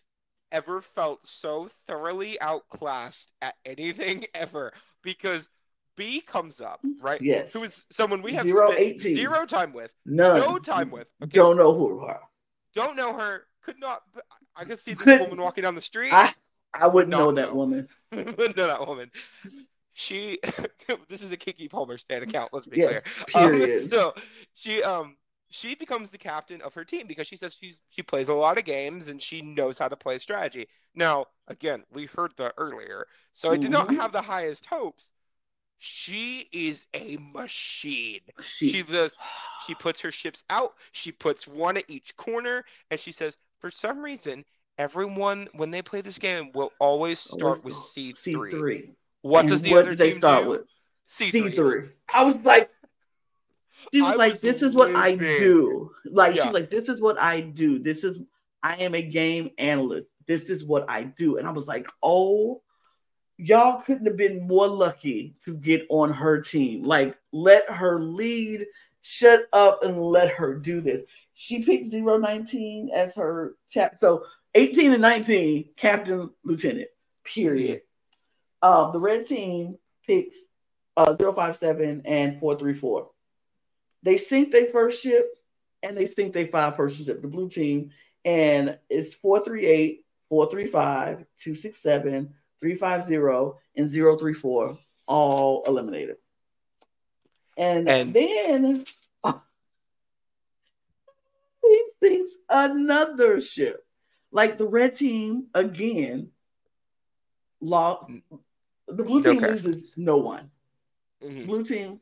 ever 0.53 0.81
felt 0.81 1.25
so 1.27 1.69
thoroughly 1.87 2.39
outclassed 2.41 3.31
at 3.41 3.55
anything 3.65 4.25
ever 4.33 4.71
because 5.01 5.49
B 5.97 6.21
comes 6.21 6.61
up, 6.61 6.79
right? 7.01 7.21
Yes. 7.21 7.51
Who 7.51 7.63
is 7.63 7.85
someone 7.91 8.21
we 8.21 8.31
have 8.33 8.45
Zero 8.45 8.71
spent 8.71 8.81
18. 8.81 9.15
zero 9.15 9.45
time 9.45 9.73
with, 9.73 9.91
none. 10.05 10.39
no 10.39 10.57
time 10.59 10.91
with. 10.91 11.07
Okay? 11.21 11.31
Don't 11.31 11.57
know 11.57 11.73
who 11.73 11.99
her. 12.05 12.19
Don't 12.73 12.95
know 12.95 13.13
her. 13.13 13.45
Could 13.63 13.79
not. 13.79 14.01
I 14.55 14.65
could 14.65 14.79
see 14.79 14.93
this 14.93 15.07
woman 15.17 15.39
walking 15.41 15.63
down 15.63 15.75
the 15.75 15.81
street. 15.81 16.11
I 16.11 16.33
I 16.73 16.87
wouldn't 16.87 17.09
No, 17.11 17.17
know 17.17 17.31
that 17.33 17.55
woman. 17.55 17.87
Wouldn't 18.11 18.57
know 18.57 18.67
that 18.67 18.85
woman. 18.87 19.11
She. 19.93 20.39
this 21.09 21.21
is 21.21 21.31
a 21.31 21.37
Keke 21.37 21.69
Palmer 21.69 21.97
stand 21.97 22.23
account. 22.23 22.49
Let's 22.53 22.67
be 22.67 22.77
clear. 22.77 23.03
Um, 23.33 23.51
period. 23.51 23.89
so 23.89 24.13
she 24.53 24.83
um 24.83 25.17
she 25.49 25.75
becomes 25.75 26.09
the 26.09 26.17
captain 26.17 26.61
of 26.61 26.73
her 26.73 26.85
team 26.85 27.07
because 27.07 27.27
she 27.27 27.35
says 27.35 27.55
she's 27.59 27.79
she 27.89 28.01
plays 28.03 28.29
a 28.29 28.33
lot 28.33 28.57
of 28.57 28.63
games 28.65 29.07
and 29.07 29.21
she 29.21 29.41
knows 29.41 29.77
how 29.77 29.87
to 29.87 29.97
play 29.97 30.17
strategy. 30.17 30.67
Now, 30.95 31.25
again, 31.47 31.83
we 31.91 32.05
heard 32.05 32.33
that 32.37 32.53
earlier, 32.57 33.05
so 33.33 33.51
I 33.51 33.57
did 33.57 33.71
not 33.71 33.89
Mhm. 33.89 33.95
have 33.95 34.11
the 34.11 34.21
highest 34.21 34.65
hopes. 34.65 35.09
She 35.83 36.47
is 36.51 36.85
a 36.93 37.17
machine. 37.33 38.19
She, 38.39 38.69
She 38.69 38.83
does. 38.83 39.17
She 39.65 39.73
puts 39.75 39.99
her 40.01 40.11
ships 40.11 40.43
out. 40.51 40.73
She 40.91 41.11
puts 41.11 41.47
one 41.47 41.75
at 41.75 41.89
each 41.89 42.15
corner, 42.17 42.63
and 42.91 42.99
she 42.99 43.11
says, 43.11 43.35
for 43.59 43.71
some 43.71 43.99
reason, 43.99 44.45
everyone 44.77 45.47
when 45.55 45.71
they 45.71 45.81
play 45.81 46.01
this 46.01 46.19
game 46.19 46.51
will 46.53 46.71
always 46.79 47.19
start 47.19 47.63
with 47.63 47.73
C 47.73 48.13
three. 48.13 48.91
What 49.23 49.39
And 49.41 49.49
does 49.49 49.63
the 49.63 49.71
what 49.71 49.85
other 49.85 49.95
they 49.95 50.11
team 50.11 50.19
start 50.19 50.43
do? 50.43 50.49
with? 50.51 50.61
C 51.07 51.31
three. 51.31 51.89
I 52.13 52.23
was 52.25 52.35
like, 52.37 52.69
she 53.91 54.01
was 54.01 54.11
I 54.11 54.15
like, 54.15 54.31
was 54.33 54.41
this 54.41 54.61
is 54.61 54.75
what 54.75 54.95
I 54.95 55.15
do. 55.15 55.91
Like 56.05 56.35
Yeah. 56.35 56.43
she's 56.43 56.53
like, 56.53 56.69
this 56.69 56.89
is 56.89 57.01
what 57.01 57.19
I 57.19 57.41
do. 57.41 57.79
This 57.79 58.03
is 58.03 58.19
I 58.61 58.75
am 58.75 58.93
a 58.93 59.01
game 59.01 59.49
analyst. 59.57 60.05
This 60.27 60.43
is 60.43 60.63
what 60.63 60.87
I 60.87 61.05
do. 61.05 61.37
And 61.37 61.47
I 61.47 61.51
was 61.51 61.67
like, 61.67 61.87
oh, 62.03 62.61
y'all 63.41 63.81
couldn't 63.81 64.05
have 64.05 64.17
been 64.17 64.47
more 64.47 64.67
lucky 64.67 65.35
to 65.45 65.55
get 65.55 65.85
on 65.89 66.13
her 66.13 66.41
team. 66.41 66.83
Like, 66.83 67.17
let 67.31 67.69
her 67.69 67.99
lead. 67.99 68.67
Shut 69.01 69.47
up 69.51 69.83
and 69.83 69.99
let 69.99 70.29
her 70.29 70.55
do 70.55 70.79
this. 70.79 71.01
She 71.33 71.63
picked 71.63 71.91
019 71.91 72.91
as 72.93 73.15
her 73.15 73.55
chap. 73.67 73.97
So 73.99 74.25
18 74.53 74.93
and 74.93 75.01
19, 75.01 75.69
captain, 75.75 76.29
lieutenant, 76.43 76.89
period. 77.23 77.81
Um, 78.61 78.91
the 78.91 78.99
red 78.99 79.25
team 79.25 79.77
picks 80.05 80.35
uh, 80.97 81.15
057 81.15 82.03
and 82.05 82.39
434. 82.39 83.09
They 84.03 84.17
sink 84.17 84.51
their 84.51 84.67
first 84.67 85.01
ship 85.01 85.33
and 85.81 85.97
they 85.97 86.07
sink 86.07 86.33
their 86.33 86.47
five 86.47 86.75
person 86.75 87.05
ship, 87.05 87.23
the 87.23 87.27
blue 87.27 87.49
team, 87.49 87.91
and 88.23 88.77
it's 88.89 89.15
438, 89.15 90.05
435, 90.29 91.25
267, 91.39 92.33
350, 92.61 93.57
and 93.75 93.91
034, 93.91 94.77
all 95.07 95.63
eliminated. 95.65 96.17
And, 97.57 97.89
And- 97.89 98.13
then 98.13 98.85
he 101.63 101.83
thinks 101.99 102.33
another 102.49 103.41
ship. 103.41 103.85
Like 104.31 104.57
the 104.57 104.67
red 104.67 104.95
team 104.95 105.47
again 105.53 106.29
lost 107.59 108.09
the 108.87 109.03
blue 109.03 109.21
team 109.21 109.39
characters. 109.39 109.65
loses 109.65 109.93
no 109.97 110.17
one. 110.17 110.49
Mhm. 111.21 111.45
Blue 111.47 111.63
team 111.63 111.99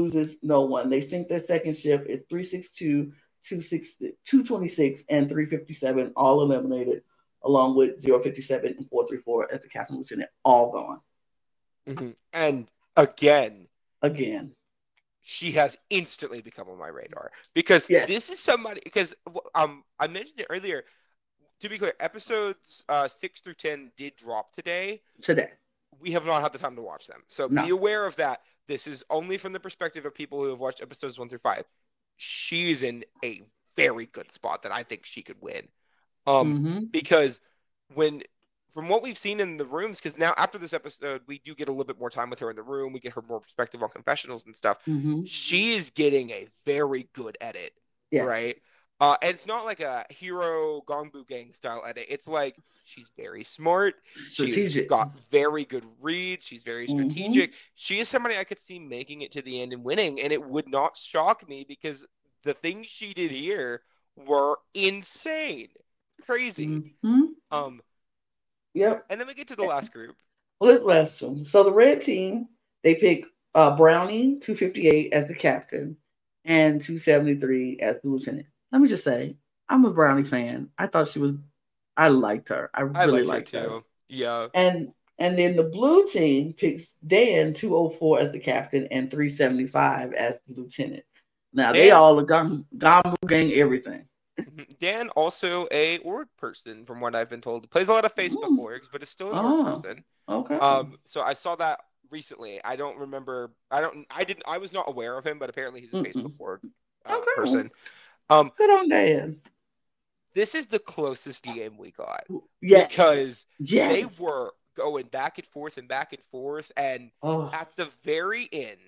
loses 0.00 0.36
no 0.42 0.62
one. 0.62 0.88
They 0.90 1.00
think 1.02 1.28
their 1.28 1.40
second 1.46 1.76
ship 1.76 2.06
is 2.08 2.22
362, 2.28 3.12
260 3.44 4.16
226, 4.24 5.04
and 5.08 5.28
357, 5.28 6.12
all 6.16 6.42
eliminated, 6.42 7.02
along 7.44 7.76
with 7.76 8.02
057 8.02 8.74
and 8.78 8.88
434 8.88 9.52
as 9.52 9.60
the 9.60 9.68
captain 9.68 9.96
lieutenant, 9.96 10.30
all 10.44 10.72
gone 10.72 11.00
Mhm. 11.86 12.16
And 12.32 12.66
again, 12.96 13.68
again. 14.02 14.56
she 15.20 15.52
has 15.52 15.76
instantly 15.90 16.40
become 16.40 16.68
on 16.68 16.78
my 16.78 16.88
radar 16.88 17.30
because 17.54 17.88
Yes. 17.90 18.08
this 18.08 18.30
is 18.30 18.40
somebody 18.40 18.80
because 18.84 19.14
um 19.54 19.84
I 19.98 20.06
mentioned 20.06 20.40
it 20.40 20.46
earlier. 20.50 20.84
To 21.60 21.68
be 21.68 21.78
clear, 21.78 21.94
episodes 22.00 22.84
uh, 22.88 23.06
six 23.08 23.40
through 23.40 23.54
ten 23.54 23.92
did 23.96 24.16
drop 24.16 24.52
today. 24.52 25.02
Today. 25.22 25.52
We 26.00 26.10
have 26.12 26.26
not 26.26 26.42
had 26.42 26.52
the 26.52 26.58
time 26.58 26.74
to 26.76 26.82
watch 26.82 27.06
them, 27.06 27.22
so 27.28 27.46
No. 27.46 27.62
be 27.64 27.70
aware 27.70 28.04
of 28.06 28.16
that. 28.16 28.42
This 28.66 28.86
is 28.86 29.04
only 29.10 29.38
from 29.38 29.52
the 29.52 29.60
perspective 29.60 30.04
of 30.04 30.14
people 30.14 30.42
who 30.42 30.48
have 30.50 30.58
watched 30.58 30.80
episodes 30.82 31.18
one 31.18 31.28
through 31.28 31.38
five. 31.38 31.64
She's 32.16 32.82
in 32.82 33.04
a 33.24 33.42
very 33.76 34.06
good 34.06 34.30
spot 34.30 34.62
that 34.62 34.72
I 34.72 34.82
think 34.82 35.04
she 35.06 35.22
could 35.22 35.40
win. 35.40 35.68
Um, 36.26 36.64
Mhm. 36.64 36.90
because 36.92 37.40
when 37.94 38.22
from 38.72 38.88
what 38.88 39.02
we've 39.02 39.18
seen 39.18 39.40
in 39.40 39.56
the 39.56 39.64
rooms 39.64 39.98
because 40.00 40.18
now 40.18 40.34
after 40.36 40.58
this 40.58 40.72
episode 40.72 41.22
we 41.26 41.38
do 41.44 41.54
get 41.54 41.68
a 41.68 41.70
little 41.70 41.84
bit 41.84 41.98
more 41.98 42.10
time 42.10 42.28
with 42.30 42.40
her 42.40 42.50
in 42.50 42.56
the 42.56 42.62
room 42.62 42.92
we 42.92 42.98
get 42.98 43.12
her 43.12 43.22
more 43.22 43.38
perspective 43.40 43.82
on 43.82 43.88
confessionals 43.90 44.46
and 44.46 44.56
stuff 44.56 44.78
Mhm. 44.86 45.28
she 45.28 45.74
is 45.74 45.90
getting 45.90 46.30
a 46.30 46.48
very 46.64 47.08
good 47.12 47.36
edit 47.40 47.72
Yes. 48.10 48.24
right 48.26 48.56
uh 49.00 49.16
and 49.22 49.34
it's 49.34 49.46
not 49.46 49.64
like 49.64 49.80
a 49.80 50.04
hero 50.10 50.80
gongbu 50.88 51.26
gang 51.28 51.52
style 51.52 51.84
edit 51.86 52.06
it's 52.08 52.26
like 52.26 52.56
she's 52.84 53.10
very 53.16 53.44
smart 53.44 53.94
Strategic. 54.14 54.72
she's 54.72 54.86
got 54.88 55.12
very 55.30 55.64
good 55.64 55.84
reads 56.00 56.44
she's 56.46 56.64
very 56.64 56.86
Mhm. 56.88 56.90
strategic 56.90 57.52
she 57.74 58.00
is 58.00 58.08
somebody 58.08 58.38
i 58.38 58.44
could 58.44 58.60
see 58.60 58.78
making 58.78 59.20
it 59.22 59.30
to 59.32 59.42
the 59.42 59.60
end 59.60 59.72
and 59.72 59.84
winning 59.84 60.20
and 60.20 60.32
it 60.32 60.42
would 60.42 60.68
not 60.68 60.96
shock 60.96 61.46
me 61.48 61.64
because 61.68 62.06
the 62.42 62.54
things 62.54 62.86
she 62.88 63.14
did 63.14 63.30
here 63.30 63.82
were 64.16 64.58
insane 64.74 65.68
crazy 66.26 66.94
Mhm. 67.04 67.28
um 67.50 67.80
Yep. 68.74 69.06
and 69.10 69.20
then 69.20 69.26
we 69.28 69.34
get 69.34 69.48
to 69.48 69.56
the 69.56 69.62
last 69.62 69.92
group. 69.92 70.16
Let's 70.60 70.82
last 70.82 71.22
one. 71.22 71.44
So 71.44 71.62
the 71.64 71.72
red 71.72 72.02
team, 72.02 72.48
they 72.82 72.94
pick 72.94 73.24
uh, 73.54 73.76
Brownie 73.76 74.38
258 74.40 75.12
as 75.12 75.26
the 75.28 75.34
captain 75.34 75.96
and 76.44 76.82
273 76.82 77.78
as 77.80 77.96
the 78.02 78.08
lieutenant. 78.08 78.46
Let 78.72 78.80
me 78.80 78.88
just 78.88 79.04
say, 79.04 79.36
I'm 79.68 79.84
a 79.84 79.92
Brownie 79.92 80.24
fan. 80.24 80.70
I 80.76 80.88
thought 80.88 81.08
she 81.08 81.20
was, 81.20 81.32
I 81.96 82.08
liked 82.08 82.48
her. 82.48 82.70
I 82.74 82.80
I 82.80 83.04
really 83.04 83.22
liked 83.22 83.52
liked 83.52 83.52
her. 83.52 83.66
too. 83.78 83.84
Yeah. 84.08 84.48
And 84.54 84.92
and 85.18 85.38
then 85.38 85.54
the 85.54 85.62
blue 85.62 86.08
team 86.08 86.52
picks 86.54 86.94
Dan 87.06 87.54
204 87.54 88.20
as 88.20 88.32
the 88.32 88.40
captain 88.40 88.88
and 88.90 89.08
375 89.10 90.12
as 90.14 90.34
the 90.48 90.54
lieutenant. 90.60 91.04
Now 91.52 91.72
they 91.72 91.86
Dan- 91.88 91.96
all 91.96 92.18
are 92.18 92.24
gone, 92.24 92.66
Gombu 92.76 93.14
gang 93.28 93.52
everything. 93.52 94.08
Mhm. 94.38 94.78
Dan 94.78 95.08
also 95.10 95.68
a 95.70 95.98
org 95.98 96.28
person, 96.36 96.84
from 96.86 97.00
what 97.00 97.14
I've 97.14 97.30
been 97.30 97.40
told. 97.40 97.70
Plays 97.70 97.88
a 97.88 97.92
lot 97.92 98.04
of 98.04 98.14
Facebook 98.14 98.48
Mm. 98.50 98.58
orgs, 98.58 98.88
but 98.90 99.02
is 99.02 99.08
still 99.08 99.30
an 99.32 99.38
Oh. 99.38 99.64
org 99.66 99.76
person. 99.82 100.04
Okay. 100.28 100.56
Um, 100.56 100.98
so 101.04 101.20
I 101.22 101.34
saw 101.34 101.54
that 101.56 101.80
recently. 102.10 102.62
I 102.64 102.76
don't 102.76 102.98
remember. 102.98 103.52
I 103.70 103.80
don't. 103.80 104.06
I 104.10 104.24
didn't. 104.24 104.44
I 104.46 104.58
was 104.58 104.72
not 104.72 104.88
aware 104.88 105.16
of 105.16 105.24
him, 105.26 105.38
but 105.38 105.50
apparently 105.50 105.80
he's 105.80 105.92
a 105.94 105.98
Mm-mm. 105.98 106.12
Facebook 106.12 106.34
org 106.38 106.60
uh, 107.06 107.16
Okay. 107.18 107.30
person. 107.36 107.70
Um, 108.30 108.50
Good 108.56 108.70
on 108.70 108.88
Dan. 108.88 109.40
this 110.32 110.54
is 110.54 110.66
the 110.66 110.78
closest 110.78 111.44
game 111.44 111.76
we 111.76 111.90
got 111.92 112.24
Yeah. 112.60 112.86
because 112.88 113.46
Yeah. 113.58 113.88
they 113.88 114.06
were 114.18 114.52
going 114.74 115.06
back 115.08 115.38
and 115.38 115.46
forth 115.48 115.76
and 115.76 115.86
back 115.86 116.12
and 116.12 116.22
forth, 116.30 116.72
and 116.76 117.12
Oh. 117.22 117.50
at 117.52 117.76
the 117.76 117.84
very 118.02 118.48
end, 118.50 118.80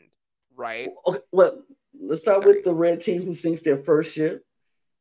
right? 0.54 0.88
Okay, 1.06 1.20
well, 1.30 1.62
let's 1.94 2.22
start 2.22 2.42
Sorry. 2.42 2.54
with 2.56 2.64
the 2.64 2.74
red 2.74 3.02
team 3.02 3.22
who 3.24 3.34
sinks 3.34 3.62
their 3.62 3.76
first 3.84 4.14
ship. 4.14 4.45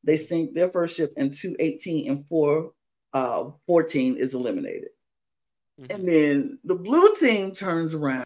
They 0.06 0.18
sink 0.18 0.53
their 0.53 0.69
first 0.69 0.95
ship 0.95 1.14
in 1.18 1.32
218 1.32 2.10
and 2.10 2.26
4 2.27 2.72
uh 3.14 3.49
14 3.68 4.18
is 4.18 4.34
eliminated. 4.34 4.90
Mhm. 5.82 5.90
And 5.94 6.07
then 6.07 6.60
the 6.64 6.76
blue 6.76 7.15
team 7.18 7.53
turns 7.53 7.94
around 7.94 8.26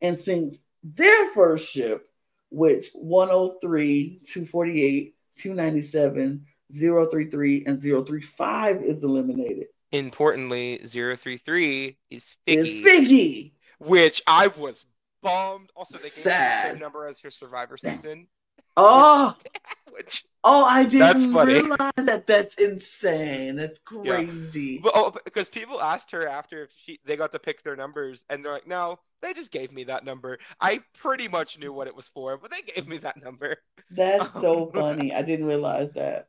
and 0.00 0.22
sinks 0.22 0.56
their 0.82 1.32
first 1.32 1.70
ship, 1.70 2.06
which 2.50 2.90
103, 2.94 4.20
248, 4.26 5.14
297, 5.36 6.46
033, 6.72 7.64
and 7.66 7.82
035 7.82 8.82
is 8.82 9.02
eliminated. 9.02 9.68
Importantly, 9.92 10.78
033 10.78 11.96
is 12.10 12.36
Figgy. 12.46 12.82
Figgy. 12.82 13.52
which 13.78 14.22
I 14.26 14.48
was 14.48 14.84
bummed. 15.22 15.70
Also, 15.76 15.96
they 15.98 16.10
gave 16.10 16.24
her 16.24 16.30
the 16.30 16.62
same 16.70 16.78
number 16.80 17.06
as 17.06 17.20
her 17.20 17.30
Survivor 17.30 17.76
season, 17.76 18.26
Oh, 18.76 19.36
which 19.96 20.24
oh, 20.42 20.64
I 20.64 20.84
didn't 20.84 21.32
funny. 21.32 21.54
realize 21.54 21.92
that. 21.96 22.26
That's 22.26 22.54
insane. 22.56 23.56
That's 23.56 23.78
crazy. 23.84 24.78
but, 24.78 24.92
oh, 24.94 25.12
because 25.24 25.48
people 25.48 25.80
asked 25.80 26.10
her 26.10 26.28
after 26.28 26.64
if 26.64 26.70
she 26.76 26.98
they 27.04 27.16
got 27.16 27.32
to 27.32 27.38
pick 27.38 27.62
their 27.62 27.76
numbers, 27.76 28.24
and 28.28 28.44
they're 28.44 28.52
like, 28.52 28.66
"No, 28.66 28.98
they 29.22 29.32
just 29.32 29.52
gave 29.52 29.72
me 29.72 29.84
that 29.84 30.04
number. 30.04 30.38
I 30.60 30.80
pretty 30.98 31.28
much 31.28 31.58
knew 31.58 31.72
what 31.72 31.86
it 31.86 31.94
was 31.94 32.08
for, 32.08 32.36
but 32.36 32.50
they 32.50 32.62
gave 32.62 32.86
me 32.88 32.98
that 32.98 33.22
number." 33.22 33.56
That's 33.90 34.32
so 34.40 34.66
Um, 34.66 34.72
funny. 34.74 35.14
I 35.14 35.22
didn't 35.22 35.46
realize 35.46 35.90
that. 35.94 36.28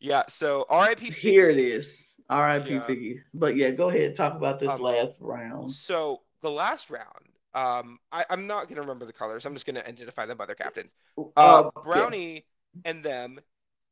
Yeah. 0.00 0.24
So 0.28 0.66
R.I.P. 0.68 1.10
Here 1.10 1.50
it 1.50 1.58
is. 1.58 2.02
R.I.P. 2.28 2.70
Yeah. 2.70 2.80
Figgy. 2.86 3.20
But 3.34 3.56
yeah, 3.56 3.70
go 3.70 3.88
ahead. 3.88 4.02
And 4.02 4.16
talk 4.16 4.34
about 4.34 4.58
this 4.60 4.68
Um, 4.68 4.80
last 4.80 5.18
round. 5.20 5.72
So 5.72 6.22
the 6.42 6.50
last 6.50 6.90
round, 6.90 7.06
um, 7.54 7.98
I, 8.12 8.24
I'm 8.28 8.46
not 8.46 8.68
gonna 8.68 8.80
remember 8.82 9.04
the 9.06 9.12
colors. 9.12 9.46
I'm 9.46 9.54
just 9.54 9.64
gonna 9.66 9.82
identify 9.86 10.26
them 10.26 10.36
by 10.36 10.46
their 10.46 10.54
captains. 10.56 10.92
Uh, 11.16 11.30
Uh, 11.36 11.70
Brownie 11.82 12.44
and 12.84 13.04
them 13.04 13.40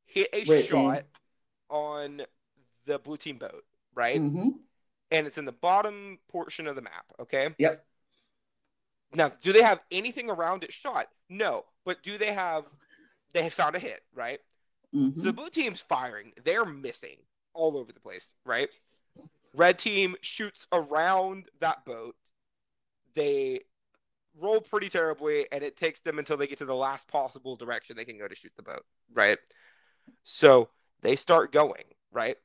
hit 0.06 0.28
a 0.32 0.44
Red 0.47 0.65
shot 0.65 1.05
on 1.70 2.23
the 2.86 2.98
blue 2.98 3.16
team 3.16 3.39
boat, 3.39 3.65
right? 3.94 4.20
hmm 4.20 4.51
And 5.11 5.27
it's 5.27 5.39
in 5.39 5.44
the 5.44 5.52
bottom 5.52 6.19
portion 6.28 6.66
of 6.66 6.77
the 6.77 6.82
map. 6.82 7.12
Okay. 7.20 7.55
Yep. 7.59 7.86
Now, 9.12 9.28
do 9.28 9.52
they 9.52 9.62
have 9.62 9.85
anything 9.90 10.28
around 10.31 10.65
it 10.65 10.73
shot? 10.73 11.09
No. 11.28 11.65
But 11.85 12.02
do 12.02 12.19
they 12.19 12.32
have? 12.32 12.65
They 13.32 13.43
have 13.43 13.55
found 13.55 13.77
a 13.77 13.78
hit, 13.78 14.02
right? 14.15 14.40
hmm 14.93 15.11
So 15.16 15.28
the 15.28 15.32
blue 15.32 15.51
team's 15.51 15.81
firing. 15.81 16.32
They're 16.44 16.65
missing 16.65 17.19
all 17.55 17.77
over 17.77 17.93
the 17.93 18.01
place, 18.01 18.35
right? 18.44 18.69
Red 19.55 19.78
team 19.78 20.16
shoots 20.23 20.66
around 20.73 21.48
that 21.61 21.85
boat. 21.85 22.16
They 23.15 23.62
roll 24.40 24.61
pretty 24.61 24.89
terribly, 24.89 25.47
and 25.52 25.62
it 25.62 25.77
takes 25.77 26.01
them 26.01 26.19
until 26.19 26.36
they 26.36 26.47
get 26.47 26.59
to 26.59 26.65
the 26.65 26.74
last 26.74 27.09
possible 27.09 27.56
direction 27.56 27.97
they 27.97 28.05
can 28.05 28.19
go 28.19 28.28
to 28.28 28.35
shoot 28.35 28.52
the 28.56 28.62
boat, 28.62 28.85
right? 29.12 29.39
So 30.24 30.69
they 31.02 31.16
start 31.16 31.52
going, 31.52 31.85
right? 32.12 32.36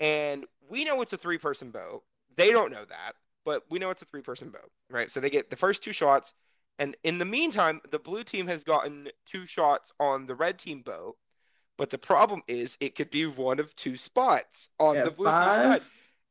And 0.00 0.44
we 0.68 0.84
know 0.84 1.00
it's 1.02 1.12
a 1.12 1.16
three 1.16 1.38
person 1.38 1.70
boat. 1.70 2.02
They 2.36 2.50
don't 2.50 2.70
know 2.70 2.84
that, 2.84 3.12
but 3.44 3.64
we 3.70 3.78
know 3.78 3.90
it's 3.90 4.02
a 4.02 4.06
three 4.06 4.22
person 4.22 4.50
boat, 4.50 4.70
right? 4.90 5.10
So 5.10 5.20
they 5.20 5.30
get 5.30 5.50
the 5.50 5.56
first 5.56 5.82
two 5.82 5.92
shots. 5.92 6.34
And 6.78 6.94
in 7.04 7.16
the 7.16 7.24
meantime, 7.24 7.80
the 7.90 7.98
blue 7.98 8.22
team 8.22 8.46
has 8.48 8.62
gotten 8.62 9.08
two 9.24 9.46
shots 9.46 9.92
on 9.98 10.26
the 10.26 10.34
red 10.34 10.58
team 10.58 10.82
boat. 10.82 11.16
But 11.78 11.90
the 11.90 11.98
problem 11.98 12.42
is 12.48 12.76
it 12.80 12.94
could 12.94 13.10
be 13.10 13.26
one 13.26 13.60
of 13.60 13.74
two 13.76 13.96
spots 13.96 14.68
on 14.78 14.96
the 14.96 15.10
blue 15.10 15.26
team 15.26 15.34
side. 15.34 15.82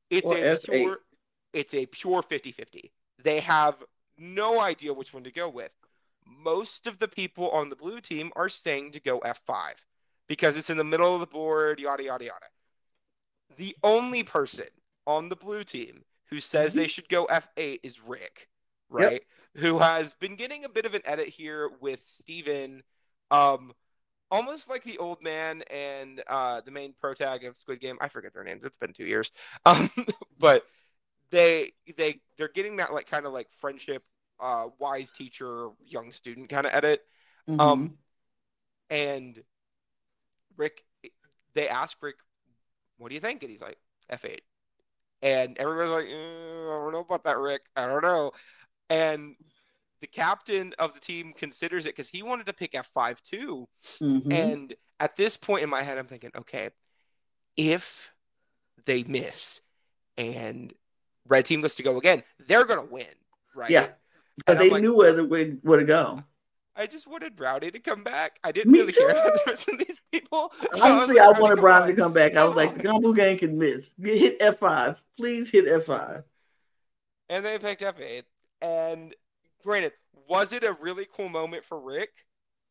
It's 0.09 0.31
a 0.31 0.35
F8? 0.35 0.63
pure 0.63 0.99
it's 1.53 1.73
a 1.73 1.85
pure 1.85 2.21
50-50. 2.21 2.91
They 3.23 3.39
have 3.39 3.75
no 4.17 4.59
idea 4.59 4.93
which 4.93 5.13
one 5.13 5.23
to 5.23 5.31
go 5.31 5.49
with. 5.49 5.71
Most 6.25 6.87
of 6.87 6.97
the 6.99 7.07
people 7.07 7.49
on 7.51 7.69
the 7.69 7.75
blue 7.75 8.01
team 8.01 8.31
are 8.35 8.49
saying 8.49 8.91
to 8.93 8.99
go 8.99 9.19
F5 9.19 9.73
because 10.27 10.57
it's 10.57 10.69
in 10.69 10.77
the 10.77 10.83
middle 10.83 11.13
of 11.13 11.21
the 11.21 11.27
board, 11.27 11.79
yada 11.79 12.03
yada 12.03 12.25
yada. 12.25 12.45
The 13.57 13.75
only 13.83 14.23
person 14.23 14.67
on 15.07 15.29
the 15.29 15.35
blue 15.35 15.63
team 15.63 16.03
who 16.29 16.39
says 16.39 16.73
they 16.73 16.87
should 16.87 17.07
go 17.09 17.25
F8 17.27 17.79
is 17.83 18.01
Rick, 18.01 18.49
Yep. 18.97 19.11
right? 19.11 19.23
Who 19.57 19.79
has 19.79 20.13
been 20.15 20.35
getting 20.35 20.65
a 20.65 20.69
bit 20.69 20.85
of 20.85 20.93
an 20.95 21.01
edit 21.05 21.27
here 21.27 21.69
with 21.79 22.03
Steven. 22.03 22.83
Um, 23.31 23.73
almost 24.31 24.69
like 24.69 24.83
the 24.83 24.97
old 24.97 25.21
man 25.21 25.63
and 25.71 26.21
uh, 26.27 26.61
the 26.61 26.71
main 26.71 26.93
protag 26.99 27.45
of 27.45 27.55
Squid 27.57 27.79
Game. 27.79 27.97
I 28.01 28.07
forget 28.09 28.33
their 28.33 28.43
names. 28.43 28.63
It's 28.63 28.77
been 28.77 28.93
two 28.93 29.05
years. 29.05 29.31
Um, 29.65 29.89
but 30.39 30.63
they 31.31 31.73
they 31.97 32.21
they're 32.37 32.49
getting 32.49 32.77
that 32.77 32.93
like 32.93 33.07
kind 33.09 33.25
of 33.25 33.33
like 33.33 33.47
friendship, 33.53 34.03
uh, 34.39 34.67
wise 34.79 35.11
teacher, 35.11 35.69
young 35.85 36.11
student 36.11 36.49
kind 36.49 36.65
of 36.65 36.73
edit. 36.73 37.01
Mhm. 37.47 37.59
Um, 37.59 37.97
and 38.89 39.43
Rick, 40.57 40.83
they 41.53 41.67
ask 41.69 42.01
Rick, 42.01 42.17
"What 42.97 43.09
do 43.09 43.15
you 43.15 43.21
think?" 43.21 43.43
And 43.43 43.51
he's 43.51 43.61
like, 43.61 43.79
"F8." 44.09 44.43
And 45.21 45.57
everybody's 45.57 45.91
like, 45.91 46.07
"Eh, 46.07 46.11
"I 46.75 46.79
don't 46.79 46.93
know 46.93 46.99
about 47.01 47.23
that, 47.25 47.37
Rick. 47.37 47.63
I 47.75 47.87
don't 47.87 48.03
know." 48.03 48.31
And 48.89 49.35
the 50.01 50.07
captain 50.07 50.73
of 50.79 50.93
the 50.93 50.99
team 50.99 51.33
considers 51.33 51.85
it 51.85 51.91
because 51.95 52.09
he 52.09 52.23
wanted 52.23 52.47
to 52.47 52.53
pick 52.53 52.75
F5 52.75 53.21
too. 53.23 53.67
Mhm. 54.01 54.31
And 54.31 54.75
at 54.99 55.15
this 55.17 55.37
point 55.37 55.63
in 55.63 55.69
my 55.69 55.83
head, 55.83 55.97
I'm 55.97 56.07
thinking, 56.07 56.31
okay, 56.35 56.71
if 57.57 58.11
they 58.85 59.03
miss 59.03 59.61
and 60.17 60.73
red 61.27 61.45
team 61.45 61.61
goes 61.61 61.75
to 61.75 61.83
go 61.83 61.97
again, 61.97 62.23
they're 62.47 62.65
gonna 62.65 62.85
win, 62.85 63.07
right? 63.55 63.69
Yeah. 63.69 63.87
Because 64.37 64.57
they 64.59 64.69
like, 64.69 64.81
knew 64.81 64.95
where 64.95 65.13
the 65.13 65.59
where 65.61 65.79
to 65.79 65.85
go. 65.85 66.23
I 66.75 66.87
just 66.87 67.07
wanted 67.07 67.35
Brownie 67.35 67.71
to 67.71 67.79
come 67.79 68.03
back. 68.03 68.37
I 68.43 68.51
didn't 68.51 68.73
Me 68.73 68.79
really 68.79 68.91
care 68.91 69.09
about 69.09 69.33
the 69.33 69.41
rest 69.47 69.69
of 69.69 69.77
these 69.77 69.99
people. 70.11 70.51
So 70.73 70.83
Honestly, 70.83 71.15
like, 71.15 71.35
I 71.35 71.39
wanted 71.39 71.61
Brown 71.61 71.87
to 71.87 71.93
come 71.93 72.11
back. 72.11 72.35
I 72.35 72.43
was 72.43 72.55
like, 72.55 72.75
the 72.75 72.83
Gumbo 72.83 73.13
gang 73.13 73.37
can 73.37 73.57
miss. 73.57 73.85
Hit 74.01 74.39
F5. 74.39 74.97
Please 75.15 75.49
hit 75.49 75.65
F5. 75.65 76.23
And 77.29 77.45
they 77.45 77.57
picked 77.59 77.81
F8. 77.81 78.23
And 78.61 79.15
granted, 79.63 79.93
was 80.27 80.51
it 80.51 80.63
a 80.63 80.73
really 80.81 81.07
cool 81.15 81.29
moment 81.29 81.63
for 81.63 81.79
Rick? 81.79 82.09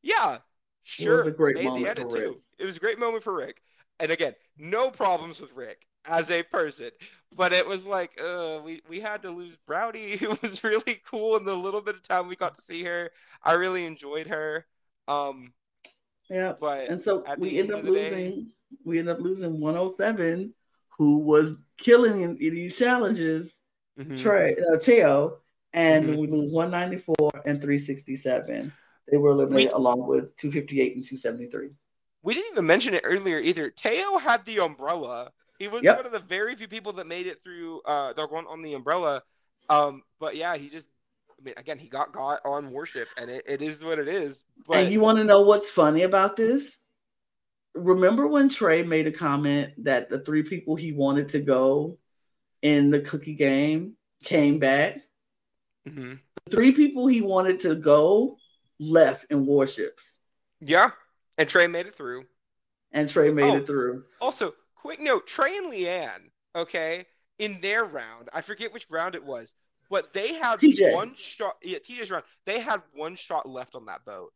Yeah, 0.02 0.38
sure. 0.82 1.20
It 1.20 1.24
was 1.24 1.26
a 1.28 1.36
great 1.36 1.56
Made 1.56 1.64
moment 1.64 1.98
for 1.98 2.08
Rick. 2.08 2.14
too. 2.14 2.40
It 2.58 2.66
was 2.66 2.76
a 2.76 2.80
great 2.80 2.98
moment 2.98 3.22
for 3.22 3.34
Rick. 3.34 3.62
And 4.00 4.10
again, 4.10 4.34
no 4.58 4.90
problems 4.90 5.40
with 5.40 5.52
Rick 5.54 5.86
as 6.06 6.30
a 6.30 6.42
person. 6.42 6.90
But 7.36 7.52
it 7.52 7.66
was 7.66 7.84
like, 7.84 8.12
uh, 8.22 8.60
we, 8.64 8.82
we 8.88 9.00
had 9.00 9.22
to 9.22 9.30
lose 9.30 9.56
Brownie, 9.66 10.16
who 10.16 10.36
was 10.42 10.62
really 10.62 11.00
cool 11.08 11.36
in 11.36 11.44
the 11.44 11.54
little 11.54 11.80
bit 11.80 11.96
of 11.96 12.02
time 12.02 12.28
we 12.28 12.36
got 12.36 12.54
to 12.54 12.62
see 12.62 12.84
her. 12.84 13.10
I 13.42 13.54
really 13.54 13.84
enjoyed 13.84 14.28
her. 14.28 14.66
Um, 15.08 15.52
Yeah. 16.30 16.54
but 16.58 16.88
And 16.88 17.02
so 17.02 17.24
we 17.38 17.58
end 17.58 17.70
end 17.70 17.72
up 17.72 17.84
the 17.84 17.92
day- 17.92 18.10
losing. 18.10 18.50
We 18.84 18.98
end 18.98 19.08
up 19.08 19.20
losing 19.20 19.60
107, 19.60 20.52
who 20.98 21.18
was 21.18 21.54
killing 21.78 22.22
in 22.22 22.36
these 22.38 22.76
challenges. 22.76 23.52
mhm. 23.98 24.18
Trey, 24.20 24.56
uh, 24.56 24.76
Teo, 24.78 25.38
and 25.72 26.06
Mhm. 26.08 26.16
we 26.18 26.26
lose 26.26 26.52
194 26.52 27.30
and 27.44 27.60
367. 27.62 28.72
They 29.08 29.16
were 29.16 29.30
eliminated 29.30 29.70
We- 29.72 29.76
along 29.76 30.06
with 30.08 30.34
258 30.36 30.96
and 30.96 31.04
273. 31.04 31.70
we 32.22 32.34
didn't 32.34 32.52
even 32.52 32.66
mention 32.66 32.94
it 32.94 33.02
earlier 33.04 33.38
either. 33.38 33.70
Teo 33.70 34.18
had 34.18 34.44
the 34.44 34.58
umbrella. 34.60 35.30
He 35.58 35.68
was 35.68 35.82
Yep. 35.82 35.96
one 35.98 36.06
of 36.06 36.12
the 36.12 36.18
very 36.20 36.54
few 36.56 36.68
people 36.68 36.92
that 36.94 37.06
made 37.06 37.26
it 37.26 37.42
through 37.44 37.80
uh 37.82 38.12
Doggone 38.12 38.46
on 38.46 38.62
the 38.62 38.74
umbrella. 38.74 39.22
Um, 39.68 40.02
but 40.18 40.36
yeah, 40.36 40.56
he 40.56 40.68
just 40.68 40.88
I 41.30 41.42
mean 41.42 41.54
again 41.56 41.78
he 41.78 41.88
got 41.88 42.12
got 42.12 42.40
on 42.44 42.70
worship 42.70 43.08
and 43.16 43.30
it, 43.30 43.44
it 43.46 43.62
is 43.62 43.82
what 43.84 43.98
it 43.98 44.08
is. 44.08 44.44
But 44.66 44.78
and 44.78 44.92
you 44.92 45.00
want 45.00 45.18
to 45.18 45.24
know 45.24 45.42
what's 45.42 45.70
funny 45.70 46.02
about 46.02 46.36
this? 46.36 46.76
Remember 47.74 48.28
when 48.28 48.48
Trey 48.48 48.82
made 48.84 49.06
a 49.06 49.12
comment 49.12 49.72
that 49.84 50.08
the 50.08 50.20
three 50.20 50.42
people 50.44 50.76
he 50.76 50.92
wanted 50.92 51.28
to 51.30 51.40
go 51.40 51.98
in 52.62 52.90
the 52.90 53.00
cookie 53.00 53.34
game 53.34 53.96
came 54.22 54.58
back? 54.58 55.00
Mhm. 55.88 56.20
The 56.46 56.50
three 56.50 56.72
people 56.72 57.06
he 57.08 57.20
wanted 57.20 57.60
to 57.60 57.74
go 57.74 58.38
left 58.78 59.26
in 59.30 59.44
warships, 59.46 60.04
yeah, 60.60 60.90
and 61.38 61.48
Trey 61.48 61.66
made 61.66 61.86
it 61.86 61.94
through. 61.94 62.26
and 62.92 63.08
Trey 63.08 63.30
made 63.32 63.50
Oh. 63.50 63.56
it 63.56 63.66
through. 63.66 64.04
Also, 64.20 64.54
quick 64.84 65.00
note: 65.00 65.26
Trey 65.26 65.56
and 65.56 65.72
Leanne, 65.72 66.30
okay, 66.54 67.06
in 67.38 67.60
their 67.60 67.84
round, 67.84 68.28
I 68.32 68.40
forget 68.40 68.72
which 68.72 68.86
round 68.90 69.14
it 69.14 69.24
was, 69.24 69.52
but 69.90 70.12
they 70.12 70.34
had 70.34 70.60
TJ. 70.60 70.92
one 70.94 71.14
shot. 71.14 71.56
Yeah, 71.62 71.78
TJ's 71.78 72.10
round. 72.10 72.24
They 72.46 72.60
had 72.60 72.82
one 72.94 73.16
shot 73.16 73.48
left 73.48 73.74
on 73.74 73.86
that 73.86 74.04
boat, 74.04 74.32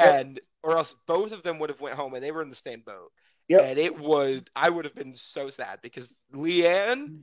Yep. 0.00 0.14
and 0.14 0.40
or 0.62 0.76
else 0.76 0.94
both 1.06 1.32
of 1.32 1.42
them 1.42 1.58
would 1.58 1.70
have 1.70 1.80
went 1.80 1.96
home, 1.96 2.14
and 2.14 2.24
they 2.24 2.30
were 2.30 2.42
in 2.42 2.50
the 2.50 2.56
same 2.56 2.80
boat. 2.80 3.10
Yep. 3.48 3.62
And 3.64 3.78
it 3.78 3.98
would, 3.98 4.50
I 4.54 4.68
would 4.68 4.84
have 4.84 4.94
been 4.94 5.14
so 5.14 5.48
sad 5.48 5.80
because 5.82 6.16
Leanne 6.34 7.22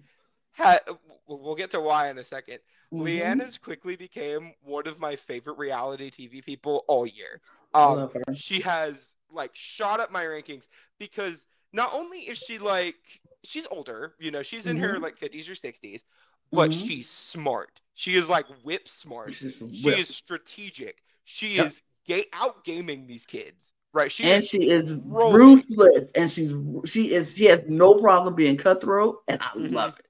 had. 0.51 0.81
We'll 1.27 1.55
get 1.55 1.71
to 1.71 1.81
why 1.81 2.09
in 2.09 2.17
a 2.17 2.23
2nd 2.23 2.59
Mhm. 2.93 3.01
Leanne 3.03 3.41
has 3.41 3.57
quickly 3.57 3.95
became 3.95 4.53
one 4.61 4.87
of 4.87 4.99
my 4.99 5.15
favorite 5.15 5.57
reality 5.57 6.11
TV 6.11 6.43
people 6.43 6.83
all 6.87 7.05
year. 7.05 7.41
Um, 7.73 8.11
she 8.35 8.61
has 8.61 9.13
like 9.31 9.51
shot 9.53 9.99
up 9.99 10.11
my 10.11 10.23
rankings 10.23 10.67
because 10.99 11.45
not 11.75 11.93
only 11.93 12.19
is 12.19 12.37
she 12.37 12.57
like 12.57 12.95
she's 13.43 13.67
older, 13.69 14.15
you 14.17 14.31
know, 14.31 14.41
she's 14.41 14.65
in 14.65 14.77
her 14.77 14.97
Mhm. 14.97 15.01
like 15.01 15.17
50s 15.17 15.47
or 15.49 15.55
60s, 15.55 16.03
but 16.51 16.71
Mhm. 16.71 16.87
she's 16.87 17.09
smart. 17.09 17.79
She 17.93 18.15
is 18.15 18.29
like 18.29 18.45
whip 18.63 18.87
smart. 18.87 19.33
She's 19.35 19.61
She 19.71 19.89
is 19.99 20.07
strategic. 20.07 21.03
She 21.25 21.57
Yep. 21.57 21.67
is 21.67 21.81
ga- 22.07 22.29
out 22.33 22.63
gaming 22.63 23.05
these 23.05 23.25
kids. 23.25 23.73
Right? 23.93 24.11
She 24.11 24.23
and 24.23 24.43
is 24.43 24.49
she 24.49 24.69
is 24.69 24.93
rolling. 24.93 25.63
ruthless, 25.67 26.11
and 26.15 26.31
she's 26.31 26.53
she 26.85 27.13
is 27.13 27.35
she 27.35 27.45
has 27.45 27.63
no 27.67 27.95
problem 27.95 28.35
being 28.35 28.57
cutthroat, 28.57 29.21
and 29.27 29.41
I 29.41 29.51
Mhm. 29.55 29.73
love 29.73 29.99
it. 29.99 30.07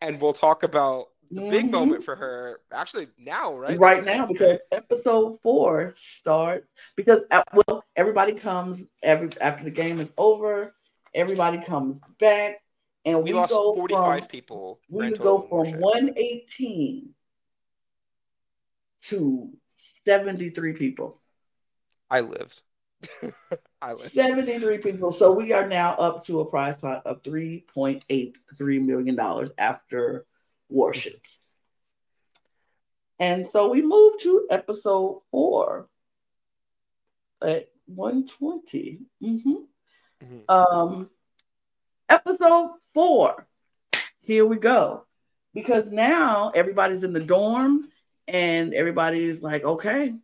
and 0.00 0.20
we'll 0.20 0.32
talk 0.34 0.62
about 0.64 1.08
the 1.30 1.40
big 1.48 1.66
Mhm. 1.66 1.70
moment 1.70 2.04
for 2.04 2.14
her 2.14 2.60
actually 2.72 3.08
now, 3.16 3.54
right? 3.56 3.78
right 3.78 4.04
now 4.04 4.26
because 4.26 4.58
episode 4.70 5.40
four 5.42 5.94
starts 5.96 6.66
because 6.96 7.22
uh, 7.30 7.42
well 7.54 7.82
everybody 7.96 8.32
comes 8.34 8.82
every 9.02 9.30
after 9.40 9.64
the 9.64 9.70
game 9.70 10.00
is 10.00 10.08
over 10.18 10.74
everybody 11.14 11.58
comes 11.64 11.98
back 12.18 12.62
and 13.04 13.18
we, 13.18 13.32
we, 13.32 13.38
lost 13.38 13.52
go 13.52 13.74
45 13.74 14.18
from 14.20 14.28
people. 14.28 14.80
we 14.88 15.10
go 15.12 15.46
from 15.48 15.66
in 15.66 15.80
118 15.80 17.10
to 19.02 19.50
73 20.06 20.72
people 20.72 21.20
I 22.10 22.20
lived. 22.20 22.62
I 23.82 23.92
lived. 23.92 24.12
73 24.12 24.78
people 24.78 25.12
so 25.12 25.32
we 25.32 25.52
are 25.52 25.68
now 25.68 25.94
up 25.94 26.26
to 26.26 26.40
a 26.40 26.44
prize 26.44 26.76
pot 26.76 27.02
of 27.06 27.22
3.83 27.22 28.34
million 28.84 29.14
dollars 29.14 29.52
after 29.58 30.24
warships 30.68 31.38
and 33.18 33.50
so 33.50 33.68
we 33.70 33.82
move 33.82 34.18
to 34.20 34.46
episode 34.50 35.20
four 35.30 35.88
at 37.42 37.68
120 37.86 39.00
hmm 39.20 39.54
Mhm. 40.24 40.44
um 40.48 41.10
Episode 42.08 42.72
four. 42.92 43.46
Here 44.20 44.44
we 44.44 44.56
go. 44.56 45.06
Because 45.54 45.86
now 45.86 46.50
everybody's 46.54 47.02
in 47.02 47.12
the 47.12 47.20
dorm 47.20 47.88
and 48.28 48.74
everybody's 48.74 49.40
like, 49.40 49.64
okay, 49.64 50.14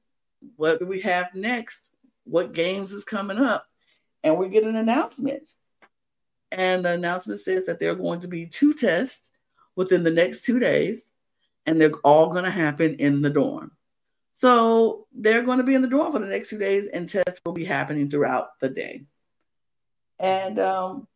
what 0.57 0.79
do 0.79 0.87
we 0.87 1.01
have 1.01 1.35
next? 1.35 1.85
What 2.25 2.53
games 2.53 2.93
is 2.93 3.05
coming 3.05 3.39
up? 3.39 3.67
And 4.23 4.39
we 4.39 4.49
get 4.49 4.65
an 4.65 4.77
announcement. 4.77 5.51
And 6.53 6.85
the 6.85 6.93
announcement 6.93 7.41
says 7.41 7.65
that 7.67 7.81
there 7.81 7.93
are 7.93 7.97
going 7.97 8.21
to 8.21 8.29
be 8.29 8.47
two 8.47 8.75
tests 8.75 9.31
within 9.77 10.03
the 10.03 10.11
next 10.11 10.43
two 10.43 10.59
days, 10.59 11.09
and 11.65 11.81
they're 11.81 11.95
all 12.05 12.33
going 12.33 12.45
to 12.45 12.51
happen 12.51 12.97
in 12.97 13.23
the 13.23 13.31
dorm. 13.31 13.73
So 14.37 15.07
they're 15.13 15.45
going 15.45 15.59
to 15.59 15.65
be 15.65 15.75
in 15.75 15.83
the 15.83 15.89
dorm 15.89 16.13
for 16.13 16.19
the 16.19 16.27
next 16.27 16.51
two 16.51 16.59
days, 16.59 16.89
and 16.93 17.09
tests 17.09 17.41
will 17.45 17.53
be 17.53 17.65
happening 17.65 18.11
throughout 18.11 18.59
the 18.61 18.69
day. 18.69 19.05
And 20.21 20.59
um, 20.59 21.09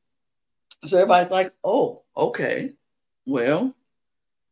so 0.87 0.97
everybody's 0.97 1.31
like, 1.31 1.53
oh, 1.63 2.03
okay, 2.17 2.73
well, 3.27 3.75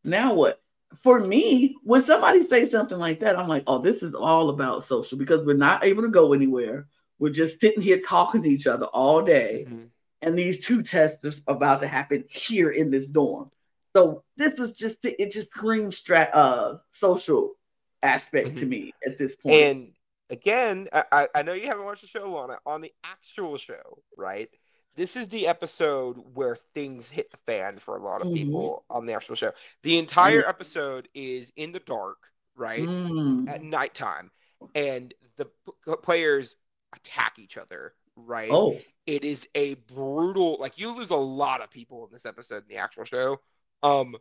now 0.04 0.34
what? 0.34 0.60
For 1.02 1.18
me, 1.18 1.76
when 1.82 2.02
somebody 2.02 2.46
says 2.46 2.70
something 2.70 2.98
like 2.98 3.20
that, 3.20 3.38
I'm 3.38 3.48
like, 3.48 3.64
oh, 3.66 3.78
this 3.78 4.02
is 4.02 4.14
all 4.14 4.50
about 4.50 4.84
social 4.84 5.16
because 5.18 5.44
we're 5.44 5.54
not 5.54 5.84
able 5.84 6.02
to 6.02 6.10
go 6.10 6.34
anywhere. 6.34 6.86
We're 7.18 7.32
just 7.32 7.58
sitting 7.60 7.82
here 7.82 8.00
talking 8.00 8.42
to 8.42 8.48
each 8.48 8.66
other 8.66 8.86
all 8.86 9.22
day. 9.22 9.64
Mm-hmm. 9.66 9.84
And 10.20 10.38
these 10.38 10.64
two 10.64 10.82
tests 10.82 11.40
are 11.46 11.56
about 11.56 11.80
to 11.80 11.88
happen 11.88 12.24
here 12.28 12.70
in 12.70 12.90
this 12.90 13.06
dorm. 13.06 13.50
So 13.96 14.22
this 14.36 14.58
was 14.58 14.76
just 14.76 14.98
it 15.02 15.32
just 15.32 15.50
screams 15.50 15.96
stra- 15.96 16.30
uh 16.32 16.78
social 16.92 17.54
aspect 18.02 18.48
mm-hmm. 18.48 18.58
to 18.58 18.66
me 18.66 18.92
at 19.04 19.18
this 19.18 19.34
point. 19.34 19.54
And 19.56 19.92
again, 20.32 20.88
I, 20.92 21.28
I 21.34 21.42
know 21.42 21.52
you 21.52 21.66
haven't 21.66 21.84
watched 21.84 22.00
the 22.00 22.08
show 22.08 22.36
on 22.36 22.50
it 22.50 22.58
on 22.66 22.80
the 22.80 22.92
actual 23.04 23.58
show, 23.58 23.98
right? 24.16 24.48
This 24.96 25.14
is 25.14 25.28
the 25.28 25.46
episode 25.46 26.16
where 26.34 26.56
things 26.56 27.10
hit 27.10 27.30
the 27.30 27.36
fan 27.46 27.78
for 27.78 27.96
a 27.96 28.02
lot 28.02 28.22
of 28.22 28.28
mm-hmm. 28.28 28.36
people 28.36 28.84
on 28.90 29.06
the 29.06 29.12
actual 29.12 29.36
show. 29.36 29.52
The 29.82 29.98
entire 29.98 30.46
episode 30.46 31.08
is 31.14 31.52
in 31.56 31.72
the 31.72 31.80
dark, 31.80 32.18
right? 32.56 32.86
Mm. 32.86 33.48
At 33.48 33.62
nighttime. 33.62 34.30
And 34.74 35.14
the 35.36 35.46
p- 35.46 35.94
players 36.02 36.56
attack 36.94 37.38
each 37.38 37.56
other, 37.56 37.94
right? 38.16 38.50
Oh. 38.50 38.78
It 39.06 39.24
is 39.24 39.48
a 39.54 39.74
brutal 39.74 40.56
like 40.60 40.78
you 40.78 40.94
lose 40.96 41.10
a 41.10 41.16
lot 41.16 41.62
of 41.62 41.70
people 41.70 42.04
in 42.06 42.12
this 42.12 42.26
episode 42.26 42.62
in 42.62 42.68
the 42.68 42.76
actual 42.76 43.04
show. 43.04 43.40
Um 43.82 44.16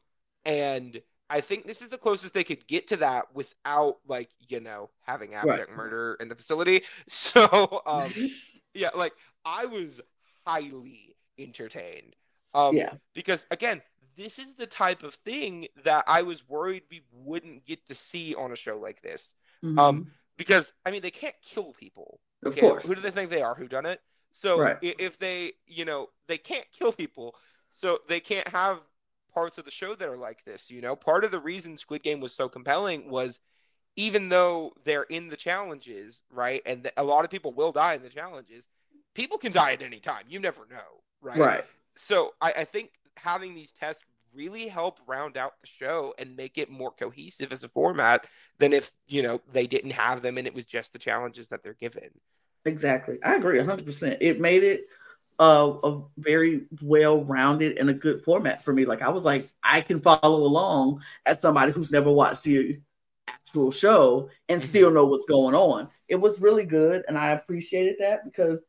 and 0.45 1.01
I 1.31 1.39
think 1.39 1.65
this 1.65 1.81
is 1.81 1.87
the 1.87 1.97
closest 1.97 2.33
they 2.33 2.43
could 2.43 2.67
get 2.67 2.87
to 2.87 2.97
that 2.97 3.33
without 3.33 3.99
like, 4.05 4.29
you 4.49 4.59
know, 4.59 4.89
having 5.07 5.33
abject 5.33 5.69
right. 5.69 5.77
murder 5.77 6.17
in 6.19 6.27
the 6.27 6.35
facility. 6.35 6.83
So 7.07 7.81
um 7.85 8.11
yeah, 8.73 8.89
like 8.93 9.13
I 9.45 9.65
was 9.65 10.01
highly 10.45 11.15
entertained. 11.39 12.15
Um 12.53 12.75
yeah. 12.75 12.93
because 13.13 13.45
again, 13.49 13.81
this 14.17 14.39
is 14.39 14.55
the 14.55 14.67
type 14.67 15.03
of 15.03 15.13
thing 15.15 15.67
that 15.85 16.03
I 16.05 16.21
was 16.21 16.47
worried 16.49 16.83
we 16.91 17.01
wouldn't 17.13 17.65
get 17.65 17.87
to 17.87 17.95
see 17.95 18.35
on 18.35 18.51
a 18.51 18.55
show 18.57 18.77
like 18.77 19.01
this. 19.01 19.33
Mm-hmm. 19.63 19.79
Um 19.79 20.11
because 20.35 20.73
I 20.85 20.91
mean 20.91 21.01
they 21.01 21.11
can't 21.11 21.35
kill 21.41 21.71
people. 21.73 22.19
Okay? 22.45 22.59
Of 22.59 22.69
course. 22.69 22.85
Who 22.85 22.93
do 22.93 23.01
they 23.01 23.11
think 23.11 23.29
they 23.29 23.41
are? 23.41 23.55
Who 23.55 23.69
done 23.69 23.85
it? 23.85 24.01
So 24.31 24.59
right. 24.59 24.77
if 24.81 25.17
they, 25.17 25.53
you 25.65 25.85
know, 25.85 26.09
they 26.27 26.37
can't 26.37 26.65
kill 26.77 26.91
people, 26.91 27.35
so 27.69 27.99
they 28.07 28.19
can't 28.19 28.47
have 28.49 28.79
parts 29.33 29.57
of 29.57 29.65
the 29.65 29.71
show 29.71 29.95
that 29.95 30.07
are 30.07 30.17
like 30.17 30.43
this. 30.45 30.69
You 30.69 30.81
know, 30.81 30.95
part 30.95 31.23
of 31.23 31.31
the 31.31 31.39
reason 31.39 31.77
Squid 31.77 32.03
Game 32.03 32.19
was 32.19 32.33
so 32.33 32.49
compelling 32.49 33.09
was 33.09 33.39
even 33.95 34.29
though 34.29 34.73
they're 34.83 35.03
in 35.03 35.27
the 35.27 35.35
challenges, 35.35 36.21
right, 36.31 36.61
and 36.65 36.89
a 36.97 37.03
lot 37.03 37.25
of 37.25 37.31
people 37.31 37.53
will 37.53 37.71
die 37.71 37.93
in 37.95 38.03
the 38.03 38.09
challenges, 38.09 38.67
people 39.13 39.37
can 39.37 39.51
die 39.51 39.73
at 39.73 39.81
any 39.81 39.99
time. 39.99 40.23
You 40.29 40.39
never 40.39 40.61
know, 40.69 41.01
right? 41.21 41.37
Right. 41.37 41.65
So 41.97 42.33
I, 42.39 42.53
I 42.57 42.63
think 42.63 42.91
having 43.17 43.53
these 43.53 43.71
tests 43.71 44.03
really 44.33 44.67
help 44.67 44.99
round 45.07 45.35
out 45.35 45.53
the 45.61 45.67
show 45.67 46.13
and 46.17 46.37
make 46.37 46.57
it 46.57 46.69
more 46.69 46.91
cohesive 46.91 47.51
as 47.51 47.63
a 47.63 47.67
format 47.67 48.25
than 48.59 48.71
if 48.71 48.91
you 49.07 49.21
know 49.21 49.41
they 49.51 49.67
didn't 49.67 49.91
have 49.91 50.21
them 50.21 50.37
and 50.37 50.47
it 50.47 50.53
was 50.53 50.65
just 50.65 50.93
the 50.93 50.99
challenges 50.99 51.49
that 51.49 51.63
they're 51.63 51.77
given. 51.81 52.09
Exactly, 52.63 53.17
I 53.23 53.35
agree 53.35 53.57
100. 53.57 53.85
percent 53.85 54.17
It 54.21 54.39
made 54.39 54.63
it 54.63 54.85
uh, 55.39 55.73
a 55.83 56.01
very 56.17 56.65
well 56.81 57.23
rounded 57.23 57.77
and 57.79 57.89
a 57.89 57.93
good 57.93 58.23
format 58.23 58.63
for 58.63 58.73
me. 58.73 58.85
Like 58.85 59.01
I 59.01 59.09
was 59.09 59.23
like, 59.23 59.49
I 59.63 59.81
can 59.81 59.99
follow 59.99 60.41
along 60.41 61.01
as 61.25 61.39
somebody 61.41 61.71
who's 61.71 61.91
never 61.91 62.11
watched 62.11 62.43
the 62.43 62.79
actual 63.27 63.71
show 63.71 64.29
and 64.49 64.61
mm-hmm. 64.61 64.69
still 64.69 64.91
know 64.91 65.05
what's 65.05 65.25
going 65.25 65.55
on. 65.55 65.89
It 66.07 66.15
was 66.15 66.41
really 66.41 66.65
good, 66.65 67.03
and 67.07 67.17
I 67.17 67.31
appreciated 67.31 67.95
that 67.99 68.25
because 68.25 68.59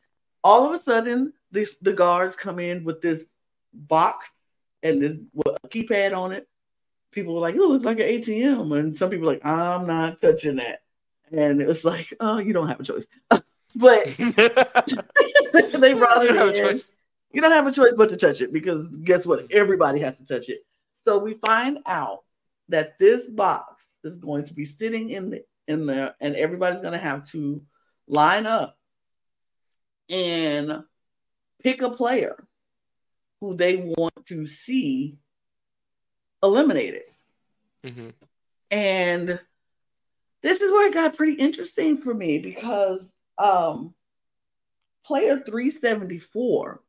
all 0.44 0.72
of 0.72 0.80
a 0.80 0.82
sudden, 0.82 1.32
this 1.50 1.76
the 1.82 1.92
guards 1.92 2.36
come 2.36 2.58
in 2.58 2.84
with 2.84 3.00
this 3.00 3.24
box 3.72 4.30
and 4.82 5.02
this 5.02 5.16
what, 5.32 5.58
a 5.62 5.68
keypad 5.68 6.16
on 6.16 6.32
it. 6.32 6.48
People 7.10 7.34
were 7.34 7.40
like, 7.40 7.56
"Oh, 7.58 7.64
it 7.64 7.68
looks 7.68 7.84
like 7.84 8.00
an 8.00 8.06
ATM," 8.06 8.78
and 8.78 8.96
some 8.96 9.10
people 9.10 9.26
like, 9.26 9.44
"I'm 9.44 9.86
not 9.86 10.20
touching 10.20 10.56
that." 10.56 10.82
And 11.30 11.60
it 11.60 11.68
was 11.68 11.84
like, 11.84 12.14
"Oh, 12.20 12.38
you 12.38 12.52
don't 12.52 12.68
have 12.68 12.80
a 12.80 12.84
choice." 12.84 13.06
but 13.74 14.06
they 14.16 15.94
brought 15.94 16.24
it 16.24 16.36
in. 16.36 16.64
Choice. 16.64 16.92
You 17.32 17.40
don't 17.40 17.52
have 17.52 17.66
a 17.66 17.72
choice 17.72 17.94
but 17.96 18.10
to 18.10 18.16
touch 18.16 18.40
it 18.40 18.52
because 18.52 18.86
guess 19.04 19.26
what? 19.26 19.50
Everybody 19.50 20.00
has 20.00 20.16
to 20.18 20.26
touch 20.26 20.48
it. 20.48 20.60
So 21.06 21.18
we 21.18 21.34
find 21.34 21.78
out 21.86 22.20
that 22.68 22.98
this 22.98 23.22
box 23.28 23.86
is 24.04 24.18
going 24.18 24.44
to 24.44 24.54
be 24.54 24.64
sitting 24.64 25.10
in 25.10 25.30
the 25.30 25.44
in 25.68 25.86
there, 25.86 26.14
and 26.20 26.34
everybody's 26.36 26.80
going 26.80 26.92
to 26.92 26.98
have 26.98 27.28
to 27.30 27.62
line 28.08 28.46
up 28.46 28.76
and 30.10 30.82
pick 31.62 31.82
a 31.82 31.90
player 31.90 32.46
who 33.40 33.54
they 33.56 33.76
want 33.96 34.26
to 34.26 34.46
see 34.46 35.18
eliminated. 36.42 37.02
Mm-hmm. 37.84 38.10
And 38.70 39.40
this 40.42 40.60
is 40.60 40.70
where 40.70 40.88
it 40.88 40.94
got 40.94 41.16
pretty 41.16 41.34
interesting 41.34 41.98
for 41.98 42.12
me 42.12 42.38
because 42.38 43.00
um, 43.42 43.94
player 45.04 45.38
374 45.38 46.80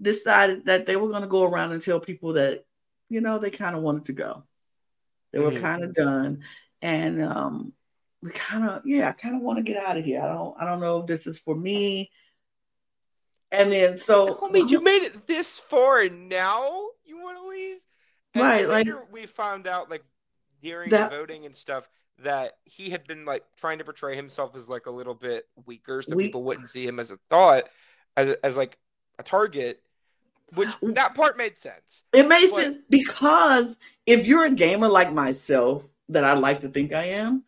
decided 0.00 0.66
that 0.66 0.86
they 0.86 0.96
were 0.96 1.08
going 1.08 1.22
to 1.22 1.28
go 1.28 1.44
around 1.44 1.72
and 1.72 1.82
tell 1.82 2.00
people 2.00 2.34
that, 2.34 2.64
you 3.08 3.20
know, 3.20 3.38
they 3.38 3.50
kind 3.50 3.76
of 3.76 3.82
wanted 3.82 4.06
to 4.06 4.12
go. 4.12 4.44
They 5.32 5.40
were 5.40 5.50
mm-hmm. 5.50 5.62
kind 5.62 5.84
of 5.84 5.94
done. 5.94 6.42
And 6.80 7.22
um, 7.24 7.72
we 8.22 8.30
kind 8.30 8.68
of, 8.68 8.82
yeah, 8.86 9.08
I 9.08 9.12
kind 9.12 9.34
of 9.34 9.42
want 9.42 9.58
to 9.58 9.62
get 9.62 9.82
out 9.82 9.98
of 9.98 10.04
here. 10.04 10.20
I 10.20 10.28
don't, 10.28 10.54
I 10.58 10.64
don't 10.64 10.80
know 10.80 11.00
if 11.00 11.06
this 11.06 11.26
is 11.26 11.38
for 11.38 11.54
me. 11.54 12.10
And 13.50 13.70
then 13.70 13.98
so 13.98 14.38
I 14.46 14.50
mean, 14.50 14.68
you 14.68 14.82
made 14.82 15.02
it 15.02 15.26
this 15.26 15.58
far 15.58 16.00
and 16.00 16.28
now 16.28 16.88
you 17.04 17.20
want 17.20 17.38
to 17.38 17.48
leave? 17.48 17.78
And 18.34 18.42
right. 18.42 18.68
Like 18.68 18.86
we 19.10 19.26
found 19.26 19.66
out 19.66 19.90
like 19.90 20.04
during 20.62 20.90
that, 20.90 21.10
voting 21.10 21.44
and 21.44 21.54
stuff 21.54 21.88
that 22.22 22.58
he 22.64 22.90
had 22.90 23.04
been 23.06 23.24
like 23.24 23.44
trying 23.56 23.78
to 23.78 23.84
portray 23.84 24.16
himself 24.16 24.56
as 24.56 24.68
like 24.68 24.86
a 24.86 24.90
little 24.90 25.14
bit 25.14 25.46
weaker 25.66 26.02
so 26.02 26.16
Weak. 26.16 26.28
people 26.28 26.42
wouldn't 26.42 26.68
see 26.68 26.86
him 26.86 26.98
as 26.98 27.10
a 27.10 27.18
thought 27.30 27.64
as, 28.16 28.34
as 28.42 28.56
like 28.56 28.78
a 29.18 29.22
target 29.22 29.82
which 30.54 30.68
that 30.82 31.14
part 31.14 31.38
made 31.38 31.58
sense. 31.58 32.04
It 32.12 32.28
made 32.28 32.50
but... 32.50 32.60
sense 32.60 32.78
because 32.90 33.74
if 34.04 34.26
you're 34.26 34.44
a 34.44 34.50
gamer 34.50 34.88
like 34.88 35.12
myself 35.12 35.84
that 36.08 36.24
i 36.24 36.34
like 36.34 36.60
to 36.60 36.68
think 36.68 36.92
i 36.92 37.04
am 37.04 37.44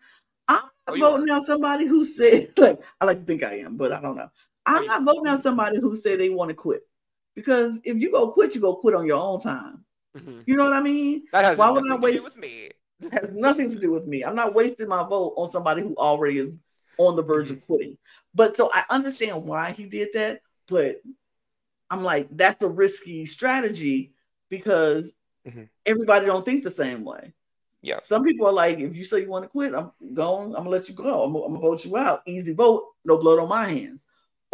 i'm 0.49 0.63
oh, 0.89 0.97
voting 0.99 1.29
out 1.31 1.45
somebody 1.45 1.87
who 1.87 2.05
said 2.05 2.53
like 2.57 2.81
i 3.01 3.05
like 3.05 3.21
to 3.21 3.25
think 3.25 3.43
i 3.43 3.59
am 3.59 3.77
but 3.77 3.93
i 3.93 4.01
don't 4.01 4.17
know. 4.17 4.31
I'm 4.67 4.87
not 4.87 5.05
voting 5.05 5.27
out 5.27 5.43
somebody 5.43 5.79
who 5.79 5.95
said 5.97 6.21
they 6.21 6.31
want 6.31 6.49
to 6.49 6.55
quit 6.55 6.87
because 7.35 7.75
if 7.85 7.99
you 7.99 8.11
go 8.11 8.29
quit 8.29 8.55
you 8.55 8.61
go 8.61 8.75
quit 8.77 8.95
on 8.95 9.07
your 9.07 9.21
own 9.21 9.41
time. 9.41 9.85
Mm-hmm. 10.17 10.43
you 10.47 10.57
know 10.57 10.63
what 10.63 10.73
i 10.73 10.81
mean? 10.81 11.25
That 11.33 11.45
has 11.45 11.59
why 11.59 11.71
would 11.71 11.91
i 11.91 11.97
waste 11.97 12.25
with 12.25 12.37
me 12.37 12.71
has 13.13 13.31
nothing 13.33 13.71
to 13.71 13.79
do 13.79 13.91
with 13.91 14.07
me. 14.07 14.25
I'm 14.25 14.37
not 14.37 14.55
wasting 14.55 14.89
my 14.89 15.03
vote 15.03 15.35
on 15.37 15.53
somebody 15.53 15.83
who 15.83 15.95
already 15.97 16.39
is 16.39 16.53
on 16.99 17.17
the 17.17 17.23
verge 17.23 17.51
of 17.51 17.57
mm-hmm. 17.57 17.67
quitting. 17.67 17.99
But 18.35 18.57
so 18.57 18.71
I 18.73 18.85
understand 18.91 19.45
why 19.45 19.73
he 19.73 19.87
did 19.87 20.09
that, 20.15 20.41
but 20.69 21.03
I'm 21.91 22.03
like, 22.03 22.29
that's 22.31 22.63
a 22.63 22.69
risky 22.69 23.27
strategy 23.27 24.13
because 24.49 25.15
mm-hmm. 25.47 25.65
everybody 25.85 26.27
don't 26.27 26.45
think 26.45 26.65
the 26.65 26.71
same 26.71 27.05
way. 27.05 27.35
Yeah. 27.83 27.99
Some 28.03 28.25
people 28.25 28.47
are 28.47 28.53
like, 28.53 28.79
if 28.79 28.97
you 28.97 29.05
say 29.05 29.21
you 29.21 29.29
want 29.29 29.45
to 29.45 29.49
quit, 29.49 29.75
I'm 29.75 29.93
going, 30.15 30.49
I'm 30.49 30.65
gonna 30.65 30.71
let 30.71 30.89
you 30.89 30.95
go. 30.95 31.25
I'm, 31.25 31.35
I'm 31.35 31.49
gonna 31.49 31.61
vote 31.61 31.85
you 31.85 31.97
out. 31.97 32.23
Easy 32.27 32.55
vote, 32.55 32.85
no 33.05 33.19
blood 33.19 33.39
on 33.39 33.49
my 33.49 33.69
hands. 33.69 34.03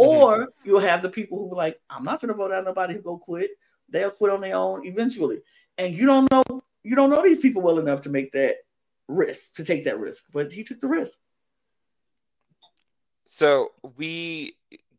Mm-hmm. 0.01 0.11
Or 0.11 0.49
you'll 0.65 0.81
have 0.81 1.03
the 1.03 1.11
people 1.11 1.39
who 1.39 1.53
are 1.53 1.57
like, 1.57 1.81
I'm 1.89 2.05
not 2.05 2.21
gonna 2.21 2.35
vote 2.35 2.53
out 2.53 2.65
nobody 2.65 2.95
who 2.95 3.03
go 3.03 3.19
quit. 3.19 3.51
They'll 3.89 4.11
quit 4.11 4.33
on 4.33 4.41
their 4.41 4.57
own 4.57 4.85
eventually. 4.87 5.43
And 5.79 5.97
you 5.97 6.07
don't 6.07 6.31
know 6.31 6.63
you 6.83 6.97
don't 6.97 7.11
know 7.11 7.23
these 7.23 7.41
people 7.41 7.63
well 7.63 7.79
enough 7.79 8.03
to 8.03 8.11
make 8.11 8.33
that 8.33 8.57
risk, 9.09 9.55
to 9.55 9.65
take 9.65 9.85
that 9.85 9.99
risk. 9.99 10.23
But 10.33 10.53
he 10.53 10.65
took 10.65 10.81
the 10.81 10.89
risk. 10.89 11.19
So 13.27 13.73
we 13.97 14.57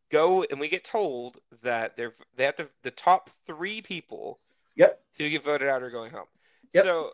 go 0.10 0.44
and 0.49 0.60
we 0.60 0.70
get 0.70 0.84
told 0.84 1.38
that 1.64 1.98
they're 1.98 2.14
they 2.36 2.45
have 2.45 2.56
to, 2.56 2.70
the 2.84 2.91
top 2.91 3.30
three 3.45 3.82
people 3.82 4.40
yep 4.76 5.02
who 5.18 5.30
get 5.30 5.44
voted 5.44 5.68
out 5.68 5.84
are 5.84 5.90
going 5.90 6.12
home. 6.12 6.28
Yep. 6.74 6.84
So 6.84 7.12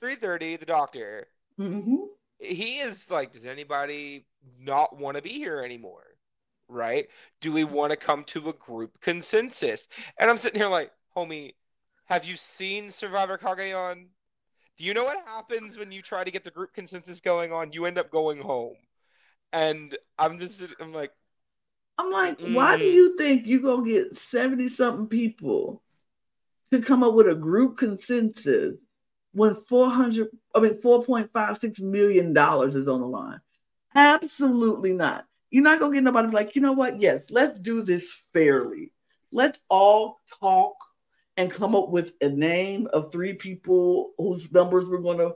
330, 0.00 0.56
the 0.56 0.66
doctor, 0.66 1.26
mm-hmm. 1.58 1.96
he 2.38 2.78
is 2.78 3.10
like, 3.10 3.32
does 3.32 3.44
anybody 3.44 4.26
not 4.60 4.96
want 4.96 5.16
to 5.16 5.22
be 5.22 5.30
here 5.30 5.60
anymore? 5.60 6.08
right? 6.68 7.08
Do 7.40 7.52
we 7.52 7.64
want 7.64 7.90
to 7.90 7.96
come 7.96 8.24
to 8.24 8.50
a 8.50 8.52
group 8.52 9.00
consensus? 9.00 9.88
And 10.18 10.30
I'm 10.30 10.36
sitting 10.36 10.60
here 10.60 10.68
like, 10.68 10.92
homie, 11.16 11.54
have 12.08 12.24
you 12.24 12.36
seen 12.36 12.90
Survivor 12.90 13.36
Cagayan? 13.36 14.06
Do 14.78 14.84
you 14.84 14.94
know 14.94 15.04
what 15.04 15.26
happens 15.26 15.76
when 15.76 15.92
you 15.92 16.00
try 16.00 16.24
to 16.24 16.30
get 16.30 16.42
the 16.42 16.50
group 16.50 16.72
consensus 16.72 17.20
going 17.20 17.52
on? 17.52 17.72
You 17.72 17.84
end 17.84 17.98
up 17.98 18.10
going 18.10 18.40
home. 18.40 18.76
And 19.52 19.96
I'm 20.18 20.38
just, 20.38 20.62
I'm 20.80 20.92
like, 20.92 21.12
I'm 21.98 22.10
like, 22.10 22.38
mm. 22.38 22.54
why 22.54 22.78
do 22.78 22.84
you 22.84 23.16
think 23.18 23.46
you 23.46 23.60
gonna 23.60 23.84
get 23.84 24.16
70 24.16 24.68
something 24.68 25.06
people 25.08 25.82
to 26.70 26.80
come 26.80 27.02
up 27.02 27.14
with 27.14 27.28
a 27.28 27.34
group 27.34 27.76
consensus 27.76 28.76
when 29.32 29.56
400, 29.68 30.28
I 30.54 30.60
mean, 30.60 30.80
4.56 30.80 31.80
million 31.80 32.32
dollars 32.32 32.74
is 32.74 32.88
on 32.88 33.00
the 33.00 33.06
line? 33.06 33.40
Absolutely 33.94 34.94
not. 34.94 35.26
You're 35.50 35.64
not 35.64 35.80
gonna 35.80 35.94
get 35.94 36.04
nobody 36.04 36.28
like, 36.28 36.54
you 36.54 36.62
know 36.62 36.72
what? 36.72 37.00
Yes, 37.00 37.26
let's 37.30 37.58
do 37.58 37.82
this 37.82 38.10
fairly. 38.32 38.92
Let's 39.32 39.60
all 39.68 40.20
talk 40.40 40.76
and 41.38 41.52
come 41.52 41.76
up 41.76 41.88
with 41.88 42.12
a 42.20 42.28
name 42.28 42.88
of 42.92 43.12
three 43.12 43.32
people 43.32 44.10
whose 44.18 44.50
numbers 44.52 44.86
we're 44.86 44.98
gonna 44.98 45.30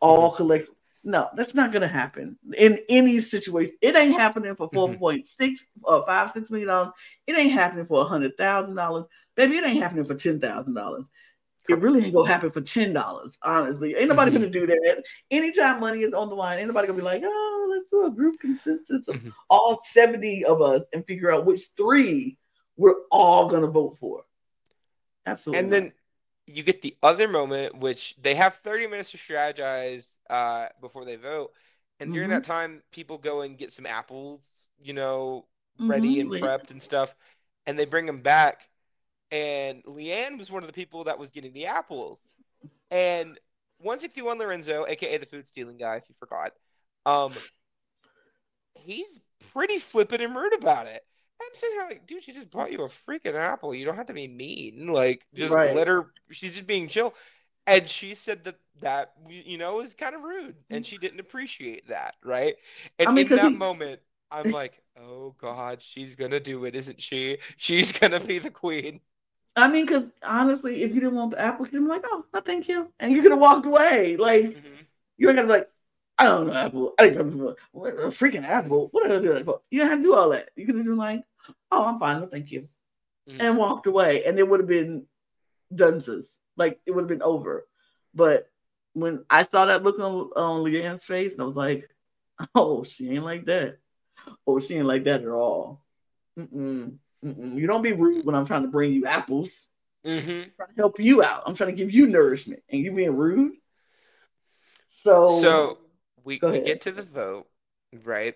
all 0.00 0.28
mm-hmm. 0.28 0.36
collect. 0.36 0.68
No, 1.04 1.28
that's 1.36 1.54
not 1.54 1.72
gonna 1.72 1.88
happen 1.88 2.38
in 2.56 2.78
any 2.88 3.20
situation. 3.20 3.74
It 3.82 3.96
ain't 3.96 4.18
happening 4.18 4.54
for 4.54 4.70
mm-hmm. 4.70 5.02
4.6 5.02 5.56
or 5.82 5.96
uh, 5.96 6.06
five, 6.06 6.30
six 6.30 6.48
million 6.48 6.68
dollars. 6.68 6.92
It 7.26 7.36
ain't 7.36 7.52
happening 7.52 7.86
for 7.86 8.00
a 8.00 8.04
hundred 8.04 8.38
thousand 8.38 8.76
dollars. 8.76 9.04
Baby, 9.34 9.56
it 9.56 9.66
ain't 9.66 9.82
happening 9.82 10.04
for 10.04 10.14
ten 10.14 10.40
thousand 10.40 10.74
dollars. 10.74 11.04
It 11.68 11.80
really 11.80 12.04
ain't 12.04 12.14
gonna 12.14 12.28
happen 12.28 12.52
for 12.52 12.60
ten 12.60 12.92
dollars. 12.92 13.36
Honestly, 13.42 13.96
ain't 13.96 14.08
nobody 14.08 14.30
mm-hmm. 14.30 14.42
gonna 14.42 14.52
do 14.52 14.66
that. 14.68 15.02
Anytime 15.32 15.80
money 15.80 16.02
is 16.02 16.14
on 16.14 16.28
the 16.28 16.36
line, 16.36 16.60
ain't 16.60 16.68
nobody 16.68 16.86
gonna 16.86 16.98
be 17.00 17.04
like, 17.04 17.22
"Oh, 17.24 17.68
let's 17.68 17.86
do 17.90 18.06
a 18.06 18.10
group 18.10 18.38
consensus 18.38 19.08
of 19.08 19.16
mm-hmm. 19.16 19.30
all 19.50 19.80
seventy 19.90 20.44
of 20.44 20.62
us 20.62 20.82
and 20.92 21.04
figure 21.04 21.32
out 21.32 21.46
which 21.46 21.62
three 21.76 22.38
we're 22.76 22.94
all 23.10 23.48
gonna 23.48 23.66
vote 23.66 23.96
for." 23.98 24.22
Absolutely. 25.26 25.60
And 25.60 25.72
then 25.72 25.92
you 26.46 26.62
get 26.62 26.82
the 26.82 26.96
other 27.02 27.28
moment, 27.28 27.78
which 27.78 28.16
they 28.20 28.34
have 28.34 28.54
thirty 28.56 28.86
minutes 28.86 29.10
to 29.12 29.18
strategize 29.18 30.10
uh, 30.28 30.66
before 30.80 31.04
they 31.04 31.16
vote, 31.16 31.52
and 32.00 32.12
during 32.12 32.28
mm-hmm. 32.28 32.38
that 32.38 32.44
time, 32.44 32.82
people 32.92 33.18
go 33.18 33.42
and 33.42 33.56
get 33.56 33.72
some 33.72 33.86
apples, 33.86 34.40
you 34.80 34.92
know, 34.92 35.46
ready 35.78 36.16
mm-hmm. 36.16 36.32
and 36.32 36.42
prepped 36.42 36.70
and 36.70 36.82
stuff, 36.82 37.14
and 37.66 37.78
they 37.78 37.84
bring 37.84 38.06
them 38.06 38.20
back 38.20 38.68
and 39.32 39.82
Leanne 39.84 40.38
was 40.38 40.50
one 40.50 40.62
of 40.62 40.66
the 40.66 40.74
people 40.74 41.04
that 41.04 41.18
was 41.18 41.30
getting 41.30 41.54
the 41.54 41.66
apples. 41.66 42.20
And 42.90 43.38
161 43.78 44.38
Lorenzo, 44.38 44.84
aka 44.86 45.16
the 45.16 45.26
food 45.26 45.46
stealing 45.46 45.78
guy, 45.78 45.96
if 45.96 46.04
you 46.08 46.14
forgot, 46.20 46.52
um, 47.06 47.32
he's 48.74 49.18
pretty 49.52 49.78
flippant 49.78 50.20
and 50.20 50.36
rude 50.36 50.54
about 50.54 50.86
it. 50.86 51.02
I'm 51.42 51.54
sitting 51.54 51.76
here 51.76 51.86
like, 51.88 52.06
dude, 52.06 52.22
she 52.22 52.32
just 52.32 52.50
brought 52.50 52.72
you 52.72 52.82
a 52.82 52.88
freaking 52.88 53.34
apple. 53.34 53.74
You 53.74 53.84
don't 53.84 53.96
have 53.96 54.06
to 54.06 54.12
be 54.12 54.28
mean. 54.28 54.88
Like, 54.88 55.26
just 55.34 55.52
right. 55.52 55.74
let 55.74 55.88
her. 55.88 56.12
She's 56.30 56.52
just 56.52 56.66
being 56.66 56.88
chill. 56.88 57.14
And 57.66 57.88
she 57.88 58.14
said 58.14 58.44
that 58.44 58.56
that 58.80 59.12
you 59.28 59.56
know 59.56 59.80
is 59.80 59.94
kind 59.94 60.14
of 60.14 60.22
rude, 60.22 60.56
and 60.70 60.84
she 60.84 60.98
didn't 60.98 61.20
appreciate 61.20 61.88
that, 61.88 62.16
right? 62.24 62.56
And 62.98 63.08
I 63.08 63.12
mean, 63.12 63.30
in 63.30 63.36
that 63.36 63.50
he... 63.50 63.56
moment, 63.56 64.00
I'm 64.30 64.50
like, 64.50 64.82
oh 65.00 65.34
god, 65.38 65.80
she's 65.80 66.16
gonna 66.16 66.40
do 66.40 66.64
it, 66.64 66.74
isn't 66.74 67.00
she? 67.00 67.38
She's 67.56 67.92
gonna 67.98 68.20
be 68.20 68.38
the 68.38 68.50
queen. 68.50 69.00
I 69.54 69.68
mean, 69.68 69.86
because 69.86 70.04
honestly, 70.24 70.82
if 70.82 70.94
you 70.94 71.00
didn't 71.00 71.14
want 71.14 71.32
the 71.32 71.40
apple, 71.40 71.66
you'd 71.66 71.82
be 71.82 71.88
like, 71.88 72.04
"Oh, 72.04 72.24
no, 72.32 72.40
thank 72.40 72.68
you," 72.68 72.90
and 72.98 73.12
you 73.12 73.22
could 73.22 73.32
have 73.32 73.40
walked 73.40 73.66
away. 73.66 74.16
Like 74.16 74.44
mm-hmm. 74.44 74.74
you 75.18 75.28
ain't 75.28 75.36
gonna 75.36 75.48
be 75.48 75.58
like, 75.58 75.68
"I 76.22 76.26
don't 76.26 76.46
know 76.46 76.52
apple. 76.52 76.94
I 76.98 77.08
didn't 77.08 77.32
come 77.32 77.48
a 77.48 78.08
freaking 78.08 78.44
apple. 78.44 78.88
What 78.92 79.10
are 79.10 79.14
you 79.14 79.22
do 79.22 79.34
that 79.34 79.44
for?" 79.44 79.60
You 79.70 79.80
don't 79.80 79.90
have 79.90 79.98
to 79.98 80.02
do 80.04 80.14
all 80.14 80.30
that. 80.30 80.50
You 80.56 80.66
could 80.66 80.76
have 80.76 80.84
been 80.84 80.96
like, 80.96 81.24
"Oh, 81.70 81.84
I'm 81.84 81.98
fine. 81.98 82.20
No, 82.20 82.26
thank 82.26 82.50
you," 82.50 82.68
mm-hmm. 83.28 83.40
and 83.40 83.56
walked 83.56 83.86
away, 83.86 84.24
and 84.24 84.38
it 84.38 84.48
would 84.48 84.60
have 84.60 84.68
been 84.68 85.06
dunces. 85.74 86.32
Like 86.56 86.80
it 86.86 86.92
would 86.92 87.02
have 87.02 87.08
been 87.08 87.22
over. 87.22 87.66
But 88.14 88.48
when 88.92 89.24
I 89.28 89.44
saw 89.44 89.66
that 89.66 89.82
look 89.82 89.98
on 89.98 90.30
on 90.36 90.62
Leanne's 90.62 91.04
face, 91.04 91.32
I 91.38 91.42
was 91.42 91.56
like, 91.56 91.88
"Oh, 92.54 92.84
she 92.84 93.10
ain't 93.10 93.24
like 93.24 93.46
that. 93.46 93.78
Oh, 94.46 94.60
she 94.60 94.76
ain't 94.76 94.86
like 94.86 95.04
that 95.04 95.22
at 95.22 95.28
all." 95.28 95.82
Mm-mm. 96.38 96.98
Mm-mm. 97.24 97.54
You 97.54 97.66
don't 97.66 97.82
be 97.82 97.92
rude 97.92 98.24
when 98.24 98.34
I'm 98.34 98.46
trying 98.46 98.62
to 98.62 98.68
bring 98.68 98.92
you 98.92 99.06
apples. 99.06 99.50
Mm-hmm. 100.04 100.50
trying 100.56 100.68
to 100.68 100.74
help 100.76 100.98
you 100.98 101.22
out. 101.22 101.44
I'm 101.46 101.54
trying 101.54 101.70
to 101.70 101.76
give 101.76 101.92
you 101.92 102.06
nourishment, 102.06 102.62
and 102.68 102.80
you 102.80 102.92
being 102.92 103.16
rude. 103.16 103.54
So, 104.88 105.40
so 105.40 105.78
we, 106.24 106.38
we 106.42 106.60
get 106.60 106.82
to 106.82 106.92
the 106.92 107.02
vote, 107.02 107.48
right? 108.04 108.34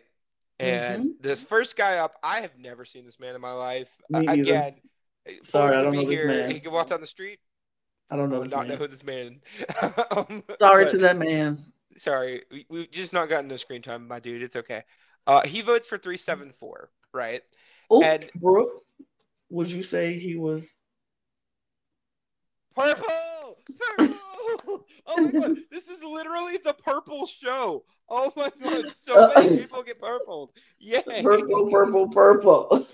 And 0.58 1.02
mm-hmm. 1.02 1.10
this 1.20 1.42
first 1.42 1.76
guy 1.76 1.98
up, 1.98 2.18
I 2.22 2.40
have 2.40 2.58
never 2.58 2.84
seen 2.84 3.04
this 3.04 3.20
man 3.20 3.34
in 3.34 3.40
my 3.40 3.52
life. 3.52 3.90
Uh, 4.12 4.20
again, 4.26 4.74
sorry, 5.44 5.76
I 5.76 5.82
don't 5.82 5.94
know 5.94 6.06
here, 6.06 6.26
this 6.26 6.36
man. 6.36 6.50
He 6.50 6.60
can 6.60 6.72
walk 6.72 6.88
down 6.88 7.00
the 7.00 7.06
street. 7.06 7.40
I 8.10 8.16
don't 8.16 8.30
know. 8.30 8.42
I 8.42 8.46
not 8.46 8.68
know 8.68 8.76
who 8.76 8.86
this 8.86 9.04
man. 9.04 9.40
um, 9.82 10.42
sorry 10.58 10.84
but, 10.84 10.90
to 10.92 10.98
that 10.98 11.18
man. 11.18 11.58
Sorry, 11.96 12.42
we, 12.50 12.66
we've 12.68 12.90
just 12.90 13.12
not 13.12 13.28
gotten 13.28 13.48
no 13.48 13.56
screen 13.56 13.82
time, 13.82 14.06
my 14.06 14.20
dude. 14.20 14.42
It's 14.42 14.56
okay. 14.56 14.84
Uh, 15.26 15.44
he 15.44 15.60
votes 15.60 15.88
for 15.88 15.98
three 15.98 16.16
seven 16.16 16.52
four, 16.52 16.90
right? 17.12 17.42
Oh, 17.90 18.02
and 18.02 18.30
Brooke, 18.36 18.84
would 19.50 19.70
you 19.70 19.82
say 19.82 20.18
he 20.18 20.36
was 20.36 20.66
purple? 22.74 23.06
Purple! 23.96 24.86
oh 25.06 25.20
my 25.20 25.30
god, 25.30 25.56
this 25.70 25.88
is 25.88 26.02
literally 26.02 26.58
the 26.58 26.72
purple 26.72 27.26
show. 27.26 27.84
Oh 28.08 28.32
my 28.36 28.50
god, 28.62 28.92
so 28.94 29.32
many 29.36 29.58
people 29.58 29.82
get 29.82 29.98
purpled. 29.98 30.50
Yay! 30.78 31.22
Purple, 31.22 31.70
purple, 31.70 32.08
purple. 32.08 32.86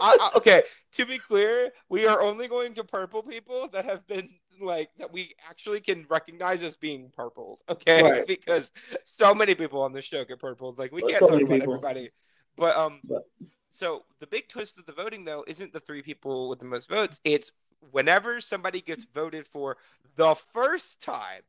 I, 0.00 0.16
I, 0.20 0.30
okay, 0.36 0.62
to 0.92 1.06
be 1.06 1.18
clear, 1.18 1.72
we 1.88 2.06
are 2.06 2.22
only 2.22 2.46
going 2.46 2.74
to 2.74 2.84
purple 2.84 3.22
people 3.22 3.68
that 3.72 3.84
have 3.84 4.06
been 4.06 4.28
like 4.60 4.90
that 4.98 5.12
we 5.12 5.34
actually 5.48 5.80
can 5.80 6.06
recognize 6.08 6.62
as 6.62 6.76
being 6.76 7.10
purpled. 7.14 7.60
Okay, 7.68 8.02
right. 8.02 8.26
because 8.26 8.70
so 9.04 9.34
many 9.34 9.54
people 9.54 9.82
on 9.82 9.92
this 9.92 10.04
show 10.04 10.24
get 10.24 10.38
purpled. 10.38 10.78
Like 10.78 10.92
we 10.92 11.02
can't 11.02 11.18
so 11.18 11.28
talk 11.28 11.40
about 11.40 11.50
people. 11.50 11.74
everybody. 11.74 12.10
But 12.56 12.76
um, 12.76 13.00
but. 13.04 13.24
So 13.70 14.04
the 14.20 14.26
big 14.26 14.48
twist 14.48 14.78
of 14.78 14.86
the 14.86 14.92
voting, 14.92 15.24
though, 15.24 15.44
isn't 15.46 15.70
the 15.70 15.80
three 15.80 16.00
people 16.00 16.48
with 16.48 16.60
the 16.60 16.64
most 16.64 16.88
votes. 16.88 17.20
It's 17.24 17.52
whenever 17.90 18.40
somebody 18.40 18.80
gets 18.80 19.04
voted 19.04 19.46
for 19.46 19.76
the 20.16 20.34
first 20.52 21.02
time, 21.02 21.42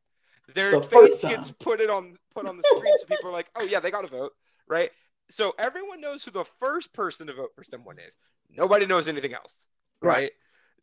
their 0.54 0.72
the 0.72 0.82
face 0.82 1.22
gets 1.22 1.50
put 1.50 1.80
it 1.80 1.90
on 1.90 2.16
put 2.34 2.46
on 2.46 2.56
the 2.56 2.62
screen, 2.76 2.98
so 2.98 3.06
people 3.06 3.30
are 3.30 3.32
like, 3.32 3.50
"Oh 3.56 3.64
yeah, 3.64 3.80
they 3.80 3.90
got 3.90 4.02
to 4.02 4.08
vote," 4.08 4.32
right? 4.66 4.90
So 5.30 5.54
everyone 5.58 6.00
knows 6.00 6.24
who 6.24 6.30
the 6.30 6.44
first 6.58 6.92
person 6.92 7.26
to 7.26 7.34
vote 7.34 7.50
for 7.54 7.64
someone 7.64 7.98
is. 7.98 8.16
Nobody 8.50 8.86
knows 8.86 9.08
anything 9.08 9.34
else, 9.34 9.66
right? 10.00 10.14
right. 10.14 10.30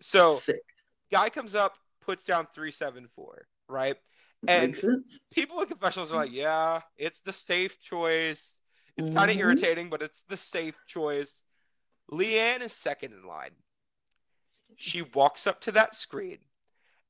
So, 0.01 0.39
Sick. 0.39 0.61
guy 1.11 1.29
comes 1.29 1.55
up, 1.55 1.77
puts 2.01 2.23
down 2.23 2.47
three 2.53 2.71
seven 2.71 3.07
four, 3.15 3.47
right? 3.67 3.95
And 4.47 4.75
people 5.31 5.61
in 5.61 5.67
confessionals 5.67 6.13
are 6.13 6.17
like, 6.17 6.31
"Yeah, 6.31 6.81
it's 6.97 7.19
the 7.21 7.33
safe 7.33 7.79
choice." 7.79 8.55
It's 8.97 9.09
mm-hmm. 9.09 9.17
kind 9.17 9.31
of 9.31 9.37
irritating, 9.37 9.89
but 9.89 10.01
it's 10.01 10.21
the 10.29 10.37
safe 10.37 10.79
choice. 10.87 11.41
Leanne 12.11 12.61
is 12.61 12.71
second 12.71 13.13
in 13.13 13.27
line. 13.27 13.51
She 14.77 15.01
walks 15.01 15.47
up 15.47 15.61
to 15.61 15.71
that 15.73 15.95
screen. 15.95 16.39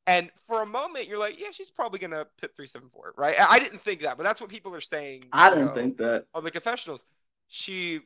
And 0.07 0.29
for 0.47 0.61
a 0.61 0.65
moment, 0.65 1.07
you're 1.07 1.17
like, 1.17 1.39
yeah, 1.39 1.49
she's 1.51 1.71
probably 1.71 1.97
going 1.97 2.11
to 2.11 2.27
put 2.39 2.55
374, 2.55 3.15
right? 3.17 3.35
I 3.39 3.57
didn't 3.57 3.81
think 3.81 4.01
that, 4.01 4.17
but 4.17 4.23
that's 4.23 4.39
what 4.39 4.51
people 4.51 4.75
are 4.75 4.81
saying. 4.81 5.25
I 5.33 5.49
didn't 5.49 5.67
know, 5.67 5.73
think 5.73 5.97
that. 5.97 6.25
On 6.35 6.43
the 6.43 6.51
confessionals. 6.51 7.05
She 7.47 8.01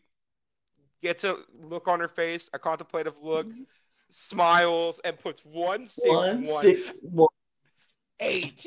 gets 1.01 1.23
a 1.23 1.37
look 1.61 1.87
on 1.87 1.99
her 1.99 2.07
face, 2.07 2.49
a 2.53 2.59
contemplative 2.59 3.15
look, 3.21 3.47
mm-hmm. 3.47 3.63
smiles, 4.09 4.99
and 5.03 5.19
puts 5.19 5.43
one, 5.45 5.87
six, 5.87 6.07
one, 6.07 6.45
one, 6.45 6.63
six, 6.63 6.91
one. 7.01 7.27
eight. 8.19 8.65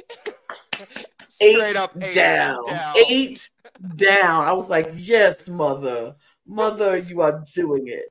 eight 1.41 1.77
up 1.77 1.93
eight 2.03 2.15
down. 2.15 2.65
down. 2.67 2.95
Eight 3.09 3.51
down. 3.97 4.45
I 4.45 4.53
was 4.53 4.69
like, 4.69 4.93
yes, 4.97 5.47
mother. 5.49 6.17
Mother, 6.47 6.97
you 7.09 7.23
are 7.23 7.43
doing 7.55 7.89
it. 7.89 8.07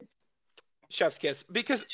Chef's 0.89 1.17
kiss. 1.17 1.43
Because, 1.43 1.87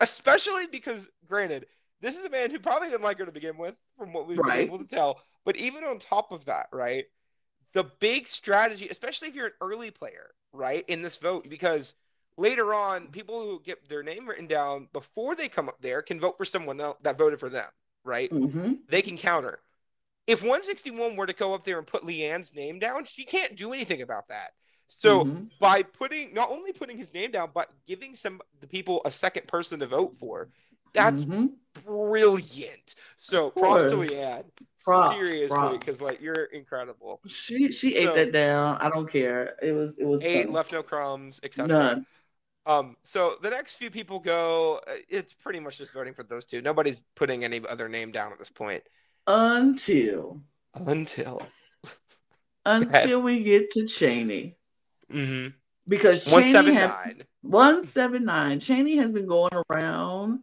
especially 0.00 0.66
because, 0.66 1.08
granted, 1.28 1.66
this 2.00 2.18
is 2.18 2.24
a 2.24 2.30
man 2.30 2.50
who 2.50 2.58
probably 2.58 2.88
didn't 2.88 3.02
like 3.02 3.18
her 3.18 3.26
to 3.26 3.32
begin 3.32 3.56
with, 3.56 3.74
from 3.96 4.12
what 4.12 4.26
we've 4.26 4.38
right. 4.38 4.58
been 4.58 4.66
able 4.66 4.78
to 4.78 4.84
tell. 4.84 5.20
But 5.44 5.56
even 5.56 5.84
on 5.84 5.98
top 5.98 6.32
of 6.32 6.44
that, 6.46 6.68
right? 6.72 7.06
The 7.72 7.84
big 8.00 8.26
strategy, 8.26 8.88
especially 8.88 9.28
if 9.28 9.34
you're 9.34 9.46
an 9.46 9.52
early 9.60 9.90
player, 9.90 10.30
right, 10.52 10.84
in 10.88 11.02
this 11.02 11.18
vote, 11.18 11.48
because 11.48 11.94
later 12.36 12.74
on, 12.74 13.08
people 13.08 13.40
who 13.40 13.60
get 13.62 13.88
their 13.88 14.02
name 14.02 14.28
written 14.28 14.46
down 14.46 14.88
before 14.92 15.34
they 15.34 15.48
come 15.48 15.68
up 15.68 15.80
there 15.80 16.02
can 16.02 16.18
vote 16.18 16.36
for 16.36 16.44
someone 16.44 16.80
else 16.80 16.98
that 17.02 17.18
voted 17.18 17.38
for 17.38 17.48
them, 17.48 17.68
right? 18.04 18.30
Mm-hmm. 18.30 18.74
They 18.88 19.02
can 19.02 19.16
counter 19.16 19.60
if 20.30 20.42
161 20.42 21.16
were 21.16 21.26
to 21.26 21.32
go 21.32 21.54
up 21.54 21.64
there 21.64 21.78
and 21.78 21.86
put 21.86 22.04
Leanne's 22.04 22.54
name 22.54 22.78
down, 22.78 23.04
she 23.04 23.24
can't 23.24 23.56
do 23.56 23.72
anything 23.72 24.02
about 24.02 24.28
that. 24.28 24.52
So 24.90 25.24
mm-hmm. 25.24 25.44
by 25.60 25.82
putting 25.82 26.34
not 26.34 26.50
only 26.50 26.72
putting 26.72 26.98
his 26.98 27.14
name 27.14 27.30
down, 27.30 27.50
but 27.54 27.70
giving 27.86 28.14
some 28.14 28.40
the 28.60 28.66
people 28.66 29.00
a 29.04 29.10
second 29.10 29.46
person 29.46 29.78
to 29.78 29.86
vote 29.86 30.16
for, 30.18 30.48
That's 30.92 31.24
mm-hmm. 31.24 31.46
brilliant. 31.86 32.96
So 33.16 33.50
props 33.50 33.84
to 33.84 33.96
Leanne. 33.96 34.44
Props, 34.82 35.14
Seriously, 35.14 35.78
because 35.78 36.00
like 36.00 36.20
you're 36.20 36.44
incredible. 36.44 37.20
She 37.26 37.70
she 37.70 37.92
so, 37.92 37.98
ate 37.98 38.14
that 38.16 38.32
down. 38.32 38.78
I 38.80 38.88
don't 38.88 39.10
care. 39.10 39.54
It 39.62 39.72
was 39.72 39.96
it 39.96 40.04
was 40.04 40.22
ate, 40.22 40.50
left 40.50 40.72
no 40.72 40.82
crumbs, 40.82 41.40
etc. 41.42 41.68
None. 41.68 42.06
Um, 42.66 42.96
so 43.02 43.36
the 43.42 43.50
next 43.50 43.76
few 43.76 43.90
people 43.90 44.18
go. 44.18 44.80
Uh, 44.86 44.94
it's 45.08 45.32
pretty 45.32 45.60
much 45.60 45.78
just 45.78 45.92
voting 45.92 46.14
for 46.14 46.24
those 46.24 46.46
two. 46.46 46.60
Nobody's 46.60 47.00
putting 47.14 47.44
any 47.44 47.60
other 47.68 47.88
name 47.88 48.10
down 48.10 48.32
at 48.32 48.38
this 48.38 48.50
point. 48.50 48.82
Until. 49.26 50.40
Until. 50.74 51.42
until 52.66 53.22
we 53.22 53.44
get 53.44 53.70
to 53.72 53.86
Chaney. 53.86 54.56
Mm-hmm. 55.12 55.48
Because 55.88 56.24
Chaney 56.24 56.52
179. 56.52 57.24
179. 57.42 58.60
Chaney 58.60 58.96
has 58.96 59.10
been 59.10 59.26
going 59.26 59.52
around 59.70 60.40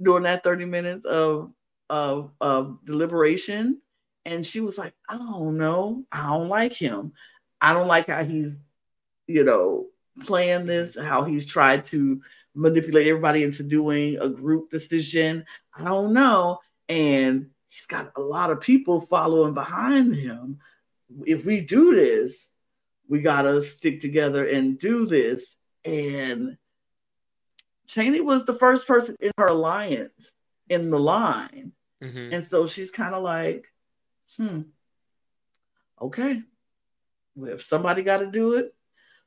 during 0.00 0.24
that 0.24 0.44
30 0.44 0.64
minutes 0.66 1.06
of, 1.06 1.52
of, 1.90 2.30
of 2.40 2.78
deliberation. 2.84 3.80
And 4.24 4.44
she 4.44 4.60
was 4.60 4.76
like, 4.76 4.94
I 5.08 5.16
don't 5.16 5.56
know. 5.56 6.04
I 6.12 6.28
don't 6.28 6.48
like 6.48 6.72
him. 6.72 7.12
I 7.60 7.72
don't 7.72 7.88
like 7.88 8.08
how 8.08 8.24
he's, 8.24 8.52
you 9.26 9.44
know, 9.44 9.86
playing 10.24 10.66
this, 10.66 10.96
how 10.96 11.24
he's 11.24 11.46
tried 11.46 11.84
to 11.86 12.20
manipulate 12.54 13.06
everybody 13.06 13.44
into 13.44 13.62
doing 13.62 14.18
a 14.20 14.28
group 14.28 14.70
decision. 14.70 15.44
I 15.74 15.84
don't 15.84 16.12
know. 16.12 16.60
And 16.88 17.50
he's 17.68 17.86
got 17.86 18.12
a 18.16 18.20
lot 18.20 18.50
of 18.50 18.60
people 18.60 19.00
following 19.00 19.54
behind 19.54 20.14
him 20.14 20.58
if 21.24 21.44
we 21.44 21.60
do 21.60 21.94
this, 21.94 22.48
we 23.08 23.20
gotta 23.20 23.62
stick 23.62 24.00
together 24.00 24.46
and 24.46 24.78
do 24.78 25.06
this. 25.06 25.56
And 25.84 26.56
Chaney 27.86 28.20
was 28.20 28.44
the 28.44 28.58
first 28.58 28.86
person 28.86 29.16
in 29.20 29.32
her 29.38 29.46
alliance 29.46 30.30
in 30.68 30.90
the 30.90 30.98
line. 30.98 31.72
Mm-hmm. 32.02 32.34
And 32.34 32.44
so 32.44 32.66
she's 32.66 32.90
kind 32.90 33.14
of 33.14 33.22
like, 33.22 33.66
hmm, 34.36 34.62
okay. 36.00 36.42
Well, 37.34 37.52
if 37.52 37.64
somebody 37.64 38.02
got 38.02 38.18
to 38.18 38.30
do 38.30 38.54
it, 38.54 38.74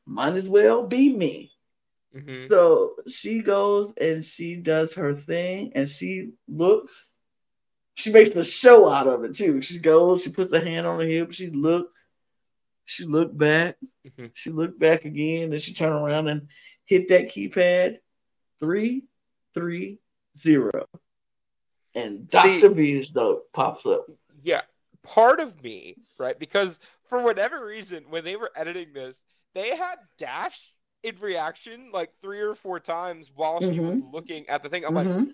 might 0.06 0.34
as 0.34 0.50
well 0.50 0.86
be 0.88 1.16
me. 1.16 1.52
Mm-hmm. 2.16 2.52
So 2.52 2.96
she 3.08 3.42
goes 3.42 3.94
and 4.02 4.24
she 4.24 4.56
does 4.56 4.94
her 4.96 5.14
thing 5.14 5.74
and 5.76 5.88
she 5.88 6.32
looks 6.48 7.14
she 8.00 8.12
makes 8.12 8.30
the 8.30 8.46
show 8.46 8.90
out 8.90 9.08
of 9.08 9.26
it 9.26 9.36
too. 9.36 9.62
She 9.62 9.78
goes, 9.78 10.24
she 10.24 10.30
puts 10.30 10.54
her 10.54 10.64
hand 10.64 10.88
on 10.88 11.00
her 11.02 11.06
hip, 11.06 11.34
she 11.34 11.50
look, 11.50 11.92
she 12.90 13.06
looked 13.06 13.38
back, 13.38 13.76
mm-hmm. 14.08 14.28
she 14.34 14.50
looked 14.50 14.80
back 14.80 15.06
again, 15.06 15.54
and 15.54 15.62
she 15.62 15.74
turned 15.74 15.94
around 15.94 16.28
and 16.28 16.48
hit 16.86 17.10
that 17.10 17.30
keypad 17.30 17.98
three, 18.60 19.04
three, 19.54 20.00
zero. 20.36 20.86
And 21.94 22.28
Dr. 22.28 22.70
V's 22.70 23.14
though 23.14 23.44
pops 23.54 23.86
up. 23.86 24.08
Yeah. 24.42 24.62
Part 25.04 25.40
of 25.40 25.62
me, 25.64 25.98
right? 26.18 26.38
Because 26.38 26.80
for 27.08 27.24
whatever 27.24 27.66
reason, 27.66 28.06
when 28.10 28.24
they 28.24 28.36
were 28.36 28.52
editing 28.56 28.92
this, 28.94 29.22
they 29.54 29.76
had 29.76 29.98
Dash 30.18 30.74
in 31.04 31.16
reaction 31.22 31.92
like 31.94 32.10
three 32.22 32.40
or 32.40 32.56
four 32.56 32.80
times 32.80 33.30
while 33.34 33.60
mm-hmm. 33.60 33.74
she 33.74 33.80
was 33.80 33.96
mm-hmm. 33.98 34.12
looking 34.12 34.50
at 34.50 34.64
the 34.64 34.70
thing. 34.70 34.84
I'm 34.84 34.96
mm-hmm. 34.96 35.26
like, 35.26 35.28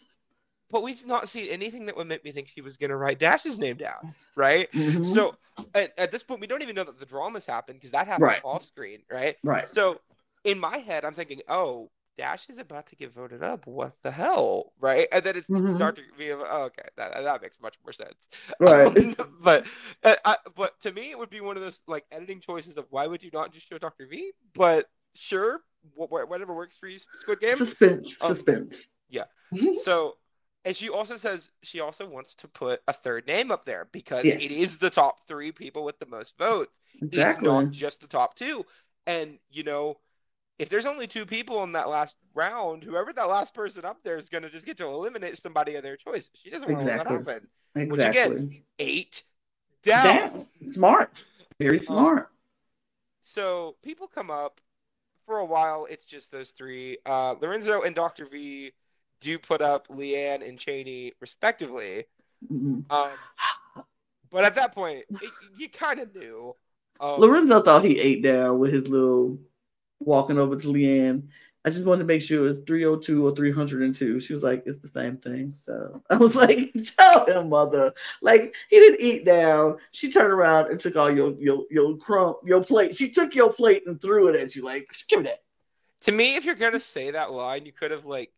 but 0.71 0.83
we've 0.83 1.05
not 1.05 1.29
seen 1.29 1.47
anything 1.49 1.85
that 1.85 1.95
would 1.95 2.07
make 2.07 2.23
me 2.23 2.31
think 2.31 2.47
she 2.47 2.61
was 2.61 2.77
going 2.77 2.89
to 2.89 2.95
write 2.95 3.19
Dash's 3.19 3.57
name 3.57 3.77
down, 3.77 4.13
right? 4.35 4.71
Mm-hmm. 4.71 5.03
So 5.03 5.35
at, 5.73 5.93
at, 5.97 6.11
this 6.11 6.23
point, 6.23 6.41
we 6.41 6.47
don't 6.47 6.61
even 6.61 6.75
know 6.75 6.83
that 6.83 6.99
the 6.99 7.05
dramas 7.05 7.45
happened 7.45 7.79
because 7.79 7.91
that 7.91 8.07
happened 8.07 8.27
right. 8.27 8.41
off 8.43 8.63
screen, 8.63 8.99
right? 9.11 9.35
Right. 9.43 9.67
So 9.67 10.01
in 10.43 10.59
my 10.59 10.77
head, 10.77 11.05
I'm 11.05 11.13
thinking, 11.13 11.41
oh, 11.47 11.89
Dash 12.17 12.47
is 12.49 12.57
about 12.57 12.87
to 12.87 12.95
get 12.95 13.13
voted 13.13 13.43
up. 13.43 13.67
What 13.67 13.93
the 14.01 14.11
hell, 14.11 14.71
right? 14.79 15.07
And 15.11 15.23
then 15.23 15.35
it's 15.35 15.49
mm-hmm. 15.49 15.77
Dr. 15.77 16.03
V. 16.17 16.31
Oh, 16.31 16.63
okay, 16.63 16.83
that 16.95 17.13
that 17.13 17.41
makes 17.41 17.59
much 17.61 17.75
more 17.83 17.91
sense, 17.91 18.29
right? 18.59 18.95
Um, 19.19 19.33
but 19.43 19.67
uh, 20.03 20.15
I, 20.23 20.37
but 20.55 20.79
to 20.81 20.93
me, 20.93 21.11
it 21.11 21.19
would 21.19 21.29
be 21.29 21.41
one 21.41 21.57
of 21.57 21.63
those 21.63 21.81
like 21.87 22.05
editing 22.11 22.39
choices 22.39 22.77
of 22.77 22.85
why 22.89 23.05
would 23.07 23.21
you 23.21 23.31
not 23.33 23.51
just 23.51 23.67
show 23.67 23.77
Dr. 23.77 24.07
V? 24.07 24.31
But 24.53 24.89
sure, 25.13 25.61
whatever 25.93 26.53
works 26.53 26.77
for 26.77 26.87
you, 26.87 26.99
Squid 26.99 27.41
Game. 27.41 27.57
Suspense, 27.57 28.15
um, 28.21 28.35
suspense. 28.35 28.85
Yeah. 29.09 29.25
Mm-hmm. 29.53 29.73
So 29.83 30.15
and 30.65 30.75
she 30.75 30.89
also 30.89 31.15
says 31.15 31.51
she 31.61 31.79
also 31.79 32.07
wants 32.07 32.33
to 32.35 32.47
put 32.47 32.81
a 32.87 32.93
third 32.93 33.27
name 33.27 33.51
up 33.51 33.65
there 33.65 33.87
because 33.91 34.25
yes. 34.25 34.41
it 34.41 34.51
is 34.51 34.77
the 34.77 34.89
top 34.89 35.27
three 35.27 35.51
people 35.51 35.83
with 35.83 35.99
the 35.99 36.07
most 36.07 36.35
votes. 36.39 36.79
Exactly. 37.01 37.47
It's 37.47 37.53
not 37.53 37.71
just 37.71 38.01
the 38.01 38.07
top 38.07 38.33
two. 38.33 38.65
And, 39.05 39.37
you 39.51 39.63
know, 39.63 39.97
if 40.57 40.69
there's 40.69 40.87
only 40.87 41.05
two 41.05 41.27
people 41.27 41.63
in 41.63 41.73
that 41.73 41.87
last 41.87 42.17
round, 42.33 42.83
whoever 42.83 43.13
that 43.13 43.29
last 43.29 43.53
person 43.53 43.85
up 43.85 43.99
there 44.03 44.17
is 44.17 44.27
going 44.27 44.41
to 44.41 44.49
just 44.49 44.65
get 44.65 44.77
to 44.77 44.87
eliminate 44.87 45.37
somebody 45.37 45.75
of 45.75 45.83
their 45.83 45.97
choice. 45.97 46.31
She 46.33 46.49
doesn't 46.49 46.67
want 46.67 46.81
exactly. 46.81 47.09
to 47.09 47.13
let 47.13 47.25
that 47.25 47.33
happen. 47.33 47.47
Exactly. 47.75 47.97
Which, 47.97 48.07
again, 48.07 48.63
eight 48.79 49.23
down. 49.83 50.05
down. 50.05 50.47
Smart. 50.71 51.23
Very 51.59 51.77
um, 51.77 51.85
smart. 51.85 52.19
Um, 52.19 52.27
so 53.21 53.75
people 53.83 54.07
come 54.07 54.31
up. 54.31 54.59
For 55.27 55.39
a 55.39 55.45
while, 55.45 55.87
it's 55.89 56.05
just 56.05 56.31
those 56.31 56.51
three. 56.51 56.99
Uh, 57.03 57.33
Lorenzo 57.41 57.81
and 57.81 57.95
Dr. 57.95 58.25
V 58.25 58.73
do 59.21 59.39
put 59.39 59.61
up 59.61 59.87
Leanne 59.87 60.47
and 60.47 60.57
Cheney 60.57 61.13
respectively. 61.19 62.05
Mm-hmm. 62.51 62.91
Um, 62.91 63.09
but 64.29 64.43
at 64.43 64.55
that 64.55 64.73
point, 64.73 65.03
it, 65.09 65.31
you 65.57 65.69
kind 65.69 65.99
of 65.99 66.13
knew. 66.15 66.55
Um, 66.99 67.19
Lorenzo 67.19 67.61
thought 67.61 67.83
he 67.83 67.99
ate 67.99 68.23
down 68.23 68.59
with 68.59 68.73
his 68.73 68.87
little 68.87 69.39
walking 69.99 70.37
over 70.37 70.55
to 70.55 70.67
Leanne. 70.67 71.23
I 71.65 71.71
just 71.71 71.83
wanted 71.83 72.03
to 72.03 72.05
make 72.05 72.21
sure 72.21 72.45
it 72.45 72.47
was 72.47 72.61
302 72.67 73.25
or 73.25 73.35
302. 73.35 74.21
She 74.21 74.33
was 74.35 74.43
like, 74.43 74.63
it's 74.67 74.77
the 74.77 74.89
same 74.89 75.17
thing. 75.17 75.55
So 75.59 76.03
I 76.11 76.15
was 76.17 76.35
like, 76.35 76.71
tell 76.97 77.25
him, 77.25 77.49
mother. 77.49 77.91
Like, 78.21 78.53
he 78.69 78.75
didn't 78.77 79.01
eat 79.01 79.25
down. 79.25 79.77
She 79.91 80.11
turned 80.11 80.31
around 80.31 80.69
and 80.69 80.79
took 80.79 80.95
all 80.95 81.11
your 81.11 81.33
your 81.39 81.63
your 81.71 81.97
crumb, 81.97 82.35
your 82.45 82.63
plate. 82.63 82.95
She 82.95 83.09
took 83.09 83.33
your 83.33 83.51
plate 83.51 83.83
and 83.87 83.99
threw 83.99 84.27
it 84.27 84.39
at 84.39 84.55
you. 84.55 84.63
Like, 84.63 84.95
give 85.09 85.19
me 85.19 85.25
that. 85.25 85.41
To 86.01 86.11
me, 86.11 86.35
if 86.35 86.45
you're 86.45 86.53
gonna 86.53 86.79
say 86.79 87.09
that 87.11 87.31
line, 87.31 87.65
you 87.65 87.71
could 87.71 87.89
have 87.89 88.05
like 88.05 88.31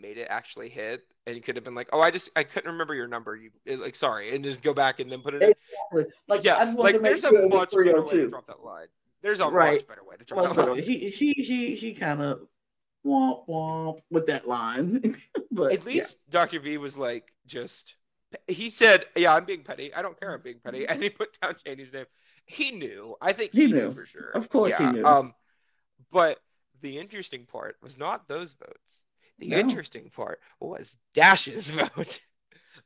made 0.00 0.18
it 0.18 0.26
actually 0.30 0.68
hit 0.68 1.06
and 1.26 1.36
you 1.36 1.42
could 1.42 1.56
have 1.56 1.64
been 1.64 1.74
like 1.74 1.88
oh 1.92 2.00
i 2.00 2.10
just 2.10 2.30
i 2.36 2.42
couldn't 2.42 2.70
remember 2.70 2.94
your 2.94 3.06
number 3.06 3.36
you 3.36 3.50
like 3.76 3.94
sorry 3.94 4.34
and 4.34 4.44
just 4.44 4.62
go 4.62 4.74
back 4.74 5.00
and 5.00 5.10
then 5.10 5.20
put 5.20 5.34
it 5.34 5.42
exactly. 5.42 6.02
in. 6.02 6.06
like 6.28 6.44
yeah 6.44 6.72
like 6.76 7.00
there's 7.00 7.24
a 7.24 7.48
much 7.48 7.70
better 7.70 8.02
way 8.02 8.10
to 8.10 8.28
drop 8.28 8.46
that 8.46 8.62
line 8.64 8.86
there's 9.22 9.40
a 9.40 9.46
right. 9.46 9.74
much 9.74 9.88
better 9.88 10.04
way 10.04 10.16
to 10.16 10.24
drop 10.24 10.54
that 10.54 10.68
line 10.68 10.82
he 10.82 11.10
he 11.10 11.32
he 11.32 11.74
he 11.76 11.94
kind 11.94 12.22
of 12.22 12.40
womp 13.06 13.46
womp 13.48 13.98
with 14.10 14.26
that 14.26 14.48
line 14.48 15.16
but 15.50 15.72
at 15.72 15.84
least 15.84 16.18
yeah. 16.26 16.40
dr 16.40 16.60
v 16.60 16.78
was 16.78 16.96
like 16.96 17.32
just 17.46 17.94
he 18.48 18.68
said 18.68 19.04
yeah 19.16 19.34
i'm 19.34 19.44
being 19.44 19.62
petty 19.62 19.94
i 19.94 20.02
don't 20.02 20.18
care 20.18 20.34
i'm 20.34 20.42
being 20.42 20.58
petty 20.64 20.86
and 20.88 21.02
he 21.02 21.10
put 21.10 21.38
down 21.40 21.54
Chaney's 21.64 21.92
name 21.92 22.06
he 22.46 22.70
knew 22.70 23.14
i 23.20 23.32
think 23.32 23.52
he, 23.52 23.66
he 23.66 23.72
knew. 23.72 23.74
knew. 23.74 23.92
for 23.92 24.06
sure 24.06 24.30
of 24.30 24.48
course 24.48 24.72
yeah. 24.78 24.90
he 24.90 24.98
knew 24.98 25.06
um 25.06 25.34
but 26.10 26.40
the 26.80 26.98
interesting 26.98 27.46
part 27.46 27.76
was 27.82 27.98
not 27.98 28.28
those 28.28 28.54
votes 28.54 29.03
the 29.38 29.48
no. 29.48 29.58
interesting 29.58 30.10
part 30.14 30.40
was 30.60 30.96
Dash's 31.12 31.70
vote 31.96 32.20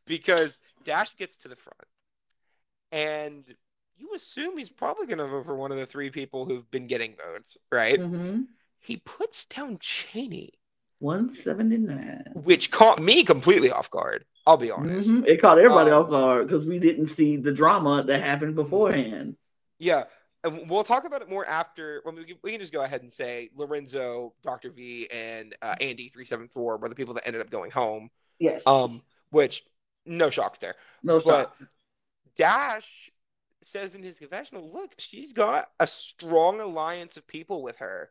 because 0.07 0.59
Dash 0.85 1.15
gets 1.16 1.39
to 1.39 1.49
the 1.49 1.57
front 1.57 1.77
and 2.93 3.45
you 3.97 4.15
assume 4.15 4.57
he's 4.57 4.70
probably 4.70 5.07
going 5.07 5.19
to 5.19 5.27
vote 5.27 5.45
for 5.45 5.57
one 5.57 5.73
of 5.73 5.79
the 5.79 5.87
three 5.87 6.11
people 6.11 6.45
who've 6.45 6.70
been 6.70 6.87
getting 6.87 7.16
votes, 7.16 7.57
right? 7.73 7.99
Mm-hmm. 7.99 8.43
He 8.79 8.97
puts 8.97 9.45
down 9.47 9.79
Cheney. 9.81 10.53
179. 11.01 12.43
Which 12.45 12.70
caught 12.70 13.01
me 13.01 13.25
completely 13.25 13.70
off 13.70 13.91
guard. 13.91 14.25
I'll 14.47 14.57
be 14.57 14.70
honest. 14.70 15.11
Mm-hmm. 15.11 15.27
It 15.27 15.41
caught 15.41 15.59
everybody 15.59 15.91
um, 15.91 16.05
off 16.05 16.11
guard 16.11 16.47
because 16.47 16.65
we 16.65 16.79
didn't 16.79 17.09
see 17.09 17.37
the 17.37 17.53
drama 17.53 18.05
that 18.05 18.25
happened 18.25 18.55
beforehand. 18.55 19.37
Yeah 19.79 20.05
we'll 20.44 20.85
talk 20.85 21.05
about 21.05 21.23
it 21.23 21.28
more 21.28 21.47
after 21.47 22.01
when 22.05 22.15
we, 22.15 22.36
we 22.43 22.52
can 22.52 22.60
just 22.60 22.73
go 22.73 22.82
ahead 22.82 23.02
and 23.02 23.12
say 23.12 23.51
Lorenzo, 23.55 24.35
Dr. 24.43 24.70
V, 24.70 25.09
and 25.12 25.55
uh, 25.62 25.74
Andy 25.81 26.09
three 26.09 26.24
seven 26.24 26.48
four 26.48 26.77
were 26.77 26.89
the 26.89 26.94
people 26.94 27.15
that 27.15 27.27
ended 27.27 27.43
up 27.43 27.51
going 27.51 27.70
home. 27.70 28.10
Yes. 28.39 28.66
Um, 28.66 29.02
which 29.31 29.65
no 30.06 30.31
shocks 30.31 30.59
there. 30.59 30.74
No 31.02 31.19
shock. 31.19 31.55
But 31.59 31.69
Dash 32.36 33.10
says 33.62 33.94
in 33.94 34.02
his 34.02 34.19
confessional, 34.19 34.70
look, 34.73 34.94
she's 34.98 35.32
got 35.32 35.70
a 35.81 35.86
strong 35.86 36.60
alliance 36.60 37.16
of 37.16 37.27
people 37.27 37.62
with 37.62 37.77
her. 37.78 38.10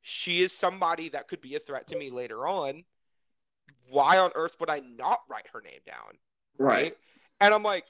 She 0.00 0.42
is 0.42 0.52
somebody 0.52 1.10
that 1.10 1.28
could 1.28 1.40
be 1.40 1.56
a 1.56 1.58
threat 1.58 1.88
to 1.88 1.98
me 1.98 2.10
later 2.10 2.46
on. 2.46 2.84
Why 3.90 4.18
on 4.18 4.30
earth 4.34 4.56
would 4.60 4.70
I 4.70 4.80
not 4.80 5.20
write 5.28 5.46
her 5.52 5.60
name 5.60 5.80
down? 5.86 6.18
Right. 6.58 6.82
right? 6.82 6.96
And 7.40 7.52
I'm 7.52 7.62
like, 7.62 7.86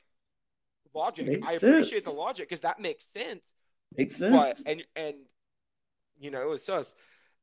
logic. 0.94 1.26
Makes 1.26 1.46
I 1.46 1.52
appreciate 1.52 2.02
sense. 2.02 2.04
the 2.04 2.10
logic 2.10 2.48
because 2.48 2.60
that 2.60 2.80
makes 2.80 3.04
sense. 3.04 3.42
Makes 3.96 4.16
sense. 4.16 4.36
But 4.36 4.58
and 4.66 4.84
and 4.94 5.14
you 6.18 6.30
know, 6.30 6.42
it 6.42 6.48
was 6.48 6.68
us. 6.68 6.94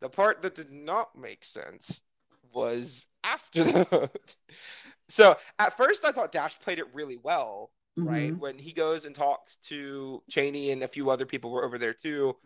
The 0.01 0.09
part 0.09 0.41
that 0.41 0.55
did 0.55 0.71
not 0.71 1.17
make 1.17 1.43
sense 1.43 2.01
was 2.53 3.07
after 3.23 3.63
the. 3.63 4.09
So 5.09 5.35
at 5.59 5.75
first 5.75 6.05
I 6.05 6.11
thought 6.13 6.31
Dash 6.31 6.57
played 6.59 6.79
it 6.79 6.85
really 6.93 7.17
well, 7.21 7.71
mm-hmm. 7.99 8.09
right? 8.09 8.37
When 8.37 8.57
he 8.57 8.71
goes 8.71 9.03
and 9.03 9.13
talks 9.13 9.57
to 9.67 10.23
Cheney 10.29 10.71
and 10.71 10.81
a 10.81 10.87
few 10.87 11.09
other 11.09 11.25
people 11.25 11.51
were 11.51 11.65
over 11.65 11.77
there 11.77 11.93
too. 11.93 12.37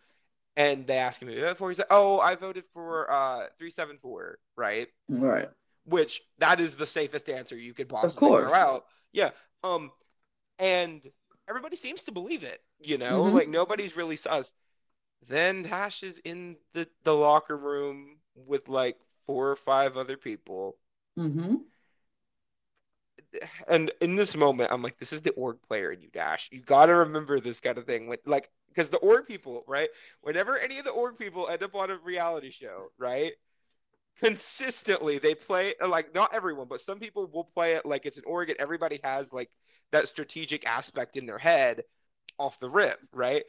And 0.55 0.87
they 0.87 0.97
ask 0.97 1.21
him 1.21 1.55
for. 1.55 1.69
He's 1.69 1.77
like, 1.77 1.87
"Oh, 1.91 2.19
I 2.19 2.33
voted 2.33 2.63
for 2.73 3.11
uh 3.11 3.45
three 3.59 3.69
seven 3.69 3.99
four, 4.01 4.39
right?" 4.55 4.87
Right. 5.07 5.49
which 5.85 6.21
that 6.39 6.59
is 6.59 6.75
the 6.75 6.87
safest 6.87 7.29
answer 7.29 7.55
you 7.55 7.75
could 7.75 7.89
possibly 7.89 8.27
throw 8.27 8.53
out. 8.53 8.85
Yeah. 9.13 9.29
Um, 9.63 9.91
and 10.57 11.05
everybody 11.47 11.75
seems 11.75 12.03
to 12.03 12.11
believe 12.11 12.43
it. 12.43 12.59
You 12.79 12.97
know, 12.97 13.23
mm-hmm. 13.23 13.35
like 13.35 13.49
nobody's 13.49 13.95
really 13.95 14.15
sus. 14.15 14.53
Then 15.27 15.63
Dash 15.63 16.03
is 16.03 16.19
in 16.19 16.57
the 16.73 16.87
the 17.03 17.13
locker 17.13 17.57
room 17.57 18.17
with 18.35 18.69
like 18.69 18.97
four 19.25 19.49
or 19.49 19.55
five 19.55 19.97
other 19.97 20.17
people. 20.17 20.77
Mm-hmm. 21.17 21.55
And 23.67 23.91
in 23.99 24.15
this 24.15 24.35
moment, 24.35 24.71
I'm 24.71 24.81
like, 24.81 24.97
this 24.97 25.11
is 25.11 25.21
the 25.21 25.31
org 25.31 25.57
player 25.67 25.91
in 25.91 26.01
you, 26.01 26.09
Dash. 26.09 26.49
You 26.51 26.61
got 26.61 26.85
to 26.85 26.95
remember 26.95 27.39
this 27.39 27.59
kind 27.59 27.77
of 27.77 27.85
thing. 27.85 28.07
When, 28.07 28.19
like, 28.25 28.49
because 28.69 28.89
the 28.89 28.97
org 28.97 29.27
people, 29.27 29.63
right? 29.67 29.89
Whenever 30.21 30.57
any 30.57 30.79
of 30.79 30.85
the 30.85 30.91
org 30.91 31.17
people 31.17 31.47
end 31.49 31.63
up 31.63 31.75
on 31.75 31.91
a 31.91 31.97
reality 31.97 32.51
show, 32.51 32.87
right? 32.97 33.33
Consistently, 34.19 35.17
they 35.17 35.35
play 35.35 35.73
like 35.85 36.15
not 36.15 36.33
everyone, 36.33 36.67
but 36.67 36.79
some 36.79 36.99
people 36.99 37.27
will 37.27 37.43
play 37.43 37.73
it 37.73 37.85
like 37.85 38.05
it's 38.05 38.17
an 38.17 38.23
org, 38.25 38.49
and 38.49 38.59
everybody 38.59 38.99
has 39.03 39.33
like 39.33 39.49
that 39.91 40.07
strategic 40.07 40.65
aspect 40.65 41.17
in 41.17 41.25
their 41.25 41.37
head 41.37 41.83
off 42.37 42.59
the 42.59 42.69
rip, 42.69 42.99
right? 43.13 43.43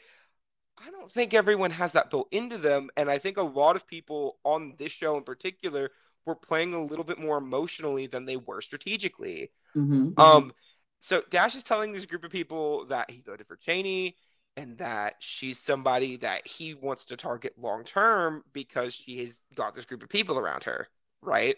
I 0.85 0.91
don't 0.91 1.11
think 1.11 1.35
everyone 1.35 1.71
has 1.73 1.93
that 1.93 2.11
built 2.11 2.29
into 2.31 2.59
them. 2.59 2.91
And 2.97 3.11
I 3.11 3.19
think 3.19 3.37
a 3.37 3.43
lot 3.43 3.77
of 3.77 3.87
people 3.87 4.39
on 4.45 4.75
this 4.79 4.93
show 4.93 5.17
in 5.17 5.25
particular 5.25 5.91
were 6.25 6.35
playing 6.35 6.75
a 6.75 6.81
little 6.81 7.05
bit 7.05 7.19
more 7.19 7.39
emotionally 7.39 8.07
than 8.07 8.27
they 8.27 8.37
were 8.37 8.61
strategically. 8.61 9.51
Mm-hmm. 9.77 10.21
Um, 10.21 10.53
so 11.01 11.23
Dash 11.31 11.57
is 11.57 11.65
telling 11.65 11.93
this 11.93 12.07
group 12.07 12.25
of 12.25 12.31
people 12.31 12.87
that 12.87 13.11
he 13.11 13.23
voted 13.23 13.47
for 13.47 13.57
Cheney 13.57 14.17
and 14.57 14.77
that 14.79 15.15
she's 15.21 15.59
somebody 15.59 16.17
that 16.17 16.47
he 16.47 16.75
wants 16.75 17.07
to 17.07 17.17
target 17.17 17.55
long 17.57 17.85
term 17.85 18.43
because 18.53 18.95
she 18.95 19.19
has 19.19 19.41
got 19.55 19.75
this 19.75 19.85
group 19.85 20.03
of 20.03 20.09
people 20.09 20.39
around 20.39 20.65
her, 20.65 20.89
right? 21.23 21.57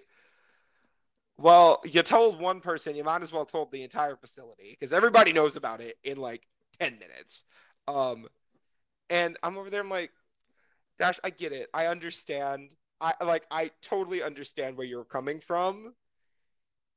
Well, 1.38 1.80
you 1.86 2.02
told 2.02 2.38
one 2.38 2.60
person, 2.60 2.94
you 2.94 3.04
might 3.04 3.22
as 3.22 3.32
well 3.32 3.46
told 3.46 3.72
the 3.72 3.82
entire 3.82 4.16
facility 4.16 4.76
because 4.78 4.92
everybody 4.92 5.32
knows 5.32 5.56
about 5.56 5.80
it 5.80 5.96
in 6.04 6.18
like 6.18 6.46
10 6.80 6.98
minutes. 6.98 7.44
Um, 7.86 8.26
and 9.08 9.36
I'm 9.42 9.56
over 9.56 9.70
there, 9.70 9.82
I'm 9.82 9.90
like, 9.90 10.10
Dash, 10.98 11.18
I 11.24 11.30
get 11.30 11.52
it. 11.52 11.68
I 11.72 11.86
understand. 11.86 12.74
I 13.00 13.14
like, 13.24 13.46
I 13.50 13.70
totally 13.82 14.22
understand 14.22 14.76
where 14.76 14.86
you're 14.86 15.04
coming 15.04 15.40
from. 15.40 15.94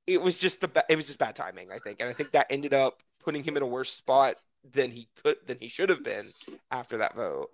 It 0.05 0.21
was 0.21 0.37
just 0.37 0.59
the, 0.59 0.85
it 0.89 0.95
was 0.95 1.07
just 1.07 1.19
bad 1.19 1.35
timing, 1.35 1.71
I 1.71 1.79
think. 1.79 2.01
And 2.01 2.09
I 2.09 2.13
think 2.13 2.31
that 2.31 2.47
ended 2.49 2.73
up 2.73 3.01
putting 3.23 3.43
him 3.43 3.55
in 3.55 3.63
a 3.63 3.67
worse 3.67 3.91
spot 3.91 4.35
than 4.73 4.91
he 4.91 5.07
could, 5.23 5.37
than 5.45 5.57
he 5.59 5.69
should 5.69 5.89
have 5.89 6.03
been 6.03 6.29
after 6.71 6.97
that 6.97 7.15
vote. 7.15 7.49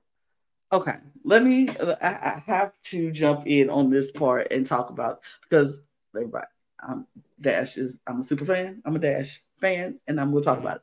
Okay, 0.72 0.96
let 1.24 1.44
me. 1.44 1.68
I 2.02 2.44
have 2.46 2.74
to 2.86 3.12
jump 3.12 3.48
in 3.48 3.72
on 3.72 3.90
this 3.90 4.12
part 4.12 4.52
and 4.52 4.68
talk 4.68 4.92
about 4.92 5.22
because 5.42 5.74
everybody, 6.16 6.46
I'm 6.80 7.08
Dash 7.42 7.76
is. 7.78 7.98
I'm 8.06 8.22
a 8.22 8.24
super 8.24 8.46
fan. 8.46 8.84
I'm 8.86 8.96
a 8.96 9.00
Dash 9.00 9.42
fan, 9.60 10.00
and 10.08 10.22
I'm 10.22 10.32
gonna 10.32 10.44
talk 10.44 10.60
about 10.60 10.78
it. 10.78 10.82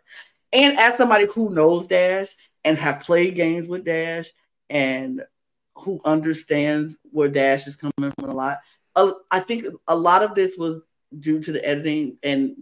And 0.57 0.79
as 0.79 0.97
somebody 0.97 1.27
who 1.27 1.51
knows 1.51 1.87
Dash 1.87 2.35
and 2.65 2.79
have 2.79 3.01
played 3.01 3.35
games 3.35 3.69
with 3.69 3.85
Dash 3.85 4.31
and 4.71 5.23
who 5.75 6.01
understands 6.03 6.97
where 7.03 7.29
Dash 7.29 7.67
is 7.67 7.77
coming 7.77 8.11
from 8.19 8.31
a 8.31 8.35
lot, 8.35 8.61
I 9.31 9.41
think 9.41 9.67
a 9.87 9.95
lot 9.95 10.23
of 10.23 10.35
this 10.35 10.57
was 10.57 10.81
due 11.19 11.43
to 11.43 11.53
the 11.53 11.63
editing 11.63 12.17
and 12.23 12.57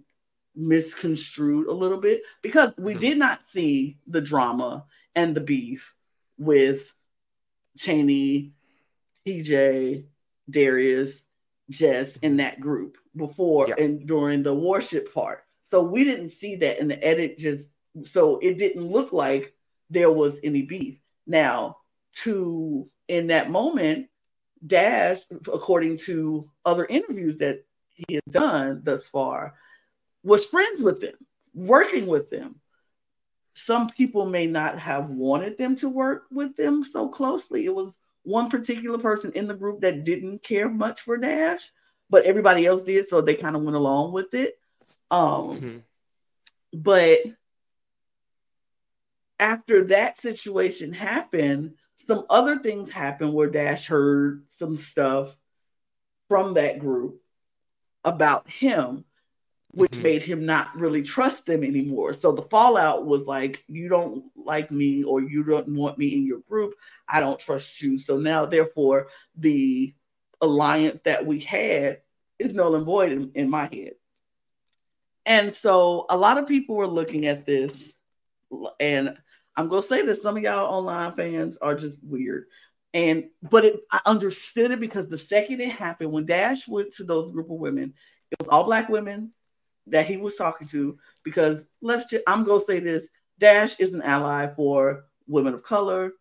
misconstrued 0.56 1.68
a 1.68 1.72
little 1.72 1.98
bit 1.98 2.22
because 2.42 2.72
we 2.76 2.92
mm-hmm. 2.92 3.00
did 3.00 3.18
not 3.18 3.40
see 3.52 3.98
the 4.08 4.20
drama 4.20 4.86
and 5.14 5.36
the 5.36 5.40
beef 5.40 5.94
with 6.36 6.92
Chaney, 7.78 8.54
TJ, 9.24 10.06
Darius, 10.50 11.22
Jess 11.70 12.16
in 12.16 12.38
that 12.38 12.60
group 12.60 12.98
before 13.14 13.68
yeah. 13.68 13.76
and 13.78 14.04
during 14.04 14.42
the 14.42 14.54
worship 14.54 15.14
part. 15.14 15.44
So 15.70 15.84
we 15.84 16.02
didn't 16.02 16.30
see 16.30 16.56
that 16.56 16.80
in 16.80 16.88
the 16.88 17.02
edit 17.02 17.38
just 17.38 17.66
so 18.02 18.38
it 18.38 18.58
didn't 18.58 18.86
look 18.86 19.12
like 19.12 19.54
there 19.90 20.10
was 20.10 20.38
any 20.42 20.62
beef. 20.62 20.98
Now, 21.26 21.78
to 22.16 22.86
in 23.08 23.28
that 23.28 23.50
moment, 23.50 24.08
Dash, 24.66 25.20
according 25.52 25.98
to 25.98 26.50
other 26.64 26.86
interviews 26.86 27.38
that 27.38 27.64
he 27.88 28.14
has 28.14 28.22
done 28.28 28.80
thus 28.82 29.06
far, 29.06 29.54
was 30.22 30.44
friends 30.44 30.82
with 30.82 31.00
them, 31.00 31.14
working 31.54 32.06
with 32.06 32.30
them. 32.30 32.60
Some 33.54 33.88
people 33.90 34.26
may 34.26 34.46
not 34.46 34.78
have 34.78 35.10
wanted 35.10 35.58
them 35.58 35.76
to 35.76 35.88
work 35.88 36.24
with 36.30 36.56
them 36.56 36.84
so 36.84 37.08
closely. 37.08 37.64
It 37.64 37.74
was 37.74 37.94
one 38.24 38.48
particular 38.48 38.98
person 38.98 39.32
in 39.32 39.46
the 39.46 39.54
group 39.54 39.82
that 39.82 40.04
didn't 40.04 40.42
care 40.42 40.68
much 40.68 41.02
for 41.02 41.16
Dash, 41.16 41.70
but 42.10 42.24
everybody 42.24 42.66
else 42.66 42.82
did, 42.82 43.08
so 43.08 43.20
they 43.20 43.34
kind 43.34 43.54
of 43.54 43.62
went 43.62 43.76
along 43.76 44.12
with 44.12 44.34
it. 44.34 44.58
Um, 45.10 45.20
mm-hmm. 45.20 45.76
But 46.72 47.18
after 49.44 49.84
that 49.84 50.18
situation 50.18 50.90
happened, 50.90 51.74
some 52.06 52.24
other 52.30 52.58
things 52.58 52.90
happened 52.90 53.34
where 53.34 53.50
Dash 53.50 53.86
heard 53.86 54.44
some 54.48 54.78
stuff 54.78 55.36
from 56.28 56.54
that 56.54 56.78
group 56.78 57.20
about 58.06 58.48
him, 58.48 59.04
which 59.68 59.92
mm-hmm. 59.92 60.02
made 60.02 60.22
him 60.22 60.46
not 60.46 60.74
really 60.74 61.02
trust 61.02 61.44
them 61.44 61.62
anymore. 61.62 62.14
So 62.14 62.32
the 62.32 62.48
fallout 62.48 63.06
was 63.06 63.24
like, 63.24 63.62
you 63.68 63.90
don't 63.90 64.24
like 64.34 64.70
me 64.70 65.04
or 65.04 65.20
you 65.20 65.44
don't 65.44 65.76
want 65.76 65.98
me 65.98 66.16
in 66.16 66.24
your 66.24 66.40
group. 66.48 66.72
I 67.06 67.20
don't 67.20 67.38
trust 67.38 67.82
you. 67.82 67.98
So 67.98 68.16
now, 68.18 68.46
therefore, 68.46 69.08
the 69.36 69.94
alliance 70.40 71.00
that 71.04 71.26
we 71.26 71.40
had 71.40 72.00
is 72.38 72.54
null 72.54 72.76
and 72.76 72.86
void 72.86 73.12
in, 73.12 73.32
in 73.34 73.50
my 73.50 73.68
head. 73.70 73.92
And 75.26 75.54
so 75.54 76.06
a 76.08 76.16
lot 76.16 76.38
of 76.38 76.48
people 76.48 76.76
were 76.76 76.86
looking 76.86 77.26
at 77.26 77.44
this 77.44 77.92
and 78.80 79.18
I'm 79.56 79.68
gonna 79.68 79.82
say 79.82 80.02
this: 80.02 80.22
some 80.22 80.36
of 80.36 80.42
y'all 80.42 80.74
online 80.74 81.12
fans 81.12 81.56
are 81.58 81.74
just 81.74 82.02
weird. 82.02 82.46
And 82.92 83.24
but 83.50 83.64
it, 83.64 83.80
I 83.90 84.00
understood 84.06 84.70
it 84.70 84.80
because 84.80 85.08
the 85.08 85.18
second 85.18 85.60
it 85.60 85.70
happened, 85.70 86.12
when 86.12 86.26
Dash 86.26 86.68
went 86.68 86.92
to 86.94 87.04
those 87.04 87.32
group 87.32 87.50
of 87.50 87.56
women, 87.56 87.92
it 88.30 88.38
was 88.38 88.48
all 88.48 88.64
black 88.64 88.88
women 88.88 89.32
that 89.88 90.06
he 90.06 90.16
was 90.16 90.36
talking 90.36 90.68
to. 90.68 90.96
Because 91.24 91.58
let's 91.82 92.08
just, 92.08 92.22
I'm 92.26 92.44
gonna 92.44 92.64
say 92.66 92.80
this: 92.80 93.02
Dash 93.38 93.80
is 93.80 93.92
an 93.92 94.02
ally 94.02 94.48
for 94.54 95.06
women 95.26 95.54
of 95.54 95.62
color, 95.62 96.12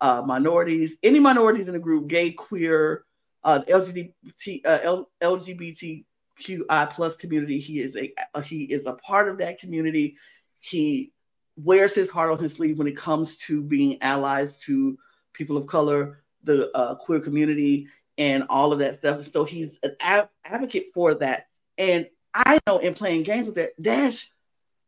uh, 0.00 0.22
minorities, 0.24 0.96
any 1.02 1.20
minorities 1.20 1.66
in 1.66 1.74
the 1.74 1.78
group, 1.78 2.08
gay, 2.08 2.32
queer, 2.32 3.04
uh, 3.44 3.60
LGBT, 3.68 4.60
uh, 4.64 4.78
L- 4.82 5.10
LGBTQI 5.22 6.90
plus 6.92 7.16
community. 7.16 7.58
He 7.58 7.80
is 7.80 7.96
a, 7.96 8.12
a 8.34 8.42
he 8.42 8.64
is 8.64 8.86
a 8.86 8.94
part 8.94 9.28
of 9.28 9.38
that 9.38 9.58
community. 9.58 10.16
He 10.60 11.12
wears 11.56 11.94
his 11.94 12.08
heart 12.08 12.30
on 12.30 12.38
his 12.38 12.54
sleeve 12.54 12.78
when 12.78 12.86
it 12.86 12.96
comes 12.96 13.36
to 13.38 13.62
being 13.62 14.00
allies 14.02 14.58
to 14.58 14.98
people 15.32 15.56
of 15.56 15.66
color, 15.66 16.22
the 16.44 16.70
uh, 16.76 16.94
queer 16.94 17.20
community, 17.20 17.88
and 18.18 18.44
all 18.48 18.72
of 18.72 18.78
that 18.80 18.98
stuff. 18.98 19.30
So 19.30 19.44
he's 19.44 19.70
an 19.82 19.96
advocate 20.44 20.86
for 20.94 21.14
that. 21.14 21.48
And 21.78 22.08
I 22.34 22.58
know 22.66 22.78
in 22.78 22.94
playing 22.94 23.24
games 23.24 23.46
with 23.46 23.56
that, 23.56 23.80
Dash 23.80 24.30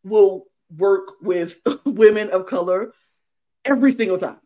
will 0.02 0.46
work 0.76 1.12
with 1.20 1.58
women 1.84 2.30
of 2.30 2.46
color 2.46 2.92
every 3.64 3.92
single 3.92 4.18
time. 4.18 4.40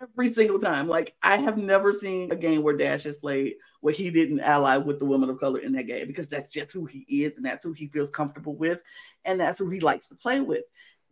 Every 0.00 0.32
single 0.32 0.58
time. 0.58 0.88
Like 0.88 1.14
I 1.22 1.36
have 1.36 1.56
never 1.56 1.92
seen 1.92 2.32
a 2.32 2.36
game 2.36 2.62
where 2.62 2.76
Dash 2.76 3.04
has 3.04 3.16
played 3.16 3.54
where 3.80 3.94
he 3.94 4.10
didn't 4.10 4.40
ally 4.40 4.76
with 4.76 4.98
the 4.98 5.04
women 5.04 5.28
of 5.28 5.40
color 5.40 5.58
in 5.58 5.72
that 5.72 5.88
game 5.88 6.06
because 6.06 6.28
that's 6.28 6.52
just 6.52 6.72
who 6.72 6.86
he 6.86 7.04
is 7.08 7.36
and 7.36 7.44
that's 7.44 7.64
who 7.64 7.72
he 7.72 7.88
feels 7.88 8.10
comfortable 8.10 8.54
with 8.54 8.80
and 9.24 9.40
that's 9.40 9.58
who 9.58 9.68
he 9.68 9.80
likes 9.80 10.08
to 10.08 10.14
play 10.14 10.40
with. 10.40 10.62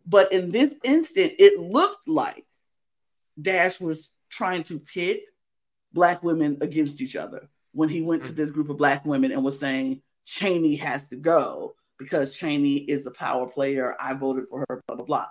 But 0.05 0.31
in 0.31 0.51
this 0.51 0.71
instant, 0.83 1.33
it 1.39 1.59
looked 1.59 2.07
like 2.07 2.45
Dash 3.39 3.79
was 3.79 4.11
trying 4.29 4.63
to 4.63 4.79
pit 4.79 5.23
black 5.93 6.23
women 6.23 6.57
against 6.61 7.01
each 7.01 7.15
other 7.15 7.49
when 7.73 7.89
he 7.89 8.01
went 8.01 8.23
to 8.25 8.33
mm. 8.33 8.35
this 8.35 8.51
group 8.51 8.69
of 8.69 8.77
black 8.77 9.05
women 9.05 9.31
and 9.31 9.43
was 9.43 9.59
saying 9.59 10.01
Cheney 10.25 10.75
has 10.77 11.09
to 11.09 11.15
go 11.15 11.75
because 11.97 12.35
Cheney 12.35 12.77
is 12.77 13.05
a 13.05 13.11
power 13.11 13.47
player. 13.47 13.95
I 13.99 14.13
voted 14.13 14.45
for 14.49 14.65
her, 14.69 14.81
blah, 14.87 14.95
blah, 14.95 15.05
blah. 15.05 15.27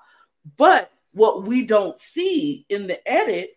But 0.56 0.90
what 1.12 1.44
we 1.44 1.66
don't 1.66 1.98
see 1.98 2.64
in 2.68 2.86
the 2.86 3.06
edit 3.10 3.50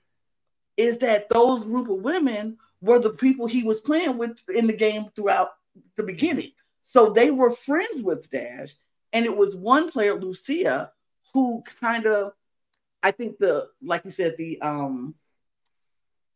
is 0.77 0.97
that 0.99 1.29
those 1.29 1.63
group 1.63 1.89
of 1.89 1.97
women 1.97 2.57
were 2.81 2.99
the 2.99 3.11
people 3.11 3.45
he 3.45 3.63
was 3.63 3.79
playing 3.79 4.17
with 4.17 4.37
in 4.53 4.67
the 4.67 4.73
game 4.73 5.05
throughout 5.15 5.51
the 5.95 6.03
beginning. 6.03 6.51
So 6.81 7.11
they 7.11 7.31
were 7.31 7.51
friends 7.51 8.03
with 8.03 8.29
Dash. 8.29 8.73
And 9.13 9.25
it 9.25 9.35
was 9.35 9.55
one 9.55 9.91
player, 9.91 10.15
Lucia, 10.15 10.91
who 11.33 11.63
kind 11.81 12.05
of 12.05 12.33
I 13.01 13.11
think 13.11 13.37
the 13.37 13.69
like 13.81 14.05
you 14.05 14.11
said 14.11 14.37
the 14.37 14.61
um 14.61 15.15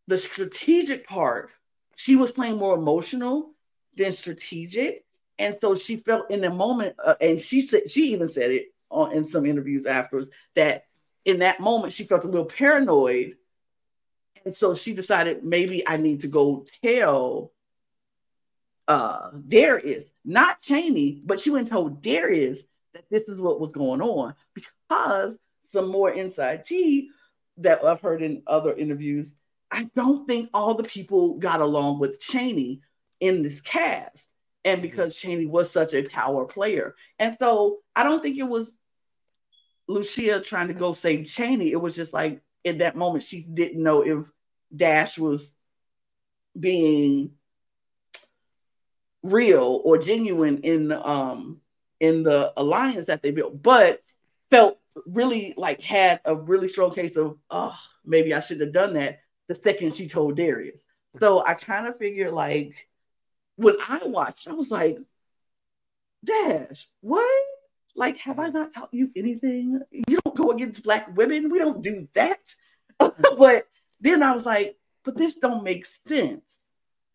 the 0.07 0.18
strategic 0.18 1.07
part 1.07 1.52
she 1.95 2.15
was 2.15 2.32
playing 2.32 2.57
more 2.57 2.76
emotional 2.76 3.53
than 3.95 4.11
strategic. 4.11 5.03
And 5.40 5.57
so 5.60 5.76
she 5.76 5.98
felt 5.98 6.32
in 6.32 6.41
the 6.41 6.49
moment 6.49 6.95
uh, 7.03 7.15
and 7.19 7.40
she 7.40 7.61
said 7.61 7.90
she 7.90 8.14
even 8.14 8.30
said 8.30 8.52
it 8.52 8.74
on 8.90 9.11
in 9.11 9.26
some 9.26 9.45
interviews 9.45 9.86
afterwards 9.86 10.30
that 10.56 10.86
in 11.26 11.40
that 11.40 11.60
moment 11.60 11.94
she 11.94 12.03
felt 12.03 12.24
a 12.24 12.28
little 12.28 12.45
paranoid. 12.45 13.36
And 14.45 14.56
so 14.56 14.76
she 14.76 14.94
decided 14.94 15.44
maybe 15.44 15.88
I 15.88 15.98
need 15.98 16.22
to 16.22 16.28
go 16.28 16.65
tell 16.84 17.52
uh 18.88 19.32
Darius, 19.48 20.06
not 20.24 20.61
Cheney, 20.61 21.22
but 21.24 21.40
she 21.40 21.49
went 21.49 21.64
and 21.64 21.72
told 21.72 22.02
Darius 22.02 22.60
that 22.98 23.10
this 23.10 23.28
is 23.28 23.40
what 23.40 23.60
was 23.60 23.72
going 23.72 24.02
on 24.02 24.34
because 24.53 25.38
some 25.72 25.90
more 25.90 26.11
inside 26.11 26.65
tea 26.65 27.10
that 27.57 27.84
I've 27.84 28.02
heard 28.02 28.22
in 28.22 28.44
other 28.48 28.74
interviews. 28.74 29.34
I 29.72 29.90
don't 29.95 30.28
think 30.28 30.49
all 30.53 30.76
the 30.76 30.84
people 30.84 31.36
got 31.36 31.61
along 31.61 31.99
with 31.99 32.19
Cheney 32.19 32.82
in 33.19 33.44
this 33.44 33.61
cast. 33.61 34.28
And 34.65 34.82
because 34.82 35.15
Cheney 35.15 35.45
was 35.45 35.72
such 35.72 35.94
a 35.94 36.07
power 36.07 36.45
player. 36.45 36.95
And 37.19 37.36
so 37.40 37.80
I 37.95 38.03
don't 38.03 38.22
think 38.22 38.38
it 38.38 38.44
was 38.44 38.78
Lucia 39.88 40.41
trying 40.41 40.68
to 40.68 40.74
go 40.74 40.94
save 40.94 41.26
Cheney. 41.26 41.72
It 41.72 41.82
was 41.82 41.95
just 41.95 42.14
like 42.14 42.41
in 42.64 42.80
that 42.80 42.98
moment, 42.98 43.24
she 43.24 43.41
didn't 43.44 43.82
know 43.82 44.02
if 44.02 44.30
Dash 44.76 45.18
was 45.18 45.53
being 46.60 47.32
real 49.24 49.82
or 49.84 49.98
genuine 49.98 50.60
in 50.60 50.88
the 50.90 51.07
um 51.07 51.61
in 51.99 52.24
the 52.24 52.53
alliance 52.57 53.07
that 53.07 53.24
they 53.24 53.32
built, 53.32 53.61
but 53.61 54.02
felt 54.49 54.80
really 55.06 55.53
like 55.57 55.82
had 55.82 56.22
a 56.26 56.36
really 56.36 56.68
strong 56.68 56.91
case 56.91 57.15
of 57.18 57.38
oh 57.52 57.78
maybe 58.06 58.34
I 58.34 58.40
shouldn't 58.40 58.68
have 58.68 58.74
done 58.74 58.94
that 58.95 59.19
the 59.48 59.56
second 59.56 59.95
she 59.95 60.07
told 60.07 60.38
Darius. 60.38 60.84
So 61.19 61.44
I 61.45 61.53
kind 61.53 61.88
of 61.88 61.98
figured 61.98 62.34
like 62.34 62.88
when 63.56 63.76
I 63.88 64.02
watched, 64.06 64.48
I 64.48 64.53
was 64.53 64.72
like, 64.72 64.98
Dash, 66.24 66.88
what? 67.02 67.44
Like, 67.95 68.18
have 68.18 68.40
I 68.40 68.49
not 68.49 68.74
taught 68.74 68.94
you 68.94 69.10
anything? 69.15 69.82
You 69.91 70.19
don't 70.24 70.36
go 70.36 70.52
against 70.52 70.84
black 70.84 71.15
women. 71.15 71.49
We 71.49 71.57
don't 71.57 71.82
do 71.82 72.07
that. 72.14 72.40
but 72.99 73.68
then 73.99 74.22
I 74.24 74.36
was 74.36 74.45
like, 74.45 74.78
but 75.03 75.18
this 75.18 75.38
don't 75.38 75.64
make 75.64 75.88
sense 76.07 76.44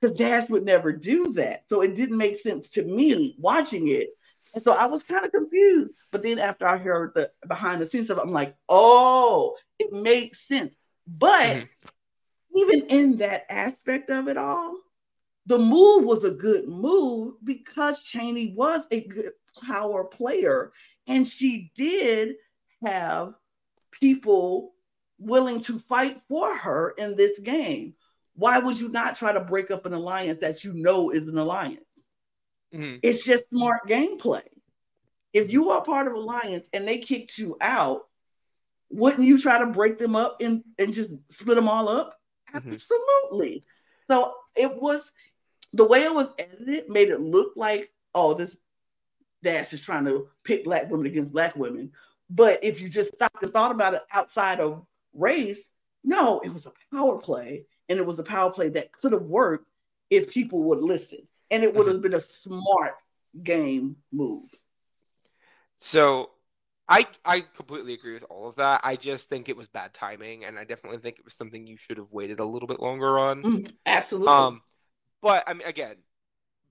because 0.01 0.17
Dash 0.17 0.49
would 0.49 0.65
never 0.65 0.93
do 0.93 1.33
that. 1.35 1.65
So 1.69 1.83
it 1.83 1.95
didn't 1.95 2.19
make 2.19 2.41
sense 2.41 2.71
to 2.71 2.83
me 2.83 3.37
watching 3.39 3.89
it. 3.89 4.11
And 4.55 4.63
so 4.63 4.73
I 4.73 4.87
was 4.87 5.03
kind 5.03 5.25
of 5.25 5.33
confused. 5.33 5.93
But 6.11 6.23
then 6.23 6.39
after 6.39 6.67
I 6.67 6.77
heard 6.77 7.13
the 7.15 7.31
behind 7.47 7.81
the 7.81 7.89
scenes 7.89 8.07
stuff, 8.07 8.19
I'm 8.23 8.33
like, 8.33 8.55
oh, 8.69 9.57
it 9.79 9.93
makes 9.93 10.47
sense. 10.47 10.75
But 11.07 11.47
mm-hmm. 11.57 12.59
even 12.59 12.87
in 12.87 13.17
that 13.19 13.47
aspect 13.51 14.11
of 14.11 14.29
it 14.29 14.37
all, 14.37 14.77
the 15.47 15.59
move 15.59 16.05
was 16.05 16.25
a 16.25 16.31
good 16.31 16.69
move 16.69 17.35
because 17.43 18.03
Cheney 18.03 18.55
was 18.57 18.85
a 18.91 19.01
good 19.01 19.33
power 19.65 20.05
player. 20.05 20.73
And 21.07 21.27
she 21.27 21.73
did 21.77 22.37
have 22.85 23.35
people 23.91 24.75
willing 25.19 25.61
to 25.63 25.79
fight 25.79 26.21
for 26.29 26.55
her 26.55 26.95
in 26.99 27.17
this 27.17 27.39
game. 27.39 27.95
Why 28.35 28.59
would 28.59 28.79
you 28.79 28.89
not 28.89 29.17
try 29.17 29.33
to 29.33 29.41
break 29.41 29.71
up 29.71 29.85
an 29.87 29.95
alliance 29.95 30.39
that 30.39 30.65
you 30.65 30.73
know 30.75 31.11
is 31.11 31.27
an 31.27 31.39
alliance? 31.39 31.81
Mm-hmm. 32.75 32.99
It's 33.03 33.25
just 33.25 33.49
smart 33.51 33.89
gameplay. 33.89 34.43
If 35.33 35.51
you 35.51 35.71
are 35.71 35.85
part 35.85 36.07
of 36.07 36.15
alliance 36.15 36.67
and 36.73 36.87
they 36.87 36.99
kicked 36.99 37.39
you 37.39 37.57
out, 37.61 38.03
wouldn't 38.91 39.27
you 39.27 39.39
try 39.39 39.59
to 39.59 39.73
break 39.73 39.99
them 39.99 40.15
up 40.15 40.41
and, 40.41 40.63
and 40.79 40.93
just 40.93 41.11
split 41.31 41.57
them 41.57 41.69
all 41.69 41.89
up? 41.89 42.19
Mm-hmm. 42.55 42.73
Absolutely. 42.73 43.65
So 44.11 44.35
it 44.55 44.81
was 44.81 45.13
the 45.73 45.85
way 45.85 46.03
it 46.03 46.15
was 46.15 46.29
edited 46.39 46.89
made 46.89 47.09
it 47.09 47.21
look 47.21 47.53
like, 47.57 47.91
oh, 48.15 48.35
this 48.35 48.57
Dash 49.43 49.73
is 49.73 49.81
trying 49.81 50.05
to 50.05 50.29
pit 50.45 50.65
black 50.65 50.91
women 50.91 51.07
against 51.07 51.33
black 51.33 51.57
women. 51.57 51.93
But 52.31 52.63
if 52.63 52.81
you 52.81 52.89
just 52.89 53.15
stopped 53.15 53.43
and 53.43 53.53
thought 53.53 53.73
about 53.73 53.95
it 53.95 54.03
outside 54.13 54.61
of 54.61 54.87
race, 55.15 55.61
no, 56.05 56.41
it 56.41 56.53
was 56.53 56.67
a 56.67 56.73
power 56.95 57.19
play. 57.19 57.67
And 57.89 57.99
it 57.99 58.07
was 58.07 58.19
a 58.19 58.25
power 58.25 58.51
play 58.51 58.71
that 58.71 58.93
could 58.93 59.13
have 59.13 59.23
worked 59.23 59.69
if 60.11 60.31
people 60.31 60.65
would 60.65 60.81
listen. 60.81 61.27
And 61.53 61.63
it 61.63 61.73
would 61.73 61.87
have 61.87 61.97
mm-hmm. 61.97 62.03
been 62.03 62.15
a 62.15 62.21
smart 62.21 62.97
game 63.43 63.97
move. 64.11 64.51
So 65.79 66.31
I 66.89 67.07
I 67.25 67.41
completely 67.41 67.95
agree 67.95 68.15
with 68.15 68.25
all 68.29 68.49
of 68.49 68.57
that. 68.57 68.81
I 68.85 68.97
just 68.97 69.29
think 69.29 69.49
it 69.49 69.57
was 69.57 69.69
bad 69.69 69.95
timing, 69.95 70.45
and 70.45 70.59
I 70.59 70.65
definitely 70.65 70.99
think 70.99 71.19
it 71.19 71.25
was 71.25 71.35
something 71.35 71.67
you 71.67 71.77
should 71.77 71.97
have 71.97 72.11
waited 72.11 72.41
a 72.41 72.45
little 72.45 72.69
bit 72.69 72.81
longer 72.81 73.19
on. 73.19 73.43
Mm, 73.43 73.73
absolutely. 73.87 74.29
Um, 74.29 74.63
but 75.21 75.45
I 75.47 75.55
mean, 75.55 75.67
again, 75.67 75.97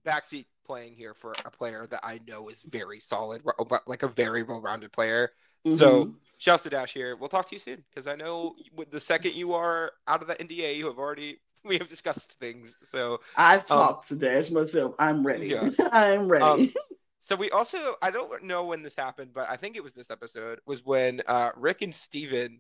backseat 0.05 0.45
playing 0.65 0.95
here 0.95 1.13
for 1.13 1.33
a 1.45 1.51
player 1.51 1.85
that 1.87 2.01
I 2.03 2.19
know 2.27 2.49
is 2.49 2.63
very 2.63 2.99
solid, 2.99 3.41
but 3.67 3.87
like 3.87 4.03
a 4.03 4.07
very 4.07 4.43
well-rounded 4.43 4.91
player. 4.91 5.31
Mm-hmm. 5.65 5.77
So 5.77 6.13
shouts 6.37 6.63
to 6.63 6.69
Dash 6.69 6.93
here. 6.93 7.15
We'll 7.15 7.29
talk 7.29 7.47
to 7.49 7.55
you 7.55 7.59
soon 7.59 7.83
because 7.89 8.07
I 8.07 8.15
know 8.15 8.55
the 8.89 8.99
second 8.99 9.35
you 9.35 9.53
are 9.53 9.91
out 10.07 10.21
of 10.21 10.27
the 10.27 10.35
NDA, 10.35 10.75
you 10.75 10.85
have 10.87 10.97
already 10.97 11.39
we 11.65 11.77
have 11.77 11.88
discussed 11.88 12.38
things. 12.39 12.75
So 12.83 13.19
I've 13.38 13.61
um, 13.61 13.65
talked 13.65 14.11
um, 14.11 14.19
to 14.19 14.25
Dash 14.25 14.51
myself. 14.51 14.95
I'm 14.99 15.25
ready. 15.25 15.47
Yeah. 15.47 15.69
I'm 15.91 16.27
ready. 16.27 16.43
Um, 16.43 16.73
so 17.19 17.35
we 17.35 17.51
also 17.51 17.95
I 18.01 18.11
don't 18.11 18.43
know 18.43 18.65
when 18.65 18.81
this 18.81 18.95
happened, 18.95 19.31
but 19.33 19.49
I 19.49 19.55
think 19.55 19.75
it 19.75 19.83
was 19.83 19.93
this 19.93 20.09
episode 20.09 20.59
was 20.65 20.85
when 20.85 21.21
uh, 21.27 21.51
Rick 21.55 21.81
and 21.81 21.93
Steven 21.93 22.59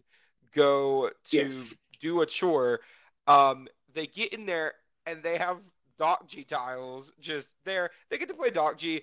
go 0.53 1.09
to 1.29 1.37
yes. 1.37 1.73
do 1.99 2.21
a 2.21 2.25
chore. 2.25 2.81
Um, 3.27 3.67
they 3.93 4.07
get 4.07 4.33
in 4.33 4.45
there 4.45 4.73
and 5.05 5.23
they 5.23 5.37
have 5.37 5.57
Ddakji 5.99 6.47
tiles 6.47 7.13
just 7.19 7.49
there. 7.65 7.89
They 8.09 8.17
get 8.17 8.29
to 8.29 8.35
play 8.35 8.49
Ddakji. 8.49 9.01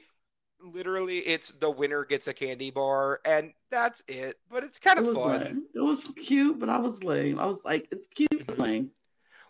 Literally, 0.60 1.18
it's 1.18 1.52
the 1.52 1.70
winner 1.70 2.04
gets 2.04 2.26
a 2.26 2.34
candy 2.34 2.72
bar, 2.72 3.20
and 3.24 3.52
that's 3.70 4.02
it. 4.08 4.34
But 4.50 4.64
it's 4.64 4.80
kind 4.80 4.98
of 4.98 5.06
it 5.06 5.14
fun. 5.14 5.40
Lame. 5.40 5.62
It 5.72 5.80
was 5.80 6.10
cute, 6.20 6.58
but 6.58 6.68
I 6.68 6.78
was 6.78 7.04
lame. 7.04 7.38
I 7.38 7.46
was 7.46 7.60
like, 7.64 7.86
it's 7.92 8.08
cute, 8.08 8.58
lame. 8.58 8.90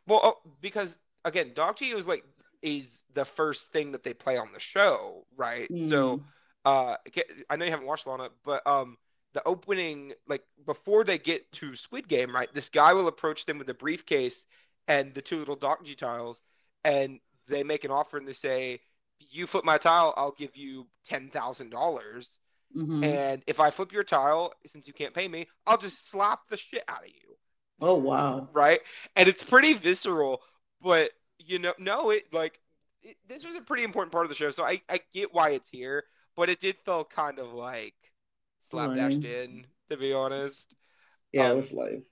Well, 0.09 0.20
oh, 0.24 0.39
because 0.60 0.98
again, 1.24 1.51
Ddakji 1.55 1.94
was 1.94 2.09
like 2.09 2.24
is 2.62 3.02
the 3.14 3.24
first 3.24 3.70
thing 3.70 3.93
that 3.93 4.02
they 4.02 4.14
play 4.14 4.36
on 4.36 4.52
the 4.52 4.60
show, 4.60 5.24
right? 5.36 5.70
Mm. 5.70 5.89
So, 5.89 6.22
uh, 6.64 6.97
I 7.48 7.56
know 7.56 7.64
you 7.64 7.70
haven't 7.70 7.86
watched 7.86 8.06
Lana, 8.06 8.30
but 8.44 8.66
um, 8.66 8.97
the 9.32 9.47
opening, 9.47 10.14
like 10.26 10.43
before 10.66 11.05
they 11.05 11.18
get 11.18 11.51
to 11.52 11.76
Squid 11.76 12.09
Game, 12.09 12.35
right? 12.35 12.52
This 12.52 12.68
guy 12.68 12.93
will 12.93 13.06
approach 13.09 13.47
them 13.47 13.59
with 13.59 13.68
a 13.70 13.74
briefcase 13.74 14.47
and 14.89 15.14
the 15.14 15.22
two 15.22 15.39
little 15.39 15.56
Ddakji 15.56 15.97
tiles, 15.97 16.43
and 16.85 17.20
they 17.47 17.62
make 17.62 17.85
an 17.85 17.90
offer 17.90 18.16
and 18.16 18.26
they 18.26 18.32
say, 18.32 18.80
"You 19.30 19.47
flip 19.47 19.64
my 19.64 19.78
tile, 19.78 20.14
I'll 20.16 20.32
give 20.32 20.56
you 20.56 20.86
ten 21.05 21.28
thousand 21.28 21.70
dollars." 21.70 22.39
Mm-hmm. 22.76 23.05
And 23.05 23.43
if 23.47 23.60
I 23.60 23.70
flip 23.70 23.93
your 23.93 24.05
tile, 24.05 24.52
since 24.66 24.86
you 24.86 24.93
can't 24.93 25.14
pay 25.14 25.28
me, 25.28 25.47
I'll 25.66 25.78
just 25.78 26.10
slap 26.10 26.40
the 26.48 26.56
shit 26.56 26.85
out 26.89 27.02
of 27.02 27.09
you. 27.09 27.36
Oh 27.80 27.94
wow! 27.96 28.48
Right, 28.52 28.80
and 29.16 29.28
it's 29.28 29.44
pretty 29.44 29.74
visceral, 29.74 30.42
but 30.82 31.10
you 31.38 31.59
know, 31.59 31.74
no, 31.78 32.10
it 32.10 32.32
like 32.32 32.59
it, 33.02 33.16
this 33.28 33.44
was 33.44 33.56
a 33.56 33.60
pretty 33.60 33.84
important 33.84 34.12
part 34.12 34.24
of 34.24 34.30
the 34.30 34.34
show, 34.34 34.50
so 34.50 34.64
I 34.64 34.80
I 34.88 35.00
get 35.12 35.32
why 35.34 35.50
it's 35.50 35.70
here, 35.70 36.05
but 36.36 36.48
it 36.48 36.60
did 36.60 36.76
feel 36.78 37.05
kind 37.05 37.38
of 37.38 37.52
like 37.52 37.94
slapdashed 38.72 39.24
in, 39.24 39.66
to 39.90 39.96
be 39.96 40.12
honest. 40.12 40.74
Yeah, 41.32 41.46
um, 41.46 41.52
it 41.52 41.56
was 41.56 41.72
lame. 41.72 42.05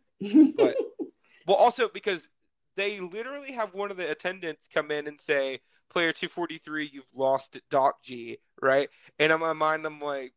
but 0.57 0.77
well, 1.47 1.57
also 1.57 1.89
because 1.89 2.29
they 2.77 3.01
literally 3.01 3.53
have 3.53 3.75
one 3.75 3.91
of 3.91 3.97
the 3.97 4.11
attendants 4.11 4.69
come 4.73 4.91
in 4.91 5.07
and 5.09 5.21
say, 5.21 5.61
"Player 5.91 6.13
243, 6.13 6.91
you've 6.93 7.05
lost 7.15 7.61
Ddakji," 7.71 8.39
right? 8.63 8.89
And 9.19 9.33
in 9.33 9.41
my 9.41 9.53
mind, 9.55 9.87
I'm 9.87 10.01
like, 10.01 10.33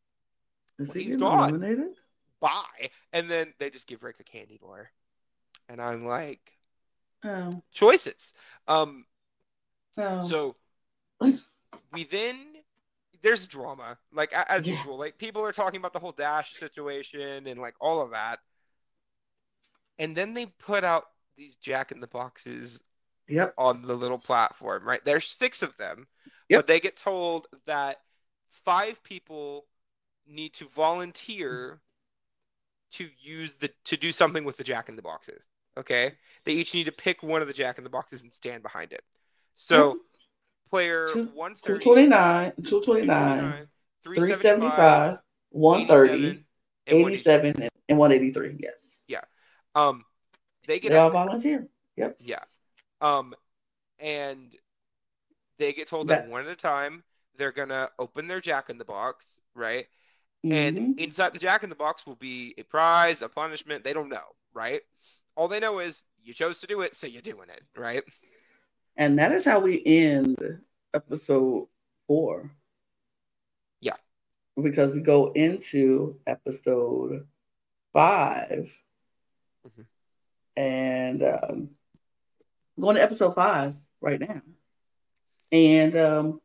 Is 0.80 0.94
he 0.94 1.04
"He's 1.04 1.18
gone." 1.18 1.50
Eliminated? 1.50 1.96
Bye. 2.40 2.90
And 3.14 3.30
then 3.30 3.54
they 3.60 3.70
just 3.70 3.88
give 3.88 4.04
Rick 4.04 4.20
a 4.20 4.24
candy 4.24 4.58
bar, 4.62 4.92
and 5.70 5.82
I'm 5.82 6.06
like, 6.06 6.52
"Oh, 7.24 7.64
choices." 7.72 8.34
Um, 8.68 9.06
oh. 9.98 10.28
so 10.28 10.56
we 11.94 12.04
then 12.06 12.38
there's 13.22 13.48
drama, 13.48 13.98
like 14.12 14.34
as 14.34 14.68
yeah. 14.68 14.76
usual. 14.76 14.98
Like 14.98 15.18
people 15.18 15.44
are 15.44 15.54
talking 15.54 15.80
about 15.80 15.94
the 15.94 16.00
whole 16.00 16.12
Dash 16.12 16.56
situation 16.56 17.48
and 17.48 17.60
like 17.60 17.76
all 17.80 18.02
of 18.02 18.12
that, 18.12 18.40
and 19.98 20.16
then 20.16 20.34
they 20.34 20.48
put 20.48 20.84
out 20.84 21.06
these 21.38 21.56
Jack 21.56 21.92
in 21.92 22.02
the 22.02 22.08
Boxes 22.08 22.82
yep. 23.30 23.54
on 23.58 23.82
the 23.82 23.96
little 23.96 24.18
platform, 24.18 24.84
right? 24.86 25.04
There's 25.06 25.26
six 25.26 25.62
of 25.62 25.76
them, 25.78 26.08
yep. 26.50 26.60
but 26.60 26.68
they 26.68 26.80
get 26.80 26.98
told 26.98 27.48
that 27.66 27.98
five 28.66 29.02
people 29.04 29.68
need 30.28 30.54
to 30.54 30.66
volunteer 30.70 31.82
to 32.92 33.08
use 33.22 33.56
the 33.56 33.70
to 33.86 33.98
do 33.98 34.12
something 34.12 34.44
with 34.44 34.58
the 34.58 34.64
Jack 34.64 34.90
in 34.90 34.96
the 34.96 35.02
Boxes. 35.02 35.48
Okay, 35.78 36.14
they 36.46 36.54
each 36.54 36.74
need 36.74 36.86
to 36.86 36.92
pick 36.92 37.24
one 37.24 37.42
of 37.42 37.48
the 37.48 37.54
Jack 37.54 37.78
in 37.78 37.84
the 37.84 37.90
Boxes 37.90 38.22
and 38.22 38.32
stand 38.32 38.64
behind 38.64 38.94
it. 38.94 39.04
So, 39.56 39.90
yep. 39.90 39.98
player 40.70 41.08
130, 41.08 41.84
229, 41.84 42.52
229, 42.64 43.68
375, 44.04 45.20
130, 45.50 46.44
87, 46.88 47.70
and 47.88 47.98
183. 47.98 48.58
Yes. 48.60 48.74
Yeah. 49.08 49.22
Um, 49.76 50.04
they 50.68 50.80
get 50.80 50.90
they 50.90 50.98
all 50.98 51.10
volunteer. 51.10 51.68
Yep. 51.98 52.18
Yeah. 52.20 52.44
Um, 53.02 53.34
and 54.00 54.56
they 55.58 55.74
get 55.74 55.88
told 55.88 56.08
that, 56.08 56.24
that 56.24 56.32
one 56.32 56.46
at 56.46 56.52
a 56.52 56.56
time 56.56 57.04
they're 57.38 57.52
gonna 57.52 57.90
open 57.98 58.28
their 58.28 58.42
Jack 58.42 58.70
in 58.70 58.78
the 58.78 58.86
Box, 58.86 59.40
right? 59.56 59.86
Mm-hmm. 60.46 60.52
And 60.52 61.00
inside 61.00 61.34
the 61.34 61.40
Jack 61.40 61.64
in 61.64 61.70
the 61.70 61.76
Box 61.76 62.06
will 62.06 62.16
be 62.16 62.54
a 62.58 62.64
prize, 62.64 63.22
a 63.22 63.30
punishment. 63.30 63.84
They 63.84 63.94
don't 63.94 64.10
know, 64.10 64.36
right? 64.54 64.82
All 65.36 65.48
they 65.48 65.60
know 65.60 65.80
is 65.80 66.04
you 66.24 66.34
chose 66.34 66.60
to 66.60 66.68
do 66.68 66.82
it, 66.82 66.96
so 66.96 67.08
you're 67.08 67.22
doing 67.22 67.50
it, 67.50 67.62
right? 67.78 68.04
And 68.96 69.20
that 69.20 69.32
is 69.32 69.46
how 69.46 69.60
we 69.60 69.82
end 69.86 70.38
episode 70.94 71.68
four. 72.08 72.52
Yeah. 73.80 73.96
Because 74.62 74.94
we 74.94 75.00
go 75.02 75.32
into 75.32 76.20
episode 76.28 77.26
5 77.94 78.70
Mhm. 79.66 79.86
and 80.58 81.24
um, 81.24 81.70
going 82.80 82.96
to 82.96 83.02
episode 83.04 83.36
five 83.36 83.76
right 84.02 84.20
now. 84.20 84.42
And 85.52 85.96
um, 85.96 86.42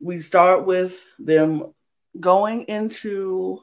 we 0.00 0.18
start 0.20 0.66
with 0.66 1.04
them 1.18 1.74
going 2.18 2.62
into 2.64 3.60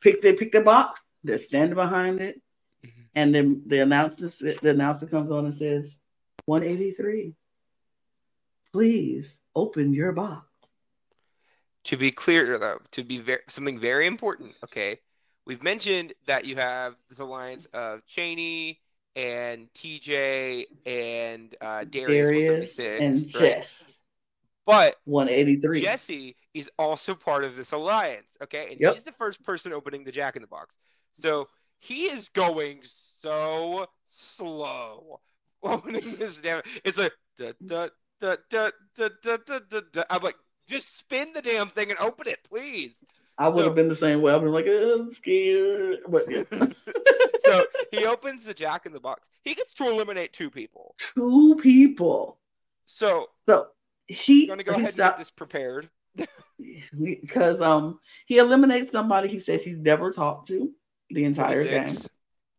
pick 0.00 0.22
they 0.22 0.34
pick 0.34 0.52
their 0.52 0.64
box, 0.64 1.02
they're 1.24 1.38
standing 1.38 1.74
behind 1.74 2.20
it. 2.20 2.40
And 3.18 3.34
then 3.34 3.62
the 3.66 3.80
announcement 3.80 4.38
the 4.62 4.70
announcer 4.70 5.06
comes 5.06 5.32
on 5.32 5.44
and 5.44 5.54
says 5.54 5.96
183. 6.44 7.34
Please 8.72 9.36
open 9.56 9.92
your 9.92 10.12
box. 10.12 10.46
To 11.84 11.96
be 11.96 12.12
clear, 12.12 12.58
though, 12.58 12.78
to 12.92 13.02
be 13.02 13.18
very 13.18 13.40
something 13.48 13.80
very 13.80 14.06
important. 14.06 14.54
Okay, 14.62 15.00
we've 15.46 15.62
mentioned 15.64 16.12
that 16.26 16.44
you 16.44 16.54
have 16.56 16.94
this 17.08 17.18
alliance 17.18 17.66
of 17.72 18.06
Cheney 18.06 18.80
and 19.16 19.68
TJ 19.74 20.66
and 20.86 21.56
uh, 21.60 21.84
Darius, 21.84 22.76
Darius 22.76 22.78
and 22.78 23.16
right? 23.18 23.26
Jess 23.26 23.84
But 24.64 24.96
183. 25.06 25.80
Jesse 25.80 26.36
is 26.54 26.70
also 26.78 27.16
part 27.16 27.42
of 27.42 27.56
this 27.56 27.72
alliance, 27.72 28.36
okay? 28.44 28.68
And 28.70 28.80
Yep. 28.80 28.94
he's 28.94 29.02
the 29.02 29.12
first 29.12 29.42
person 29.42 29.72
opening 29.72 30.04
the 30.04 30.12
Jack 30.12 30.36
in 30.36 30.42
the 30.42 30.48
Box. 30.48 30.76
So 31.14 31.48
he 31.80 32.04
is 32.04 32.28
going 32.28 32.82
so 33.20 33.86
slow 34.06 35.20
opening 35.62 36.16
this 36.16 36.38
damn. 36.38 36.62
It's 36.84 36.98
like 36.98 37.12
da, 37.36 37.52
da, 37.64 37.88
da, 38.20 38.36
da, 38.50 38.70
da, 38.96 39.08
da, 39.22 39.58
da, 39.70 39.80
da. 39.92 40.02
I'm 40.10 40.22
like, 40.22 40.36
just 40.68 40.96
spin 40.96 41.32
the 41.32 41.42
damn 41.42 41.68
thing 41.68 41.90
and 41.90 41.98
open 41.98 42.28
it, 42.28 42.38
please. 42.48 42.94
I 43.40 43.48
would 43.48 43.64
have 43.64 43.76
been 43.76 43.88
the 43.88 43.94
same 43.94 44.20
way. 44.20 44.32
I've 44.32 44.42
been 44.42 44.52
like, 44.52 44.66
I'm 44.66 45.12
scared. 45.14 46.00
So 47.48 47.64
he 47.92 48.04
opens 48.04 48.44
the 48.44 48.54
Jack 48.54 48.86
in 48.86 48.92
the 48.92 49.00
Box. 49.00 49.30
He 49.42 49.54
gets 49.54 49.72
to 49.74 49.88
eliminate 49.88 50.32
two 50.32 50.50
people. 50.50 50.94
Two 50.98 51.56
people. 51.56 52.38
So 52.84 53.28
so 53.48 53.68
he 54.06 54.46
going 54.46 54.58
to 54.58 54.64
go 54.64 54.72
ahead 54.72 54.88
and 54.88 54.96
get 54.96 55.18
this 55.18 55.30
prepared. 55.30 55.88
because 57.00 57.60
um 57.60 58.00
he 58.26 58.38
eliminates 58.38 58.92
somebody 58.92 59.28
he 59.28 59.38
says 59.38 59.62
he's 59.62 59.78
never 59.78 60.12
talked 60.12 60.48
to 60.48 60.72
the 61.10 61.24
entire 61.24 61.64
game. 61.64 61.88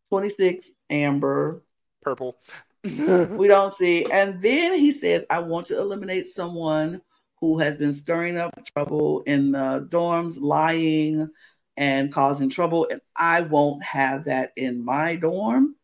26 0.10 0.69
Amber. 0.90 1.64
purple. 2.02 2.38
We 2.84 3.48
don't 3.48 3.73
see. 3.76 4.10
And 4.11 4.41
then 4.41 4.73
he 4.80 4.91
says, 4.91 5.26
I 5.30 5.40
want 5.40 5.68
to 5.68 5.77
eliminate 5.77 6.27
someone 6.27 7.02
who 7.41 7.60
has 7.60 7.76
been 7.77 7.94
stirring 7.94 8.38
up 8.38 8.52
trouble 8.65 9.22
in 9.22 9.52
the 9.52 9.88
dorms, 9.90 10.40
lying 10.40 11.30
and 11.77 12.11
causing 12.14 12.49
trouble. 12.49 12.88
And 12.90 13.02
I 13.15 13.41
won't 13.41 13.84
have 13.84 14.26
that 14.26 14.52
in 14.56 14.84
my 14.84 15.15
dorm. 15.15 15.76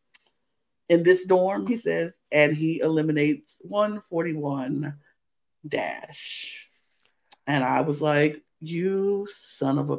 In 0.88 1.03
this 1.03 1.26
dorm, 1.26 1.65
he 1.68 1.77
says, 1.77 2.14
and 2.31 2.56
he 2.56 2.80
eliminates 2.80 3.56
141 3.61 4.95
dash. 5.68 6.69
And 7.47 7.64
I 7.64 7.81
was 7.81 8.02
like, 8.02 8.43
you 8.60 9.27
son 9.31 9.80
of 9.80 9.89
a. 9.89 9.93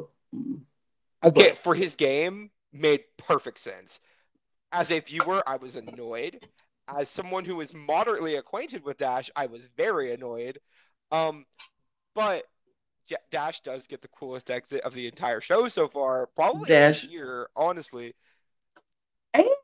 Okay, 1.23 1.49
But- 1.49 1.57
for 1.57 1.75
his 1.75 1.95
game, 1.95 2.51
made 2.71 3.03
perfect 3.17 3.59
sense. 3.59 3.99
As 4.71 4.91
a 4.91 4.99
viewer, 4.99 5.43
I 5.47 5.57
was 5.57 5.75
annoyed. 5.75 6.45
As 6.87 7.09
someone 7.09 7.45
who 7.45 7.59
is 7.61 7.73
moderately 7.73 8.35
acquainted 8.35 8.83
with 8.83 8.97
Dash, 8.97 9.29
I 9.35 9.47
was 9.47 9.67
very 9.77 10.13
annoyed. 10.13 10.59
Um, 11.11 11.45
but 12.15 12.43
J- 13.07 13.15
Dash 13.31 13.61
does 13.61 13.87
get 13.87 14.01
the 14.01 14.07
coolest 14.09 14.49
exit 14.51 14.81
of 14.81 14.93
the 14.93 15.07
entire 15.07 15.41
show 15.41 15.67
so 15.67 15.87
far, 15.87 16.27
probably 16.35 16.69
Dash- 16.69 17.03
of 17.03 17.11
year, 17.11 17.49
honestly. 17.55 18.13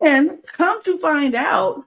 And 0.01 0.39
come 0.43 0.83
to 0.83 0.99
find 0.99 1.33
out, 1.35 1.83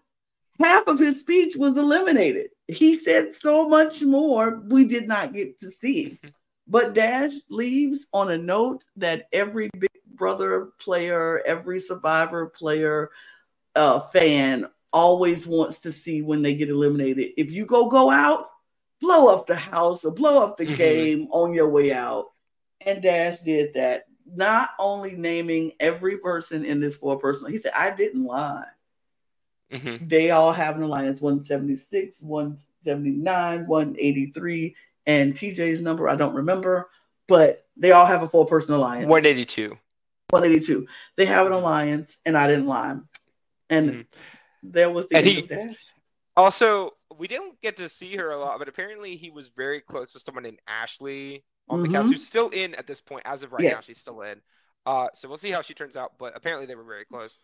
half 0.59 0.87
of 0.87 0.99
his 0.99 1.21
speech 1.21 1.55
was 1.57 1.77
eliminated. 1.77 2.51
He 2.67 2.99
said 2.99 3.37
so 3.39 3.69
much 3.69 4.03
more 4.03 4.63
we 4.67 4.87
did 4.87 5.07
not 5.07 5.33
get 5.33 5.61
to 5.61 5.71
see. 5.81 6.19
But 6.69 6.95
Dash 6.95 7.31
leaves 7.49 8.09
on 8.13 8.29
a 8.33 8.37
note 8.37 8.83
that 8.97 9.29
every 9.33 9.71
Big 9.79 9.89
Brother 10.17 10.71
player, 10.79 11.43
every 11.47 11.81
Survivor 11.81 12.47
player, 12.47 13.11
uh, 13.75 14.01
fan 14.09 14.67
always 14.93 15.47
wants 15.47 15.81
to 15.81 15.93
see 15.93 16.23
when 16.23 16.43
they 16.43 16.55
get 16.55 16.71
eliminated. 16.71 17.33
If 17.37 17.51
you 17.51 17.67
go 17.67 17.89
go 17.89 18.11
out, 18.11 18.49
blow 19.01 19.29
up 19.29 19.47
the 19.47 19.57
house 19.57 20.05
or 20.05 20.13
blow 20.13 20.43
up 20.43 20.57
the 20.57 20.67
Mhm. 20.67 20.77
game 20.77 21.29
on 21.31 21.53
your 21.53 21.69
way 21.69 21.93
out. 21.93 22.33
And 22.81 23.03
Dash 23.03 23.41
did 23.41 23.75
that, 23.75 24.05
not 24.35 24.71
only 24.79 25.13
naming 25.13 25.73
every 25.81 26.19
person 26.19 26.65
in 26.65 26.81
this 26.81 26.97
four 26.97 27.19
person. 27.19 27.51
He 27.51 27.59
said, 27.59 27.73
I 27.77 27.91
didn't 27.91 28.25
lie. 28.25 28.67
Mhm. 29.71 30.09
They 30.09 30.31
all 30.31 30.53
have 30.53 30.77
an 30.77 30.83
alliance 30.83 31.21
176, 31.21 32.21
179, 32.21 33.67
183, 33.67 34.75
and 35.07 35.35
TJ's 35.35 35.81
number, 35.81 36.09
I 36.09 36.17
don't 36.17 36.35
remember, 36.35 36.89
but 37.29 37.67
they 37.77 37.93
all 37.93 38.07
have 38.07 38.23
a 38.23 38.29
four 38.29 38.47
person 38.47 38.75
alliance. 38.75 39.09
182. 39.09 39.77
182. 40.31 40.86
They 41.16 41.27
have 41.27 41.47
an 41.47 41.53
alliance, 41.53 42.16
and 42.24 42.36
I 42.36 42.47
didn't 42.47 42.66
lie. 42.66 42.97
And 43.70 43.90
Mhm. 43.90 44.07
there 44.62 44.90
was 44.90 45.09
the 45.09 45.19
And 45.19 45.27
he- 45.27 45.43
Dash. 45.43 45.94
Also, 46.36 46.93
we 47.16 47.27
didn't 47.28 47.61
get 47.62 47.78
to 47.78 47.89
see 47.89 48.16
her 48.16 48.31
a 48.31 48.36
lot, 48.36 48.59
but 48.59 48.69
apparently 48.69 49.16
he 49.16 49.31
was 49.31 49.48
very 49.48 49.81
close 49.81 50.12
with 50.12 50.23
someone 50.23 50.44
named 50.44 50.61
Ashley 50.66 51.44
on 51.69 51.82
the 51.82 51.89
couch, 51.89 52.07
Mhm. 52.07 52.11
who's 52.11 52.27
still 52.27 52.51
in 52.51 52.74
at 52.74 52.86
this 52.86 53.01
point. 53.01 53.23
As 53.24 53.43
of 53.43 53.53
right 53.53 53.62
Yes. 53.62 53.74
now, 53.74 53.81
she's 53.81 53.98
still 54.01 54.20
in. 54.20 54.43
Uh, 54.85 55.09
so 55.15 55.28
we'll 55.28 55.39
see 55.39 55.51
how 55.51 55.62
she 55.62 55.74
turns 55.74 55.97
out, 55.97 56.19
but 56.19 56.36
apparently 56.36 56.66
they 56.66 56.74
were 56.74 56.85
very 56.85 57.05
close. 57.07 57.39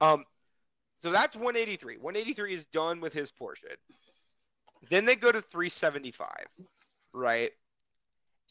Um, 0.00 0.24
so 0.98 1.10
that's 1.10 1.36
183. 1.36 1.98
183 1.98 2.54
is 2.54 2.66
done 2.66 3.00
with 3.00 3.12
his 3.12 3.30
portion. 3.30 3.76
Then 4.88 5.04
they 5.04 5.16
go 5.16 5.30
to 5.30 5.42
375, 5.42 6.48
right? 7.12 7.52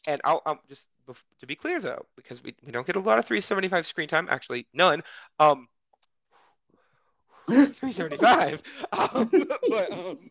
And 0.08 0.22
I'll, 0.24 0.42
i 0.46 0.56
just 0.68 0.90
to 1.40 1.48
be 1.48 1.56
clear 1.56 1.80
though, 1.80 2.06
because 2.16 2.44
we, 2.44 2.56
we 2.66 2.72
don't 2.72 2.86
get 2.86 2.96
a 2.96 3.00
lot 3.00 3.20
of 3.20 3.26
375 3.26 3.86
screen 3.86 4.08
time, 4.08 4.28
actually 4.30 4.68
none. 4.74 5.04
Um, 5.40 5.68
375. 7.48 8.62
Um, 8.92 9.30
but, 9.70 9.92
um, 9.92 10.30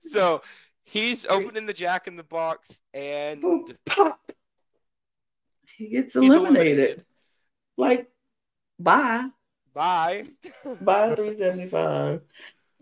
so 0.00 0.42
he's 0.84 1.26
opening 1.26 1.66
the 1.66 1.72
jack 1.72 2.06
in 2.08 2.16
the 2.16 2.22
box 2.24 2.80
and 2.92 3.42
pop. 3.86 4.32
He 5.76 5.88
gets 5.88 6.14
he's 6.14 6.32
eliminated. 6.32 7.04
Like, 7.76 8.08
bye. 8.78 9.28
Bye. 9.74 10.24
Bye, 10.82 11.14
375. 11.16 12.20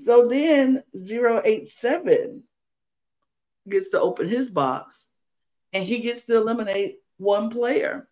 So 0.04 0.28
then 0.28 0.82
087 0.94 2.42
gets 3.68 3.90
to 3.90 4.00
open 4.00 4.28
his 4.28 4.50
box 4.50 5.02
and 5.72 5.84
he 5.84 5.98
gets 6.00 6.26
to 6.26 6.36
eliminate 6.36 6.98
one 7.18 7.50
player. 7.50 8.08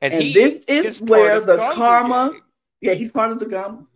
And, 0.00 0.12
And 0.12 0.22
this 0.34 0.64
is 0.68 1.00
where 1.00 1.40
the 1.40 1.56
karma- 1.74 2.30
Gang. 2.32 2.42
Yeah, 2.80 2.94
he's 2.94 3.10
part 3.10 3.32
of 3.32 3.40
the 3.40 3.46
Gumbo. 3.46 3.86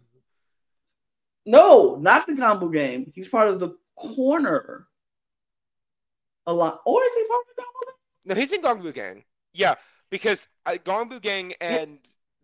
No, 1.47 1.97
not 1.97 2.27
the 2.27 2.35
Gumbo 2.35 2.69
game. 2.69 3.12
He's 3.15 3.29
part 3.29 3.49
of 3.49 3.61
the 3.61 3.77
corner. 3.97 4.87
A 6.47 6.53
lot. 6.53 6.81
Or 6.87 7.03
is 7.03 7.12
he 7.15 7.27
part 7.29 7.41
of 7.43 7.47
the 7.57 7.62
Gumbo 7.62 7.79
game? 7.85 7.95
No, 8.27 8.35
he's 8.35 8.53
in 8.53 8.62
Gongbu 8.62 8.95
Gang. 8.95 9.25
Yeah, 9.53 9.75
because 10.11 10.49
uh, 10.67 10.73
Gongbu 10.85 11.21
Gang 11.21 11.53
and 11.61 11.99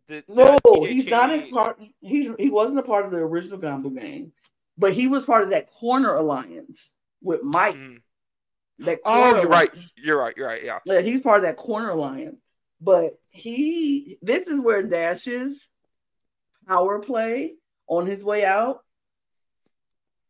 the, 0.09 0.23
the 0.29 0.35
No, 0.67 0.85
he's 0.85 1.09
not 1.09 1.31
in 1.31 1.51
part. 1.51 1.79
He 2.01 2.33
he 2.39 2.51
wasn't 2.51 2.79
a 2.79 2.83
part 2.83 3.07
of 3.07 3.11
the 3.13 3.19
original 3.19 3.59
Gumbo 3.59 3.91
Gang, 3.91 4.33
but 4.79 4.93
he 4.93 5.09
was 5.09 5.25
part 5.25 5.45
of 5.45 5.51
that 5.51 5.71
corner 5.71 6.15
alliance 6.15 6.89
with 7.23 7.43
Mike. 7.43 7.77
Mhm. 7.77 8.01
That 8.81 9.01
Oh, 9.05 9.41
you're 9.41 9.49
right. 9.49 9.71
You're 9.97 10.19
right. 10.19 10.37
You're 10.37 10.49
right. 10.49 10.63
Yeah. 10.63 10.79
Yeah, 10.85 11.01
he's 11.01 11.21
part 11.23 11.39
of 11.39 11.45
that 11.45 11.57
corner 11.57 11.91
alliance. 11.91 12.37
But 12.81 13.19
he, 13.31 14.19
this 14.21 14.47
is 14.47 14.61
where 14.61 14.83
Dash's 14.83 15.67
power 16.69 16.99
play 16.99 17.55
on 17.87 18.07
his 18.07 18.23
way 18.23 18.45
out 18.45 18.85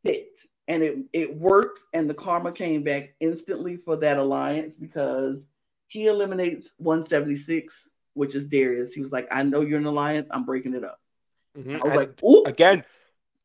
hit. 0.04 0.28
And 0.68 0.82
it, 0.82 0.98
it 1.12 1.36
worked, 1.36 1.80
and 1.92 2.10
the 2.10 2.14
karma 2.14 2.52
came 2.52 2.82
back 2.82 3.14
instantly 3.20 3.76
for 3.76 3.96
that 3.98 4.18
alliance 4.18 4.76
because 4.76 5.38
he 5.86 6.06
eliminates 6.06 6.72
176, 6.78 7.88
which 8.14 8.34
is 8.34 8.46
Darius. 8.46 8.92
He 8.92 9.00
was 9.00 9.12
like, 9.12 9.28
I 9.30 9.44
know 9.44 9.60
you're 9.60 9.78
an 9.78 9.86
alliance, 9.86 10.26
I'm 10.30 10.44
breaking 10.44 10.74
it 10.74 10.82
up. 10.82 10.98
Mhm. 11.56 11.74
I 11.74 11.78
was 11.78 11.82
And 11.84 11.96
like, 11.96 12.22
ooh, 12.24 12.44
again, 12.46 12.84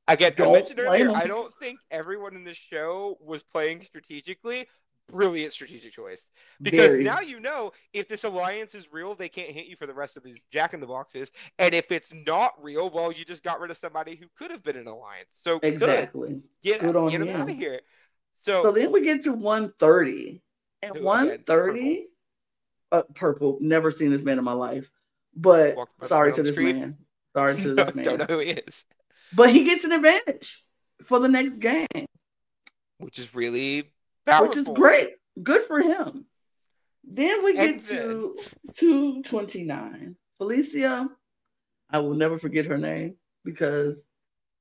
again, 0.08 0.34
I 0.34 0.36
Don't 0.36 0.54
mentioned 0.54 0.80
earlier. 0.80 1.12
I 1.12 1.28
don't 1.28 1.54
think 1.60 1.80
everyone 1.92 2.36
in 2.36 2.44
this 2.44 2.58
show 2.58 3.18
was 3.22 3.44
playing 3.44 3.84
strategically. 3.84 4.68
Brilliant 5.12 5.54
strategic 5.54 5.94
choice. 5.94 6.30
Because 6.62 6.92
very. 6.92 7.04
now 7.04 7.20
you 7.20 7.40
know 7.40 7.72
if 7.94 8.08
this 8.08 8.24
alliance 8.24 8.76
is 8.76 8.92
real, 8.92 9.16
they 9.16 9.30
can't 9.30 9.52
hit 9.52 9.66
you 9.68 9.76
for 9.76 9.86
the 9.88 9.94
rest 9.94 10.18
of 10.18 10.24
these 10.24 10.46
Jack 10.52 10.74
in 10.74 10.80
the 10.80 10.88
Boxes. 10.88 11.32
And 11.60 11.74
if 11.74 11.92
it's 11.92 12.14
not 12.26 12.54
real, 12.62 12.90
well, 12.90 13.12
you 13.12 13.26
just 13.26 13.44
got 13.44 13.60
rid 13.60 13.72
of 13.72 13.78
somebody 13.78 14.16
who 14.16 14.26
could 14.38 14.52
have 14.52 14.64
been 14.64 14.78
an 14.78 14.88
alliance. 14.88 15.30
So 15.36 15.60
good. 15.60 15.74
exactly. 15.74 16.42
Get, 16.64 16.82
Good 16.82 16.96
on 16.96 17.10
get 17.10 17.22
him 17.22 17.30
out 17.36 17.50
of 17.50 17.56
here. 17.56 17.82
So, 18.40 18.64
So 18.64 18.72
then 18.72 18.92
we 18.92 19.02
get 19.04 19.24
to 19.24 19.34
130. 19.34 20.42
And 20.84 20.96
Who 20.96 21.00
again? 21.02 21.06
130, 21.06 22.08
uh, 22.92 23.04
purple. 23.14 23.58
Never 23.62 23.92
seen 23.92 24.10
this 24.12 24.24
man 24.24 24.40
in 24.40 24.44
my 24.44 24.54
life. 24.54 24.90
But 25.36 25.76
sorry 26.04 26.34
to 26.34 26.44
the 26.44 26.44
this 26.44 26.52
street? 26.52 26.76
man. 26.76 26.98
Sorry 27.36 27.56
to 27.56 27.74
this 27.76 27.96
man. 27.96 28.06
don't 28.06 28.18
know 28.20 28.26
who 28.26 28.40
he 28.40 28.52
is, 28.52 28.84
But 29.34 29.52
he 29.52 29.64
gets 29.64 29.84
an 29.84 29.92
advantage 29.92 30.66
for 31.06 31.20
the 31.20 31.28
next 31.30 31.60
game, 31.60 31.88
which 32.98 33.20
is 33.20 33.34
really 33.36 33.92
powerful. 34.32 34.48
which 34.48 34.68
is 34.68 34.74
great. 34.74 35.12
Good 35.42 35.64
for 35.66 35.82
him. 35.82 36.26
Then 37.04 37.44
we 37.44 37.56
get 37.56 37.84
to 37.86 38.38
229. 38.76 40.16
Felicia, 40.38 41.10
I 41.90 42.00
will 42.00 42.14
never 42.14 42.38
forget 42.38 42.66
her 42.66 42.78
name 42.78 43.16
because 43.44 43.96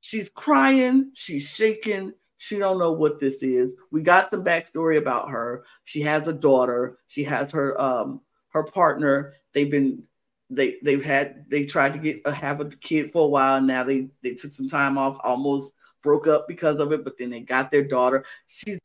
she's 0.00 0.28
crying, 0.30 1.12
she's 1.14 1.48
shaking, 1.48 2.12
she 2.42 2.58
don't 2.58 2.78
know 2.78 2.92
what 2.92 3.20
this 3.20 3.34
is. 3.42 3.74
We 3.90 4.00
got 4.00 4.30
some 4.30 4.42
backstory 4.42 4.96
about 4.96 5.28
her. 5.28 5.64
She 5.84 6.00
has 6.00 6.26
a 6.26 6.32
daughter. 6.32 6.98
She 7.06 7.22
has 7.24 7.52
her 7.52 7.78
um 7.78 8.22
her 8.48 8.62
partner. 8.62 9.34
They've 9.52 9.70
been 9.70 10.04
they 10.48 10.78
they've 10.82 11.04
had 11.04 11.44
they 11.50 11.66
tried 11.66 11.92
to 11.92 11.98
get 11.98 12.22
uh, 12.24 12.32
have 12.32 12.62
a 12.62 12.70
kid 12.70 13.12
for 13.12 13.26
a 13.26 13.28
while. 13.28 13.60
Now 13.60 13.84
they 13.84 14.08
they 14.22 14.34
took 14.34 14.52
some 14.52 14.70
time 14.70 14.96
off, 14.96 15.18
almost 15.22 15.72
broke 16.02 16.26
up 16.26 16.46
because 16.48 16.76
of 16.76 16.92
it, 16.92 17.04
but 17.04 17.18
then 17.18 17.28
they 17.28 17.40
got 17.40 17.70
their 17.70 17.84
daughter. 17.84 18.24
She's 18.46 18.78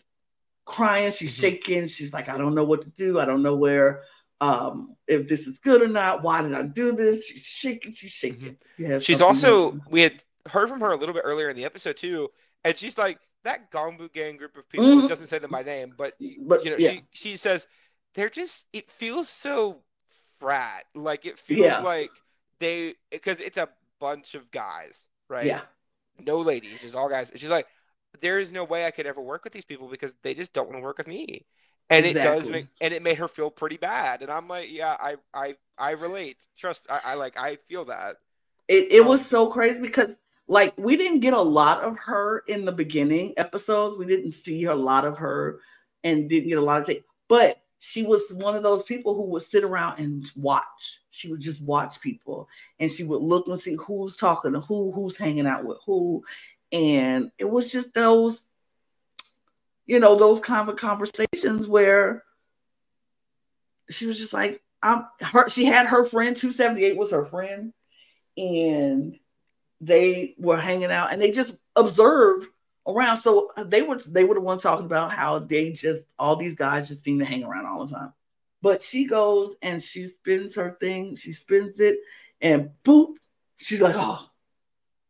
crying, 0.66 1.12
she's 1.12 1.36
Mhm. 1.38 1.42
shaking. 1.42 1.88
She's 1.88 2.12
like, 2.14 2.28
I 2.30 2.38
don't 2.38 2.56
know 2.56 2.64
what 2.64 2.82
to 2.84 2.90
do. 2.90 3.20
I 3.20 3.26
don't 3.26 3.42
know 3.44 3.56
where 3.56 4.04
um 4.42 4.96
if 5.08 5.28
this 5.30 5.48
is 5.48 5.58
good 5.60 5.82
or 5.82 5.88
not. 5.88 6.22
Why 6.24 6.42
did 6.42 6.54
I 6.54 6.64
do 6.64 6.92
this? 6.92 7.28
She's 7.28 7.46
shaking, 7.46 7.92
she's 7.94 8.12
shaking. 8.12 8.58
You 8.78 8.88
have 8.88 9.04
She's 9.04 9.22
also 9.22 9.72
else? 9.72 9.76
we 9.90 10.02
had 10.02 10.24
heard 10.50 10.68
from 10.70 10.82
her 10.82 10.92
a 10.92 10.98
little 10.98 11.14
bit 11.16 11.22
earlier 11.26 11.48
in 11.50 11.56
the 11.56 11.64
episode 11.66 11.96
too, 11.98 12.28
and 12.64 12.76
she's 12.78 12.98
like 12.98 13.20
that 13.44 13.72
Gongbu 13.72 14.12
gang 14.12 14.36
group 14.38 14.58
of 14.58 14.68
people. 14.68 14.88
Mhm. 14.88 15.08
Doesn't 15.10 15.28
say 15.28 15.40
them 15.40 15.52
by 15.52 15.64
name, 15.64 15.94
but 15.98 16.16
but 16.42 16.66
you 16.66 16.72
know, 16.72 16.78
yeah. 16.78 16.92
she 16.92 17.04
she 17.12 17.36
says 17.38 17.68
they're 18.14 18.30
just. 18.30 18.68
It 18.74 18.90
feels 18.92 19.30
so 19.30 19.82
frat. 20.40 20.86
Like 20.96 21.26
it 21.26 21.40
feels 21.40 21.62
Yeah. 21.68 21.80
like 21.80 22.12
they 22.60 22.96
because 23.12 23.40
it's 23.40 23.58
a 23.58 23.70
bunch 24.00 24.36
of 24.36 24.50
guys, 24.52 25.06
right? 25.30 25.46
yeah. 25.46 25.62
No 26.20 26.40
ladies, 26.40 26.80
just 26.82 26.96
all 26.96 27.10
guys. 27.10 27.32
She's 27.36 27.50
like, 27.50 27.68
there 28.22 28.40
is 28.40 28.52
no 28.52 28.64
way 28.64 28.86
I 28.86 28.92
could 28.92 29.06
ever 29.08 29.22
work 29.22 29.44
with 29.44 29.54
these 29.54 29.66
people 29.66 29.90
because 29.90 30.16
they 30.24 30.34
just 30.34 30.54
don't 30.54 30.68
want 30.68 30.78
to 30.78 30.84
work 30.84 30.98
with 30.98 31.08
me. 31.08 31.46
And 31.90 32.06
it 32.06 32.22
does 32.22 32.50
make 32.50 32.68
and 32.82 32.94
it 32.94 33.04
made 33.04 33.18
her 33.20 33.28
feel 33.28 33.52
pretty 33.52 33.78
bad. 33.78 34.22
And 34.24 34.32
I'm 34.32 34.48
like, 34.48 34.72
yeah, 34.72 34.96
I 35.00 35.16
I 35.34 35.56
I 35.78 35.92
relate. 35.92 36.38
Trust 36.58 36.88
I, 36.90 37.02
I 37.04 37.14
like 37.16 37.38
I 37.40 37.58
feel 37.68 37.86
that. 37.86 38.18
It 38.68 38.92
it 38.92 39.06
was 39.06 39.22
Um, 39.22 39.26
so 39.26 39.48
crazy 39.48 39.80
because 39.82 40.10
like 40.48 40.74
we 40.78 40.98
didn't 40.98 41.20
get 41.22 41.34
a 41.34 41.42
lot 41.42 41.84
of 41.84 41.98
her 42.00 42.44
in 42.48 42.66
the 42.66 42.72
beginning 42.72 43.34
episodes. 43.38 43.98
We 43.98 44.06
didn't 44.06 44.34
see 44.34 44.66
a 44.66 44.76
lot 44.76 45.06
of 45.06 45.18
her 45.20 45.60
and 46.04 46.30
didn't 46.30 46.50
get 46.50 46.58
a 46.58 46.62
lot 46.62 46.82
of 46.82 46.88
things. 46.88 47.04
But 47.28 47.58
she 47.80 48.04
was 48.04 48.24
one 48.32 48.56
of 48.56 48.64
those 48.64 48.84
people 48.84 49.16
who 49.16 49.24
would 49.32 49.44
sit 49.44 49.64
around 49.64 50.00
and 50.00 50.26
watch. 50.36 51.02
She 51.12 51.30
would 51.30 51.42
just 51.42 51.62
watch 51.62 52.02
people 52.02 52.48
and 52.80 52.92
she 52.92 53.04
would 53.04 53.22
look 53.22 53.48
and 53.48 53.60
see 53.60 53.76
who's 53.76 54.16
talking 54.18 54.54
to 54.54 54.62
who, 54.62 54.92
who's 54.92 55.18
hanging 55.18 55.46
out 55.48 55.66
with 55.66 55.78
who. 55.86 56.24
And 56.72 57.32
it 57.38 57.50
was 57.50 57.72
just 57.72 57.94
those, 57.94 58.42
you 59.86 60.00
know, 60.00 60.16
those 60.16 60.40
kind 60.40 60.68
of 60.68 60.76
conversations 60.76 61.68
where 61.68 62.24
she 63.90 64.08
was 64.08 64.18
just 64.18 64.34
like, 64.34 64.62
I'm 64.82 65.06
her, 65.22 65.50
she 65.50 65.66
had 65.66 65.88
her 65.88 66.06
friend, 66.06 66.36
278 66.36 66.98
was 66.98 67.12
her 67.12 67.26
friend, 67.26 67.74
and 68.38 69.18
they 69.82 70.36
were 70.38 70.58
hanging 70.58 70.92
out 70.92 71.12
and 71.12 71.22
they 71.22 71.32
just 71.32 71.56
observed 71.76 72.48
around. 72.88 73.18
So 73.18 73.52
they 73.66 73.82
were 73.82 73.98
they 73.98 74.24
were 74.24 74.36
the 74.36 74.42
ones 74.42 74.64
talking 74.64 74.86
about 74.86 75.12
how 75.12 75.40
they 75.40 75.72
just 75.72 76.02
all 76.18 76.36
these 76.36 76.56
guys 76.56 76.88
just 76.88 77.04
seem 77.04 77.20
to 77.20 77.26
hang 77.26 77.44
around 77.44 77.66
all 77.66 77.86
the 77.86 77.94
time. 77.94 78.14
But 78.62 78.82
she 78.82 79.06
goes 79.06 79.56
and 79.62 79.82
she 79.82 80.08
spins 80.08 80.56
her 80.56 80.78
thing, 80.80 81.16
she 81.16 81.34
spins 81.34 81.80
it, 81.80 81.98
and 82.42 82.72
boop, 82.84 83.16
she's 83.58 83.82
like, 83.82 83.96
oh, 83.96 84.28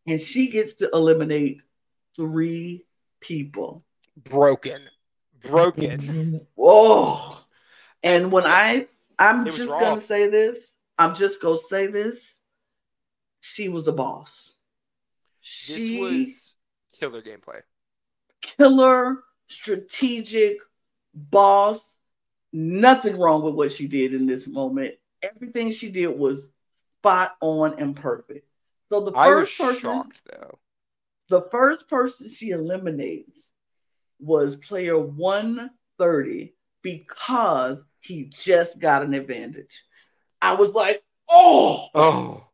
and 0.08 0.22
she 0.22 0.48
gets 0.48 0.76
to 0.76 0.90
eliminate 0.94 1.62
three 2.16 2.86
people. 3.20 3.84
Broken. 4.18 4.84
Broken. 5.42 6.42
Whoa! 6.56 7.22
Oh. 7.38 7.46
and 8.04 8.32
when 8.32 8.44
I, 8.46 8.88
I'm 9.20 9.46
just 9.46 9.68
gonna 9.68 10.02
say 10.02 10.30
this. 10.30 10.72
I'm 10.98 11.16
just 11.16 11.42
gonna 11.42 11.58
say 11.58 11.88
this. 11.88 12.20
She 13.42 13.70
was 13.70 13.88
a 13.88 13.94
boss. 13.94 14.54
This 15.42 15.78
She 15.78 16.00
was 16.00 16.56
killer 17.00 17.22
gameplay. 17.22 17.62
killer, 18.42 19.24
strategic, 19.48 20.58
boss. 21.14 21.80
Nothing 22.54 23.18
wrong 23.18 23.44
with 23.44 23.56
what 23.56 23.72
she 23.72 23.88
did 23.88 24.14
in 24.14 24.26
this 24.26 24.48
moment. 24.48 24.96
Everything 25.22 25.72
she 25.72 25.92
did 25.92 26.08
was 26.08 26.50
spot 27.00 27.36
on 27.42 27.78
and 27.80 27.96
perfect. 27.96 28.48
So 28.96 29.12
the 29.12 29.18
I 29.18 29.28
first 29.28 29.58
person, 29.58 29.80
shocked 29.80 30.22
though. 30.32 30.60
the 31.30 31.42
first 31.52 31.90
person 31.90 32.30
she 32.30 32.50
eliminates 32.50 33.50
was 34.20 34.56
player 34.56 34.98
130 34.98 36.54
because 36.82 37.80
he 38.00 38.26
just 38.26 38.80
got 38.80 39.04
an 39.04 39.14
advantage. 39.14 39.84
I 40.42 40.54
was 40.54 40.74
like, 40.74 41.04
oh, 41.30 41.88
Oh. 41.94 42.48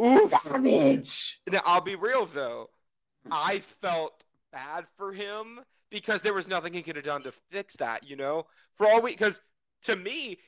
Oof. 0.00 0.32
advantage. 0.46 1.40
Now 1.48 1.60
I'll 1.64 1.80
be 1.80 1.94
real 1.94 2.26
though. 2.26 2.70
I 3.30 3.60
felt 3.60 4.24
bad 4.52 4.86
for 4.96 5.12
him 5.12 5.60
because 5.90 6.20
there 6.22 6.34
was 6.34 6.48
nothing 6.48 6.72
he 6.72 6.82
could 6.82 6.96
have 6.96 7.04
done 7.04 7.22
to 7.22 7.32
fix 7.52 7.76
that, 7.76 8.02
you 8.08 8.16
know? 8.16 8.46
For 8.76 8.88
all 8.88 9.00
we 9.00 9.12
because 9.12 9.40
to 9.82 9.94
me, 9.94 10.38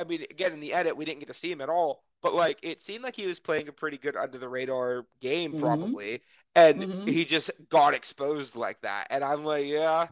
I 0.00 0.04
mean, 0.04 0.22
again 0.30 0.52
in 0.52 0.60
the 0.60 0.72
edit 0.72 0.96
we 0.96 1.04
didn't 1.04 1.18
get 1.20 1.28
to 1.28 1.34
see 1.34 1.52
him 1.52 1.60
at 1.60 1.68
all, 1.68 2.02
but 2.22 2.34
like 2.34 2.58
it 2.62 2.80
seemed 2.80 3.04
like 3.04 3.14
he 3.14 3.26
was 3.26 3.38
playing 3.38 3.68
a 3.68 3.72
pretty 3.72 3.98
good 3.98 4.16
under 4.16 4.38
the 4.38 4.48
radar 4.48 5.04
game 5.20 5.52
Mhm. 5.52 5.60
probably. 5.60 6.22
And 6.56 6.80
Mhm. 6.82 7.08
he 7.08 7.24
just 7.24 7.50
got 7.68 7.94
exposed 7.94 8.56
like 8.56 8.80
that. 8.80 9.06
And 9.10 9.22
I'm 9.22 9.44
like, 9.44 9.66
yeah, 9.66 10.08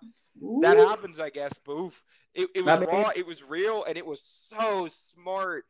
that 0.61 0.77
happens, 0.77 1.19
I 1.19 1.31
guess. 1.31 1.59
But 1.65 1.73
oof. 1.73 2.03
It, 2.35 2.49
it 2.55 2.65
was 2.65 2.75
I 2.75 2.79
mean- 2.81 2.89
raw, 2.91 3.11
it 3.17 3.27
was 3.27 3.43
real, 3.43 3.83
and 3.85 3.97
it 3.97 4.07
was 4.07 4.23
so 4.53 4.87
smart. 5.15 5.65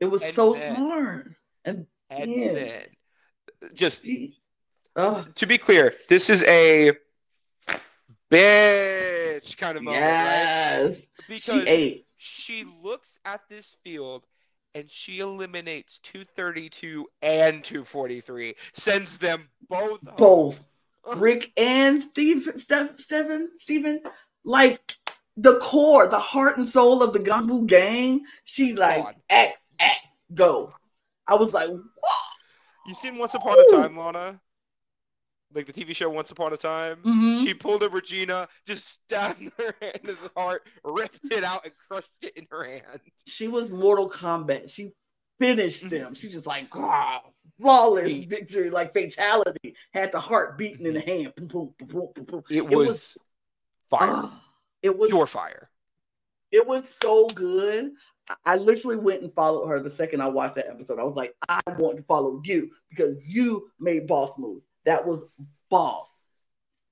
It 0.00 0.06
was 0.06 0.22
And 0.22 0.34
so 0.34 0.52
then- 0.54 0.74
smart. 0.76 1.28
And 1.64 1.86
And 2.10 2.30
Yeah. 2.30 2.52
then 2.52 2.86
just 3.72 4.04
oh, 4.96 5.24
to 5.36 5.46
be 5.46 5.56
clear, 5.58 5.94
this 6.08 6.28
is 6.28 6.42
a 6.42 6.92
bitch 8.30 9.56
kind 9.56 9.76
of 9.78 9.84
moment, 9.84 10.02
right? 10.02 11.08
Because 11.28 11.62
She 11.64 11.68
ate. 11.68 12.06
She 12.20 12.64
looks 12.82 13.18
at 13.24 13.40
this 13.48 13.76
field 13.82 14.26
and 14.74 14.88
she 14.90 15.20
eliminates 15.20 15.98
232 16.00 17.06
and 17.22 17.64
243, 17.64 18.54
sends 18.74 19.16
them 19.18 19.48
both. 19.68 20.00
Both. 20.16 20.60
Rick 21.16 21.50
and 21.56 22.02
Steve, 22.02 22.46
Steph, 22.56 22.98
Stephen, 22.98 23.48
Stephen, 23.56 24.02
like 24.44 24.98
the 25.38 25.58
core, 25.60 26.06
the 26.06 26.18
heart 26.18 26.58
and 26.58 26.68
soul 26.68 27.02
of 27.02 27.14
the 27.14 27.18
Gumbo 27.18 27.62
gang. 27.62 28.22
She 28.44 28.74
like 28.74 29.02
God. 29.02 29.14
X 29.30 29.62
X 29.78 29.96
go. 30.34 30.74
I 31.26 31.36
was 31.36 31.54
like, 31.54 31.70
what? 31.70 31.82
You 32.86 32.92
seen 32.92 33.16
Once 33.16 33.34
Upon 33.34 33.58
a 33.58 33.70
Time, 33.70 33.96
Lana? 33.96 34.40
Like 35.52 35.66
the 35.66 35.72
TV 35.72 35.94
show 35.94 36.08
Once 36.10 36.30
Upon 36.30 36.52
a 36.52 36.56
Time? 36.56 36.98
Mhm. 37.04 37.42
She 37.44 37.54
pulled 37.54 37.82
a 37.82 37.88
Regina, 37.88 38.48
just 38.66 38.86
stabbed 38.88 39.50
her 39.58 39.74
hand 39.82 40.00
in 40.04 40.16
the 40.22 40.30
heart, 40.36 40.66
ripped 40.84 41.18
it 41.32 41.42
out, 41.42 41.64
and 41.64 41.72
crushed 41.88 42.10
it 42.22 42.32
in 42.36 42.46
her 42.50 42.62
hand. 42.64 43.00
She 43.26 43.48
was 43.48 43.68
Mortal 43.68 44.08
Kombat. 44.08 44.70
She 44.72 44.92
finished 45.40 45.88
them. 45.90 46.14
She 46.14 46.28
just 46.28 46.46
like 46.46 46.68
ah, 46.74 47.22
flawless 47.60 48.24
victory, 48.24 48.70
like 48.70 48.92
fatality. 48.94 49.74
Had 49.92 50.12
the 50.12 50.20
heart 50.20 50.56
beating 50.56 50.86
in 50.86 50.94
the 50.94 51.00
hand. 51.00 51.32
Boom, 51.34 51.48
boom, 51.48 51.74
boom, 51.88 52.08
boom, 52.14 52.24
boom. 52.26 52.42
It, 52.48 52.56
It 52.58 52.68
was, 52.68 52.86
was- 52.86 53.18
fire. 53.90 54.08
Ah, 54.12 54.42
it 54.82 54.96
was 54.96 55.10
Pure 55.10 55.26
fire. 55.26 55.68
It 56.52 56.66
was 56.66 56.88
so 57.00 57.26
good. 57.28 57.90
I 58.44 58.56
literally 58.56 58.96
went 58.96 59.22
and 59.22 59.32
followed 59.34 59.66
her 59.66 59.80
the 59.80 59.90
second 59.90 60.20
I 60.20 60.28
watched 60.28 60.54
that 60.56 60.68
episode. 60.68 60.98
I 61.00 61.04
was 61.04 61.16
like, 61.16 61.34
I 61.48 61.60
want 61.78 61.96
to 61.96 62.02
follow 62.04 62.40
you 62.44 62.70
because 62.88 63.20
you 63.26 63.68
made 63.80 64.06
boss 64.06 64.30
moves. 64.38 64.64
That 64.90 65.06
was 65.06 65.24
boss. 65.70 66.08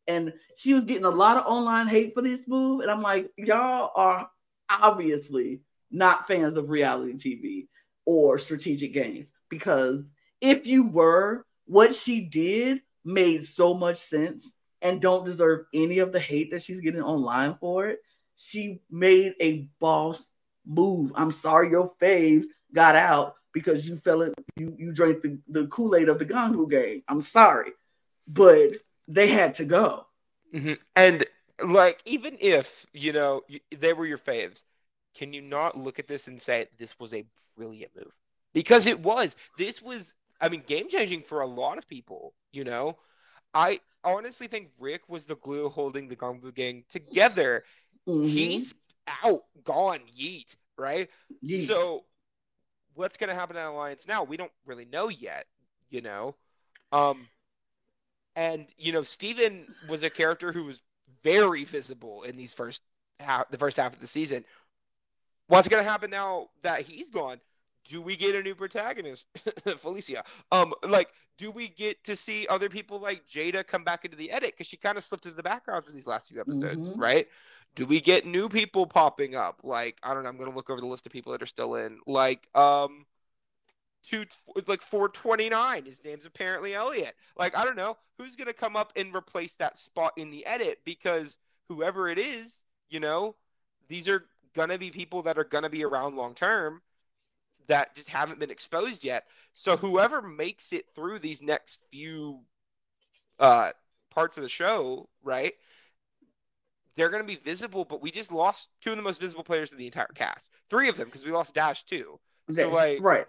And 0.07 0.33
she 0.57 0.73
was 0.73 0.85
getting 0.85 1.05
a 1.05 1.11
lot 1.11 1.37
of 1.37 1.47
online 1.47 1.89
hate 1.89 2.15
for 2.15 2.23
this 2.23 2.41
move. 2.47 2.81
And 2.81 2.91
I'm 2.91 3.03
like, 3.03 3.31
y'all 3.37 3.91
are 3.95 4.31
obviously 4.71 5.61
not 5.91 6.27
fans 6.27 6.57
of 6.57 6.71
reality 6.71 7.15
TV 7.15 7.67
or 8.07 8.39
strategic 8.39 8.95
games 8.95 9.29
because 9.51 10.03
if 10.41 10.67
you 10.67 10.87
were, 10.87 11.45
what 11.67 11.95
she 11.95 12.21
did 12.21 12.81
made 13.05 13.45
so 13.45 13.75
much 13.75 13.99
sense 13.99 14.49
and 14.81 15.03
don't 15.03 15.27
deserve 15.27 15.67
any 15.75 15.99
of 15.99 16.13
the 16.13 16.21
hate 16.21 16.53
that 16.53 16.63
she's 16.63 16.81
getting 16.81 17.03
online 17.03 17.57
for 17.61 17.89
it 17.89 17.99
she 18.39 18.81
made 18.89 19.35
a 19.41 19.69
boss 19.81 20.25
move. 20.65 21.13
I'm 21.17 21.33
sorry 21.33 21.71
your 21.71 21.93
faves 22.01 22.47
got 22.73 22.95
out 22.95 23.35
because 23.53 23.89
you 23.89 23.97
fell 23.97 24.23
in, 24.23 24.33
you 24.57 24.75
you 24.79 24.93
drank 24.93 25.23
the, 25.23 25.39
the 25.49 25.67
Kool-Aid 25.67 26.09
of 26.09 26.19
the 26.19 26.25
Gongu 26.25 26.71
game. 26.71 27.03
I'm 27.09 27.21
sorry. 27.21 27.73
But 28.29 28.73
they 29.09 29.29
had 29.29 29.55
to 29.57 29.65
go. 29.65 30.07
Mhm. 30.55 30.79
And 30.95 31.25
like 31.65 32.01
even 32.05 32.37
if 32.41 32.87
you 32.93 33.13
know 33.13 33.43
they 33.77 33.93
were 33.93 34.07
your 34.07 34.19
faves, 34.19 34.63
can 35.15 35.33
you 35.33 35.41
not 35.41 35.77
look 35.77 35.99
at 35.99 36.07
this 36.07 36.29
and 36.29 36.41
say 36.41 36.67
this 36.79 36.99
was 36.99 37.15
a 37.15 37.25
brilliant 37.57 37.95
move? 37.97 38.13
Because 38.55 38.87
it 38.87 39.01
was. 39.01 39.37
This 39.57 39.83
was, 39.83 40.15
I 40.41 40.49
mean, 40.49 40.63
game 40.67 40.89
changing 40.89 41.23
for 41.23 41.41
a 41.41 41.47
lot 41.47 41.79
of 41.79 41.89
people. 41.89 42.35
You 42.53 42.65
know, 42.65 42.99
I 43.55 43.81
honestly 44.05 44.47
think 44.47 44.71
Rick 44.79 45.09
was 45.09 45.27
the 45.27 45.37
glue 45.37 45.69
holding 45.69 46.09
the 46.09 46.17
Gongbu 46.17 46.55
gang 46.55 46.85
together. 46.91 47.65
Mm-hmm. 48.07 48.29
He's 48.29 48.75
out, 49.25 49.43
gone, 49.65 50.01
yeet, 50.19 50.57
right? 50.77 51.11
Yeet. 51.45 51.67
So, 51.67 52.05
what's 52.95 53.17
going 53.17 53.29
to 53.29 53.35
happen 53.35 53.57
to 53.57 53.69
Alliance 53.69 54.07
now? 54.07 54.25
We 54.25 54.37
don't 54.37 54.53
really 54.65 54.87
know 54.87 55.09
yet. 55.09 55.47
You 55.91 56.03
know, 56.03 56.35
um, 56.93 57.27
and 58.39 58.73
you 58.79 58.93
know, 58.93 59.03
Steven 59.03 59.67
was 59.89 60.05
a 60.05 60.11
character 60.11 60.53
who 60.53 60.65
was 60.65 60.81
very 61.25 61.65
visible 61.65 62.23
in 62.23 62.37
these 62.37 62.55
first 62.55 62.83
half, 63.19 63.51
the 63.51 63.59
first 63.59 63.77
half 63.77 63.93
of 63.93 64.01
the 64.01 64.07
season. 64.07 64.45
What's 65.49 65.67
going 65.67 65.83
to 65.83 65.91
happen 65.91 66.11
now 66.11 66.49
that 66.63 66.83
he's 66.83 67.11
gone? 67.11 67.41
Do 67.85 68.01
we 68.01 68.17
get 68.17 68.37
a 68.37 68.43
new 68.43 68.55
protagonist, 68.55 69.27
Felicia? 69.79 70.23
Um, 70.53 70.73
like, 70.87 71.09
do 71.37 71.51
we 71.51 71.69
get 71.69 72.05
to 72.05 72.15
see 72.15 72.47
other 72.49 72.69
people 72.69 73.01
like 73.01 73.27
Jada 73.27 73.67
come 73.67 73.83
back 73.83 74.05
into 74.05 74.17
the 74.17 74.31
edit 74.31 74.53
because 74.53 74.69
she 74.69 74.77
kind 74.77 74.97
of 74.97 75.03
slipped 75.03 75.27
into 75.27 75.37
the 75.37 75.43
background 75.43 75.85
for 75.85 75.91
these 75.91 76.07
last 76.07 76.29
few 76.29 76.41
episodes, 76.41 76.77
mm-hmm. 76.77 77.01
right? 77.01 77.27
Do 77.75 77.87
we 77.87 78.01
get 78.01 78.25
new 78.25 78.49
people 78.49 78.87
popping 78.87 79.35
up? 79.35 79.61
Like, 79.65 79.99
I 80.03 80.15
don't 80.15 80.23
know. 80.23 80.29
I'm 80.29 80.37
going 80.37 80.51
to 80.51 80.57
look 80.57 80.71
over 80.71 80.81
the 80.81 80.87
list 80.87 81.07
of 81.07 81.13
people 81.13 81.33
that 81.33 81.43
are 81.43 81.47
still 81.47 81.75
in. 81.75 81.99
Like, 82.07 82.47
um, 82.55 83.05
two 84.05 84.25
like 84.67 84.83
429 84.83 85.85
his 85.85 86.03
name's 86.05 86.27
apparently 86.27 86.75
elliot. 86.75 87.15
Like 87.37 87.57
i 87.57 87.65
don't 87.65 87.77
know. 87.77 87.97
Who's 88.19 88.37
going 88.37 88.47
to 88.47 88.53
come 88.53 88.77
up 88.77 88.93
and 88.97 89.15
replace 89.15 89.55
that 89.55 89.79
spot 89.79 90.13
in 90.17 90.31
the 90.31 90.45
edit? 90.47 90.81
Because 90.85 91.39
whoever 91.69 92.09
it 92.09 92.19
is 92.19 92.57
you 92.91 93.01
know 93.01 93.35
these 93.89 94.09
are 94.09 94.25
going 94.55 94.71
to 94.71 94.79
be 94.79 94.91
people 94.91 95.23
that 95.23 95.39
are 95.39 95.45
going 95.45 95.65
to 95.65 95.71
be 95.71 95.85
around 95.85 96.17
long 96.17 96.35
term 96.35 96.81
that 97.67 97.95
just 97.95 98.09
haven't 98.09 98.41
been 98.41 98.51
exposed 98.51 99.05
yet. 99.05 99.27
So 99.55 99.77
whoever 99.77 100.23
makes 100.23 100.73
it 100.73 100.87
through 100.95 101.19
these 101.19 101.43
next 101.43 101.83
few 101.91 102.41
uh 103.39 103.71
parts 104.11 104.37
of 104.37 104.43
the 104.43 104.49
show 104.49 105.09
right 105.23 105.53
they're 106.97 107.09
going 107.09 107.23
to 107.23 107.27
be 107.27 107.37
visible 107.37 107.85
but 107.85 108.03
we 108.03 108.11
just 108.11 108.33
lost 108.33 108.69
two 108.81 108.91
of 108.91 108.97
the 108.97 109.03
most 109.03 109.21
visible 109.21 109.45
players 109.45 109.71
in 109.71 109.79
the 109.79 109.87
entire 109.87 110.09
cast. 110.15 110.49
Three 110.69 110.89
of 110.89 110.97
them 110.97 111.07
because 111.07 111.25
we 111.25 111.31
lost 111.31 111.55
dash 111.55 111.85
too. 111.85 112.19
So 112.53 112.71
like 112.71 112.99
right 113.01 113.27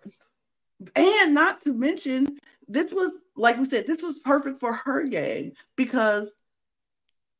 and 0.96 1.34
not 1.34 1.62
to 1.64 1.74
mention, 1.74 2.40
this 2.68 2.92
was 2.92 3.12
like 3.36 3.58
we 3.58 3.66
said, 3.66 3.88
this 3.88 4.02
was 4.02 4.20
perfect 4.20 4.60
for 4.60 4.74
her 4.74 5.04
game 5.08 5.54
because 5.76 6.30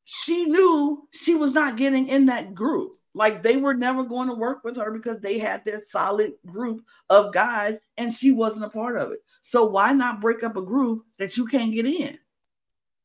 she 0.06 0.46
knew 0.46 1.08
she 1.12 1.36
was 1.36 1.52
not 1.52 1.78
getting 1.78 2.08
in 2.08 2.28
that 2.28 2.56
group. 2.56 2.94
Like 3.14 3.44
they 3.44 3.58
were 3.58 3.74
never 3.74 4.04
going 4.04 4.30
to 4.30 4.34
work 4.34 4.64
with 4.64 4.78
her 4.78 4.92
because 4.92 5.20
they 5.20 5.40
had 5.40 5.66
their 5.66 5.84
solid 5.88 6.34
group 6.46 6.84
of 7.10 7.34
guys 7.34 7.78
and 7.98 8.14
she 8.14 8.32
wasn't 8.32 8.66
a 8.66 8.70
part 8.70 8.98
of 8.98 9.12
it. 9.12 9.20
So 9.42 9.66
why 9.66 9.94
not 9.94 10.22
break 10.22 10.44
up 10.44 10.58
a 10.58 10.62
group 10.62 11.04
that 11.18 11.36
you 11.38 11.46
can't 11.46 11.74
get 11.74 11.86
in? 11.86 12.18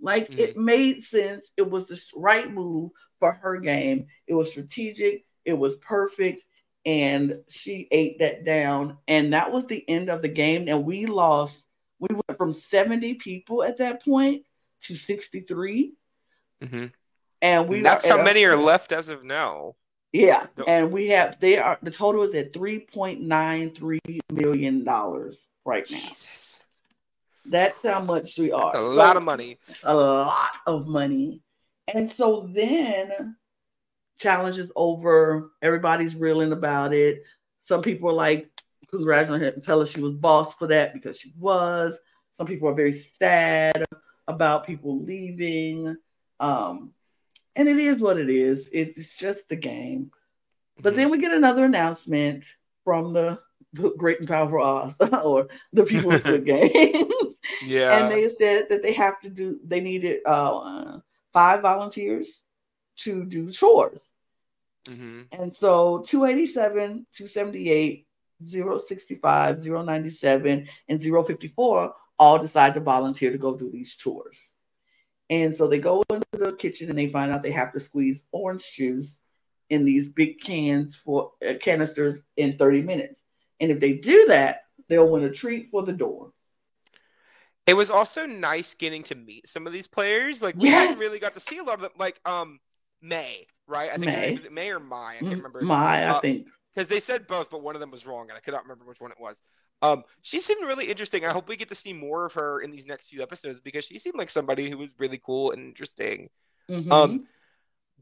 Like 0.01 0.29
mm-hmm. 0.29 0.39
it 0.39 0.57
made 0.57 1.03
sense. 1.03 1.47
It 1.57 1.69
was 1.69 1.89
the 1.89 2.01
right 2.17 2.51
move 2.51 2.91
for 3.19 3.33
her 3.33 3.59
game. 3.59 4.07
It 4.27 4.35
was 4.35 4.51
strategic. 4.51 5.25
It 5.45 5.55
was 5.55 5.77
perfect 5.77 6.43
and 6.85 7.41
she 7.49 7.89
ate 7.91 8.19
that 8.19 8.45
down. 8.45 8.99
And 9.09 9.33
that 9.33 9.53
was 9.53 9.67
the 9.67 9.89
end 9.89 10.11
of 10.11 10.23
the 10.23 10.29
game. 10.29 10.69
And 10.69 10.85
we 10.85 11.07
lost, 11.07 11.65
we 11.99 12.09
went 12.15 12.39
from 12.39 12.53
70 12.53 13.15
people 13.15 13.63
at 13.63 13.79
that 13.79 14.05
point 14.05 14.45
to 14.83 14.97
63. 14.97 15.93
Mm-hmm. 16.63 16.87
And 17.43 17.69
we 17.69 17.83
that's 17.83 18.09
how 18.09 18.23
many 18.23 18.45
are 18.45 18.57
left 18.57 18.93
as 18.93 19.09
of 19.11 19.25
now. 19.25 19.75
Yeah. 20.13 20.47
And 20.67 20.93
we 20.93 21.09
have 21.09 21.41
they 21.41 21.59
are 21.59 21.79
the 21.83 21.91
total 21.91 22.23
is 22.23 22.35
at 22.35 22.53
3.93 22.53 23.99
million 24.33 24.85
dollars 24.85 25.47
right 25.65 25.91
now. 25.91 25.99
Jesus. 25.99 26.63
That's 27.45 27.83
how 27.83 28.01
much 28.01 28.39
we 28.39 28.53
are. 28.53 28.63
That's 28.63 28.77
a 28.77 28.79
so, 28.79 28.91
lot 28.91 29.17
of 29.17 29.23
money. 29.23 29.59
A 29.83 29.95
lot 29.95 30.57
of 30.67 30.87
money. 30.87 31.43
And 31.93 32.11
so 32.11 32.49
then 32.51 33.37
challenges 34.19 34.71
over. 34.77 35.51
Everybody's 35.63 36.17
reeling 36.17 36.53
about 36.53 36.93
it. 36.93 37.23
Some 37.63 37.83
people 37.83 38.11
are 38.11 38.15
like, 38.15 38.51
congratulate 38.91 39.41
her 39.41 39.49
and 39.49 39.63
tell 39.63 39.81
her 39.81 39.87
she 39.87 40.01
was 40.01 40.13
boss 40.13 40.55
for 40.55 40.69
that 40.69 40.93
because 40.93 41.19
she 41.19 41.33
was. 41.39 41.97
Some 42.33 42.47
people 42.47 42.69
are 42.69 42.75
very 42.75 43.07
sad 43.19 43.85
about 44.27 44.67
people 44.67 45.03
leaving. 45.03 45.97
Um, 46.41 46.93
and 47.57 47.69
it 47.69 47.79
is 47.79 48.01
what 48.01 48.19
it 48.19 48.29
is. 48.31 48.69
It's 48.73 49.17
just 49.17 49.49
the 49.49 49.57
game. 49.57 50.11
But 50.77 50.91
mm-hmm. 50.91 50.97
then 50.97 51.11
we 51.11 51.19
get 51.19 51.33
another 51.33 51.65
announcement 51.65 52.45
from 52.85 53.13
the, 53.13 53.39
the 53.73 53.95
Great 53.97 54.19
and 54.19 54.29
Powerful 54.29 54.63
Oz 54.63 54.97
or 55.25 55.49
the 55.73 55.85
people 55.85 56.13
of 56.13 56.23
the 56.25 56.39
game. 56.45 57.09
yeah. 57.65 57.99
And 57.99 58.13
they 58.13 58.29
said 58.29 58.69
that 58.71 58.83
they 58.83 58.93
have 58.93 59.21
to 59.21 59.31
do, 59.31 59.61
they 59.65 59.81
needed 59.81 60.21
uh, 60.27 60.99
five 61.33 61.63
volunteers 61.63 62.43
to 62.99 63.25
do 63.25 63.51
chores. 63.51 64.01
Mm-hmm. 64.89 65.23
And 65.33 65.57
so 65.57 66.05
287, 66.07 67.07
278, 67.15 68.07
065, 68.47 69.67
097, 69.67 70.69
and 70.89 71.03
054 71.03 71.95
all 72.19 72.39
decide 72.39 72.75
to 72.75 72.81
volunteer 72.81 73.33
to 73.33 73.39
go 73.39 73.57
do 73.57 73.71
these 73.71 73.97
chores. 73.97 74.51
And 75.31 75.55
so 75.55 75.67
they 75.67 75.79
go 75.79 76.03
into 76.11 76.27
the 76.33 76.53
kitchen 76.53 76.91
and 76.91 76.99
they 76.99 77.09
find 77.09 77.31
out 77.31 77.43
they 77.43 77.51
have 77.51 77.73
to 77.73 77.81
squeeze 77.81 78.23
orange 78.31 78.71
juice 78.73 79.17
in 79.71 79.85
these 79.85 80.09
big 80.09 80.41
cans 80.41 80.95
for 80.95 81.33
uh, 81.47 81.55
canisters 81.61 82.21
in 82.37 82.59
30 82.59 82.83
minutes. 82.83 83.19
And 83.59 83.71
if 83.71 83.81
they 83.81 83.95
do 83.95 84.27
that, 84.27 84.65
they'll 84.89 85.11
win 85.11 85.25
a 85.25 85.31
treat 85.31 85.71
for 85.71 85.83
the 85.83 85.93
door. 85.93 86.33
It 87.67 87.75
was 87.75 87.91
also 87.91 88.27
nice 88.27 88.75
getting 88.75 89.05
to 89.05 89.15
meet 89.15 89.49
some 89.49 89.67
of 89.67 89.73
these 89.73 89.87
players. 89.87 90.43
Like 90.43 90.57
we 90.57 90.65
yes. 90.65 90.89
hadn't 90.89 90.99
really 90.99 91.19
got 91.19 91.35
to 91.35 91.41
see 91.41 91.59
a 91.59 91.63
lot 91.63 91.77
of 91.77 91.81
them. 91.81 91.93
Like 91.99 92.21
um 92.27 92.61
May, 93.05 93.47
right? 93.67 93.91
I 93.91 93.95
think 93.95 94.07
May. 94.07 94.33
was 94.33 94.45
it 94.45 94.53
May 94.53 94.71
or 94.71 94.81
Mai? 94.81 95.17
I 95.17 95.19
can't 95.19 95.33
mm, 95.33 95.37
remember. 95.37 95.61
Mai, 95.61 96.07
uh, 96.07 96.17
I 96.17 96.21
think. 96.21 96.47
Because 96.75 96.89
they 96.89 97.01
said 97.01 97.27
both, 97.27 97.51
but 97.51 97.63
one 97.63 97.77
of 97.77 97.81
them 97.81 97.91
was 97.91 98.07
wrong, 98.07 98.29
and 98.31 98.37
I 98.37 98.41
could 98.41 98.55
not 98.55 98.63
remember 98.65 98.85
which 98.85 99.01
one 99.01 99.13
it 99.13 99.21
was. 99.21 99.41
Um, 99.83 100.03
she 100.23 100.41
seemed 100.41 100.63
really 100.63 100.87
interesting. 100.87 101.25
I 101.25 101.31
hope 101.31 101.49
we 101.49 101.57
get 101.57 101.69
to 101.69 101.75
see 101.75 101.93
more 101.93 102.27
of 102.27 102.33
her 102.33 102.61
in 102.61 102.71
these 102.71 102.87
next 102.87 103.09
few 103.09 103.23
episodes 103.23 103.61
because 103.61 103.85
she 103.85 103.99
seemed 103.99 104.17
like 104.17 104.31
somebody 104.31 104.71
who 104.71 104.79
was 104.79 104.95
really 104.99 105.21
cool 105.25 105.53
and 105.53 105.63
interesting. 105.63 106.31
Mm-hmm. 106.71 106.91
Um, 106.91 107.27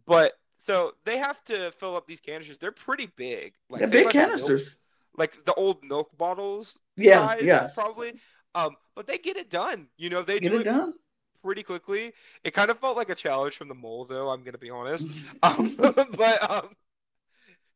but 0.06 0.34
so 0.56 0.92
they 1.04 1.18
have 1.18 1.42
to 1.44 1.72
fill 1.72 1.96
up 1.96 2.06
these 2.06 2.20
canisters. 2.20 2.58
They're 2.58 2.70
pretty 2.70 3.10
big. 3.16 3.54
Like 3.68 3.80
They're 3.80 3.88
big 3.88 4.10
canisters. 4.10 4.62
Milk, 4.62 4.76
like 5.18 5.44
the 5.44 5.54
old 5.54 5.82
milk 5.82 6.16
bottles. 6.16 6.78
Yeah, 6.96 7.36
yeah. 7.40 7.68
Probably. 7.74 8.14
Um, 8.54 8.76
but 8.94 9.06
they 9.06 9.18
get 9.18 9.36
it 9.36 9.50
done. 9.50 9.88
You 9.96 10.10
know, 10.10 10.22
they 10.22 10.38
get 10.38 10.50
do 10.50 10.58
it, 10.58 10.60
it 10.62 10.64
done 10.64 10.94
pretty 11.42 11.62
quickly. 11.62 12.12
It 12.44 12.54
kind 12.54 12.70
of 12.70 12.78
felt 12.78 12.96
like 12.96 13.10
a 13.10 13.14
challenge 13.14 13.56
from 13.56 13.68
the 13.68 13.74
mole, 13.74 14.04
though. 14.04 14.30
I'm 14.30 14.42
gonna 14.42 14.58
be 14.58 14.70
honest. 14.70 15.08
um, 15.42 15.74
but 16.16 16.50
um, 16.50 16.70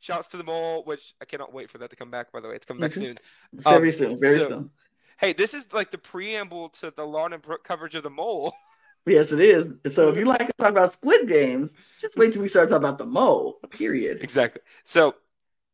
shouts 0.01 0.29
to 0.29 0.37
the 0.37 0.45
mole, 0.45 0.85
which 0.85 1.15
I 1.21 1.25
cannot 1.25 1.53
wait 1.53 1.71
for 1.71 1.79
that 1.79 1.91
to 1.91 1.97
come 1.97 2.11
back. 2.11 2.33
By 2.33 2.41
the 2.41 2.49
way, 2.49 2.55
it's 2.55 2.67
coming 2.67 2.81
back 2.81 2.93
mm-hmm. 2.93 3.03
soon. 3.03 3.17
Very 3.53 3.89
um, 3.89 3.93
soon. 3.93 4.21
Very 4.21 4.41
so, 4.41 4.49
soon. 4.49 4.71
Hey, 5.19 5.33
this 5.33 5.55
is 5.55 5.67
like 5.73 5.91
the 5.91 5.99
preamble 5.99 6.69
to 6.71 6.93
the 6.95 7.05
Lana 7.05 7.35
and 7.35 7.43
Brook 7.43 7.65
coverage 7.65 7.95
of 7.95 8.03
the 8.03 8.11
mole. 8.11 8.53
Yes, 9.09 9.31
it 9.31 9.39
is. 9.39 9.95
So 9.95 10.09
if 10.09 10.17
you 10.17 10.25
like 10.25 10.49
to 10.49 10.53
talk 10.59 10.71
about 10.71 10.93
Squid 10.95 11.29
Games, 11.29 11.71
just 12.01 12.17
wait 12.17 12.33
till 12.33 12.43
we 12.43 12.49
start 12.49 12.71
talking 12.71 12.85
about 12.85 12.99
the 12.99 13.07
mole. 13.07 13.61
Period. 13.71 14.21
Exactly. 14.21 14.63
So 14.83 15.15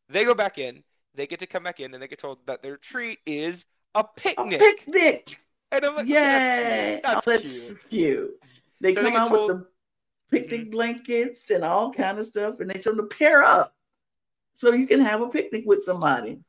they 0.07 0.23
go 0.23 0.35
back 0.35 0.59
in. 0.59 0.83
They 1.15 1.25
get 1.25 1.39
to 1.39 1.47
come 1.47 1.63
back 1.63 1.79
in, 1.79 1.95
and 1.95 2.03
they 2.03 2.07
get 2.07 2.19
told 2.19 2.45
that 2.45 2.61
their 2.61 2.77
treat 2.77 3.17
is 3.25 3.65
a 3.95 4.03
picnic. 4.03 4.61
A 4.61 4.63
picnic. 4.63 5.39
And 5.73 5.85
I'm 5.85 5.95
like, 5.95 6.07
Yay! 6.07 7.01
that's, 7.03 7.25
cute. 7.25 7.43
that's, 7.43 7.67
cute. 7.67 7.89
cute. 7.89 8.43
They 8.79 8.93
so 8.93 9.01
come 9.01 9.11
they 9.11 9.17
out 9.17 9.29
told... 9.29 9.47
with 9.49 9.57
the 9.57 9.67
picnic 10.29 10.61
mm-hmm. 10.61 10.69
blankets 10.69 11.49
and 11.49 11.63
all 11.63 11.91
kind 11.91 12.19
of 12.19 12.27
stuff, 12.27 12.59
and 12.59 12.69
they 12.69 12.79
tell 12.79 12.95
them 12.95 13.09
to 13.09 13.15
pair 13.15 13.43
up 13.43 13.73
so 14.53 14.71
you 14.73 14.85
can 14.85 15.01
have 15.01 15.21
a 15.21 15.29
picnic 15.29 15.63
with 15.65 15.83
somebody. 15.83 16.39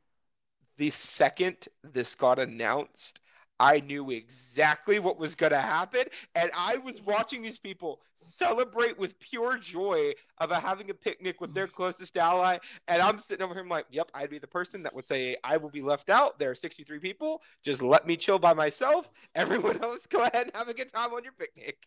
The 0.77 0.91
second 0.91 1.67
this 1.83 2.13
got 2.15 2.37
announced, 2.37 3.19
I 3.59 3.79
knew 3.79 4.11
exactly 4.11 4.99
what 4.99 5.17
was 5.17 5.35
going 5.35 5.51
to 5.51 5.61
happen. 5.61 6.03
And 6.35 6.51
I 6.55 6.77
was 6.77 7.01
watching 7.01 7.41
these 7.41 7.57
people 7.57 8.01
celebrate 8.19 8.97
with 8.97 9.19
pure 9.19 9.57
joy 9.57 10.13
about 10.39 10.61
having 10.61 10.89
a 10.89 10.93
picnic 10.93 11.39
with 11.39 11.53
their 11.53 11.67
closest 11.67 12.17
ally. 12.17 12.57
And 12.87 13.01
I'm 13.01 13.19
sitting 13.19 13.43
over 13.43 13.53
here, 13.53 13.63
I'm 13.63 13.69
like, 13.69 13.85
yep, 13.91 14.11
I'd 14.13 14.29
be 14.29 14.39
the 14.39 14.47
person 14.47 14.83
that 14.83 14.93
would 14.93 15.05
say, 15.05 15.37
I 15.43 15.57
will 15.57 15.69
be 15.69 15.81
left 15.81 16.09
out. 16.09 16.37
There 16.37 16.51
are 16.51 16.55
63 16.55 16.99
people. 16.99 17.41
Just 17.63 17.81
let 17.81 18.05
me 18.05 18.17
chill 18.17 18.39
by 18.39 18.53
myself. 18.53 19.09
Everyone 19.35 19.81
else, 19.81 20.05
go 20.05 20.23
ahead 20.23 20.47
and 20.47 20.55
have 20.55 20.67
a 20.67 20.73
good 20.73 20.91
time 20.93 21.13
on 21.13 21.23
your 21.23 21.33
picnic. 21.33 21.77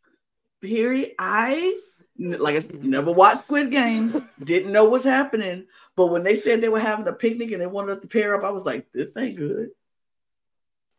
Period. 0.60 1.12
I 1.18 1.78
like 2.20 2.56
I 2.56 2.60
said, 2.60 2.82
never 2.82 3.12
watched 3.12 3.42
Squid 3.42 3.70
Games, 3.70 4.20
didn't 4.42 4.72
know 4.72 4.82
what's 4.84 5.04
happening. 5.04 5.66
But 5.94 6.08
when 6.08 6.24
they 6.24 6.40
said 6.40 6.60
they 6.60 6.68
were 6.68 6.80
having 6.80 7.06
a 7.06 7.12
picnic 7.12 7.52
and 7.52 7.62
they 7.62 7.68
wanted 7.68 7.96
us 7.96 8.02
to 8.02 8.08
pair 8.08 8.34
up, 8.34 8.42
I 8.42 8.50
was 8.50 8.64
like, 8.64 8.90
this 8.92 9.10
ain't 9.16 9.36
good 9.36 9.68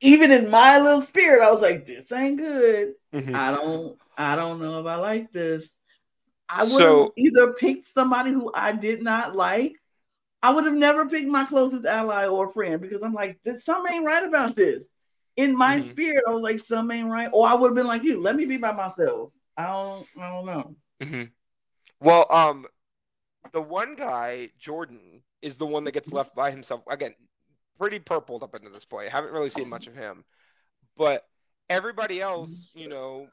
even 0.02 0.32
in 0.32 0.50
my 0.50 0.80
little 0.80 1.02
spirit, 1.02 1.44
I 1.44 1.52
was 1.52 1.62
like, 1.62 1.86
this 1.86 2.12
ain't 2.12 2.38
good. 2.38 2.94
Mm-hmm. 3.14 3.36
I 3.36 3.52
don't, 3.52 3.98
I 4.18 4.36
don't 4.36 4.62
know 4.62 4.80
if 4.80 4.86
I 4.86 4.96
like 4.96 5.32
this. 5.32 5.70
I 6.48 6.64
would 6.64 6.72
so, 6.72 7.04
have 7.04 7.12
either 7.16 7.54
picked 7.54 7.88
somebody 7.88 8.32
who 8.32 8.52
I 8.54 8.72
did 8.72 9.02
not 9.02 9.36
like. 9.36 9.74
I 10.42 10.54
would 10.54 10.64
have 10.66 10.74
never 10.74 11.08
picked 11.08 11.28
my 11.28 11.46
closest 11.46 11.86
ally 11.86 12.28
or 12.28 12.52
friend 12.52 12.82
because 12.82 13.02
I'm 13.04 13.14
like, 13.14 13.40
something 13.58 13.94
ain't 13.94 14.06
right 14.06 14.26
about 14.26 14.56
this. 14.56 14.80
In 15.36 15.56
my 15.56 15.80
mm-hmm. 15.80 15.92
spirit, 15.92 16.24
I 16.28 16.32
was 16.32 16.42
like, 16.42 16.60
something 16.60 17.00
ain't 17.00 17.10
right. 17.10 17.30
Or 17.32 17.48
I 17.48 17.54
would 17.54 17.70
have 17.70 17.76
been 17.76 17.88
like 17.88 18.04
you, 18.04 18.20
let 18.20 18.36
me 18.36 18.46
be 18.46 18.58
by 18.58 18.72
myself. 18.72 19.32
I 19.58 19.68
don't, 19.68 20.08
I 20.20 20.30
don't 20.30 20.46
know. 20.46 20.76
Mm-hmm. 21.02 21.24
Well, 22.02 22.26
um, 22.30 22.66
the 23.52 23.62
one 23.62 23.96
guy, 23.96 24.50
Jordan, 24.58 25.22
is 25.42 25.56
the 25.56 25.66
one 25.66 25.84
that 25.84 25.94
gets 25.94 26.12
left 26.12 26.36
by 26.36 26.52
himself. 26.52 26.82
Again, 26.90 27.14
pretty 27.80 28.00
purpled 28.00 28.44
up 28.44 28.56
into 28.56 28.70
this 28.70 28.86
point. 28.86 29.10
Haven't 29.10 29.34
really 29.34 29.50
seen 29.50 29.70
much 29.70 29.88
of 29.88 29.96
him, 29.96 30.24
but 30.98 31.26
everybody 31.70 32.22
else, 32.22 32.72
you 32.74 32.90
know, 32.90 33.28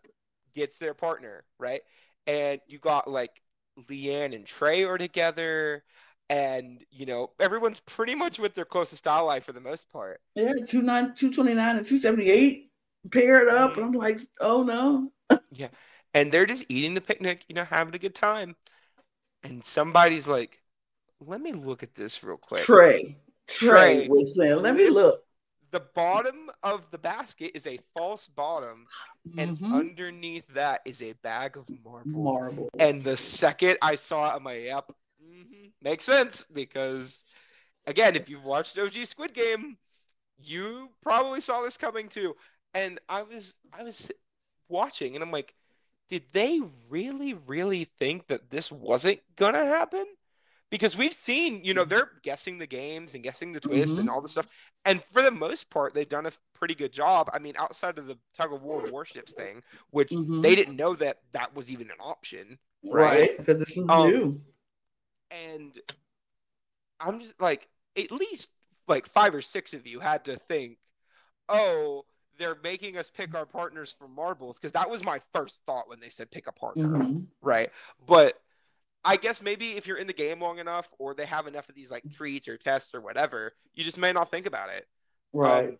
gets 0.54 0.78
their 0.78 0.94
partner 0.94 1.44
right, 1.58 1.82
and 2.26 2.60
you 2.66 2.78
got 2.78 3.08
like 3.08 3.42
Leanne 3.88 4.34
and 4.34 4.46
Trey 4.46 4.84
are 4.84 4.98
together, 4.98 5.82
and 6.30 6.84
you 6.90 7.06
know 7.06 7.30
everyone's 7.40 7.80
pretty 7.80 8.14
much 8.14 8.38
with 8.38 8.54
their 8.54 8.64
closest 8.64 9.06
ally 9.06 9.40
for 9.40 9.52
the 9.52 9.60
most 9.60 9.90
part. 9.90 10.20
Yeah, 10.34 10.52
two 10.66 10.82
nine, 10.82 11.14
two 11.14 11.32
twenty 11.32 11.54
nine, 11.54 11.76
and 11.76 11.86
two 11.86 11.98
seventy 11.98 12.30
eight 12.30 12.70
paired 13.10 13.48
up, 13.48 13.72
mm-hmm. 13.72 13.80
and 13.80 13.88
I'm 13.88 13.92
like, 13.92 14.18
oh 14.40 14.62
no. 14.62 15.12
yeah, 15.52 15.68
and 16.14 16.30
they're 16.30 16.46
just 16.46 16.64
eating 16.68 16.94
the 16.94 17.00
picnic, 17.00 17.44
you 17.48 17.54
know, 17.54 17.64
having 17.64 17.94
a 17.94 17.98
good 17.98 18.14
time, 18.14 18.56
and 19.42 19.62
somebody's 19.62 20.28
like, 20.28 20.62
"Let 21.20 21.40
me 21.40 21.52
look 21.52 21.82
at 21.82 21.94
this 21.94 22.22
real 22.22 22.36
quick." 22.36 22.62
Trey. 22.62 23.16
Trey 23.48 24.08
was 24.08 24.36
saying, 24.36 24.56
"Let 24.56 24.76
me 24.76 24.88
look." 24.88 25.22
The 25.70 25.80
bottom 25.94 26.50
of 26.62 26.90
the 26.90 26.98
basket 26.98 27.52
is 27.54 27.66
a 27.66 27.78
false 27.96 28.28
bottom, 28.28 28.86
mm-hmm. 29.28 29.38
and 29.38 29.74
underneath 29.74 30.46
that 30.54 30.80
is 30.84 31.02
a 31.02 31.12
bag 31.22 31.56
of 31.56 31.66
marbles. 31.84 32.06
Marble. 32.06 32.70
And 32.78 33.02
the 33.02 33.16
second 33.16 33.78
I 33.82 33.96
saw 33.96 34.30
it, 34.30 34.36
I'm 34.36 34.44
like, 34.44 34.64
"Yep, 34.64 34.92
mm-hmm. 35.22 35.66
makes 35.82 36.04
sense." 36.04 36.46
Because, 36.52 37.24
again, 37.86 38.16
if 38.16 38.28
you've 38.28 38.44
watched 38.44 38.78
OG 38.78 39.04
Squid 39.04 39.34
Game, 39.34 39.76
you 40.38 40.90
probably 41.02 41.40
saw 41.40 41.62
this 41.62 41.76
coming 41.76 42.08
too. 42.08 42.36
And 42.74 43.00
I 43.08 43.22
was, 43.22 43.54
I 43.72 43.82
was 43.82 44.10
watching, 44.68 45.14
and 45.14 45.22
I'm 45.22 45.32
like, 45.32 45.54
did 46.08 46.24
they 46.32 46.60
really, 46.88 47.34
really 47.34 47.84
think 47.98 48.26
that 48.28 48.50
this 48.50 48.70
wasn't 48.70 49.20
gonna 49.36 49.64
happen? 49.64 50.04
Because 50.70 50.96
we've 50.96 51.12
seen, 51.12 51.64
you 51.64 51.74
know, 51.74 51.82
mm-hmm. 51.82 51.90
they're 51.90 52.10
guessing 52.22 52.58
the 52.58 52.66
games 52.66 53.14
and 53.14 53.22
guessing 53.22 53.52
the 53.52 53.60
twist 53.60 53.92
mm-hmm. 53.92 54.00
and 54.00 54.10
all 54.10 54.20
the 54.20 54.28
stuff. 54.28 54.48
And 54.84 55.02
for 55.12 55.22
the 55.22 55.30
most 55.30 55.70
part, 55.70 55.94
they've 55.94 56.08
done 56.08 56.26
a 56.26 56.32
pretty 56.54 56.74
good 56.74 56.92
job. 56.92 57.30
I 57.32 57.38
mean, 57.38 57.54
outside 57.58 57.98
of 57.98 58.06
the 58.06 58.18
tug 58.36 58.52
of 58.52 58.62
war 58.62 58.84
warships 58.90 59.32
thing, 59.32 59.62
which 59.90 60.10
mm-hmm. 60.10 60.40
they 60.40 60.54
didn't 60.54 60.76
know 60.76 60.94
that 60.96 61.18
that 61.32 61.54
was 61.54 61.70
even 61.70 61.90
an 61.90 61.96
option, 62.00 62.58
right? 62.84 63.36
Because 63.36 63.58
this 63.58 63.76
is 63.76 63.88
um, 63.88 64.08
new. 64.08 64.40
And 65.30 65.72
I'm 67.00 67.20
just 67.20 67.40
like, 67.40 67.68
at 67.96 68.10
least 68.10 68.50
like 68.88 69.06
five 69.06 69.34
or 69.34 69.42
six 69.42 69.74
of 69.74 69.86
you 69.86 70.00
had 70.00 70.24
to 70.26 70.36
think, 70.36 70.78
oh, 71.48 72.04
they're 72.38 72.58
making 72.62 72.96
us 72.98 73.08
pick 73.08 73.34
our 73.34 73.46
partners 73.46 73.94
for 73.98 74.08
marbles 74.08 74.58
because 74.58 74.72
that 74.72 74.90
was 74.90 75.04
my 75.04 75.20
first 75.32 75.60
thought 75.66 75.88
when 75.88 76.00
they 76.00 76.08
said 76.08 76.30
pick 76.30 76.46
a 76.46 76.52
partner, 76.52 76.88
mm-hmm. 76.88 77.20
right? 77.40 77.70
But 78.06 78.40
I 79.06 79.16
guess 79.16 79.40
maybe 79.40 79.76
if 79.76 79.86
you're 79.86 79.98
in 79.98 80.06
the 80.06 80.12
game 80.12 80.40
long 80.40 80.58
enough 80.58 80.88
or 80.98 81.14
they 81.14 81.26
have 81.26 81.46
enough 81.46 81.68
of 81.68 81.74
these 81.74 81.90
like 81.90 82.02
treats 82.12 82.48
or 82.48 82.56
tests 82.56 82.94
or 82.94 83.00
whatever, 83.00 83.52
you 83.74 83.84
just 83.84 83.98
may 83.98 84.12
not 84.12 84.30
think 84.30 84.46
about 84.46 84.68
it. 84.70 84.86
Right. 85.32 85.68
Um, 85.68 85.78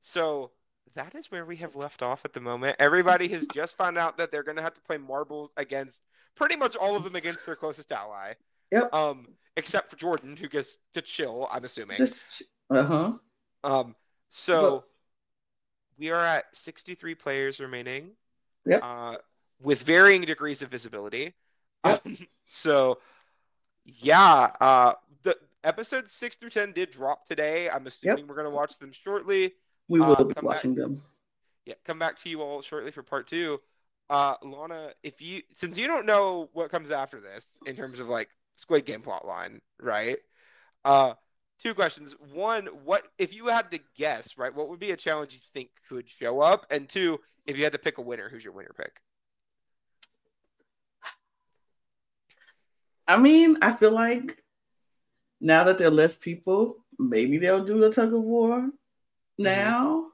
so 0.00 0.52
that 0.94 1.14
is 1.14 1.30
where 1.30 1.44
we 1.44 1.56
have 1.56 1.74
left 1.74 2.02
off 2.02 2.24
at 2.24 2.32
the 2.32 2.40
moment. 2.40 2.76
Everybody 2.78 3.28
has 3.28 3.46
just 3.54 3.76
found 3.76 3.98
out 3.98 4.18
that 4.18 4.30
they're 4.30 4.44
going 4.44 4.56
to 4.56 4.62
have 4.62 4.74
to 4.74 4.80
play 4.82 4.98
marbles 4.98 5.50
against 5.56 6.02
pretty 6.36 6.56
much 6.56 6.76
all 6.76 6.96
of 6.96 7.04
them 7.04 7.16
against 7.16 7.44
their 7.44 7.56
closest 7.56 7.90
ally. 7.90 8.34
Yep. 8.70 8.94
Um, 8.94 9.26
except 9.56 9.90
for 9.90 9.96
Jordan, 9.96 10.36
who 10.36 10.48
gets 10.48 10.78
to 10.94 11.02
chill. 11.02 11.48
I'm 11.52 11.64
assuming. 11.64 11.96
Just 11.96 12.42
uh 12.70 12.84
huh. 12.84 13.12
Um. 13.62 13.96
So 14.30 14.76
but... 14.76 14.84
we 15.98 16.10
are 16.10 16.24
at 16.24 16.54
63 16.54 17.14
players 17.14 17.60
remaining. 17.60 18.12
Yep. 18.66 18.80
Uh, 18.82 19.16
with 19.60 19.82
varying 19.82 20.22
degrees 20.22 20.62
of 20.62 20.70
visibility. 20.70 21.34
So, 22.46 22.98
yeah, 23.84 24.50
uh, 24.60 24.92
the 25.22 25.36
episodes 25.64 26.12
six 26.12 26.36
through 26.36 26.50
ten 26.50 26.72
did 26.72 26.90
drop 26.90 27.24
today. 27.26 27.68
I'm 27.68 27.86
assuming 27.86 28.18
yep. 28.18 28.28
we're 28.28 28.36
gonna 28.36 28.50
watch 28.50 28.78
them 28.78 28.92
shortly. 28.92 29.52
We 29.88 30.00
will 30.00 30.12
uh, 30.12 30.24
be 30.24 30.34
watching 30.42 30.74
back, 30.74 30.84
them. 30.84 31.02
Yeah, 31.66 31.74
come 31.84 31.98
back 31.98 32.16
to 32.18 32.28
you 32.28 32.42
all 32.42 32.62
shortly 32.62 32.90
for 32.90 33.02
part 33.02 33.26
two. 33.26 33.60
Uh, 34.10 34.34
Lana, 34.42 34.90
if 35.02 35.20
you 35.22 35.42
since 35.52 35.78
you 35.78 35.86
don't 35.86 36.06
know 36.06 36.48
what 36.52 36.70
comes 36.70 36.90
after 36.90 37.20
this 37.20 37.58
in 37.66 37.74
terms 37.74 37.98
of 37.98 38.08
like 38.08 38.28
Squid 38.56 38.84
Game 38.84 39.00
plot 39.00 39.26
line, 39.26 39.60
right? 39.80 40.18
Uh, 40.84 41.14
two 41.58 41.74
questions. 41.74 42.14
One, 42.32 42.66
what 42.84 43.04
if 43.18 43.34
you 43.34 43.46
had 43.46 43.70
to 43.70 43.80
guess, 43.96 44.36
right? 44.36 44.54
What 44.54 44.68
would 44.68 44.80
be 44.80 44.90
a 44.90 44.96
challenge 44.96 45.34
you 45.34 45.40
think 45.52 45.70
could 45.88 46.08
show 46.08 46.40
up? 46.40 46.66
And 46.70 46.88
two, 46.88 47.18
if 47.46 47.56
you 47.56 47.64
had 47.64 47.72
to 47.72 47.78
pick 47.78 47.98
a 47.98 48.02
winner, 48.02 48.28
who's 48.28 48.44
your 48.44 48.52
winner 48.52 48.74
pick? 48.76 49.00
I 53.06 53.18
mean, 53.18 53.58
I 53.62 53.72
feel 53.72 53.92
like 53.92 54.42
now 55.40 55.64
that 55.64 55.78
there 55.78 55.88
are 55.88 55.92
less 55.92 56.16
people, 56.16 56.76
maybe 56.98 57.38
they'll 57.38 57.64
do 57.64 57.78
the 57.80 57.92
tug 57.92 58.14
of 58.14 58.22
war 58.22 58.60
mm-hmm. 58.60 59.42
now. 59.42 59.86
Mm-hmm. 59.86 60.08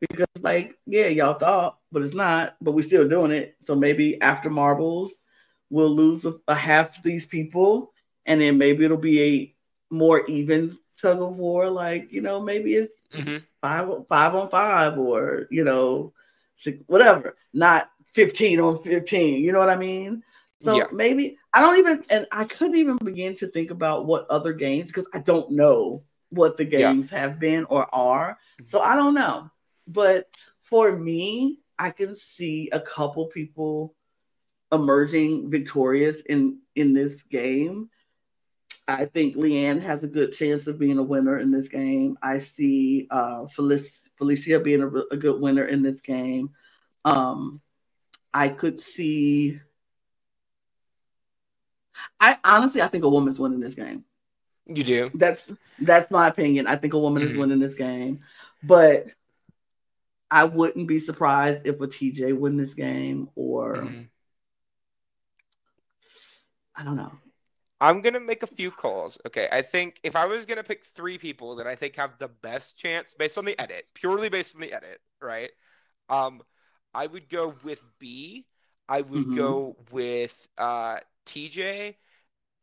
Because 0.00 0.26
like, 0.40 0.78
yeah, 0.86 1.06
y'all 1.08 1.38
thought, 1.38 1.78
but 1.90 2.02
it's 2.02 2.14
not, 2.14 2.56
but 2.60 2.72
we're 2.72 2.82
still 2.82 3.08
doing 3.08 3.32
it. 3.32 3.56
So 3.64 3.74
maybe 3.74 4.20
after 4.20 4.50
marbles, 4.50 5.12
we'll 5.70 5.90
lose 5.90 6.24
a, 6.26 6.34
a 6.46 6.54
half 6.54 6.98
of 6.98 7.02
these 7.02 7.24
people, 7.24 7.92
and 8.26 8.40
then 8.40 8.58
maybe 8.58 8.84
it'll 8.84 8.98
be 8.98 9.22
a 9.22 9.54
more 9.94 10.24
even 10.26 10.76
tug 11.00 11.20
of 11.20 11.36
war. 11.36 11.70
Like, 11.70 12.12
you 12.12 12.20
know, 12.20 12.42
maybe 12.42 12.74
it's 12.74 12.92
mm-hmm. 13.14 13.38
five 13.62 13.88
five 14.08 14.34
on 14.34 14.50
five 14.50 14.98
or 14.98 15.48
you 15.50 15.64
know, 15.64 16.12
six, 16.56 16.78
whatever, 16.86 17.36
not 17.54 17.90
15 18.12 18.60
on 18.60 18.82
15. 18.82 19.42
You 19.42 19.52
know 19.52 19.58
what 19.58 19.70
I 19.70 19.76
mean? 19.76 20.22
So 20.62 20.76
yeah. 20.76 20.84
maybe 20.92 21.38
I 21.56 21.60
don't 21.60 21.78
even, 21.78 22.04
and 22.10 22.26
I 22.30 22.44
couldn't 22.44 22.76
even 22.76 22.98
begin 22.98 23.34
to 23.36 23.46
think 23.46 23.70
about 23.70 24.04
what 24.04 24.28
other 24.28 24.52
games 24.52 24.88
because 24.88 25.06
I 25.14 25.20
don't 25.20 25.52
know 25.52 26.02
what 26.28 26.58
the 26.58 26.66
games 26.66 27.10
yeah. 27.10 27.20
have 27.20 27.40
been 27.40 27.64
or 27.70 27.86
are. 27.94 28.32
Mm-hmm. 28.32 28.66
So 28.66 28.80
I 28.80 28.94
don't 28.94 29.14
know. 29.14 29.50
But 29.88 30.28
for 30.60 30.94
me, 30.94 31.60
I 31.78 31.92
can 31.92 32.14
see 32.14 32.68
a 32.72 32.80
couple 32.80 33.24
people 33.28 33.94
emerging 34.70 35.50
victorious 35.50 36.20
in 36.20 36.58
in 36.74 36.92
this 36.92 37.22
game. 37.22 37.88
I 38.86 39.06
think 39.06 39.36
Leanne 39.36 39.80
has 39.80 40.04
a 40.04 40.08
good 40.08 40.34
chance 40.34 40.66
of 40.66 40.78
being 40.78 40.98
a 40.98 41.02
winner 41.02 41.38
in 41.38 41.50
this 41.50 41.68
game. 41.68 42.18
I 42.22 42.38
see 42.38 43.08
uh, 43.10 43.46
Felicia, 43.46 44.10
Felicia 44.18 44.60
being 44.60 44.82
a, 44.82 44.88
a, 44.88 45.16
good 45.16 45.40
winner 45.40 45.64
in 45.64 45.82
this 45.82 46.02
game. 46.02 46.50
Um, 47.04 47.62
I 48.32 48.48
could 48.48 48.78
see 48.78 49.58
I 52.20 52.38
honestly, 52.44 52.82
I 52.82 52.88
think 52.88 53.04
a 53.04 53.08
woman's 53.08 53.38
winning 53.38 53.60
this 53.60 53.74
game. 53.74 54.04
You 54.66 54.82
do. 54.82 55.10
That's 55.14 55.52
that's 55.80 56.10
my 56.10 56.28
opinion. 56.28 56.66
I 56.66 56.76
think 56.76 56.94
a 56.94 56.98
woman 56.98 57.22
mm-hmm. 57.22 57.32
is 57.32 57.38
winning 57.38 57.60
this 57.60 57.76
game, 57.76 58.20
but 58.62 59.06
I 60.30 60.44
wouldn't 60.44 60.88
be 60.88 60.98
surprised 60.98 61.66
if 61.66 61.80
a 61.80 61.86
TJ 61.86 62.36
win 62.36 62.56
this 62.56 62.74
game 62.74 63.30
or 63.36 63.76
mm-hmm. 63.76 64.02
I 66.74 66.84
don't 66.84 66.96
know. 66.96 67.12
I'm 67.80 68.00
gonna 68.00 68.20
make 68.20 68.42
a 68.42 68.48
few 68.48 68.70
calls. 68.70 69.18
Okay, 69.26 69.48
I 69.52 69.62
think 69.62 70.00
if 70.02 70.16
I 70.16 70.24
was 70.24 70.46
gonna 70.46 70.62
pick 70.62 70.86
three 70.94 71.18
people 71.18 71.56
that 71.56 71.66
I 71.66 71.74
think 71.74 71.96
have 71.96 72.18
the 72.18 72.28
best 72.28 72.78
chance 72.78 73.14
based 73.14 73.38
on 73.38 73.44
the 73.44 73.58
edit, 73.60 73.84
purely 73.94 74.28
based 74.30 74.54
on 74.54 74.62
the 74.62 74.72
edit, 74.72 74.98
right? 75.20 75.50
Um, 76.08 76.42
I 76.94 77.06
would 77.06 77.28
go 77.28 77.54
with 77.62 77.82
B. 77.98 78.46
I 78.88 79.02
would 79.02 79.26
mm-hmm. 79.26 79.36
go 79.36 79.76
with 79.90 80.48
uh, 80.56 80.98
TJ, 81.26 81.94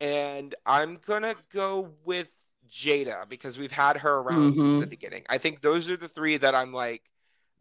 and 0.01 0.55
I'm 0.65 0.99
gonna 1.05 1.35
go 1.51 1.91
with 2.05 2.29
Jada 2.69 3.27
because 3.29 3.57
we've 3.57 3.71
had 3.71 3.97
her 3.97 4.19
around 4.19 4.53
mm-hmm. 4.53 4.69
since 4.69 4.79
the 4.79 4.87
beginning. 4.87 5.23
I 5.29 5.37
think 5.37 5.61
those 5.61 5.89
are 5.89 5.97
the 5.97 6.07
three 6.07 6.37
that 6.37 6.55
I'm 6.55 6.73
like 6.73 7.03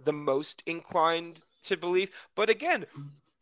the 0.05 0.13
most 0.13 0.63
inclined 0.67 1.43
to 1.65 1.77
believe. 1.77 2.11
But 2.35 2.51
again, 2.51 2.87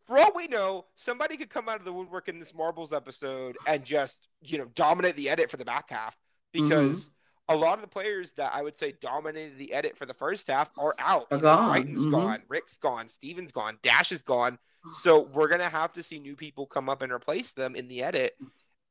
for 0.04 0.18
all 0.18 0.32
we 0.34 0.48
know, 0.48 0.86
somebody 0.94 1.36
could 1.36 1.50
come 1.50 1.68
out 1.68 1.78
of 1.78 1.84
the 1.84 1.92
woodwork 1.92 2.28
in 2.28 2.38
this 2.38 2.54
Marbles 2.54 2.92
episode 2.92 3.56
and 3.66 3.84
just, 3.84 4.28
you 4.42 4.58
know, 4.58 4.66
dominate 4.74 5.16
the 5.16 5.30
edit 5.30 5.50
for 5.50 5.56
the 5.56 5.64
back 5.64 5.90
half 5.90 6.16
because 6.52 7.08
mm-hmm. 7.08 7.54
a 7.54 7.56
lot 7.56 7.74
of 7.74 7.82
the 7.82 7.88
players 7.88 8.32
that 8.32 8.52
I 8.54 8.62
would 8.62 8.76
say 8.76 8.92
dominated 9.00 9.58
the 9.58 9.72
edit 9.72 9.96
for 9.96 10.06
the 10.06 10.14
first 10.14 10.48
half 10.48 10.70
are 10.76 10.94
out. 10.98 11.28
Are 11.30 11.38
gone. 11.38 11.68
Bryton's 11.68 12.00
mm-hmm. 12.00 12.10
gone, 12.10 12.42
Rick's 12.48 12.76
gone, 12.76 13.08
Steven's 13.08 13.52
gone, 13.52 13.78
Dash 13.82 14.12
is 14.12 14.22
gone. 14.22 14.58
So 15.02 15.22
we're 15.22 15.48
gonna 15.48 15.68
have 15.68 15.92
to 15.94 16.02
see 16.02 16.18
new 16.18 16.36
people 16.36 16.66
come 16.66 16.88
up 16.88 17.02
and 17.02 17.12
replace 17.12 17.52
them 17.52 17.74
in 17.74 17.88
the 17.88 18.02
edit. 18.02 18.36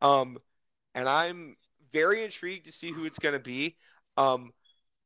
Um, 0.01 0.37
and 0.95 1.07
I'm 1.09 1.55
very 1.91 2.23
intrigued 2.23 2.65
to 2.65 2.71
see 2.71 2.91
who 2.91 3.05
it's 3.05 3.19
gonna 3.19 3.39
be. 3.39 3.75
Um, 4.17 4.51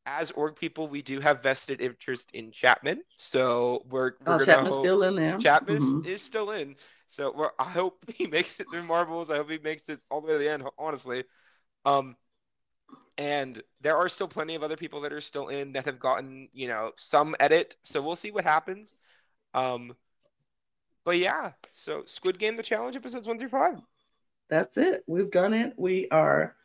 as 0.06 0.32
org 0.32 0.56
people, 0.56 0.88
we 0.88 1.02
do 1.02 1.20
have 1.20 1.42
vested 1.42 1.82
interest 1.82 2.32
in 2.34 2.52
Chapman, 2.52 3.04
so 3.18 3.86
we're, 3.90 4.14
we're 4.26 4.42
oh, 4.42 4.46
Chapman's 4.46 4.76
hope... 4.76 4.80
still 4.82 5.04
in 5.04 5.16
there. 5.16 5.38
Chapman 5.38 5.78
mm-hmm. 5.78 6.06
is 6.06 6.22
still 6.22 6.52
in. 6.52 6.76
So 7.08 7.52
I 7.60 7.64
hope 7.64 8.04
he 8.16 8.28
makes 8.28 8.60
it 8.60 8.68
through 8.72 8.84
Marbles. 8.84 9.30
I 9.30 9.38
hope 9.38 9.50
he 9.50 9.60
makes 9.60 9.88
it 9.90 10.00
all 10.10 10.22
the 10.22 10.28
way 10.28 10.34
to 10.34 10.40
the 10.40 10.50
end. 10.50 10.64
Honestly, 10.78 11.24
um, 11.86 12.16
and 13.18 13.62
there 13.82 13.98
are 13.98 14.10
still 14.10 14.28
plenty 14.28 14.56
of 14.56 14.64
other 14.64 14.76
people 14.78 15.02
that 15.02 15.14
are 15.14 15.22
still 15.22 15.48
in 15.48 15.74
that 15.74 15.86
have 15.86 16.00
gotten 16.00 16.50
you 16.54 16.68
know 16.68 16.92
some 16.98 17.36
edit. 17.40 17.78
So 17.84 18.02
we'll 18.02 18.16
see 18.16 18.32
what 18.32 18.44
happens. 18.44 18.94
Um, 19.54 19.96
but 21.04 21.18
yeah, 21.18 21.52
so 21.72 22.04
Squid 22.06 22.40
Game: 22.40 22.56
The 22.56 22.64
Challenge 22.64 22.96
episodes 22.96 23.28
one 23.28 23.40
through 23.40 23.50
five. 23.50 23.82
That's 24.50 24.78
it. 24.78 25.04
We've 25.08 25.32
done 25.32 25.54
it. 25.54 25.74
We 25.78 26.08
are. 26.10 26.56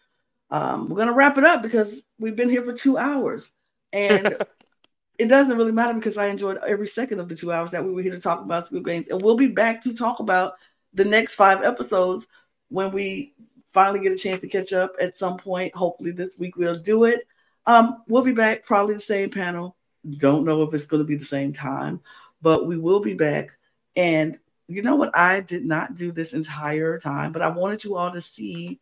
Um, 0.51 0.89
we're 0.89 0.97
gonna 0.97 1.13
wrap 1.13 1.39
it 1.39 1.45
up 1.45 1.63
because 1.63 2.03
we've 2.19 2.37
been 2.37 2.49
here 2.49 2.65
for 2.65 2.73
two 2.73 2.97
hours, 2.97 3.51
and 3.93 4.37
it 5.19 5.27
doesn't 5.27 5.57
really 5.57 5.73
matter 5.73 5.95
because 5.95 6.17
I 6.17 6.27
enjoyed 6.27 6.59
every 6.67 6.87
second 6.87 7.21
of 7.21 7.29
the 7.29 7.35
two 7.35 7.53
hours 7.53 7.71
that 7.73 7.85
we 7.85 7.93
were 7.93 8.03
here 8.03 8.13
to 8.13 8.21
talk 8.21 8.41
about 8.41 8.67
Squid 8.67 8.85
Games, 8.85 9.09
and 9.09 9.21
we'll 9.23 9.37
be 9.37 9.49
back 9.49 9.83
to 9.85 9.95
talk 9.95 10.21
about 10.21 10.55
the 10.95 11.05
next 11.05 11.35
five 11.35 11.63
episodes 11.63 12.27
when 12.69 12.93
we 12.93 13.35
finally 13.73 14.01
get 14.01 14.13
a 14.13 14.17
chance 14.17 14.41
to 14.41 14.49
catch 14.49 14.73
up 14.73 14.95
at 15.01 15.19
some 15.19 15.37
point. 15.37 15.75
Hopefully 15.75 16.13
this 16.13 16.39
week 16.39 16.57
we'll 16.57 16.79
do 16.79 17.05
it. 17.05 17.27
Um, 17.67 18.03
we'll 18.09 18.23
be 18.23 18.33
back 18.33 18.65
probably 18.65 18.95
the 18.95 19.01
same 19.01 19.31
panel. 19.31 19.77
Don't 20.19 20.45
know 20.45 20.63
if 20.63 20.73
it's 20.73 20.87
going 20.87 21.03
to 21.03 21.07
be 21.07 21.17
the 21.17 21.25
same 21.25 21.53
time, 21.53 22.01
but 22.41 22.67
we 22.67 22.79
will 22.79 23.01
be 23.01 23.15
back. 23.15 23.58
And 23.99 24.39
you 24.69 24.83
know 24.83 24.95
what? 24.95 25.17
I 25.17 25.41
did 25.41 25.67
not 25.67 25.97
do 25.97 26.13
this 26.13 26.33
entire 26.33 27.01
time, 27.01 27.33
but 27.33 27.43
I 27.43 27.49
wanted 27.49 27.83
you 27.83 27.97
all 27.97 28.13
to 28.13 28.23
see 28.23 28.79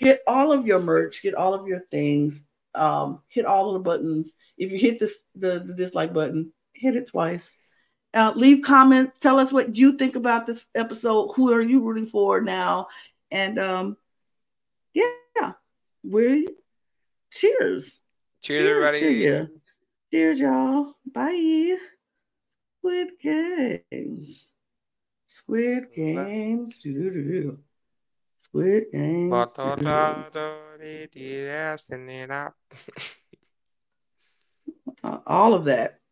get 0.00 0.22
all 0.26 0.52
of 0.52 0.66
your 0.66 0.80
merch, 0.80 1.22
get 1.22 1.34
all 1.34 1.54
of 1.54 1.68
your 1.68 1.80
things, 1.90 2.44
um, 2.74 3.22
hit 3.28 3.46
all 3.46 3.68
of 3.68 3.74
the 3.74 3.80
buttons. 3.80 4.32
If 4.56 4.72
you 4.72 4.78
hit 4.78 4.98
this 4.98 5.18
the, 5.34 5.60
the 5.60 5.74
dislike 5.74 6.12
button, 6.12 6.52
hit 6.72 6.96
it 6.96 7.08
twice. 7.08 7.54
Uh, 8.14 8.32
leave 8.34 8.64
comments. 8.64 9.12
Tell 9.20 9.38
us 9.38 9.52
what 9.52 9.74
you 9.74 9.96
think 9.96 10.16
about 10.16 10.46
this 10.46 10.66
episode. 10.74 11.32
Who 11.34 11.52
are 11.52 11.60
you 11.60 11.80
rooting 11.80 12.06
for 12.06 12.40
now? 12.40 12.88
And 13.30 13.58
um, 13.58 13.96
yeah, 14.94 15.52
we 16.02 16.48
cheers. 17.30 18.00
Cheers, 18.42 18.42
cheers 18.42 18.70
everybody. 18.70 19.00
To 19.00 19.12
you. 19.12 19.60
Cheers, 20.10 20.40
y'all. 20.40 20.94
Bye. 21.12 21.76
Squid 22.78 23.08
Games. 23.22 24.48
Squid 25.26 25.88
Games. 25.94 26.78
Doo-doo-doo. 26.78 27.58
Squid 28.38 28.84
Games. 28.92 29.30
uh, 35.04 35.18
all 35.26 35.52
of 35.52 35.66
that. 35.66 35.97